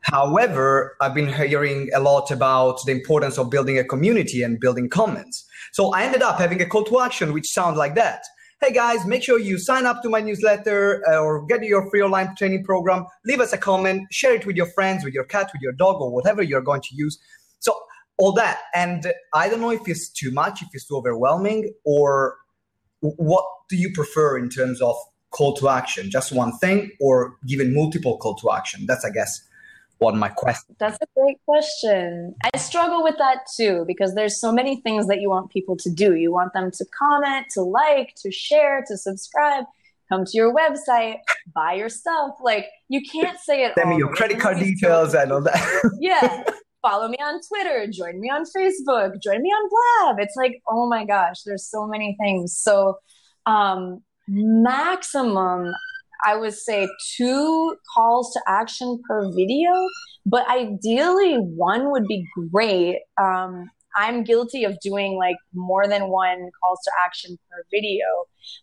However, 0.00 0.96
I've 1.00 1.14
been 1.14 1.32
hearing 1.32 1.90
a 1.94 2.00
lot 2.00 2.30
about 2.30 2.84
the 2.84 2.92
importance 2.92 3.38
of 3.38 3.50
building 3.50 3.78
a 3.78 3.84
community 3.84 4.42
and 4.42 4.58
building 4.58 4.88
comments. 4.88 5.46
So 5.72 5.92
I 5.94 6.02
ended 6.02 6.22
up 6.22 6.38
having 6.38 6.60
a 6.60 6.66
call 6.66 6.84
to 6.84 7.00
action 7.00 7.32
which 7.32 7.48
sounds 7.48 7.76
like 7.76 7.94
that 7.94 8.24
hey 8.64 8.72
guys, 8.72 9.04
make 9.04 9.22
sure 9.22 9.38
you 9.38 9.58
sign 9.58 9.84
up 9.84 10.00
to 10.02 10.08
my 10.08 10.20
newsletter 10.20 11.02
uh, 11.06 11.18
or 11.18 11.44
get 11.44 11.62
your 11.64 11.90
free 11.90 12.00
online 12.00 12.34
training 12.34 12.64
program. 12.64 13.04
Leave 13.26 13.40
us 13.40 13.52
a 13.52 13.58
comment, 13.58 14.06
share 14.10 14.34
it 14.34 14.46
with 14.46 14.56
your 14.56 14.64
friends, 14.66 15.04
with 15.04 15.12
your 15.12 15.24
cat, 15.24 15.50
with 15.52 15.60
your 15.60 15.72
dog, 15.72 16.00
or 16.00 16.10
whatever 16.10 16.42
you're 16.42 16.62
going 16.62 16.80
to 16.80 16.94
use. 16.94 17.18
So, 17.58 17.78
all 18.16 18.32
that. 18.32 18.60
And 18.74 19.12
I 19.34 19.50
don't 19.50 19.60
know 19.60 19.72
if 19.72 19.86
it's 19.86 20.08
too 20.08 20.30
much, 20.30 20.62
if 20.62 20.68
it's 20.72 20.86
too 20.86 20.96
overwhelming, 20.96 21.74
or 21.84 22.36
what 23.00 23.44
do 23.68 23.76
you 23.76 23.92
prefer 23.92 24.38
in 24.38 24.48
terms 24.48 24.80
of 24.80 24.96
call 25.34 25.54
to 25.56 25.68
action? 25.68 26.10
Just 26.10 26.32
one 26.32 26.56
thing 26.58 26.90
or 27.00 27.36
giving 27.46 27.74
multiple 27.74 28.16
call 28.18 28.34
to 28.36 28.52
action? 28.52 28.86
That's, 28.86 29.04
I 29.04 29.10
guess, 29.10 29.42
what 29.98 30.14
my 30.14 30.28
question 30.28 30.76
that's 30.78 30.98
a 31.00 31.06
great 31.18 31.38
question. 31.46 32.34
I 32.52 32.58
struggle 32.58 33.02
with 33.02 33.16
that 33.18 33.46
too 33.56 33.84
because 33.86 34.14
there's 34.14 34.40
so 34.40 34.52
many 34.52 34.80
things 34.80 35.06
that 35.06 35.20
you 35.20 35.30
want 35.30 35.50
people 35.50 35.76
to 35.76 35.90
do. 35.90 36.14
You 36.14 36.32
want 36.32 36.52
them 36.52 36.70
to 36.72 36.84
comment 36.98 37.46
to 37.54 37.62
like 37.62 38.14
to 38.22 38.30
share 38.30 38.84
to 38.88 38.96
subscribe 38.96 39.64
come 40.10 40.24
to 40.24 40.32
your 40.34 40.54
website 40.54 41.16
buy 41.54 41.74
your 41.74 41.88
stuff. 41.88 42.32
Like 42.42 42.66
you 42.88 43.00
can't 43.10 43.38
say 43.38 43.64
it 43.64 43.72
send 43.76 43.90
me 43.90 43.96
your 43.96 44.12
credit 44.12 44.38
card 44.40 44.58
details 44.58 45.14
and 45.14 45.32
all 45.32 45.42
that. 45.42 45.90
Yeah. 46.00 46.44
Follow 46.82 47.08
me 47.08 47.16
on 47.16 47.40
twitter 47.48 47.86
join 47.90 48.20
me 48.20 48.28
on 48.28 48.44
facebook 48.44 49.22
join 49.22 49.40
me 49.40 49.48
on 49.48 49.70
blab. 49.72 50.16
It's 50.18 50.36
like 50.36 50.60
oh 50.68 50.86
my 50.88 51.04
gosh 51.06 51.42
there's 51.46 51.66
so 51.66 51.86
many 51.86 52.16
things. 52.20 52.56
So 52.56 52.98
um 53.46 54.02
maximum 54.28 55.72
I 56.24 56.36
would 56.36 56.54
say 56.54 56.88
two 57.16 57.76
calls 57.94 58.32
to 58.32 58.40
action 58.46 59.00
per 59.06 59.30
video, 59.30 59.72
but 60.24 60.48
ideally 60.48 61.34
one 61.34 61.90
would 61.90 62.06
be 62.06 62.26
great. 62.50 63.00
Um, 63.20 63.70
I'm 63.96 64.24
guilty 64.24 64.64
of 64.64 64.80
doing 64.80 65.16
like 65.16 65.36
more 65.52 65.86
than 65.86 66.08
one 66.08 66.50
calls 66.62 66.80
to 66.84 66.90
action 67.04 67.38
per 67.50 67.64
video, 67.70 68.06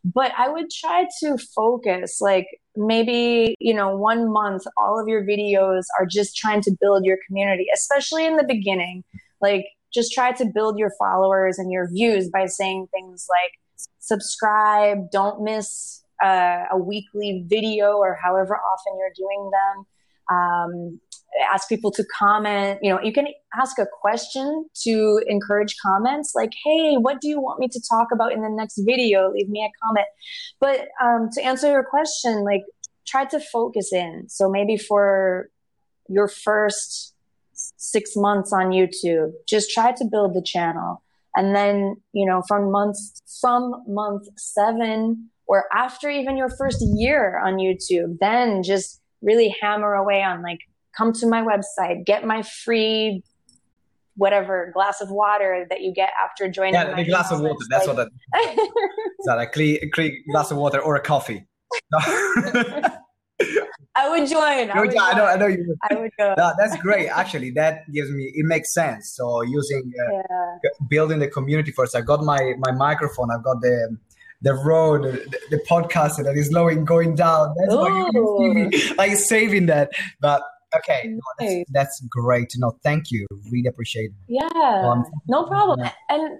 but 0.03 0.31
I 0.37 0.49
would 0.49 0.69
try 0.69 1.07
to 1.21 1.37
focus 1.55 2.19
like 2.19 2.47
maybe, 2.75 3.55
you 3.59 3.73
know, 3.73 3.95
one 3.95 4.31
month, 4.31 4.63
all 4.75 4.99
of 4.99 5.07
your 5.07 5.23
videos 5.23 5.83
are 5.99 6.05
just 6.05 6.35
trying 6.35 6.61
to 6.63 6.75
build 6.81 7.05
your 7.05 7.17
community, 7.27 7.67
especially 7.73 8.25
in 8.25 8.37
the 8.37 8.43
beginning. 8.43 9.03
Like, 9.39 9.65
just 9.93 10.13
try 10.13 10.31
to 10.31 10.45
build 10.45 10.77
your 10.77 10.91
followers 10.97 11.57
and 11.57 11.71
your 11.71 11.89
views 11.89 12.29
by 12.29 12.45
saying 12.45 12.87
things 12.91 13.27
like 13.29 13.51
subscribe, 13.99 15.11
don't 15.11 15.43
miss 15.43 16.03
uh, 16.23 16.63
a 16.71 16.77
weekly 16.77 17.43
video 17.47 17.97
or 17.97 18.17
however 18.21 18.55
often 18.55 18.97
you're 18.97 19.13
doing 19.15 19.51
them. 19.51 19.85
Um, 20.29 20.99
ask 21.51 21.67
people 21.67 21.91
to 21.91 22.03
comment. 22.17 22.79
You 22.81 22.91
know, 22.91 23.01
you 23.01 23.11
can 23.11 23.27
ask 23.59 23.79
a 23.79 23.87
question 24.01 24.65
to 24.83 25.21
encourage 25.27 25.75
comments 25.81 26.33
like, 26.35 26.51
hey, 26.65 26.95
what 26.95 27.21
do 27.21 27.27
you 27.27 27.39
want 27.39 27.59
me 27.59 27.67
to 27.69 27.81
talk 27.89 28.07
about 28.13 28.31
in 28.31 28.41
the 28.41 28.49
next 28.49 28.79
video? 28.85 29.31
Leave 29.31 29.49
me 29.49 29.63
a 29.63 29.71
comment. 29.85 30.07
But 30.59 30.87
um, 31.03 31.29
to 31.33 31.43
answer 31.43 31.71
your 31.71 31.83
question, 31.83 32.43
like, 32.43 32.63
try 33.07 33.25
to 33.25 33.39
focus 33.39 33.91
in. 33.91 34.25
So 34.29 34.49
maybe 34.49 34.77
for 34.77 35.49
your 36.07 36.27
first 36.27 37.13
six 37.53 38.11
months 38.15 38.53
on 38.53 38.67
YouTube, 38.67 39.31
just 39.47 39.71
try 39.71 39.91
to 39.91 40.05
build 40.05 40.33
the 40.33 40.41
channel. 40.41 41.03
And 41.35 41.55
then, 41.55 41.95
you 42.13 42.25
know, 42.25 42.41
from 42.47 42.71
month 42.71 42.97
from 43.39 43.83
month 43.87 44.27
seven 44.37 45.29
or 45.47 45.65
after 45.73 46.09
even 46.09 46.37
your 46.37 46.49
first 46.49 46.83
year 46.95 47.41
on 47.43 47.55
YouTube, 47.55 48.17
then 48.19 48.63
just 48.63 49.01
really 49.21 49.55
hammer 49.61 49.93
away 49.93 50.23
on 50.23 50.41
like, 50.41 50.59
come 50.97 51.13
to 51.13 51.27
my 51.27 51.41
website, 51.41 52.05
get 52.05 52.25
my 52.25 52.41
free 52.41 53.23
whatever 54.15 54.71
glass 54.73 55.01
of 55.01 55.09
water 55.09 55.65
that 55.69 55.81
you 55.81 55.93
get 55.93 56.09
after 56.21 56.49
joining. 56.49 56.73
Yeah, 56.73 56.97
a 56.97 57.05
glass 57.05 57.31
of 57.31 57.41
water. 57.41 57.55
That's 57.69 57.87
like, 57.87 57.97
what 57.97 58.09
that. 58.33 58.57
is 59.19 59.25
that 59.25 59.39
a 59.39 59.47
clean, 59.47 59.79
clean 59.93 60.23
glass 60.31 60.51
of 60.51 60.57
water 60.57 60.79
or 60.79 60.95
a 60.95 61.01
coffee? 61.01 61.47
I 63.93 64.09
would 64.09 64.29
join. 64.29 64.71
I, 64.71 64.79
would 64.79 64.91
join. 64.91 65.01
I 65.01 65.13
know. 65.13 65.25
I 65.25 65.35
know 65.35 65.47
you. 65.47 65.65
Would. 65.67 65.77
I 65.89 65.95
would 65.95 66.11
go. 66.17 66.33
No, 66.37 66.53
that's 66.57 66.77
great. 66.77 67.07
Actually, 67.09 67.51
that 67.51 67.91
gives 67.91 68.09
me. 68.09 68.31
It 68.33 68.45
makes 68.45 68.73
sense. 68.73 69.13
So 69.15 69.41
using 69.41 69.91
uh, 69.99 70.13
yeah. 70.13 70.69
building 70.87 71.19
the 71.19 71.27
community 71.27 71.71
first. 71.71 71.95
I 71.95 72.01
got 72.01 72.23
my 72.23 72.53
my 72.57 72.71
microphone. 72.71 73.29
I've 73.31 73.43
got 73.43 73.61
the 73.61 73.97
the 74.41 74.53
road, 74.53 75.03
the, 75.03 75.39
the 75.51 75.63
podcast 75.69 76.23
that 76.23 76.35
is 76.35 76.49
going 76.49 76.85
going 76.85 77.15
down. 77.15 77.53
That's 77.57 77.75
why 77.75 78.69
like 78.97 79.11
saving 79.17 79.67
that. 79.67 79.91
But 80.19 80.41
okay, 80.75 81.01
no, 81.07 81.19
that's, 81.39 81.71
that's, 81.71 82.01
great 82.09 82.49
to 82.51 82.59
know. 82.59 82.77
Thank 82.83 83.11
you. 83.11 83.27
Really 83.51 83.67
appreciate 83.67 84.11
it. 84.11 84.13
Yeah, 84.27 84.89
um, 84.89 85.05
no 85.27 85.45
problem. 85.45 85.79
Yeah. 85.79 85.91
And 86.09 86.39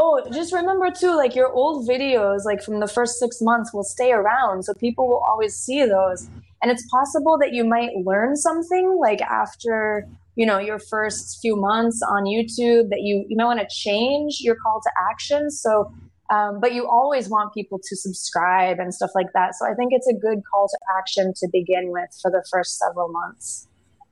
oh, 0.00 0.22
just 0.32 0.52
remember 0.52 0.90
too, 0.90 1.16
like 1.16 1.34
your 1.34 1.52
old 1.52 1.88
videos, 1.88 2.44
like 2.44 2.62
from 2.62 2.80
the 2.80 2.88
first 2.88 3.18
six 3.18 3.40
months, 3.40 3.72
will 3.72 3.84
stay 3.84 4.12
around, 4.12 4.64
so 4.64 4.74
people 4.74 5.08
will 5.08 5.22
always 5.26 5.54
see 5.54 5.84
those. 5.84 6.28
And 6.62 6.70
it's 6.70 6.86
possible 6.90 7.38
that 7.38 7.52
you 7.52 7.64
might 7.64 7.90
learn 8.04 8.36
something 8.36 8.98
like 9.00 9.20
after 9.22 10.08
you 10.34 10.46
know 10.46 10.58
your 10.58 10.78
first 10.78 11.38
few 11.42 11.56
months 11.56 12.00
on 12.08 12.22
youtube 12.22 12.90
that 12.90 13.00
you 13.00 13.24
you 13.28 13.36
might 13.36 13.46
want 13.46 13.58
to 13.58 13.66
change 13.68 14.38
your 14.40 14.54
call 14.54 14.80
to 14.80 14.90
action 15.10 15.50
so 15.50 15.92
um, 16.30 16.60
but 16.60 16.74
you 16.74 16.86
always 16.86 17.28
want 17.28 17.54
people 17.54 17.78
to 17.82 17.96
subscribe 17.96 18.78
and 18.78 18.92
stuff 18.92 19.10
like 19.14 19.32
that. 19.34 19.54
So 19.54 19.66
I 19.66 19.74
think 19.74 19.92
it's 19.92 20.06
a 20.06 20.12
good 20.12 20.42
call 20.50 20.68
to 20.68 20.78
action 20.98 21.32
to 21.36 21.48
begin 21.50 21.90
with 21.90 22.10
for 22.20 22.30
the 22.30 22.44
first 22.50 22.78
several 22.78 23.08
months. 23.08 23.66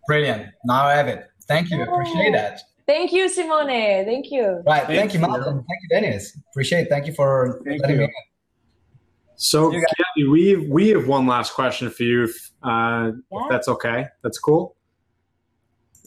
Brilliant. 0.06 0.46
Now 0.64 0.86
I 0.86 0.94
have 0.94 1.08
it. 1.08 1.26
Thank 1.46 1.70
you. 1.70 1.82
Appreciate 1.82 2.32
that. 2.32 2.62
Thank 2.86 3.12
you, 3.12 3.28
Simone. 3.28 3.66
Thank 3.66 4.30
you. 4.30 4.62
Right. 4.66 4.84
Thank, 4.86 4.98
thank 4.98 5.14
you, 5.14 5.20
Malcolm. 5.20 5.56
Thank 5.56 5.80
you, 5.82 5.88
Dennis. 5.90 6.38
Appreciate 6.52 6.82
it. 6.82 6.88
Thank 6.88 7.06
you 7.06 7.12
for 7.12 7.60
thank 7.64 7.82
letting 7.82 8.00
you. 8.00 8.06
me 8.06 8.12
So, 9.36 9.70
Gabby, 9.70 10.28
we 10.28 10.56
we 10.56 10.88
have 10.90 11.06
one 11.06 11.26
last 11.26 11.52
question 11.52 11.90
for 11.90 12.02
you, 12.02 12.24
if, 12.24 12.50
uh, 12.62 13.12
yeah. 13.30 13.38
if 13.42 13.50
that's 13.50 13.68
okay. 13.68 14.06
That's 14.22 14.38
cool. 14.38 14.76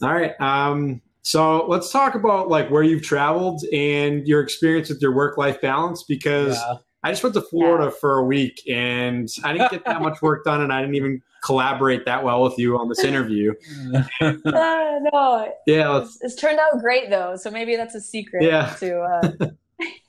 All 0.02 0.12
right. 0.12 0.38
Um, 0.40 1.02
so 1.22 1.66
let's 1.66 1.92
talk 1.92 2.14
about 2.14 2.48
like 2.48 2.70
where 2.70 2.82
you've 2.82 3.02
traveled 3.02 3.62
and 3.72 4.26
your 4.26 4.40
experience 4.40 4.88
with 4.88 5.00
your 5.02 5.14
work 5.14 5.36
life 5.36 5.60
balance 5.60 6.02
because 6.02 6.56
yeah. 6.56 6.76
I 7.04 7.10
just 7.10 7.22
went 7.22 7.34
to 7.34 7.42
Florida 7.42 7.84
yeah. 7.84 7.98
for 8.00 8.18
a 8.18 8.24
week 8.24 8.62
and 8.68 9.28
I 9.44 9.52
didn't 9.52 9.70
get 9.70 9.84
that 9.84 10.00
much 10.00 10.22
work 10.22 10.44
done 10.44 10.62
and 10.62 10.72
I 10.72 10.80
didn't 10.80 10.94
even 10.94 11.22
collaborate 11.44 12.04
that 12.06 12.24
well 12.24 12.42
with 12.42 12.58
you 12.58 12.78
on 12.78 12.88
this 12.88 13.04
interview. 13.04 13.52
uh, 14.20 14.32
no. 14.44 15.52
Yeah. 15.66 16.02
It's, 16.02 16.18
it's, 16.22 16.34
turned 16.34 16.58
out 16.58 16.80
great 16.80 17.10
though. 17.10 17.36
So 17.36 17.50
maybe 17.50 17.76
that's 17.76 17.94
a 17.94 18.00
secret 18.00 18.42
yeah. 18.42 18.74
to 18.80 19.00
uh, 19.00 19.30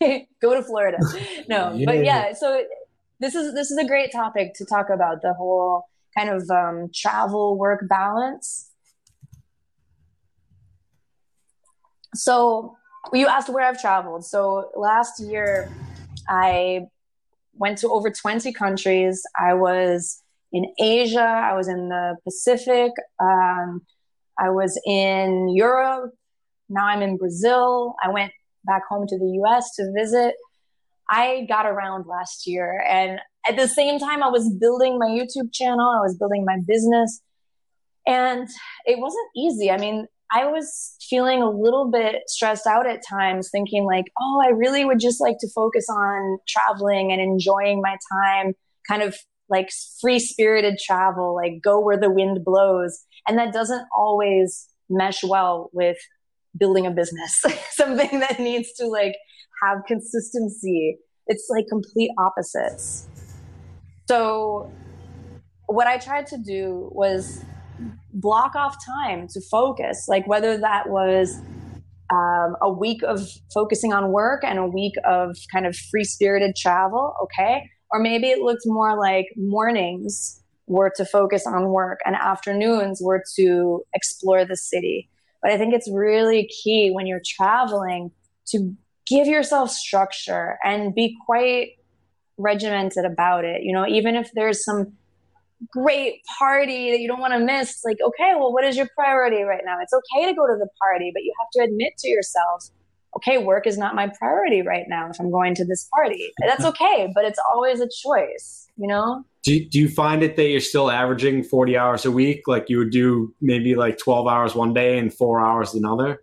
go 0.42 0.56
to 0.56 0.64
Florida. 0.64 0.98
No, 1.48 1.74
yeah. 1.76 1.86
but 1.86 2.04
yeah, 2.04 2.34
so 2.34 2.64
this 3.22 3.36
is 3.36 3.54
this 3.54 3.72
is 3.72 3.78
a 3.78 3.86
great 3.86 4.12
topic 4.12 4.54
to 4.56 4.66
talk 4.66 4.90
about 4.90 5.22
the 5.22 5.34
whole 5.34 5.86
kind 6.18 6.30
of 6.30 6.50
um, 6.50 6.90
travel 6.94 7.58
work 7.58 7.88
balance 7.88 8.72
so 12.14 12.76
you 13.14 13.28
asked 13.28 13.50
where 13.50 13.66
I've 13.66 13.82
traveled. 13.82 14.26
So 14.26 14.72
last 14.76 15.20
year, 15.20 15.72
I 16.28 16.88
went 17.54 17.78
to 17.80 17.90
over 17.90 18.10
20 18.10 18.52
countries. 18.54 19.24
I 19.40 19.54
was 19.54 20.22
in 20.52 20.66
Asia, 20.80 21.22
I 21.22 21.54
was 21.54 21.68
in 21.68 21.90
the 21.90 22.18
Pacific, 22.24 22.92
um, 23.20 23.82
I 24.38 24.50
was 24.50 24.80
in 24.86 25.50
Europe. 25.50 26.14
Now 26.70 26.88
I'm 26.88 27.02
in 27.02 27.18
Brazil. 27.18 27.96
I 28.04 28.10
went 28.10 28.32
back 28.66 28.84
home 28.88 29.08
to 29.08 29.18
the 29.18 29.40
US 29.44 29.76
to 29.76 29.92
visit. 29.94 30.36
I 31.12 31.46
got 31.50 31.66
around 31.66 32.08
last 32.08 32.48
year. 32.48 32.84
And 32.90 33.20
at 33.48 33.58
the 33.58 33.68
same 33.68 34.00
time, 34.00 34.24
I 34.24 34.30
was 34.30 34.50
building 34.60 34.98
my 34.98 35.08
YouTube 35.08 35.54
channel, 35.54 35.94
I 35.96 36.02
was 36.02 36.16
building 36.18 36.46
my 36.46 36.58
business. 36.66 37.22
And 38.08 38.48
it 38.86 38.98
wasn't 38.98 39.28
easy. 39.36 39.70
I 39.70 39.78
mean, 39.78 40.08
I 40.32 40.46
was 40.48 40.96
feeling 41.10 41.42
a 41.42 41.50
little 41.50 41.92
bit 41.92 42.24
stressed 42.28 42.66
out 42.66 42.88
at 42.88 43.02
times, 43.08 43.50
thinking 43.52 43.84
like, 43.86 44.06
oh, 44.20 44.42
I 44.42 44.50
really 44.50 44.86
would 44.86 45.00
just 45.00 45.20
like 45.20 45.36
to 45.42 45.50
focus 45.54 45.86
on 45.90 46.40
traveling 46.48 47.12
and 47.12 47.22
enjoying 47.22 47.82
my 47.82 47.98
time, 48.14 48.54
kind 48.88 49.04
of 49.04 49.16
like 49.50 49.70
free 50.00 50.20
spirited 50.20 50.80
travel, 50.80 51.36
like 51.36 51.62
go 51.62 51.80
where 51.82 52.00
the 52.00 52.10
wind 52.10 52.46
blows. 52.46 53.04
And 53.28 53.38
that 53.38 53.54
doesn't 53.54 53.86
always 53.96 54.68
mesh 54.90 55.24
well 55.24 55.70
with 55.74 55.98
building 56.58 56.86
a 56.88 56.92
business, 56.92 57.44
something 57.72 58.22
that 58.22 58.40
needs 58.40 58.72
to 58.74 58.88
like 58.88 59.16
have 59.62 59.80
consistency. 59.88 60.98
It's 61.28 61.48
like 61.50 61.66
complete 61.68 62.12
opposites. 62.18 63.08
So 64.08 64.72
what 65.68 65.88
I 65.88 65.98
tried 65.98 66.28
to 66.28 66.38
do 66.38 66.90
was 66.92 67.44
block 68.14 68.56
off 68.56 68.76
time 68.86 69.28
to 69.30 69.42
focus, 69.50 70.06
like 70.08 70.28
whether 70.28 70.58
that 70.58 70.90
was 70.90 71.40
um, 72.12 72.56
a 72.62 72.72
week 72.72 73.02
of 73.04 73.22
focusing 73.54 73.94
on 73.94 74.12
work 74.12 74.44
and 74.44 74.60
a 74.60 74.68
week 74.68 74.94
of 75.06 75.36
kind 75.52 75.66
of 75.66 75.76
free 75.76 76.04
spirited 76.04 76.56
travel, 76.56 77.14
okay? 77.24 77.70
Or 77.92 78.00
maybe 78.00 78.28
it 78.28 78.40
looked 78.40 78.64
more 78.66 79.00
like 79.00 79.28
mornings 79.38 80.42
were 80.68 80.92
to 80.96 81.06
focus 81.06 81.46
on 81.48 81.70
work 81.70 82.00
and 82.06 82.16
afternoons 82.16 83.00
were 83.02 83.24
to 83.38 83.82
explore 83.94 84.46
the 84.46 84.58
city. 84.58 85.10
But 85.42 85.52
I 85.52 85.58
think 85.58 85.74
it's 85.74 85.90
really 85.92 86.50
key 86.64 86.92
when 86.94 87.08
you're 87.08 87.22
traveling 87.26 88.12
to 88.48 88.76
give 89.12 89.28
yourself 89.28 89.70
structure 89.70 90.58
and 90.64 90.96
be 90.96 91.18
quite 91.26 91.72
regimented 92.38 93.06
about 93.06 93.44
it. 93.46 93.64
You 93.64 93.74
know, 93.74 93.86
even 93.88 94.16
if 94.16 94.32
there's 94.34 94.64
some 94.64 94.94
great 95.72 96.22
party 96.40 96.92
that 96.92 97.00
you 97.00 97.08
don't 97.08 97.20
want 97.20 97.34
to 97.34 97.40
miss, 97.40 97.82
like, 97.86 97.98
okay, 98.04 98.34
well, 98.36 98.52
what 98.52 98.64
is 98.64 98.78
your 98.78 98.88
priority 98.96 99.44
right 99.44 99.62
now? 99.66 99.78
It's 99.82 99.94
okay 99.94 100.26
to 100.28 100.34
go 100.34 100.48
to 100.48 100.56
the 100.58 100.70
party, 100.82 101.12
but 101.14 101.24
you 101.24 101.34
have 101.40 101.50
to 101.54 101.72
admit 101.72 101.94
to 102.00 102.10
yourself, 102.10 102.70
okay, 103.18 103.38
work 103.38 103.68
is 103.68 103.78
not 103.78 103.94
my 103.94 104.10
priority 104.18 104.62
right 104.62 104.86
now 104.88 105.10
if 105.10 105.20
I'm 105.20 105.30
going 105.30 105.54
to 105.56 105.66
this 105.66 105.88
party. 105.94 106.32
That's 106.40 106.66
okay, 106.72 107.12
but 107.14 107.26
it's 107.26 107.40
always 107.54 107.82
a 107.82 107.90
choice, 108.04 108.68
you 108.78 108.88
know? 108.88 109.24
Do, 109.44 109.64
do 109.66 109.80
you 109.80 109.90
find 109.90 110.24
it 110.24 110.36
that 110.36 110.48
you're 110.48 110.62
still 110.62 110.90
averaging 110.90 111.44
40 111.44 111.78
hours 111.78 112.06
a 112.06 112.12
week? 112.12 112.44
Like 112.48 112.70
you 112.70 112.78
would 112.78 112.92
do 112.92 113.34
maybe 113.42 113.76
like 113.76 113.98
12 113.98 114.28
hours 114.28 114.56
one 114.56 114.74
day 114.74 114.98
and 114.98 115.14
four 115.14 115.42
hours 115.42 115.74
another? 115.74 116.22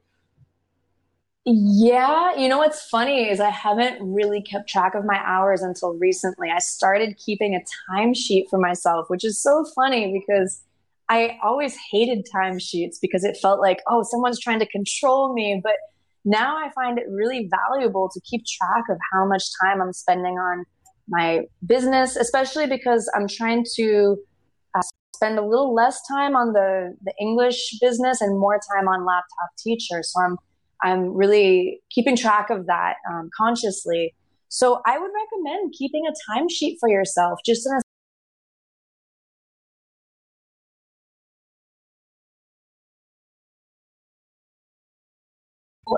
Yeah, 1.51 2.37
you 2.37 2.47
know 2.47 2.59
what's 2.59 2.91
funny 2.91 3.31
is 3.31 3.41
I 3.41 3.49
haven't 3.49 4.03
really 4.03 4.43
kept 4.43 4.69
track 4.69 4.95
of 4.95 5.07
my 5.07 5.19
hours 5.25 5.63
until 5.63 5.95
recently. 5.95 6.51
I 6.51 6.59
started 6.59 7.17
keeping 7.17 7.55
a 7.55 7.61
timesheet 7.91 8.51
for 8.51 8.59
myself, 8.59 9.09
which 9.09 9.25
is 9.25 9.43
so 9.43 9.65
funny 9.75 10.13
because 10.13 10.63
I 11.09 11.39
always 11.43 11.75
hated 11.91 12.27
timesheets 12.31 12.97
because 13.01 13.25
it 13.25 13.39
felt 13.41 13.61
like, 13.61 13.79
oh, 13.87 14.03
someone's 14.03 14.39
trying 14.39 14.59
to 14.59 14.67
control 14.67 15.33
me. 15.33 15.59
But 15.65 15.73
now 16.27 16.59
I 16.59 16.69
find 16.75 16.99
it 16.99 17.07
really 17.09 17.49
valuable 17.51 18.11
to 18.13 18.21
keep 18.29 18.45
track 18.45 18.85
of 18.91 18.99
how 19.11 19.27
much 19.27 19.45
time 19.65 19.81
I'm 19.81 19.95
spending 19.95 20.35
on 20.35 20.67
my 21.09 21.45
business, 21.65 22.17
especially 22.17 22.67
because 22.67 23.11
I'm 23.17 23.27
trying 23.27 23.65
to 23.77 24.19
uh, 24.75 24.83
spend 25.17 25.39
a 25.39 25.47
little 25.47 25.75
less 25.75 25.99
time 26.07 26.37
on 26.37 26.53
the, 26.53 26.95
the 27.03 27.15
English 27.19 27.79
business 27.81 28.21
and 28.21 28.39
more 28.39 28.61
time 28.77 28.87
on 28.87 29.07
laptop 29.07 29.57
teacher. 29.57 30.03
So 30.03 30.21
I'm 30.23 30.37
I'm 30.83 31.15
really 31.15 31.81
keeping 31.91 32.17
track 32.17 32.51
of 32.51 32.67
that 32.67 32.95
um, 33.11 33.31
consciously. 33.37 34.15
So 34.49 34.81
I 34.87 34.99
would 34.99 35.11
recommend 35.15 35.75
keeping 35.77 36.05
a 36.07 36.33
timesheet 36.33 36.77
for 36.81 36.89
yourself, 36.89 37.41
just 37.45 37.67
in 37.67 37.73
a 37.75 37.81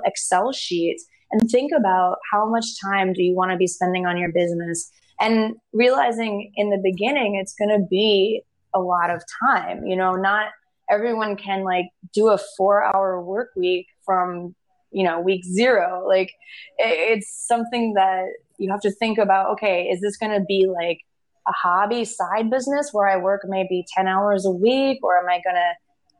Excel 0.05 0.51
sheet 0.51 0.97
and 1.31 1.49
think 1.49 1.71
about 1.77 2.17
how 2.31 2.49
much 2.49 2.65
time 2.81 3.13
do 3.13 3.23
you 3.23 3.35
want 3.35 3.51
to 3.51 3.57
be 3.57 3.67
spending 3.67 4.05
on 4.05 4.17
your 4.17 4.31
business 4.31 4.89
and 5.19 5.55
realizing 5.73 6.51
in 6.55 6.69
the 6.69 6.79
beginning 6.83 7.35
it's 7.35 7.53
going 7.53 7.69
to 7.69 7.85
be 7.89 8.41
a 8.73 8.79
lot 8.79 9.09
of 9.09 9.21
time 9.45 9.85
you 9.85 9.95
know 9.95 10.13
not 10.13 10.47
everyone 10.89 11.35
can 11.35 11.63
like 11.63 11.85
do 12.13 12.29
a 12.29 12.39
4 12.57 12.95
hour 12.95 13.21
work 13.21 13.49
week 13.55 13.87
from 14.05 14.55
you 14.91 15.03
know 15.03 15.19
week 15.19 15.43
zero. 15.45 16.05
Like 16.07 16.31
it's 16.77 17.45
something 17.47 17.93
that 17.93 18.25
you 18.57 18.69
have 18.71 18.81
to 18.81 18.91
think 18.91 19.17
about 19.17 19.51
okay 19.51 19.87
is 19.91 20.01
this 20.01 20.17
going 20.17 20.31
to 20.31 20.45
be 20.45 20.67
like 20.71 20.99
a 21.47 21.51
hobby 21.51 22.05
side 22.05 22.51
business 22.51 22.89
where 22.91 23.07
i 23.07 23.17
work 23.17 23.41
maybe 23.45 23.83
10 23.95 24.07
hours 24.07 24.45
a 24.45 24.51
week 24.51 24.99
or 25.01 25.17
am 25.17 25.27
i 25.27 25.41
going 25.43 25.55
to 25.55 25.73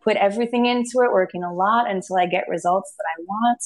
put 0.03 0.17
everything 0.17 0.65
into 0.65 1.03
it 1.03 1.11
working 1.11 1.43
a 1.43 1.53
lot 1.53 1.89
until 1.89 2.17
i 2.17 2.25
get 2.25 2.45
results 2.49 2.93
that 2.97 3.05
i 3.15 3.23
want? 3.27 3.61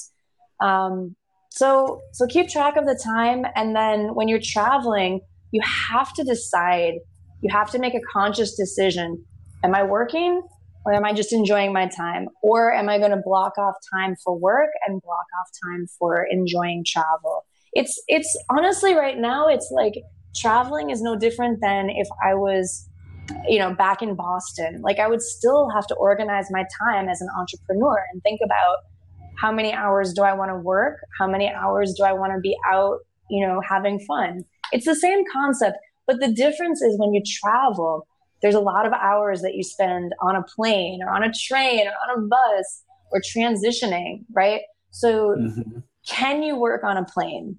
Um, 0.59 1.15
so 1.49 2.01
so 2.11 2.27
keep 2.27 2.49
track 2.49 2.75
of 2.75 2.85
the 2.85 2.99
time 3.01 3.45
and 3.55 3.73
then 3.75 4.13
when 4.13 4.27
you're 4.27 4.41
traveling 4.43 5.21
you 5.51 5.61
have 5.63 6.13
to 6.13 6.23
decide 6.23 6.95
you 7.41 7.49
have 7.51 7.69
to 7.71 7.79
make 7.79 7.93
a 7.93 8.01
conscious 8.11 8.55
decision. 8.55 9.23
Am 9.63 9.73
i 9.73 9.83
working 9.83 10.41
or 10.85 10.93
am 10.93 11.03
I 11.03 11.13
just 11.13 11.33
enjoying 11.33 11.73
my 11.73 11.87
time? 11.87 12.29
Or 12.41 12.71
am 12.71 12.89
I 12.89 12.99
going 12.99 13.11
to 13.11 13.21
block 13.23 13.57
off 13.57 13.75
time 13.93 14.15
for 14.23 14.37
work 14.37 14.69
and 14.87 15.01
block 15.01 15.25
off 15.41 15.49
time 15.63 15.87
for 15.97 16.27
enjoying 16.29 16.85
travel? 16.85 17.45
It's 17.73 18.01
it's 18.07 18.37
honestly 18.49 18.93
right 18.93 19.17
now 19.17 19.47
it's 19.47 19.69
like 19.71 19.95
traveling 20.35 20.91
is 20.91 21.01
no 21.01 21.17
different 21.17 21.59
than 21.61 21.89
if 21.89 22.07
I 22.23 22.33
was 22.33 22.87
you 23.47 23.59
know 23.59 23.73
back 23.73 24.01
in 24.01 24.15
Boston. 24.15 24.81
Like 24.81 24.99
I 24.99 25.07
would 25.07 25.21
still 25.21 25.69
have 25.71 25.87
to 25.87 25.95
organize 25.95 26.47
my 26.51 26.63
time 26.79 27.09
as 27.09 27.19
an 27.21 27.27
entrepreneur 27.37 28.05
and 28.13 28.21
think 28.23 28.39
about 28.43 28.77
how 29.37 29.51
many 29.51 29.73
hours 29.73 30.13
do 30.13 30.21
I 30.21 30.33
want 30.33 30.51
to 30.51 30.55
work? 30.55 30.99
How 31.19 31.27
many 31.27 31.51
hours 31.51 31.93
do 31.93 32.03
I 32.03 32.13
want 32.13 32.33
to 32.33 32.39
be 32.39 32.55
out, 32.65 32.99
you 33.29 33.45
know, 33.45 33.61
having 33.67 33.99
fun? 33.99 34.45
It's 34.71 34.85
the 34.85 34.95
same 34.95 35.23
concept, 35.31 35.77
but 36.07 36.19
the 36.19 36.31
difference 36.31 36.81
is 36.81 36.97
when 36.97 37.13
you 37.13 37.21
travel, 37.41 38.07
there's 38.45 38.53
a 38.53 38.59
lot 38.59 38.85
of 38.85 38.93
hours 38.93 39.41
that 39.41 39.55
you 39.55 39.63
spend 39.63 40.13
on 40.21 40.35
a 40.35 40.43
plane 40.43 41.01
or 41.01 41.09
on 41.09 41.23
a 41.23 41.33
train 41.33 41.87
or 41.87 41.93
on 42.07 42.19
a 42.19 42.27
bus 42.27 42.83
or 43.11 43.19
transitioning, 43.19 44.23
right? 44.33 44.61
So, 44.91 45.35
mm-hmm. 45.35 45.79
can 46.07 46.43
you 46.43 46.55
work 46.55 46.83
on 46.83 46.95
a 46.95 47.03
plane? 47.03 47.57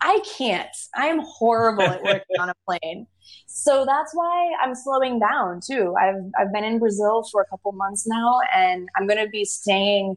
I 0.00 0.18
can't. 0.36 0.76
I'm 0.96 1.20
horrible 1.20 1.84
at 1.84 2.02
working 2.02 2.40
on 2.40 2.48
a 2.48 2.54
plane. 2.66 3.06
So 3.46 3.84
that's 3.86 4.12
why 4.12 4.50
I'm 4.60 4.74
slowing 4.74 5.20
down 5.20 5.60
too. 5.64 5.94
I've 6.00 6.20
I've 6.36 6.52
been 6.52 6.64
in 6.64 6.80
Brazil 6.80 7.24
for 7.30 7.40
a 7.40 7.46
couple 7.46 7.70
months 7.70 8.04
now 8.08 8.40
and 8.52 8.88
I'm 8.96 9.06
going 9.06 9.24
to 9.24 9.30
be 9.30 9.44
staying 9.44 10.16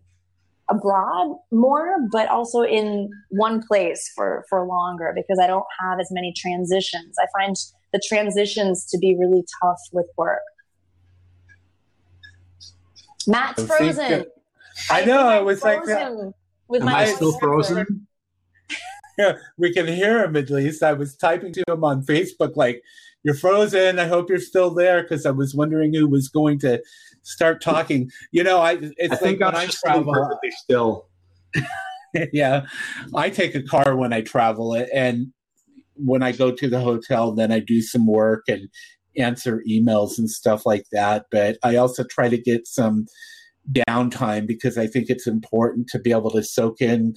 abroad 0.67 1.35
more 1.51 1.97
but 2.11 2.29
also 2.29 2.61
in 2.61 3.09
one 3.29 3.61
place 3.67 4.09
for 4.15 4.45
for 4.49 4.65
longer 4.65 5.11
because 5.13 5.37
I 5.39 5.45
don't 5.45 5.65
have 5.79 5.99
as 5.99 6.09
many 6.11 6.33
transitions. 6.35 7.17
I 7.19 7.27
find 7.37 7.55
the 7.93 8.01
transitions 8.07 8.85
to 8.85 8.97
be 8.97 9.15
really 9.17 9.43
tough 9.61 9.79
with 9.91 10.07
work. 10.17 10.39
Matt's 13.27 13.63
frozen. 13.63 14.25
I, 14.89 15.01
I 15.01 15.05
know. 15.05 15.27
I 15.27 15.39
was 15.41 15.63
like, 15.63 15.83
with 16.71 16.81
Am 16.81 16.85
my 16.85 17.01
I 17.01 17.05
still 17.05 17.37
frozen? 17.37 18.07
yeah, 19.17 19.33
we 19.57 19.73
can 19.73 19.87
hear 19.87 20.23
him 20.23 20.35
at 20.35 20.49
least. 20.49 20.81
I 20.81 20.93
was 20.93 21.15
typing 21.15 21.53
to 21.53 21.63
him 21.67 21.83
on 21.83 22.03
Facebook, 22.03 22.55
like, 22.55 22.81
"You're 23.23 23.35
frozen. 23.35 23.99
I 23.99 24.07
hope 24.07 24.29
you're 24.29 24.39
still 24.39 24.73
there," 24.73 25.03
because 25.03 25.25
I 25.25 25.31
was 25.31 25.53
wondering 25.53 25.93
who 25.93 26.07
was 26.07 26.29
going 26.29 26.59
to 26.59 26.81
start 27.23 27.61
talking. 27.61 28.09
You 28.31 28.43
know, 28.43 28.59
I 28.59 28.79
it's 28.97 29.13
I 29.13 29.17
think 29.17 29.41
like 29.41 29.53
I'm 29.53 29.67
just 29.67 29.81
travel, 29.81 30.09
uh, 30.11 30.13
perfectly 30.13 30.51
still. 30.51 31.07
yeah, 32.33 32.65
I 33.13 33.29
take 33.29 33.53
a 33.53 33.63
car 33.63 33.95
when 33.95 34.13
I 34.13 34.21
travel, 34.21 34.73
it 34.73 34.89
and 34.93 35.33
when 36.05 36.23
I 36.23 36.31
go 36.31 36.51
to 36.51 36.69
the 36.69 36.79
hotel, 36.79 37.33
then 37.33 37.51
I 37.51 37.59
do 37.59 37.81
some 37.81 38.07
work 38.07 38.43
and 38.47 38.69
answer 39.17 39.61
emails 39.69 40.17
and 40.17 40.29
stuff 40.29 40.65
like 40.65 40.85
that. 40.91 41.25
But 41.31 41.57
I 41.63 41.75
also 41.75 42.03
try 42.03 42.29
to 42.29 42.37
get 42.37 42.67
some 42.67 43.05
downtime 43.71 44.47
because 44.47 44.77
I 44.77 44.87
think 44.87 45.09
it's 45.09 45.27
important 45.27 45.87
to 45.89 45.99
be 45.99 46.11
able 46.11 46.31
to 46.31 46.43
soak 46.43 46.81
in 46.81 47.15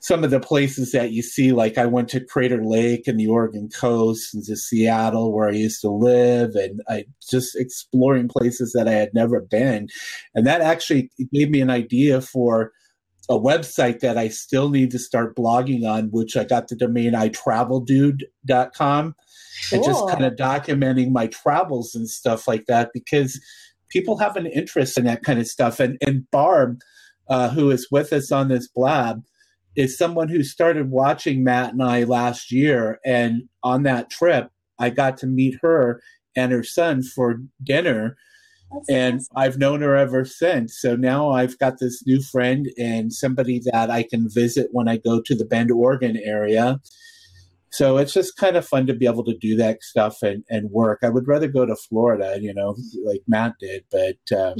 some 0.00 0.22
of 0.22 0.30
the 0.30 0.40
places 0.40 0.92
that 0.92 1.10
you 1.10 1.22
see. 1.22 1.52
Like 1.52 1.78
I 1.78 1.86
went 1.86 2.08
to 2.10 2.24
Crater 2.24 2.62
Lake 2.62 3.06
and 3.06 3.18
the 3.18 3.26
Oregon 3.26 3.68
coast 3.68 4.34
and 4.34 4.44
to 4.44 4.56
Seattle 4.56 5.32
where 5.32 5.48
I 5.48 5.52
used 5.52 5.80
to 5.80 5.90
live 5.90 6.54
and 6.54 6.80
I 6.88 7.06
just 7.28 7.56
exploring 7.56 8.28
places 8.28 8.72
that 8.72 8.86
I 8.86 8.92
had 8.92 9.14
never 9.14 9.40
been. 9.40 9.88
And 10.34 10.46
that 10.46 10.60
actually 10.60 11.10
gave 11.32 11.50
me 11.50 11.60
an 11.60 11.70
idea 11.70 12.20
for 12.20 12.72
a 13.28 13.38
website 13.38 14.00
that 14.00 14.16
I 14.16 14.28
still 14.28 14.70
need 14.70 14.90
to 14.92 14.98
start 14.98 15.36
blogging 15.36 15.88
on, 15.88 16.08
which 16.10 16.36
I 16.36 16.44
got 16.44 16.68
the 16.68 16.76
domain 16.76 17.12
itraveldude.com 17.12 19.14
cool. 19.70 19.72
and 19.72 19.84
just 19.84 20.08
kind 20.08 20.24
of 20.24 20.34
documenting 20.34 21.10
my 21.10 21.26
travels 21.26 21.94
and 21.94 22.08
stuff 22.08 22.46
like 22.46 22.66
that 22.66 22.90
because 22.94 23.40
people 23.88 24.18
have 24.18 24.36
an 24.36 24.46
interest 24.46 24.96
in 24.96 25.04
that 25.04 25.24
kind 25.24 25.40
of 25.40 25.46
stuff. 25.46 25.80
And, 25.80 25.98
and 26.00 26.30
Barb, 26.30 26.78
uh, 27.28 27.50
who 27.50 27.70
is 27.70 27.88
with 27.90 28.12
us 28.12 28.30
on 28.30 28.48
this 28.48 28.68
blab, 28.68 29.22
is 29.74 29.98
someone 29.98 30.28
who 30.28 30.42
started 30.42 30.90
watching 30.90 31.44
Matt 31.44 31.72
and 31.72 31.82
I 31.82 32.04
last 32.04 32.52
year. 32.52 33.00
And 33.04 33.42
on 33.62 33.82
that 33.82 34.08
trip, 34.08 34.50
I 34.78 34.90
got 34.90 35.16
to 35.18 35.26
meet 35.26 35.58
her 35.62 36.00
and 36.36 36.52
her 36.52 36.62
son 36.62 37.02
for 37.02 37.40
dinner 37.62 38.16
and. 38.88 39.20
I've 39.34 39.58
known 39.58 39.80
her 39.82 39.96
ever 39.96 40.24
since. 40.24 40.80
So 40.80 40.96
now 40.96 41.30
I've 41.30 41.58
got 41.58 41.78
this 41.78 42.04
new 42.06 42.22
friend 42.22 42.68
and 42.78 43.12
somebody 43.12 43.60
that 43.72 43.90
I 43.90 44.02
can 44.02 44.28
visit 44.28 44.68
when 44.72 44.88
I 44.88 44.96
go 44.96 45.20
to 45.20 45.34
the 45.34 45.44
Bend, 45.44 45.70
Oregon 45.70 46.16
area. 46.22 46.80
So 47.70 47.98
it's 47.98 48.14
just 48.14 48.36
kind 48.36 48.56
of 48.56 48.66
fun 48.66 48.86
to 48.86 48.94
be 48.94 49.06
able 49.06 49.24
to 49.24 49.36
do 49.36 49.56
that 49.56 49.82
stuff 49.82 50.22
and, 50.22 50.44
and 50.48 50.70
work. 50.70 51.00
I 51.02 51.10
would 51.10 51.28
rather 51.28 51.48
go 51.48 51.66
to 51.66 51.76
Florida, 51.76 52.38
you 52.40 52.54
know, 52.54 52.76
like 53.04 53.22
Matt 53.28 53.54
did, 53.60 53.84
but 53.90 54.16
um, 54.36 54.54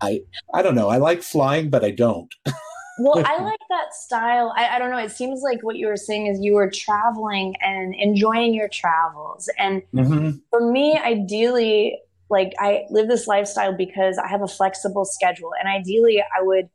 I 0.00 0.20
I 0.52 0.62
don't 0.62 0.74
know. 0.74 0.88
I 0.88 0.98
like 0.98 1.22
flying, 1.22 1.70
but 1.70 1.84
I 1.84 1.92
don't. 1.92 2.32
well, 2.98 3.24
I 3.24 3.42
like 3.42 3.60
that 3.70 3.94
style. 3.94 4.52
I, 4.56 4.76
I, 4.76 4.78
don't 4.78 4.90
know. 4.90 4.98
It 4.98 5.10
seems 5.10 5.42
like 5.42 5.62
what 5.62 5.76
you 5.76 5.86
were 5.86 5.96
saying 5.96 6.26
is 6.26 6.40
you 6.40 6.54
were 6.54 6.70
traveling 6.70 7.54
and 7.62 7.94
enjoying 7.94 8.54
your 8.54 8.68
travels. 8.68 9.48
And 9.58 9.82
mm-hmm. 9.94 10.38
for 10.50 10.70
me, 10.70 10.98
ideally, 10.98 11.98
like 12.28 12.52
I 12.58 12.84
live 12.90 13.08
this 13.08 13.26
lifestyle 13.26 13.76
because 13.76 14.18
I 14.18 14.28
have 14.28 14.42
a 14.42 14.48
flexible 14.48 15.04
schedule. 15.04 15.50
And 15.58 15.68
ideally, 15.68 16.20
I 16.20 16.42
would 16.42 16.68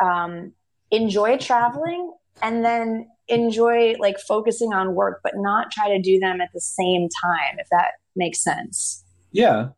um, 0.00 0.52
enjoy 0.90 1.38
traveling 1.38 2.12
and 2.42 2.64
then 2.64 3.08
enjoy 3.28 3.94
like 3.98 4.18
focusing 4.18 4.72
on 4.72 4.94
work, 4.94 5.20
but 5.22 5.34
not 5.36 5.70
try 5.70 5.88
to 5.88 6.00
do 6.00 6.18
them 6.18 6.40
at 6.40 6.48
the 6.52 6.60
same 6.60 7.08
time, 7.22 7.58
if 7.58 7.68
that 7.70 7.92
makes 8.16 8.42
sense. 8.42 9.04
Yeah. 9.32 9.68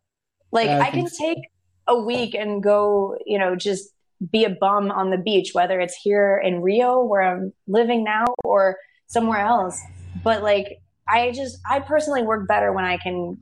Like 0.53 0.69
I, 0.69 0.89
I 0.89 0.91
can 0.91 1.09
take 1.09 1.39
a 1.87 2.01
week 2.01 2.35
and 2.35 2.63
go, 2.63 3.17
you 3.27 3.39
know, 3.39 3.57
just 3.57 3.91
be 4.31 4.45
a 4.45 4.51
bum 4.51 4.91
on 4.91 5.11
the 5.11 5.19
beach, 5.19 5.51
whether 5.53 5.81
it's 5.81 5.95
here 5.95 6.41
in 6.45 6.63
Rio 6.63 7.03
where 7.03 7.23
I'm 7.23 7.53
living 7.67 8.05
now 8.05 8.25
or 8.45 8.77
somewhere 9.07 9.41
else. 9.41 9.81
But 10.23 10.43
like, 10.43 10.81
I 11.09 11.33
just, 11.33 11.59
I 11.69 11.81
personally 11.81 12.23
work 12.23 12.47
better 12.47 12.73
when 12.73 12.85
I 12.85 12.97
can 12.99 13.39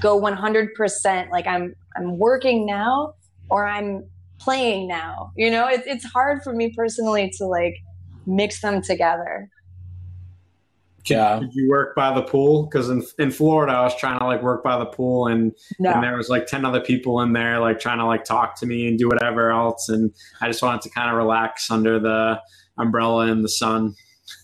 go 0.00 0.20
100% 0.20 1.30
like 1.30 1.46
I'm, 1.46 1.74
I'm 1.96 2.18
working 2.18 2.66
now 2.66 3.14
or 3.50 3.66
I'm 3.66 4.04
playing 4.42 4.88
now. 4.88 5.32
You 5.36 5.50
know, 5.50 5.68
it's 5.68 5.86
it's 5.86 6.04
hard 6.04 6.42
for 6.42 6.52
me 6.52 6.72
personally 6.76 7.32
to 7.38 7.46
like 7.46 7.76
mix 8.26 8.60
them 8.60 8.82
together. 8.82 9.48
Yeah. 11.06 11.40
Did 11.40 11.50
you 11.52 11.68
work 11.68 11.96
by 11.96 12.14
the 12.14 12.22
pool? 12.22 12.64
Because 12.64 12.88
in 12.88 13.04
in 13.18 13.30
Florida, 13.30 13.72
I 13.72 13.82
was 13.82 13.96
trying 13.96 14.18
to 14.20 14.26
like 14.26 14.42
work 14.42 14.62
by 14.62 14.78
the 14.78 14.86
pool, 14.86 15.26
and 15.26 15.52
no. 15.78 15.92
and 15.92 16.02
there 16.02 16.16
was 16.16 16.28
like 16.28 16.46
ten 16.46 16.64
other 16.64 16.80
people 16.80 17.20
in 17.20 17.32
there, 17.32 17.58
like 17.58 17.80
trying 17.80 17.98
to 17.98 18.06
like 18.06 18.24
talk 18.24 18.56
to 18.60 18.66
me 18.66 18.88
and 18.88 18.98
do 18.98 19.08
whatever 19.08 19.50
else, 19.50 19.88
and 19.88 20.12
I 20.40 20.46
just 20.46 20.62
wanted 20.62 20.82
to 20.82 20.90
kind 20.90 21.10
of 21.10 21.16
relax 21.16 21.70
under 21.70 21.98
the 21.98 22.40
umbrella 22.78 23.26
in 23.28 23.42
the 23.42 23.48
sun. 23.48 23.94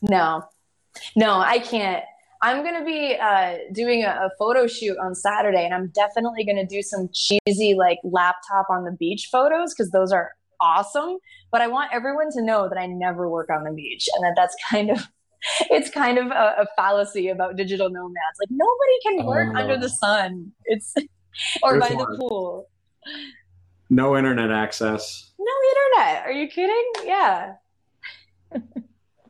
No, 0.02 0.43
no, 1.16 1.35
I 1.35 1.60
can't. 1.60 2.05
I'm 2.40 2.62
going 2.62 2.78
to 2.78 2.85
be 2.85 3.16
uh, 3.20 3.56
doing 3.73 4.05
a, 4.05 4.10
a, 4.10 4.31
photo 4.39 4.66
shoot 4.66 4.97
on 5.02 5.15
Saturday, 5.15 5.65
and 5.65 5.74
I'm 5.74 5.89
definitely 5.89 6.44
going 6.44 6.56
to 6.56 6.66
do 6.66 6.82
some 6.82 7.09
cheesy, 7.12 7.74
like 7.74 7.98
laptop 8.05 8.66
on 8.70 8.85
the 8.85 8.93
beach 8.93 9.28
photos 9.31 9.74
because 9.74 9.90
those 9.90 10.12
are 10.12 10.31
awesome. 10.60 11.19
But 11.51 11.62
I 11.62 11.66
want 11.66 11.90
everyone 11.93 12.31
to 12.32 12.43
know 12.43 12.69
that 12.69 12.78
I 12.78 12.86
never 12.86 13.28
work 13.28 13.51
on 13.51 13.65
the 13.65 13.73
beach, 13.73 14.09
and 14.15 14.24
that 14.24 14.35
that's 14.36 14.55
kind 14.70 14.90
of 14.90 15.09
it's 15.70 15.90
kind 15.90 16.19
of 16.19 16.27
a, 16.28 16.62
a 16.62 16.66
fallacy 16.77 17.28
about 17.28 17.56
digital 17.56 17.90
nomads. 17.90 18.39
Like 18.40 18.51
nobody 18.51 18.98
can 19.02 19.27
work 19.27 19.48
oh. 19.55 19.59
under 19.59 19.77
the 19.77 19.89
sun. 19.89 20.52
It's 20.65 20.94
or 21.62 21.78
by 21.81 21.89
the 21.89 22.16
pool. 22.19 22.69
No 23.90 24.16
internet 24.16 24.51
access. 24.51 25.32
No 25.39 25.52
internet. 25.70 26.27
Are 26.27 26.32
you 26.32 26.48
kidding? 26.48 26.93
Yeah. 27.05 27.55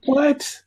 what? 0.05 0.63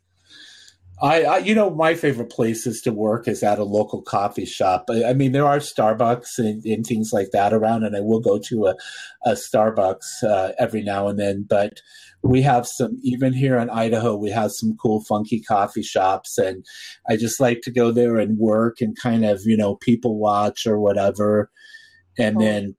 I, 1.01 1.23
I, 1.23 1.37
you 1.39 1.55
know, 1.55 1.71
my 1.71 1.95
favorite 1.95 2.29
places 2.29 2.79
to 2.83 2.91
work 2.91 3.27
is 3.27 3.41
at 3.41 3.57
a 3.57 3.63
local 3.63 4.03
coffee 4.03 4.45
shop. 4.45 4.85
I, 4.89 5.05
I 5.05 5.13
mean, 5.13 5.31
there 5.31 5.47
are 5.47 5.57
Starbucks 5.57 6.37
and, 6.37 6.63
and, 6.63 6.85
things 6.85 7.11
like 7.11 7.31
that 7.31 7.53
around, 7.53 7.83
and 7.83 7.95
I 7.95 8.01
will 8.01 8.19
go 8.19 8.37
to 8.37 8.67
a, 8.67 8.75
a 9.25 9.31
Starbucks 9.31 10.23
uh, 10.23 10.51
every 10.59 10.83
now 10.83 11.07
and 11.07 11.19
then. 11.19 11.45
But 11.49 11.81
we 12.21 12.43
have 12.43 12.67
some, 12.67 12.99
even 13.01 13.33
here 13.33 13.57
in 13.57 13.71
Idaho, 13.71 14.15
we 14.15 14.29
have 14.29 14.51
some 14.51 14.77
cool, 14.79 15.03
funky 15.03 15.41
coffee 15.41 15.81
shops, 15.81 16.37
and 16.37 16.63
I 17.09 17.17
just 17.17 17.39
like 17.39 17.61
to 17.61 17.71
go 17.71 17.91
there 17.91 18.17
and 18.17 18.37
work 18.37 18.79
and 18.79 18.95
kind 18.95 19.25
of, 19.25 19.41
you 19.43 19.57
know, 19.57 19.77
people 19.77 20.19
watch 20.19 20.67
or 20.67 20.79
whatever, 20.79 21.49
and 22.19 22.39
then 22.39 22.75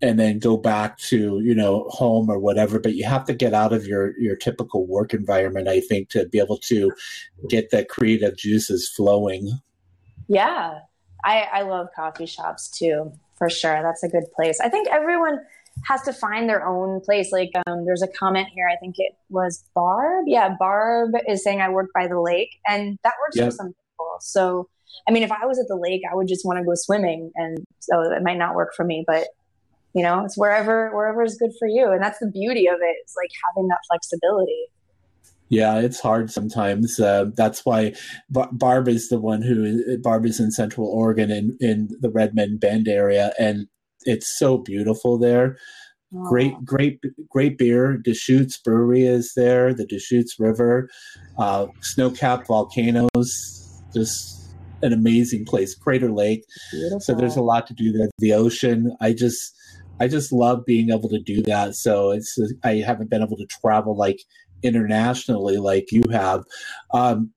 and 0.00 0.18
then 0.18 0.38
go 0.38 0.56
back 0.56 0.98
to 0.98 1.40
you 1.40 1.54
know 1.54 1.84
home 1.88 2.30
or 2.30 2.38
whatever 2.38 2.78
but 2.78 2.94
you 2.94 3.04
have 3.04 3.24
to 3.24 3.34
get 3.34 3.52
out 3.52 3.72
of 3.72 3.86
your 3.86 4.18
your 4.18 4.36
typical 4.36 4.86
work 4.86 5.12
environment 5.12 5.68
i 5.68 5.80
think 5.80 6.08
to 6.08 6.26
be 6.28 6.38
able 6.38 6.58
to 6.58 6.92
get 7.48 7.70
the 7.70 7.84
creative 7.84 8.36
juices 8.36 8.88
flowing. 8.88 9.58
Yeah. 10.28 10.80
I 11.24 11.48
i 11.52 11.62
love 11.62 11.88
coffee 11.96 12.26
shops 12.26 12.70
too 12.70 13.12
for 13.36 13.50
sure. 13.50 13.82
That's 13.82 14.02
a 14.02 14.08
good 14.08 14.24
place. 14.34 14.60
I 14.60 14.68
think 14.68 14.88
everyone 14.88 15.40
has 15.84 16.02
to 16.02 16.12
find 16.12 16.48
their 16.48 16.66
own 16.66 17.00
place. 17.00 17.30
Like 17.32 17.50
um, 17.66 17.84
there's 17.84 18.02
a 18.02 18.08
comment 18.08 18.48
here 18.54 18.68
i 18.68 18.76
think 18.76 18.96
it 18.98 19.16
was 19.28 19.64
barb. 19.74 20.24
Yeah 20.26 20.54
barb 20.58 21.14
is 21.26 21.42
saying 21.42 21.60
i 21.60 21.68
work 21.68 21.90
by 21.94 22.06
the 22.06 22.20
lake 22.20 22.58
and 22.66 22.98
that 23.02 23.14
works 23.20 23.36
yep. 23.36 23.46
for 23.46 23.50
some 23.52 23.66
people. 23.68 24.16
So 24.20 24.68
I 25.06 25.10
mean, 25.10 25.22
if 25.22 25.30
I 25.30 25.46
was 25.46 25.58
at 25.58 25.68
the 25.68 25.76
lake, 25.76 26.02
I 26.10 26.14
would 26.14 26.28
just 26.28 26.44
want 26.44 26.58
to 26.58 26.64
go 26.64 26.72
swimming, 26.74 27.30
and 27.36 27.64
so 27.78 28.00
it 28.12 28.22
might 28.22 28.38
not 28.38 28.54
work 28.54 28.74
for 28.74 28.84
me. 28.84 29.04
But 29.06 29.28
you 29.94 30.02
know 30.02 30.24
it's 30.24 30.36
wherever 30.36 30.90
wherever 30.94 31.22
is 31.22 31.36
good 31.36 31.52
for 31.58 31.68
you. 31.68 31.90
And 31.90 32.02
that's 32.02 32.18
the 32.18 32.30
beauty 32.30 32.66
of 32.68 32.76
it, 32.80 32.96
is 33.04 33.14
like 33.16 33.30
having 33.48 33.68
that 33.68 33.78
flexibility. 33.88 34.66
Yeah 35.50 35.78
it's 35.78 36.00
hard 36.00 36.30
sometimes 36.30 37.00
uh, 37.00 37.26
that's 37.34 37.64
why 37.64 37.94
barb 38.30 38.88
is 38.88 39.08
the 39.08 39.18
one 39.18 39.40
who 39.40 39.98
barb 39.98 40.26
is 40.26 40.38
in 40.40 40.50
central 40.50 40.86
oregon 40.86 41.30
in, 41.30 41.56
in 41.60 41.88
the 42.00 42.10
redmond 42.10 42.60
bend 42.60 42.86
area 42.86 43.32
and 43.38 43.66
it's 44.04 44.38
so 44.38 44.58
beautiful 44.58 45.18
there. 45.18 45.56
Oh. 46.14 46.28
great 46.28 46.64
great 46.64 47.00
great 47.28 47.58
beer. 47.58 47.96
Deschutes 47.96 48.58
brewery 48.58 49.04
is 49.04 49.32
there 49.36 49.74
the 49.74 49.86
deschutes 49.86 50.38
river 50.38 50.88
uh, 51.38 51.66
snow-capped 51.80 52.46
volcanoes 52.46 53.82
just 53.94 54.34
an 54.82 54.92
amazing 54.92 55.44
place. 55.44 55.74
Crater 55.74 56.12
lake. 56.12 56.44
Beautiful. 56.70 57.00
so 57.00 57.14
there's 57.14 57.36
a 57.36 57.42
lot 57.42 57.66
to 57.66 57.74
do 57.74 57.90
there. 57.90 58.08
The 58.18 58.32
ocean 58.32 58.94
i 59.00 59.12
just 59.12 59.54
I 60.00 60.08
just 60.08 60.32
love 60.32 60.64
being 60.64 60.90
able 60.90 61.08
to 61.08 61.20
do 61.20 61.42
that. 61.42 61.74
So 61.74 62.10
it's 62.10 62.38
I 62.64 62.76
haven't 62.76 63.10
been 63.10 63.22
able 63.22 63.36
to 63.36 63.46
travel 63.46 63.96
like 63.96 64.20
internationally 64.62 65.58
like 65.58 65.92
you 65.92 66.02
have. 66.10 66.44
Um, 66.92 67.32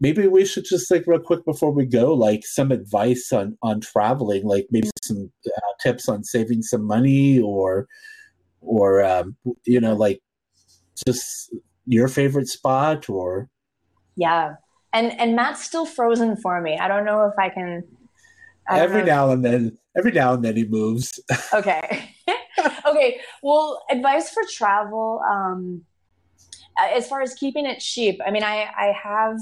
maybe 0.00 0.26
we 0.26 0.44
should 0.44 0.64
just 0.64 0.90
like 0.90 1.04
real 1.06 1.20
quick 1.20 1.44
before 1.44 1.72
we 1.72 1.86
go, 1.86 2.14
like 2.14 2.44
some 2.44 2.72
advice 2.72 3.32
on 3.32 3.56
on 3.62 3.80
traveling, 3.80 4.44
like 4.44 4.66
maybe 4.70 4.90
some 5.02 5.30
uh, 5.46 5.72
tips 5.80 6.08
on 6.08 6.24
saving 6.24 6.62
some 6.62 6.84
money 6.84 7.40
or 7.40 7.86
or 8.60 9.04
um, 9.04 9.36
you 9.64 9.80
know 9.80 9.94
like 9.94 10.20
just 11.06 11.52
your 11.86 12.08
favorite 12.08 12.48
spot 12.48 13.08
or 13.08 13.48
yeah 14.16 14.54
and 14.92 15.18
and 15.18 15.34
matt's 15.34 15.62
still 15.64 15.86
frozen 15.86 16.36
for 16.36 16.60
me 16.60 16.78
i 16.78 16.86
don't 16.86 17.04
know 17.04 17.24
if 17.26 17.36
i 17.38 17.48
can 17.48 17.82
every 18.78 19.04
now 19.04 19.30
and 19.30 19.44
then 19.44 19.78
every 19.96 20.12
now 20.12 20.34
and 20.34 20.44
then 20.44 20.56
he 20.56 20.64
moves. 20.64 21.20
Okay. 21.54 22.10
Okay 22.86 23.20
well 23.42 23.82
advice 23.90 24.30
for 24.30 24.42
travel 24.52 25.20
um 25.28 25.82
as 26.78 27.08
far 27.08 27.22
as 27.22 27.34
keeping 27.34 27.66
it 27.66 27.78
cheap 27.80 28.20
i 28.26 28.30
mean 28.30 28.42
i 28.42 28.68
i 28.76 28.94
have 29.02 29.38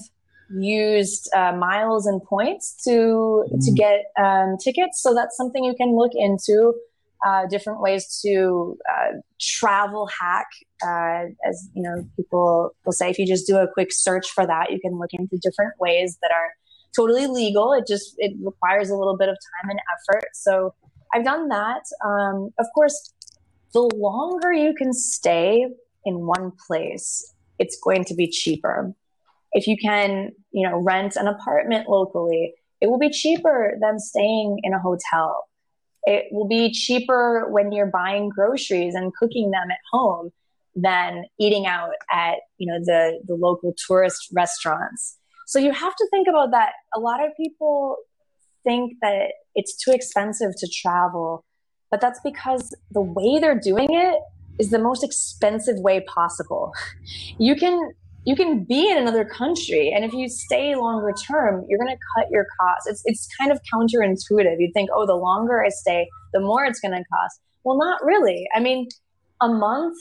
used 0.52 1.30
uh, 1.34 1.52
miles 1.52 2.06
and 2.06 2.22
points 2.24 2.74
to 2.84 2.90
mm. 2.90 3.64
to 3.64 3.72
get 3.72 4.06
um, 4.18 4.56
tickets 4.62 5.00
so 5.00 5.14
that's 5.14 5.36
something 5.36 5.64
you 5.64 5.74
can 5.74 5.96
look 5.96 6.12
into 6.14 6.74
uh, 7.24 7.46
different 7.46 7.80
ways 7.80 8.20
to 8.24 8.76
uh, 8.90 9.12
travel 9.40 10.08
hack 10.08 10.46
uh, 10.82 11.26
as 11.48 11.68
you 11.74 11.82
know 11.82 12.04
people 12.16 12.74
will 12.84 12.92
say 12.92 13.10
if 13.10 13.18
you 13.18 13.26
just 13.26 13.46
do 13.46 13.58
a 13.58 13.68
quick 13.72 13.92
search 13.92 14.28
for 14.30 14.46
that 14.46 14.72
you 14.72 14.80
can 14.80 14.98
look 14.98 15.10
into 15.12 15.38
different 15.42 15.72
ways 15.78 16.18
that 16.22 16.32
are 16.32 16.54
totally 16.94 17.26
legal. 17.26 17.72
It 17.72 17.86
just 17.86 18.14
it 18.18 18.32
requires 18.42 18.90
a 18.90 18.96
little 18.96 19.16
bit 19.16 19.28
of 19.28 19.36
time 19.36 19.70
and 19.70 19.80
effort. 19.94 20.28
So 20.34 20.74
I've 21.12 21.24
done 21.24 21.48
that. 21.48 21.82
Um, 22.04 22.50
of 22.58 22.66
course, 22.74 23.12
the 23.72 23.82
longer 23.94 24.52
you 24.52 24.74
can 24.74 24.92
stay 24.92 25.66
in 26.04 26.26
one 26.26 26.52
place, 26.66 27.34
it's 27.58 27.78
going 27.82 28.04
to 28.06 28.14
be 28.14 28.28
cheaper. 28.28 28.94
If 29.52 29.66
you 29.66 29.76
can, 29.76 30.30
you 30.52 30.68
know, 30.68 30.78
rent 30.78 31.16
an 31.16 31.26
apartment 31.26 31.88
locally, 31.88 32.54
it 32.80 32.88
will 32.88 32.98
be 32.98 33.10
cheaper 33.10 33.76
than 33.80 33.98
staying 33.98 34.58
in 34.62 34.72
a 34.72 34.78
hotel. 34.78 35.44
It 36.04 36.26
will 36.30 36.48
be 36.48 36.72
cheaper 36.72 37.46
when 37.50 37.72
you're 37.72 37.86
buying 37.86 38.30
groceries 38.30 38.94
and 38.94 39.14
cooking 39.14 39.50
them 39.50 39.70
at 39.70 39.78
home 39.92 40.30
than 40.74 41.24
eating 41.38 41.66
out 41.66 41.90
at, 42.10 42.36
you 42.58 42.66
know, 42.66 42.78
the 42.78 43.20
the 43.26 43.34
local 43.34 43.74
tourist 43.86 44.28
restaurants. 44.32 45.18
So 45.50 45.58
you 45.58 45.72
have 45.72 45.96
to 45.96 46.06
think 46.12 46.28
about 46.28 46.52
that. 46.52 46.74
A 46.94 47.00
lot 47.00 47.26
of 47.26 47.36
people 47.36 47.96
think 48.62 48.92
that 49.02 49.32
it's 49.56 49.74
too 49.82 49.90
expensive 49.90 50.52
to 50.56 50.68
travel, 50.72 51.44
but 51.90 52.00
that's 52.00 52.20
because 52.22 52.72
the 52.92 53.00
way 53.00 53.40
they're 53.40 53.58
doing 53.58 53.88
it 53.90 54.20
is 54.60 54.70
the 54.70 54.78
most 54.78 55.02
expensive 55.02 55.76
way 55.78 56.00
possible. 56.02 56.72
You 57.38 57.56
can 57.56 57.76
you 58.24 58.36
can 58.36 58.62
be 58.64 58.88
in 58.90 58.98
another 58.98 59.24
country 59.24 59.90
and 59.92 60.04
if 60.04 60.12
you 60.12 60.28
stay 60.28 60.76
longer 60.76 61.12
term 61.26 61.64
you're 61.68 61.78
going 61.78 61.96
to 61.96 62.02
cut 62.14 62.30
your 62.30 62.46
costs 62.60 62.86
it's, 62.86 63.02
it's 63.06 63.26
kind 63.38 63.50
of 63.50 63.58
counterintuitive 63.72 64.56
you'd 64.58 64.74
think 64.74 64.90
oh 64.94 65.06
the 65.06 65.14
longer 65.14 65.64
i 65.64 65.70
stay 65.70 66.06
the 66.34 66.40
more 66.40 66.66
it's 66.66 66.80
going 66.80 66.92
to 66.92 67.02
cost 67.14 67.40
well 67.64 67.78
not 67.78 68.04
really 68.04 68.46
i 68.54 68.60
mean 68.60 68.86
a 69.40 69.48
month 69.48 69.96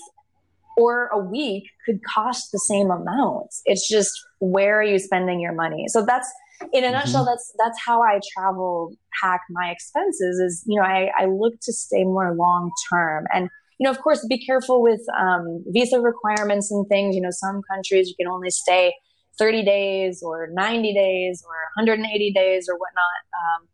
or 0.79 1.07
a 1.07 1.19
week 1.19 1.63
could 1.85 1.99
cost 2.03 2.51
the 2.51 2.59
same 2.59 2.89
amount 2.91 3.47
it's 3.65 3.87
just 3.87 4.11
where 4.39 4.79
are 4.79 4.83
you 4.83 4.99
spending 4.99 5.39
your 5.39 5.53
money 5.53 5.85
so 5.87 6.05
that's 6.05 6.31
in 6.73 6.83
a 6.83 6.87
mm-hmm. 6.87 6.95
nutshell 6.95 7.25
that's 7.25 7.53
that's 7.57 7.77
how 7.85 8.01
i 8.01 8.19
travel 8.33 8.91
hack 9.21 9.41
my 9.49 9.69
expenses 9.69 10.39
is 10.39 10.63
you 10.67 10.79
know 10.79 10.85
I, 10.85 11.09
I 11.17 11.25
look 11.25 11.53
to 11.61 11.73
stay 11.73 12.03
more 12.03 12.33
long 12.35 12.71
term 12.91 13.25
and 13.33 13.49
you 13.79 13.85
know, 13.85 13.91
of 13.91 14.01
course, 14.01 14.25
be 14.27 14.45
careful 14.45 14.81
with 14.81 14.99
um, 15.17 15.63
visa 15.67 16.01
requirements 16.01 16.69
and 16.69 16.85
things. 16.87 17.15
You 17.15 17.21
know, 17.21 17.31
some 17.31 17.61
countries 17.71 18.09
you 18.09 18.15
can 18.19 18.27
only 18.27 18.49
stay 18.49 18.93
30 19.39 19.63
days 19.63 20.21
or 20.21 20.49
90 20.51 20.93
days 20.93 21.43
or 21.47 21.55
180 21.81 22.33
days 22.33 22.67
or 22.69 22.75
whatnot. 22.77 23.21
Um, 23.33 23.67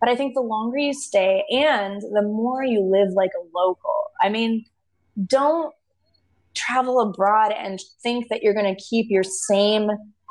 but 0.00 0.08
I 0.08 0.16
think 0.16 0.34
the 0.34 0.40
longer 0.40 0.78
you 0.78 0.94
stay 0.94 1.44
and 1.50 2.00
the 2.00 2.22
more 2.22 2.64
you 2.64 2.80
live 2.80 3.12
like 3.12 3.32
a 3.38 3.44
local, 3.54 4.04
I 4.20 4.30
mean, 4.30 4.64
don't 5.26 5.74
travel 6.54 7.00
abroad 7.00 7.52
and 7.56 7.80
think 8.02 8.28
that 8.28 8.42
you're 8.42 8.54
going 8.54 8.74
to 8.74 8.82
keep 8.82 9.06
your 9.08 9.24
same 9.24 9.90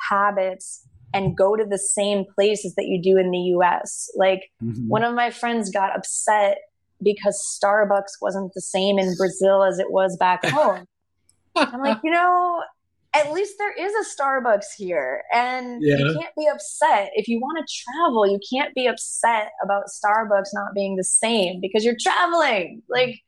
habits 0.09 0.85
and 1.13 1.35
go 1.35 1.55
to 1.55 1.65
the 1.65 1.77
same 1.77 2.23
places 2.35 2.75
that 2.75 2.85
you 2.85 3.01
do 3.01 3.17
in 3.17 3.31
the 3.31 3.55
US. 3.57 4.09
Like 4.15 4.51
mm-hmm. 4.63 4.87
one 4.87 5.03
of 5.03 5.15
my 5.15 5.31
friends 5.31 5.71
got 5.71 5.95
upset 5.95 6.57
because 7.01 7.59
Starbucks 7.61 8.21
wasn't 8.21 8.53
the 8.53 8.61
same 8.61 8.99
in 8.99 9.15
Brazil 9.15 9.63
as 9.63 9.79
it 9.79 9.91
was 9.91 10.17
back 10.17 10.45
home. 10.49 10.85
I'm 11.55 11.81
like, 11.81 11.97
you 12.03 12.11
know, 12.11 12.61
at 13.13 13.31
least 13.31 13.55
there 13.57 13.73
is 13.73 13.91
a 13.93 14.21
Starbucks 14.21 14.75
here. 14.77 15.23
And 15.33 15.81
yeah. 15.81 15.97
you 15.97 16.19
can't 16.19 16.35
be 16.37 16.47
upset. 16.47 17.09
If 17.15 17.27
you 17.27 17.39
want 17.39 17.57
to 17.65 17.73
travel, 17.83 18.27
you 18.27 18.39
can't 18.51 18.73
be 18.75 18.87
upset 18.87 19.51
about 19.63 19.85
Starbucks 19.87 20.49
not 20.53 20.73
being 20.75 20.95
the 20.95 21.03
same 21.03 21.59
because 21.59 21.83
you're 21.83 21.97
traveling. 21.99 22.83
Like, 22.87 23.19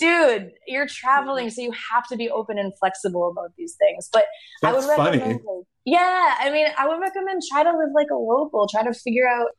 dude, 0.00 0.52
you're 0.66 0.86
traveling, 0.88 1.50
so 1.50 1.60
you 1.62 1.72
have 1.72 2.06
to 2.08 2.16
be 2.16 2.28
open 2.28 2.58
and 2.58 2.72
flexible 2.78 3.30
about 3.30 3.52
these 3.56 3.76
things. 3.78 4.08
But 4.12 4.24
That's 4.62 4.74
I 4.74 4.78
would 4.78 4.88
recommend, 4.88 5.40
funny. 5.44 5.62
Yeah, 5.84 6.34
I 6.38 6.50
mean, 6.50 6.66
I 6.78 6.88
would 6.88 7.00
recommend 7.00 7.42
try 7.50 7.62
to 7.62 7.70
live 7.70 7.90
like 7.94 8.08
a 8.10 8.16
local, 8.16 8.66
try 8.66 8.82
to 8.82 8.94
figure 8.94 9.28
out 9.28 9.50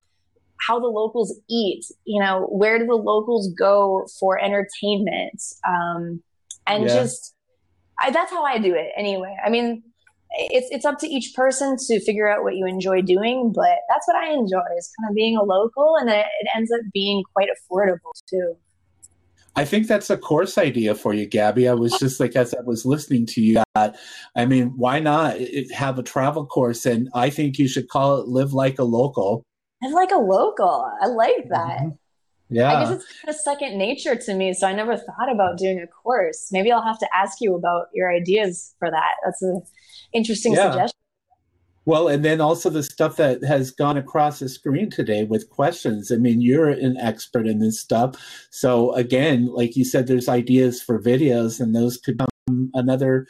how 0.67 0.79
the 0.79 0.87
locals 0.87 1.39
eat, 1.49 1.85
you 2.05 2.21
know, 2.21 2.47
where 2.51 2.77
do 2.77 2.85
the 2.85 2.95
locals 2.95 3.53
go 3.57 4.05
for 4.19 4.39
entertainment? 4.39 5.41
Um, 5.67 6.21
and 6.67 6.83
yeah. 6.83 6.93
just, 6.93 7.33
I, 7.99 8.11
that's 8.11 8.31
how 8.31 8.43
I 8.43 8.57
do 8.57 8.73
it 8.75 8.91
anyway. 8.95 9.35
I 9.43 9.49
mean, 9.49 9.83
it's 10.33 10.69
it's 10.71 10.85
up 10.85 10.97
to 10.99 11.07
each 11.07 11.33
person 11.35 11.75
to 11.87 11.99
figure 11.99 12.29
out 12.29 12.43
what 12.43 12.55
you 12.55 12.65
enjoy 12.65 13.01
doing, 13.01 13.51
but 13.53 13.79
that's 13.89 14.07
what 14.07 14.15
I 14.15 14.31
enjoy 14.31 14.61
is 14.77 14.89
kind 14.99 15.09
of 15.09 15.15
being 15.15 15.35
a 15.35 15.43
local, 15.43 15.97
and 15.99 16.07
then 16.07 16.19
it, 16.19 16.25
it 16.41 16.47
ends 16.55 16.71
up 16.71 16.79
being 16.93 17.23
quite 17.33 17.49
affordable 17.49 18.13
too. 18.29 18.55
I 19.55 19.65
think 19.65 19.87
that's 19.87 20.09
a 20.09 20.17
course 20.17 20.57
idea 20.57 20.95
for 20.95 21.13
you, 21.13 21.25
Gabby. 21.25 21.67
I 21.67 21.73
was 21.73 21.97
just 21.99 22.19
like, 22.19 22.35
as 22.35 22.53
I 22.53 22.61
was 22.61 22.85
listening 22.85 23.25
to 23.27 23.41
you, 23.41 23.61
uh, 23.75 23.91
I 24.35 24.45
mean, 24.45 24.73
why 24.77 24.99
not 24.99 25.37
have 25.73 25.99
a 25.99 26.03
travel 26.03 26.45
course? 26.45 26.85
And 26.85 27.09
I 27.13 27.29
think 27.29 27.59
you 27.59 27.67
should 27.67 27.89
call 27.89 28.19
it 28.19 28.27
Live 28.27 28.53
Like 28.53 28.79
a 28.79 28.83
Local. 28.83 29.43
Live 29.83 29.93
Like 29.93 30.11
a 30.11 30.17
Local. 30.17 30.89
I 31.01 31.07
like 31.07 31.49
that. 31.49 31.79
Mm-hmm. 31.79 31.89
Yeah. 32.49 32.71
I 32.71 32.83
guess 32.83 32.91
it's 32.91 33.21
kind 33.21 33.29
of 33.29 33.35
second 33.35 33.77
nature 33.77 34.15
to 34.15 34.33
me. 34.33 34.53
So 34.53 34.67
I 34.67 34.73
never 34.73 34.97
thought 34.97 35.31
about 35.31 35.57
doing 35.57 35.79
a 35.79 35.87
course. 35.87 36.49
Maybe 36.51 36.71
I'll 36.71 36.83
have 36.83 36.99
to 36.99 37.07
ask 37.15 37.39
you 37.39 37.55
about 37.55 37.87
your 37.93 38.13
ideas 38.13 38.75
for 38.77 38.91
that. 38.91 39.15
That's 39.23 39.41
an 39.41 39.61
interesting 40.13 40.53
yeah. 40.53 40.71
suggestion. 40.71 41.00
Well, 41.85 42.07
and 42.07 42.23
then 42.23 42.41
also 42.41 42.69
the 42.69 42.83
stuff 42.83 43.15
that 43.15 43.43
has 43.43 43.71
gone 43.71 43.97
across 43.97 44.39
the 44.39 44.49
screen 44.49 44.89
today 44.89 45.23
with 45.23 45.49
questions. 45.49 46.11
I 46.11 46.17
mean, 46.17 46.39
you're 46.41 46.69
an 46.69 46.97
expert 46.97 47.47
in 47.47 47.59
this 47.59 47.79
stuff. 47.79 48.15
So, 48.51 48.93
again, 48.93 49.47
like 49.47 49.75
you 49.75 49.83
said, 49.83 50.05
there's 50.05 50.29
ideas 50.29 50.81
for 50.81 51.01
videos, 51.01 51.59
and 51.59 51.75
those 51.75 51.97
could 51.97 52.17
become 52.17 52.69
another 52.75 53.25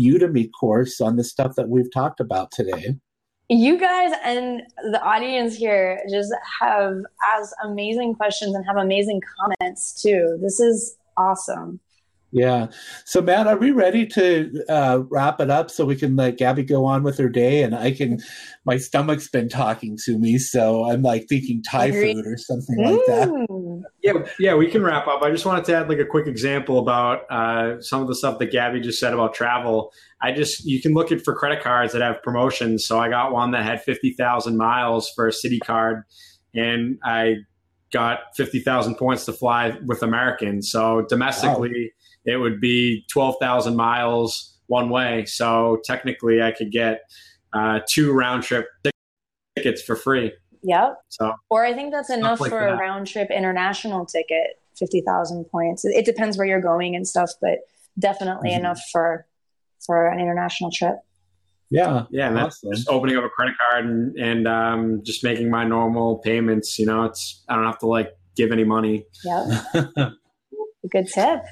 Udemy 0.00 0.48
course 0.58 1.00
on 1.00 1.16
the 1.16 1.24
stuff 1.24 1.56
that 1.56 1.68
we've 1.68 1.92
talked 1.92 2.20
about 2.20 2.52
today. 2.52 2.96
You 3.48 3.78
guys 3.78 4.12
and 4.24 4.62
the 4.92 5.02
audience 5.02 5.56
here 5.56 6.00
just 6.08 6.32
have 6.60 7.02
as 7.36 7.52
amazing 7.64 8.14
questions 8.14 8.54
and 8.54 8.64
have 8.64 8.76
amazing 8.76 9.20
comments 9.36 10.00
too. 10.00 10.38
This 10.40 10.60
is 10.60 10.96
awesome. 11.16 11.80
Yeah. 12.32 12.68
So, 13.04 13.20
Matt, 13.20 13.48
are 13.48 13.56
we 13.56 13.72
ready 13.72 14.06
to 14.06 14.64
uh, 14.68 15.02
wrap 15.10 15.40
it 15.40 15.50
up 15.50 15.70
so 15.70 15.84
we 15.84 15.96
can 15.96 16.14
let 16.14 16.38
Gabby 16.38 16.62
go 16.62 16.84
on 16.84 17.02
with 17.02 17.18
her 17.18 17.28
day? 17.28 17.64
And 17.64 17.74
I 17.74 17.90
can, 17.90 18.20
my 18.64 18.76
stomach's 18.76 19.28
been 19.28 19.48
talking 19.48 19.98
to 20.04 20.16
me, 20.16 20.38
so 20.38 20.88
I'm 20.88 21.02
like 21.02 21.26
thinking 21.28 21.60
Thai 21.62 21.90
food 21.90 22.26
or 22.26 22.36
something 22.36 22.76
like 22.78 23.00
that. 23.06 23.88
Yeah, 24.02 24.12
yeah, 24.38 24.54
we 24.54 24.70
can 24.70 24.82
wrap 24.82 25.08
up. 25.08 25.22
I 25.22 25.30
just 25.30 25.44
wanted 25.44 25.64
to 25.66 25.76
add 25.76 25.88
like 25.88 25.98
a 25.98 26.06
quick 26.06 26.28
example 26.28 26.78
about 26.78 27.22
uh, 27.30 27.80
some 27.80 28.00
of 28.00 28.06
the 28.06 28.14
stuff 28.14 28.38
that 28.38 28.52
Gabby 28.52 28.80
just 28.80 29.00
said 29.00 29.12
about 29.12 29.34
travel. 29.34 29.92
I 30.22 30.30
just 30.32 30.64
you 30.64 30.80
can 30.80 30.92
look 30.92 31.10
at 31.10 31.22
for 31.22 31.34
credit 31.34 31.62
cards 31.62 31.92
that 31.94 32.02
have 32.02 32.22
promotions. 32.22 32.86
So 32.86 32.98
I 32.98 33.08
got 33.08 33.32
one 33.32 33.50
that 33.52 33.64
had 33.64 33.82
fifty 33.82 34.12
thousand 34.12 34.56
miles 34.56 35.10
for 35.16 35.26
a 35.26 35.32
Citi 35.32 35.58
card, 35.64 36.04
and 36.54 36.98
I 37.04 37.38
got 37.92 38.20
fifty 38.36 38.60
thousand 38.60 38.94
points 38.96 39.24
to 39.24 39.32
fly 39.32 39.76
with 39.84 40.02
American. 40.04 40.62
So 40.62 41.04
domestically. 41.08 41.90
Wow 41.92 41.99
it 42.30 42.36
would 42.36 42.60
be 42.60 43.04
12,000 43.12 43.76
miles 43.76 44.58
one 44.66 44.88
way. 44.88 45.24
So 45.26 45.80
technically, 45.84 46.40
I 46.42 46.52
could 46.52 46.70
get 46.70 47.02
uh, 47.52 47.80
two 47.90 48.12
round 48.12 48.44
trip 48.44 48.66
tickets 49.56 49.82
for 49.82 49.96
free. 49.96 50.32
Yep. 50.62 50.94
So, 51.08 51.32
or 51.48 51.64
I 51.64 51.72
think 51.72 51.92
that's 51.92 52.10
enough 52.10 52.40
like 52.40 52.50
for 52.50 52.60
that. 52.60 52.74
a 52.74 52.76
round 52.76 53.06
trip 53.06 53.30
international 53.30 54.06
ticket, 54.06 54.60
50,000 54.78 55.44
points. 55.46 55.84
It 55.84 56.04
depends 56.04 56.36
where 56.36 56.46
you're 56.46 56.60
going 56.60 56.94
and 56.94 57.06
stuff, 57.06 57.30
but 57.40 57.60
definitely 57.98 58.50
mm-hmm. 58.50 58.60
enough 58.60 58.80
for 58.92 59.26
for 59.84 60.06
an 60.06 60.20
international 60.20 60.70
trip. 60.70 60.96
Yeah, 61.70 62.04
yeah, 62.10 62.28
and 62.28 62.36
that's 62.36 62.58
awesome. 62.58 62.72
just 62.74 62.88
opening 62.88 63.16
up 63.16 63.24
a 63.24 63.28
credit 63.28 63.54
card 63.58 63.86
and 63.86 64.16
and 64.18 64.48
um, 64.48 65.02
just 65.04 65.22
making 65.22 65.50
my 65.50 65.64
normal 65.64 66.18
payments. 66.18 66.78
You 66.78 66.86
know, 66.86 67.04
it's 67.04 67.44
I 67.48 67.54
don't 67.54 67.64
have 67.64 67.78
to 67.78 67.86
like 67.86 68.10
give 68.36 68.50
any 68.50 68.64
money. 68.64 69.06
Yep, 69.24 69.62
good 70.90 71.06
tip. 71.06 71.42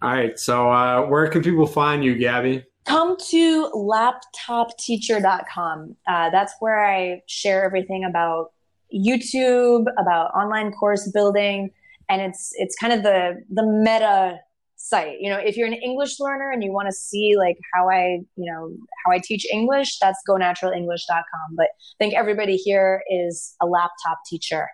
All 0.00 0.10
right. 0.10 0.38
So, 0.38 0.70
uh, 0.70 1.06
where 1.06 1.26
can 1.28 1.42
people 1.42 1.66
find 1.66 2.04
you, 2.04 2.14
Gabby? 2.16 2.64
Come 2.84 3.16
to 3.30 3.68
laptopteacher.com. 3.74 5.96
Uh, 6.06 6.30
that's 6.30 6.54
where 6.60 6.86
I 6.86 7.22
share 7.26 7.64
everything 7.64 8.04
about 8.04 8.52
YouTube, 8.94 9.86
about 9.98 10.30
online 10.34 10.70
course 10.72 11.10
building, 11.12 11.72
and 12.08 12.22
it's 12.22 12.52
it's 12.54 12.76
kind 12.76 12.92
of 12.92 13.02
the 13.02 13.42
the 13.50 13.64
meta 13.64 14.38
site. 14.76 15.18
You 15.20 15.30
know, 15.30 15.38
if 15.38 15.56
you're 15.56 15.66
an 15.66 15.74
English 15.74 16.20
learner 16.20 16.50
and 16.50 16.62
you 16.62 16.70
want 16.72 16.86
to 16.86 16.92
see 16.92 17.34
like 17.36 17.58
how 17.74 17.90
I, 17.90 18.20
you 18.36 18.50
know, 18.50 18.72
how 19.04 19.12
I 19.12 19.18
teach 19.22 19.44
English, 19.52 19.98
that's 19.98 20.20
gonaturalenglish.com. 20.28 21.56
But 21.56 21.66
I 21.66 21.96
think 21.98 22.14
everybody 22.14 22.56
here 22.56 23.02
is 23.10 23.56
a 23.60 23.66
laptop 23.66 24.20
teacher. 24.26 24.68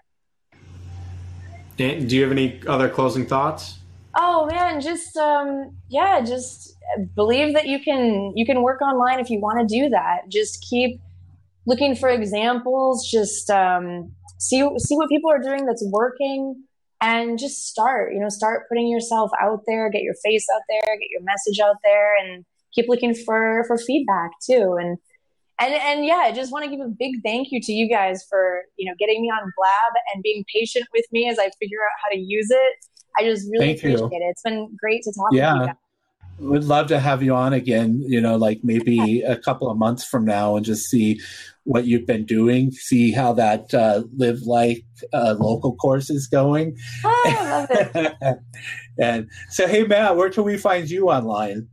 do 1.77 1.87
you 1.87 2.23
have 2.23 2.31
any 2.31 2.61
other 2.69 2.89
closing 2.89 3.27
thoughts? 3.27 3.81
Oh 4.17 4.47
man, 4.47 4.81
just 4.81 5.17
um, 5.17 5.77
yeah, 5.89 6.21
just 6.21 6.77
believe 7.17 7.55
that 7.55 7.67
you 7.67 7.81
can 7.81 8.33
you 8.37 8.47
can 8.47 8.63
work 8.63 8.81
online 8.81 9.19
if 9.19 9.29
you 9.29 9.41
want 9.41 9.67
to 9.67 9.75
do 9.75 9.89
that. 9.89 10.29
Just 10.29 10.65
keep 10.69 11.01
looking 11.67 11.97
for 11.97 12.09
examples. 12.09 13.09
Just 13.11 13.51
um, 13.51 14.13
see 14.39 14.67
see 14.79 14.97
what 14.97 15.09
people 15.09 15.31
are 15.31 15.41
doing 15.41 15.67
that's 15.67 15.85
working, 15.91 16.63
and 17.01 17.39
just 17.39 17.67
start. 17.67 18.13
You 18.13 18.21
know, 18.21 18.29
start 18.29 18.69
putting 18.69 18.89
yourself 18.89 19.33
out 19.41 19.63
there, 19.67 19.91
get 19.91 20.03
your 20.03 20.15
face 20.25 20.47
out 20.55 20.63
there, 20.69 20.97
get 20.97 21.09
your 21.11 21.23
message 21.23 21.59
out 21.59 21.77
there, 21.83 22.17
and 22.17 22.45
keep 22.73 22.89
looking 22.89 23.15
for 23.15 23.65
for 23.67 23.77
feedback 23.79 24.31
too. 24.49 24.77
And 24.81 24.97
and 25.61 25.75
and 25.75 26.07
yeah, 26.07 26.23
I 26.23 26.31
just 26.31 26.53
want 26.53 26.65
to 26.65 26.71
give 26.71 26.81
a 26.81 26.89
big 26.89 27.17
thank 27.25 27.49
you 27.51 27.61
to 27.61 27.73
you 27.73 27.89
guys 27.89 28.25
for 28.31 28.63
you 28.77 28.89
know 28.89 28.95
getting 28.97 29.23
me 29.23 29.29
on 29.29 29.51
Blab 29.57 29.93
and 30.15 30.23
being 30.23 30.45
patient 30.55 30.87
with 30.93 31.05
me 31.11 31.29
as 31.29 31.41
I 31.41 31.51
figure 31.61 31.79
out 31.79 31.99
how 32.01 32.11
to 32.11 32.19
use 32.19 32.49
it 32.51 32.75
I 33.19 33.25
just 33.25 33.49
really 33.51 33.67
Thank 33.67 33.79
appreciate 33.79 34.01
you. 34.01 34.07
it. 34.13 34.31
It's 34.31 34.43
been 34.43 34.77
great 34.79 35.03
to 35.05 35.13
talk 35.13 35.29
yeah. 35.33 35.73
We'd 36.39 36.65
love 36.65 36.89
to 36.89 36.99
have 36.99 37.23
you 37.23 37.33
on 37.35 37.53
again, 37.53 38.03
you 38.09 38.21
know, 38.21 38.35
like 38.35 38.61
maybe 38.65 39.23
a 39.23 39.37
couple 39.37 39.71
of 39.71 39.79
months 39.79 40.05
from 40.05 40.25
now 40.25 40.57
and 40.57 40.67
just 40.67 40.91
see 40.91 41.21
what 41.63 41.87
you've 41.87 42.07
been 42.07 42.25
doing, 42.25 42.73
see 42.73 43.13
how 43.13 43.33
that 43.35 43.73
uh, 43.73 44.03
live 44.17 44.43
like 44.43 44.85
uh, 45.13 45.37
local 45.39 45.77
course 45.77 46.11
is 46.11 46.27
going. 46.27 46.77
Oh, 47.05 47.23
I 47.25 47.51
love 47.51 47.69
it. 47.71 48.39
and 48.99 49.31
so, 49.49 49.69
hey, 49.69 49.85
Matt, 49.85 50.17
where 50.17 50.29
can 50.29 50.43
we 50.43 50.57
find 50.59 50.91
you 50.91 51.09
online? 51.09 51.69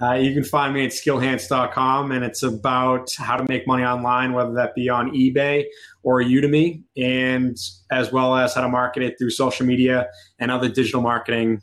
Uh, 0.00 0.14
you 0.14 0.34
can 0.34 0.42
find 0.42 0.74
me 0.74 0.84
at 0.84 0.90
skillhance.com, 0.90 2.10
and 2.10 2.24
it's 2.24 2.42
about 2.42 3.08
how 3.16 3.36
to 3.36 3.44
make 3.48 3.66
money 3.66 3.84
online, 3.84 4.32
whether 4.32 4.52
that 4.52 4.74
be 4.74 4.88
on 4.88 5.10
eBay 5.12 5.64
or 6.02 6.20
Udemy, 6.20 6.82
and 6.96 7.56
as 7.92 8.12
well 8.12 8.34
as 8.34 8.54
how 8.54 8.60
to 8.60 8.68
market 8.68 9.02
it 9.02 9.16
through 9.18 9.30
social 9.30 9.64
media 9.64 10.08
and 10.40 10.50
other 10.50 10.68
digital 10.68 11.00
marketing 11.00 11.62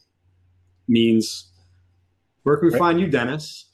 means. 0.88 1.52
Where 2.44 2.58
can 2.58 2.72
we 2.72 2.78
find 2.78 3.00
you, 3.00 3.08
Dennis? 3.08 3.70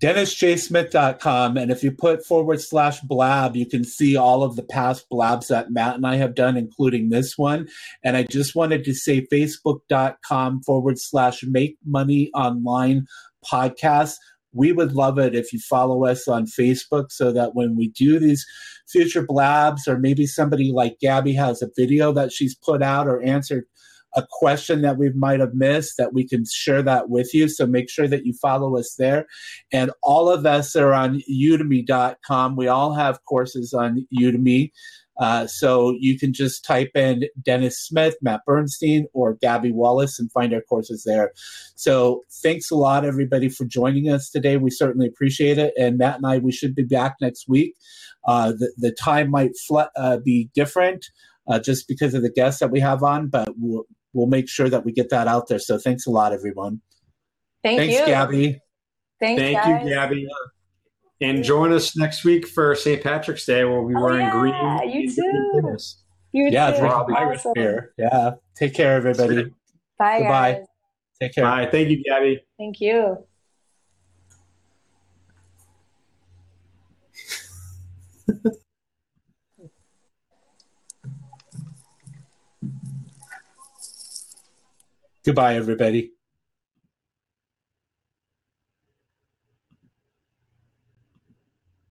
DennisJSmith.com. 0.00 1.56
And 1.56 1.72
if 1.72 1.82
you 1.82 1.90
put 1.90 2.24
forward 2.24 2.60
slash 2.60 3.00
blab, 3.00 3.56
you 3.56 3.66
can 3.66 3.82
see 3.82 4.16
all 4.16 4.44
of 4.44 4.54
the 4.54 4.62
past 4.62 5.08
blabs 5.08 5.48
that 5.48 5.72
Matt 5.72 5.96
and 5.96 6.06
I 6.06 6.16
have 6.16 6.36
done, 6.36 6.56
including 6.56 7.08
this 7.08 7.36
one. 7.36 7.68
And 8.04 8.16
I 8.16 8.22
just 8.22 8.54
wanted 8.54 8.84
to 8.84 8.94
say 8.94 9.26
Facebook.com 9.26 10.62
forward 10.62 11.00
slash 11.00 11.42
make 11.42 11.78
money 11.84 12.30
online 12.32 13.06
podcast. 13.50 14.14
We 14.52 14.72
would 14.72 14.92
love 14.92 15.18
it 15.18 15.34
if 15.34 15.52
you 15.52 15.58
follow 15.58 16.04
us 16.04 16.26
on 16.26 16.46
Facebook 16.46 17.10
so 17.10 17.32
that 17.32 17.54
when 17.54 17.76
we 17.76 17.88
do 17.88 18.18
these 18.18 18.46
future 18.88 19.22
blabs, 19.22 19.86
or 19.86 19.98
maybe 19.98 20.26
somebody 20.26 20.72
like 20.72 20.98
Gabby 21.00 21.34
has 21.34 21.60
a 21.60 21.70
video 21.76 22.12
that 22.12 22.32
she's 22.32 22.54
put 22.54 22.82
out 22.82 23.06
or 23.06 23.22
answered 23.22 23.64
a 24.16 24.26
question 24.30 24.80
that 24.82 24.96
we 24.96 25.10
might 25.10 25.40
have 25.40 25.54
missed, 25.54 25.98
that 25.98 26.14
we 26.14 26.26
can 26.26 26.44
share 26.50 26.82
that 26.82 27.10
with 27.10 27.34
you. 27.34 27.48
So 27.48 27.66
make 27.66 27.90
sure 27.90 28.08
that 28.08 28.24
you 28.24 28.32
follow 28.40 28.78
us 28.78 28.94
there. 28.98 29.26
And 29.70 29.90
all 30.02 30.30
of 30.30 30.46
us 30.46 30.74
are 30.74 30.94
on 30.94 31.20
udemy.com. 31.30 32.56
We 32.56 32.68
all 32.68 32.94
have 32.94 33.24
courses 33.26 33.74
on 33.74 34.06
Udemy. 34.18 34.70
Uh, 35.18 35.46
so 35.46 35.96
you 35.98 36.18
can 36.18 36.32
just 36.32 36.64
type 36.64 36.90
in 36.94 37.24
Dennis 37.42 37.78
Smith, 37.78 38.16
Matt 38.22 38.40
Bernstein, 38.46 39.06
or 39.12 39.34
Gabby 39.34 39.72
Wallace 39.72 40.18
and 40.18 40.30
find 40.30 40.54
our 40.54 40.60
courses 40.60 41.02
there. 41.04 41.32
So 41.74 42.24
thanks 42.42 42.70
a 42.70 42.76
lot, 42.76 43.04
everybody, 43.04 43.48
for 43.48 43.64
joining 43.64 44.08
us 44.08 44.30
today. 44.30 44.56
We 44.56 44.70
certainly 44.70 45.08
appreciate 45.08 45.58
it. 45.58 45.74
And 45.76 45.98
Matt 45.98 46.16
and 46.16 46.26
I, 46.26 46.38
we 46.38 46.52
should 46.52 46.74
be 46.74 46.84
back 46.84 47.16
next 47.20 47.48
week. 47.48 47.74
Uh, 48.26 48.52
the, 48.52 48.72
the 48.76 48.92
time 48.92 49.30
might 49.30 49.52
fl- 49.66 49.80
uh, 49.96 50.18
be 50.18 50.50
different 50.54 51.06
uh, 51.48 51.58
just 51.58 51.88
because 51.88 52.14
of 52.14 52.22
the 52.22 52.30
guests 52.30 52.60
that 52.60 52.70
we 52.70 52.78
have 52.78 53.02
on, 53.02 53.28
but 53.28 53.48
we'll, 53.58 53.84
we'll 54.12 54.26
make 54.26 54.48
sure 54.48 54.68
that 54.68 54.84
we 54.84 54.92
get 54.92 55.10
that 55.10 55.26
out 55.26 55.48
there. 55.48 55.58
So 55.58 55.78
thanks 55.78 56.06
a 56.06 56.10
lot, 56.10 56.32
everyone. 56.32 56.80
Thank 57.62 57.80
you. 57.80 57.86
thanks, 57.86 58.00
you. 58.00 58.06
Gabby. 58.06 58.60
Thanks, 59.20 59.42
Gabby. 59.42 59.54
Thank 59.54 59.64
guys. 59.64 59.84
you, 59.84 59.94
Gabby. 59.94 60.28
And 61.20 61.42
join 61.42 61.72
us 61.72 61.96
next 61.96 62.24
week 62.24 62.46
for 62.46 62.74
St. 62.76 63.02
Patrick's 63.02 63.44
Day 63.44 63.64
where 63.64 63.80
we'll 63.80 63.88
be 63.88 63.94
Oh, 63.96 64.02
wearing 64.02 64.26
yeah, 64.26 64.30
green. 64.80 64.90
you 64.92 65.12
too. 65.14 65.76
You 66.32 66.48
Yeah, 66.50 66.70
too. 66.70 66.78
drink 66.78 66.94
Robbie. 66.94 67.14
Irish 67.14 67.38
Awesome. 67.40 67.52
beer. 67.54 67.92
Yeah. 67.98 68.30
Take 68.54 68.74
care, 68.74 68.96
everybody. 68.96 69.52
Bye, 69.98 70.18
Goodbye. 70.20 70.52
guys. 70.52 70.66
Take 71.20 71.34
care. 71.34 71.44
Bye. 71.44 71.66
Thank 71.70 71.88
you, 71.88 72.02
Gabby. 72.04 72.40
Thank 72.56 72.80
you. 72.80 73.24
Goodbye, 85.24 85.56
everybody. 85.56 86.12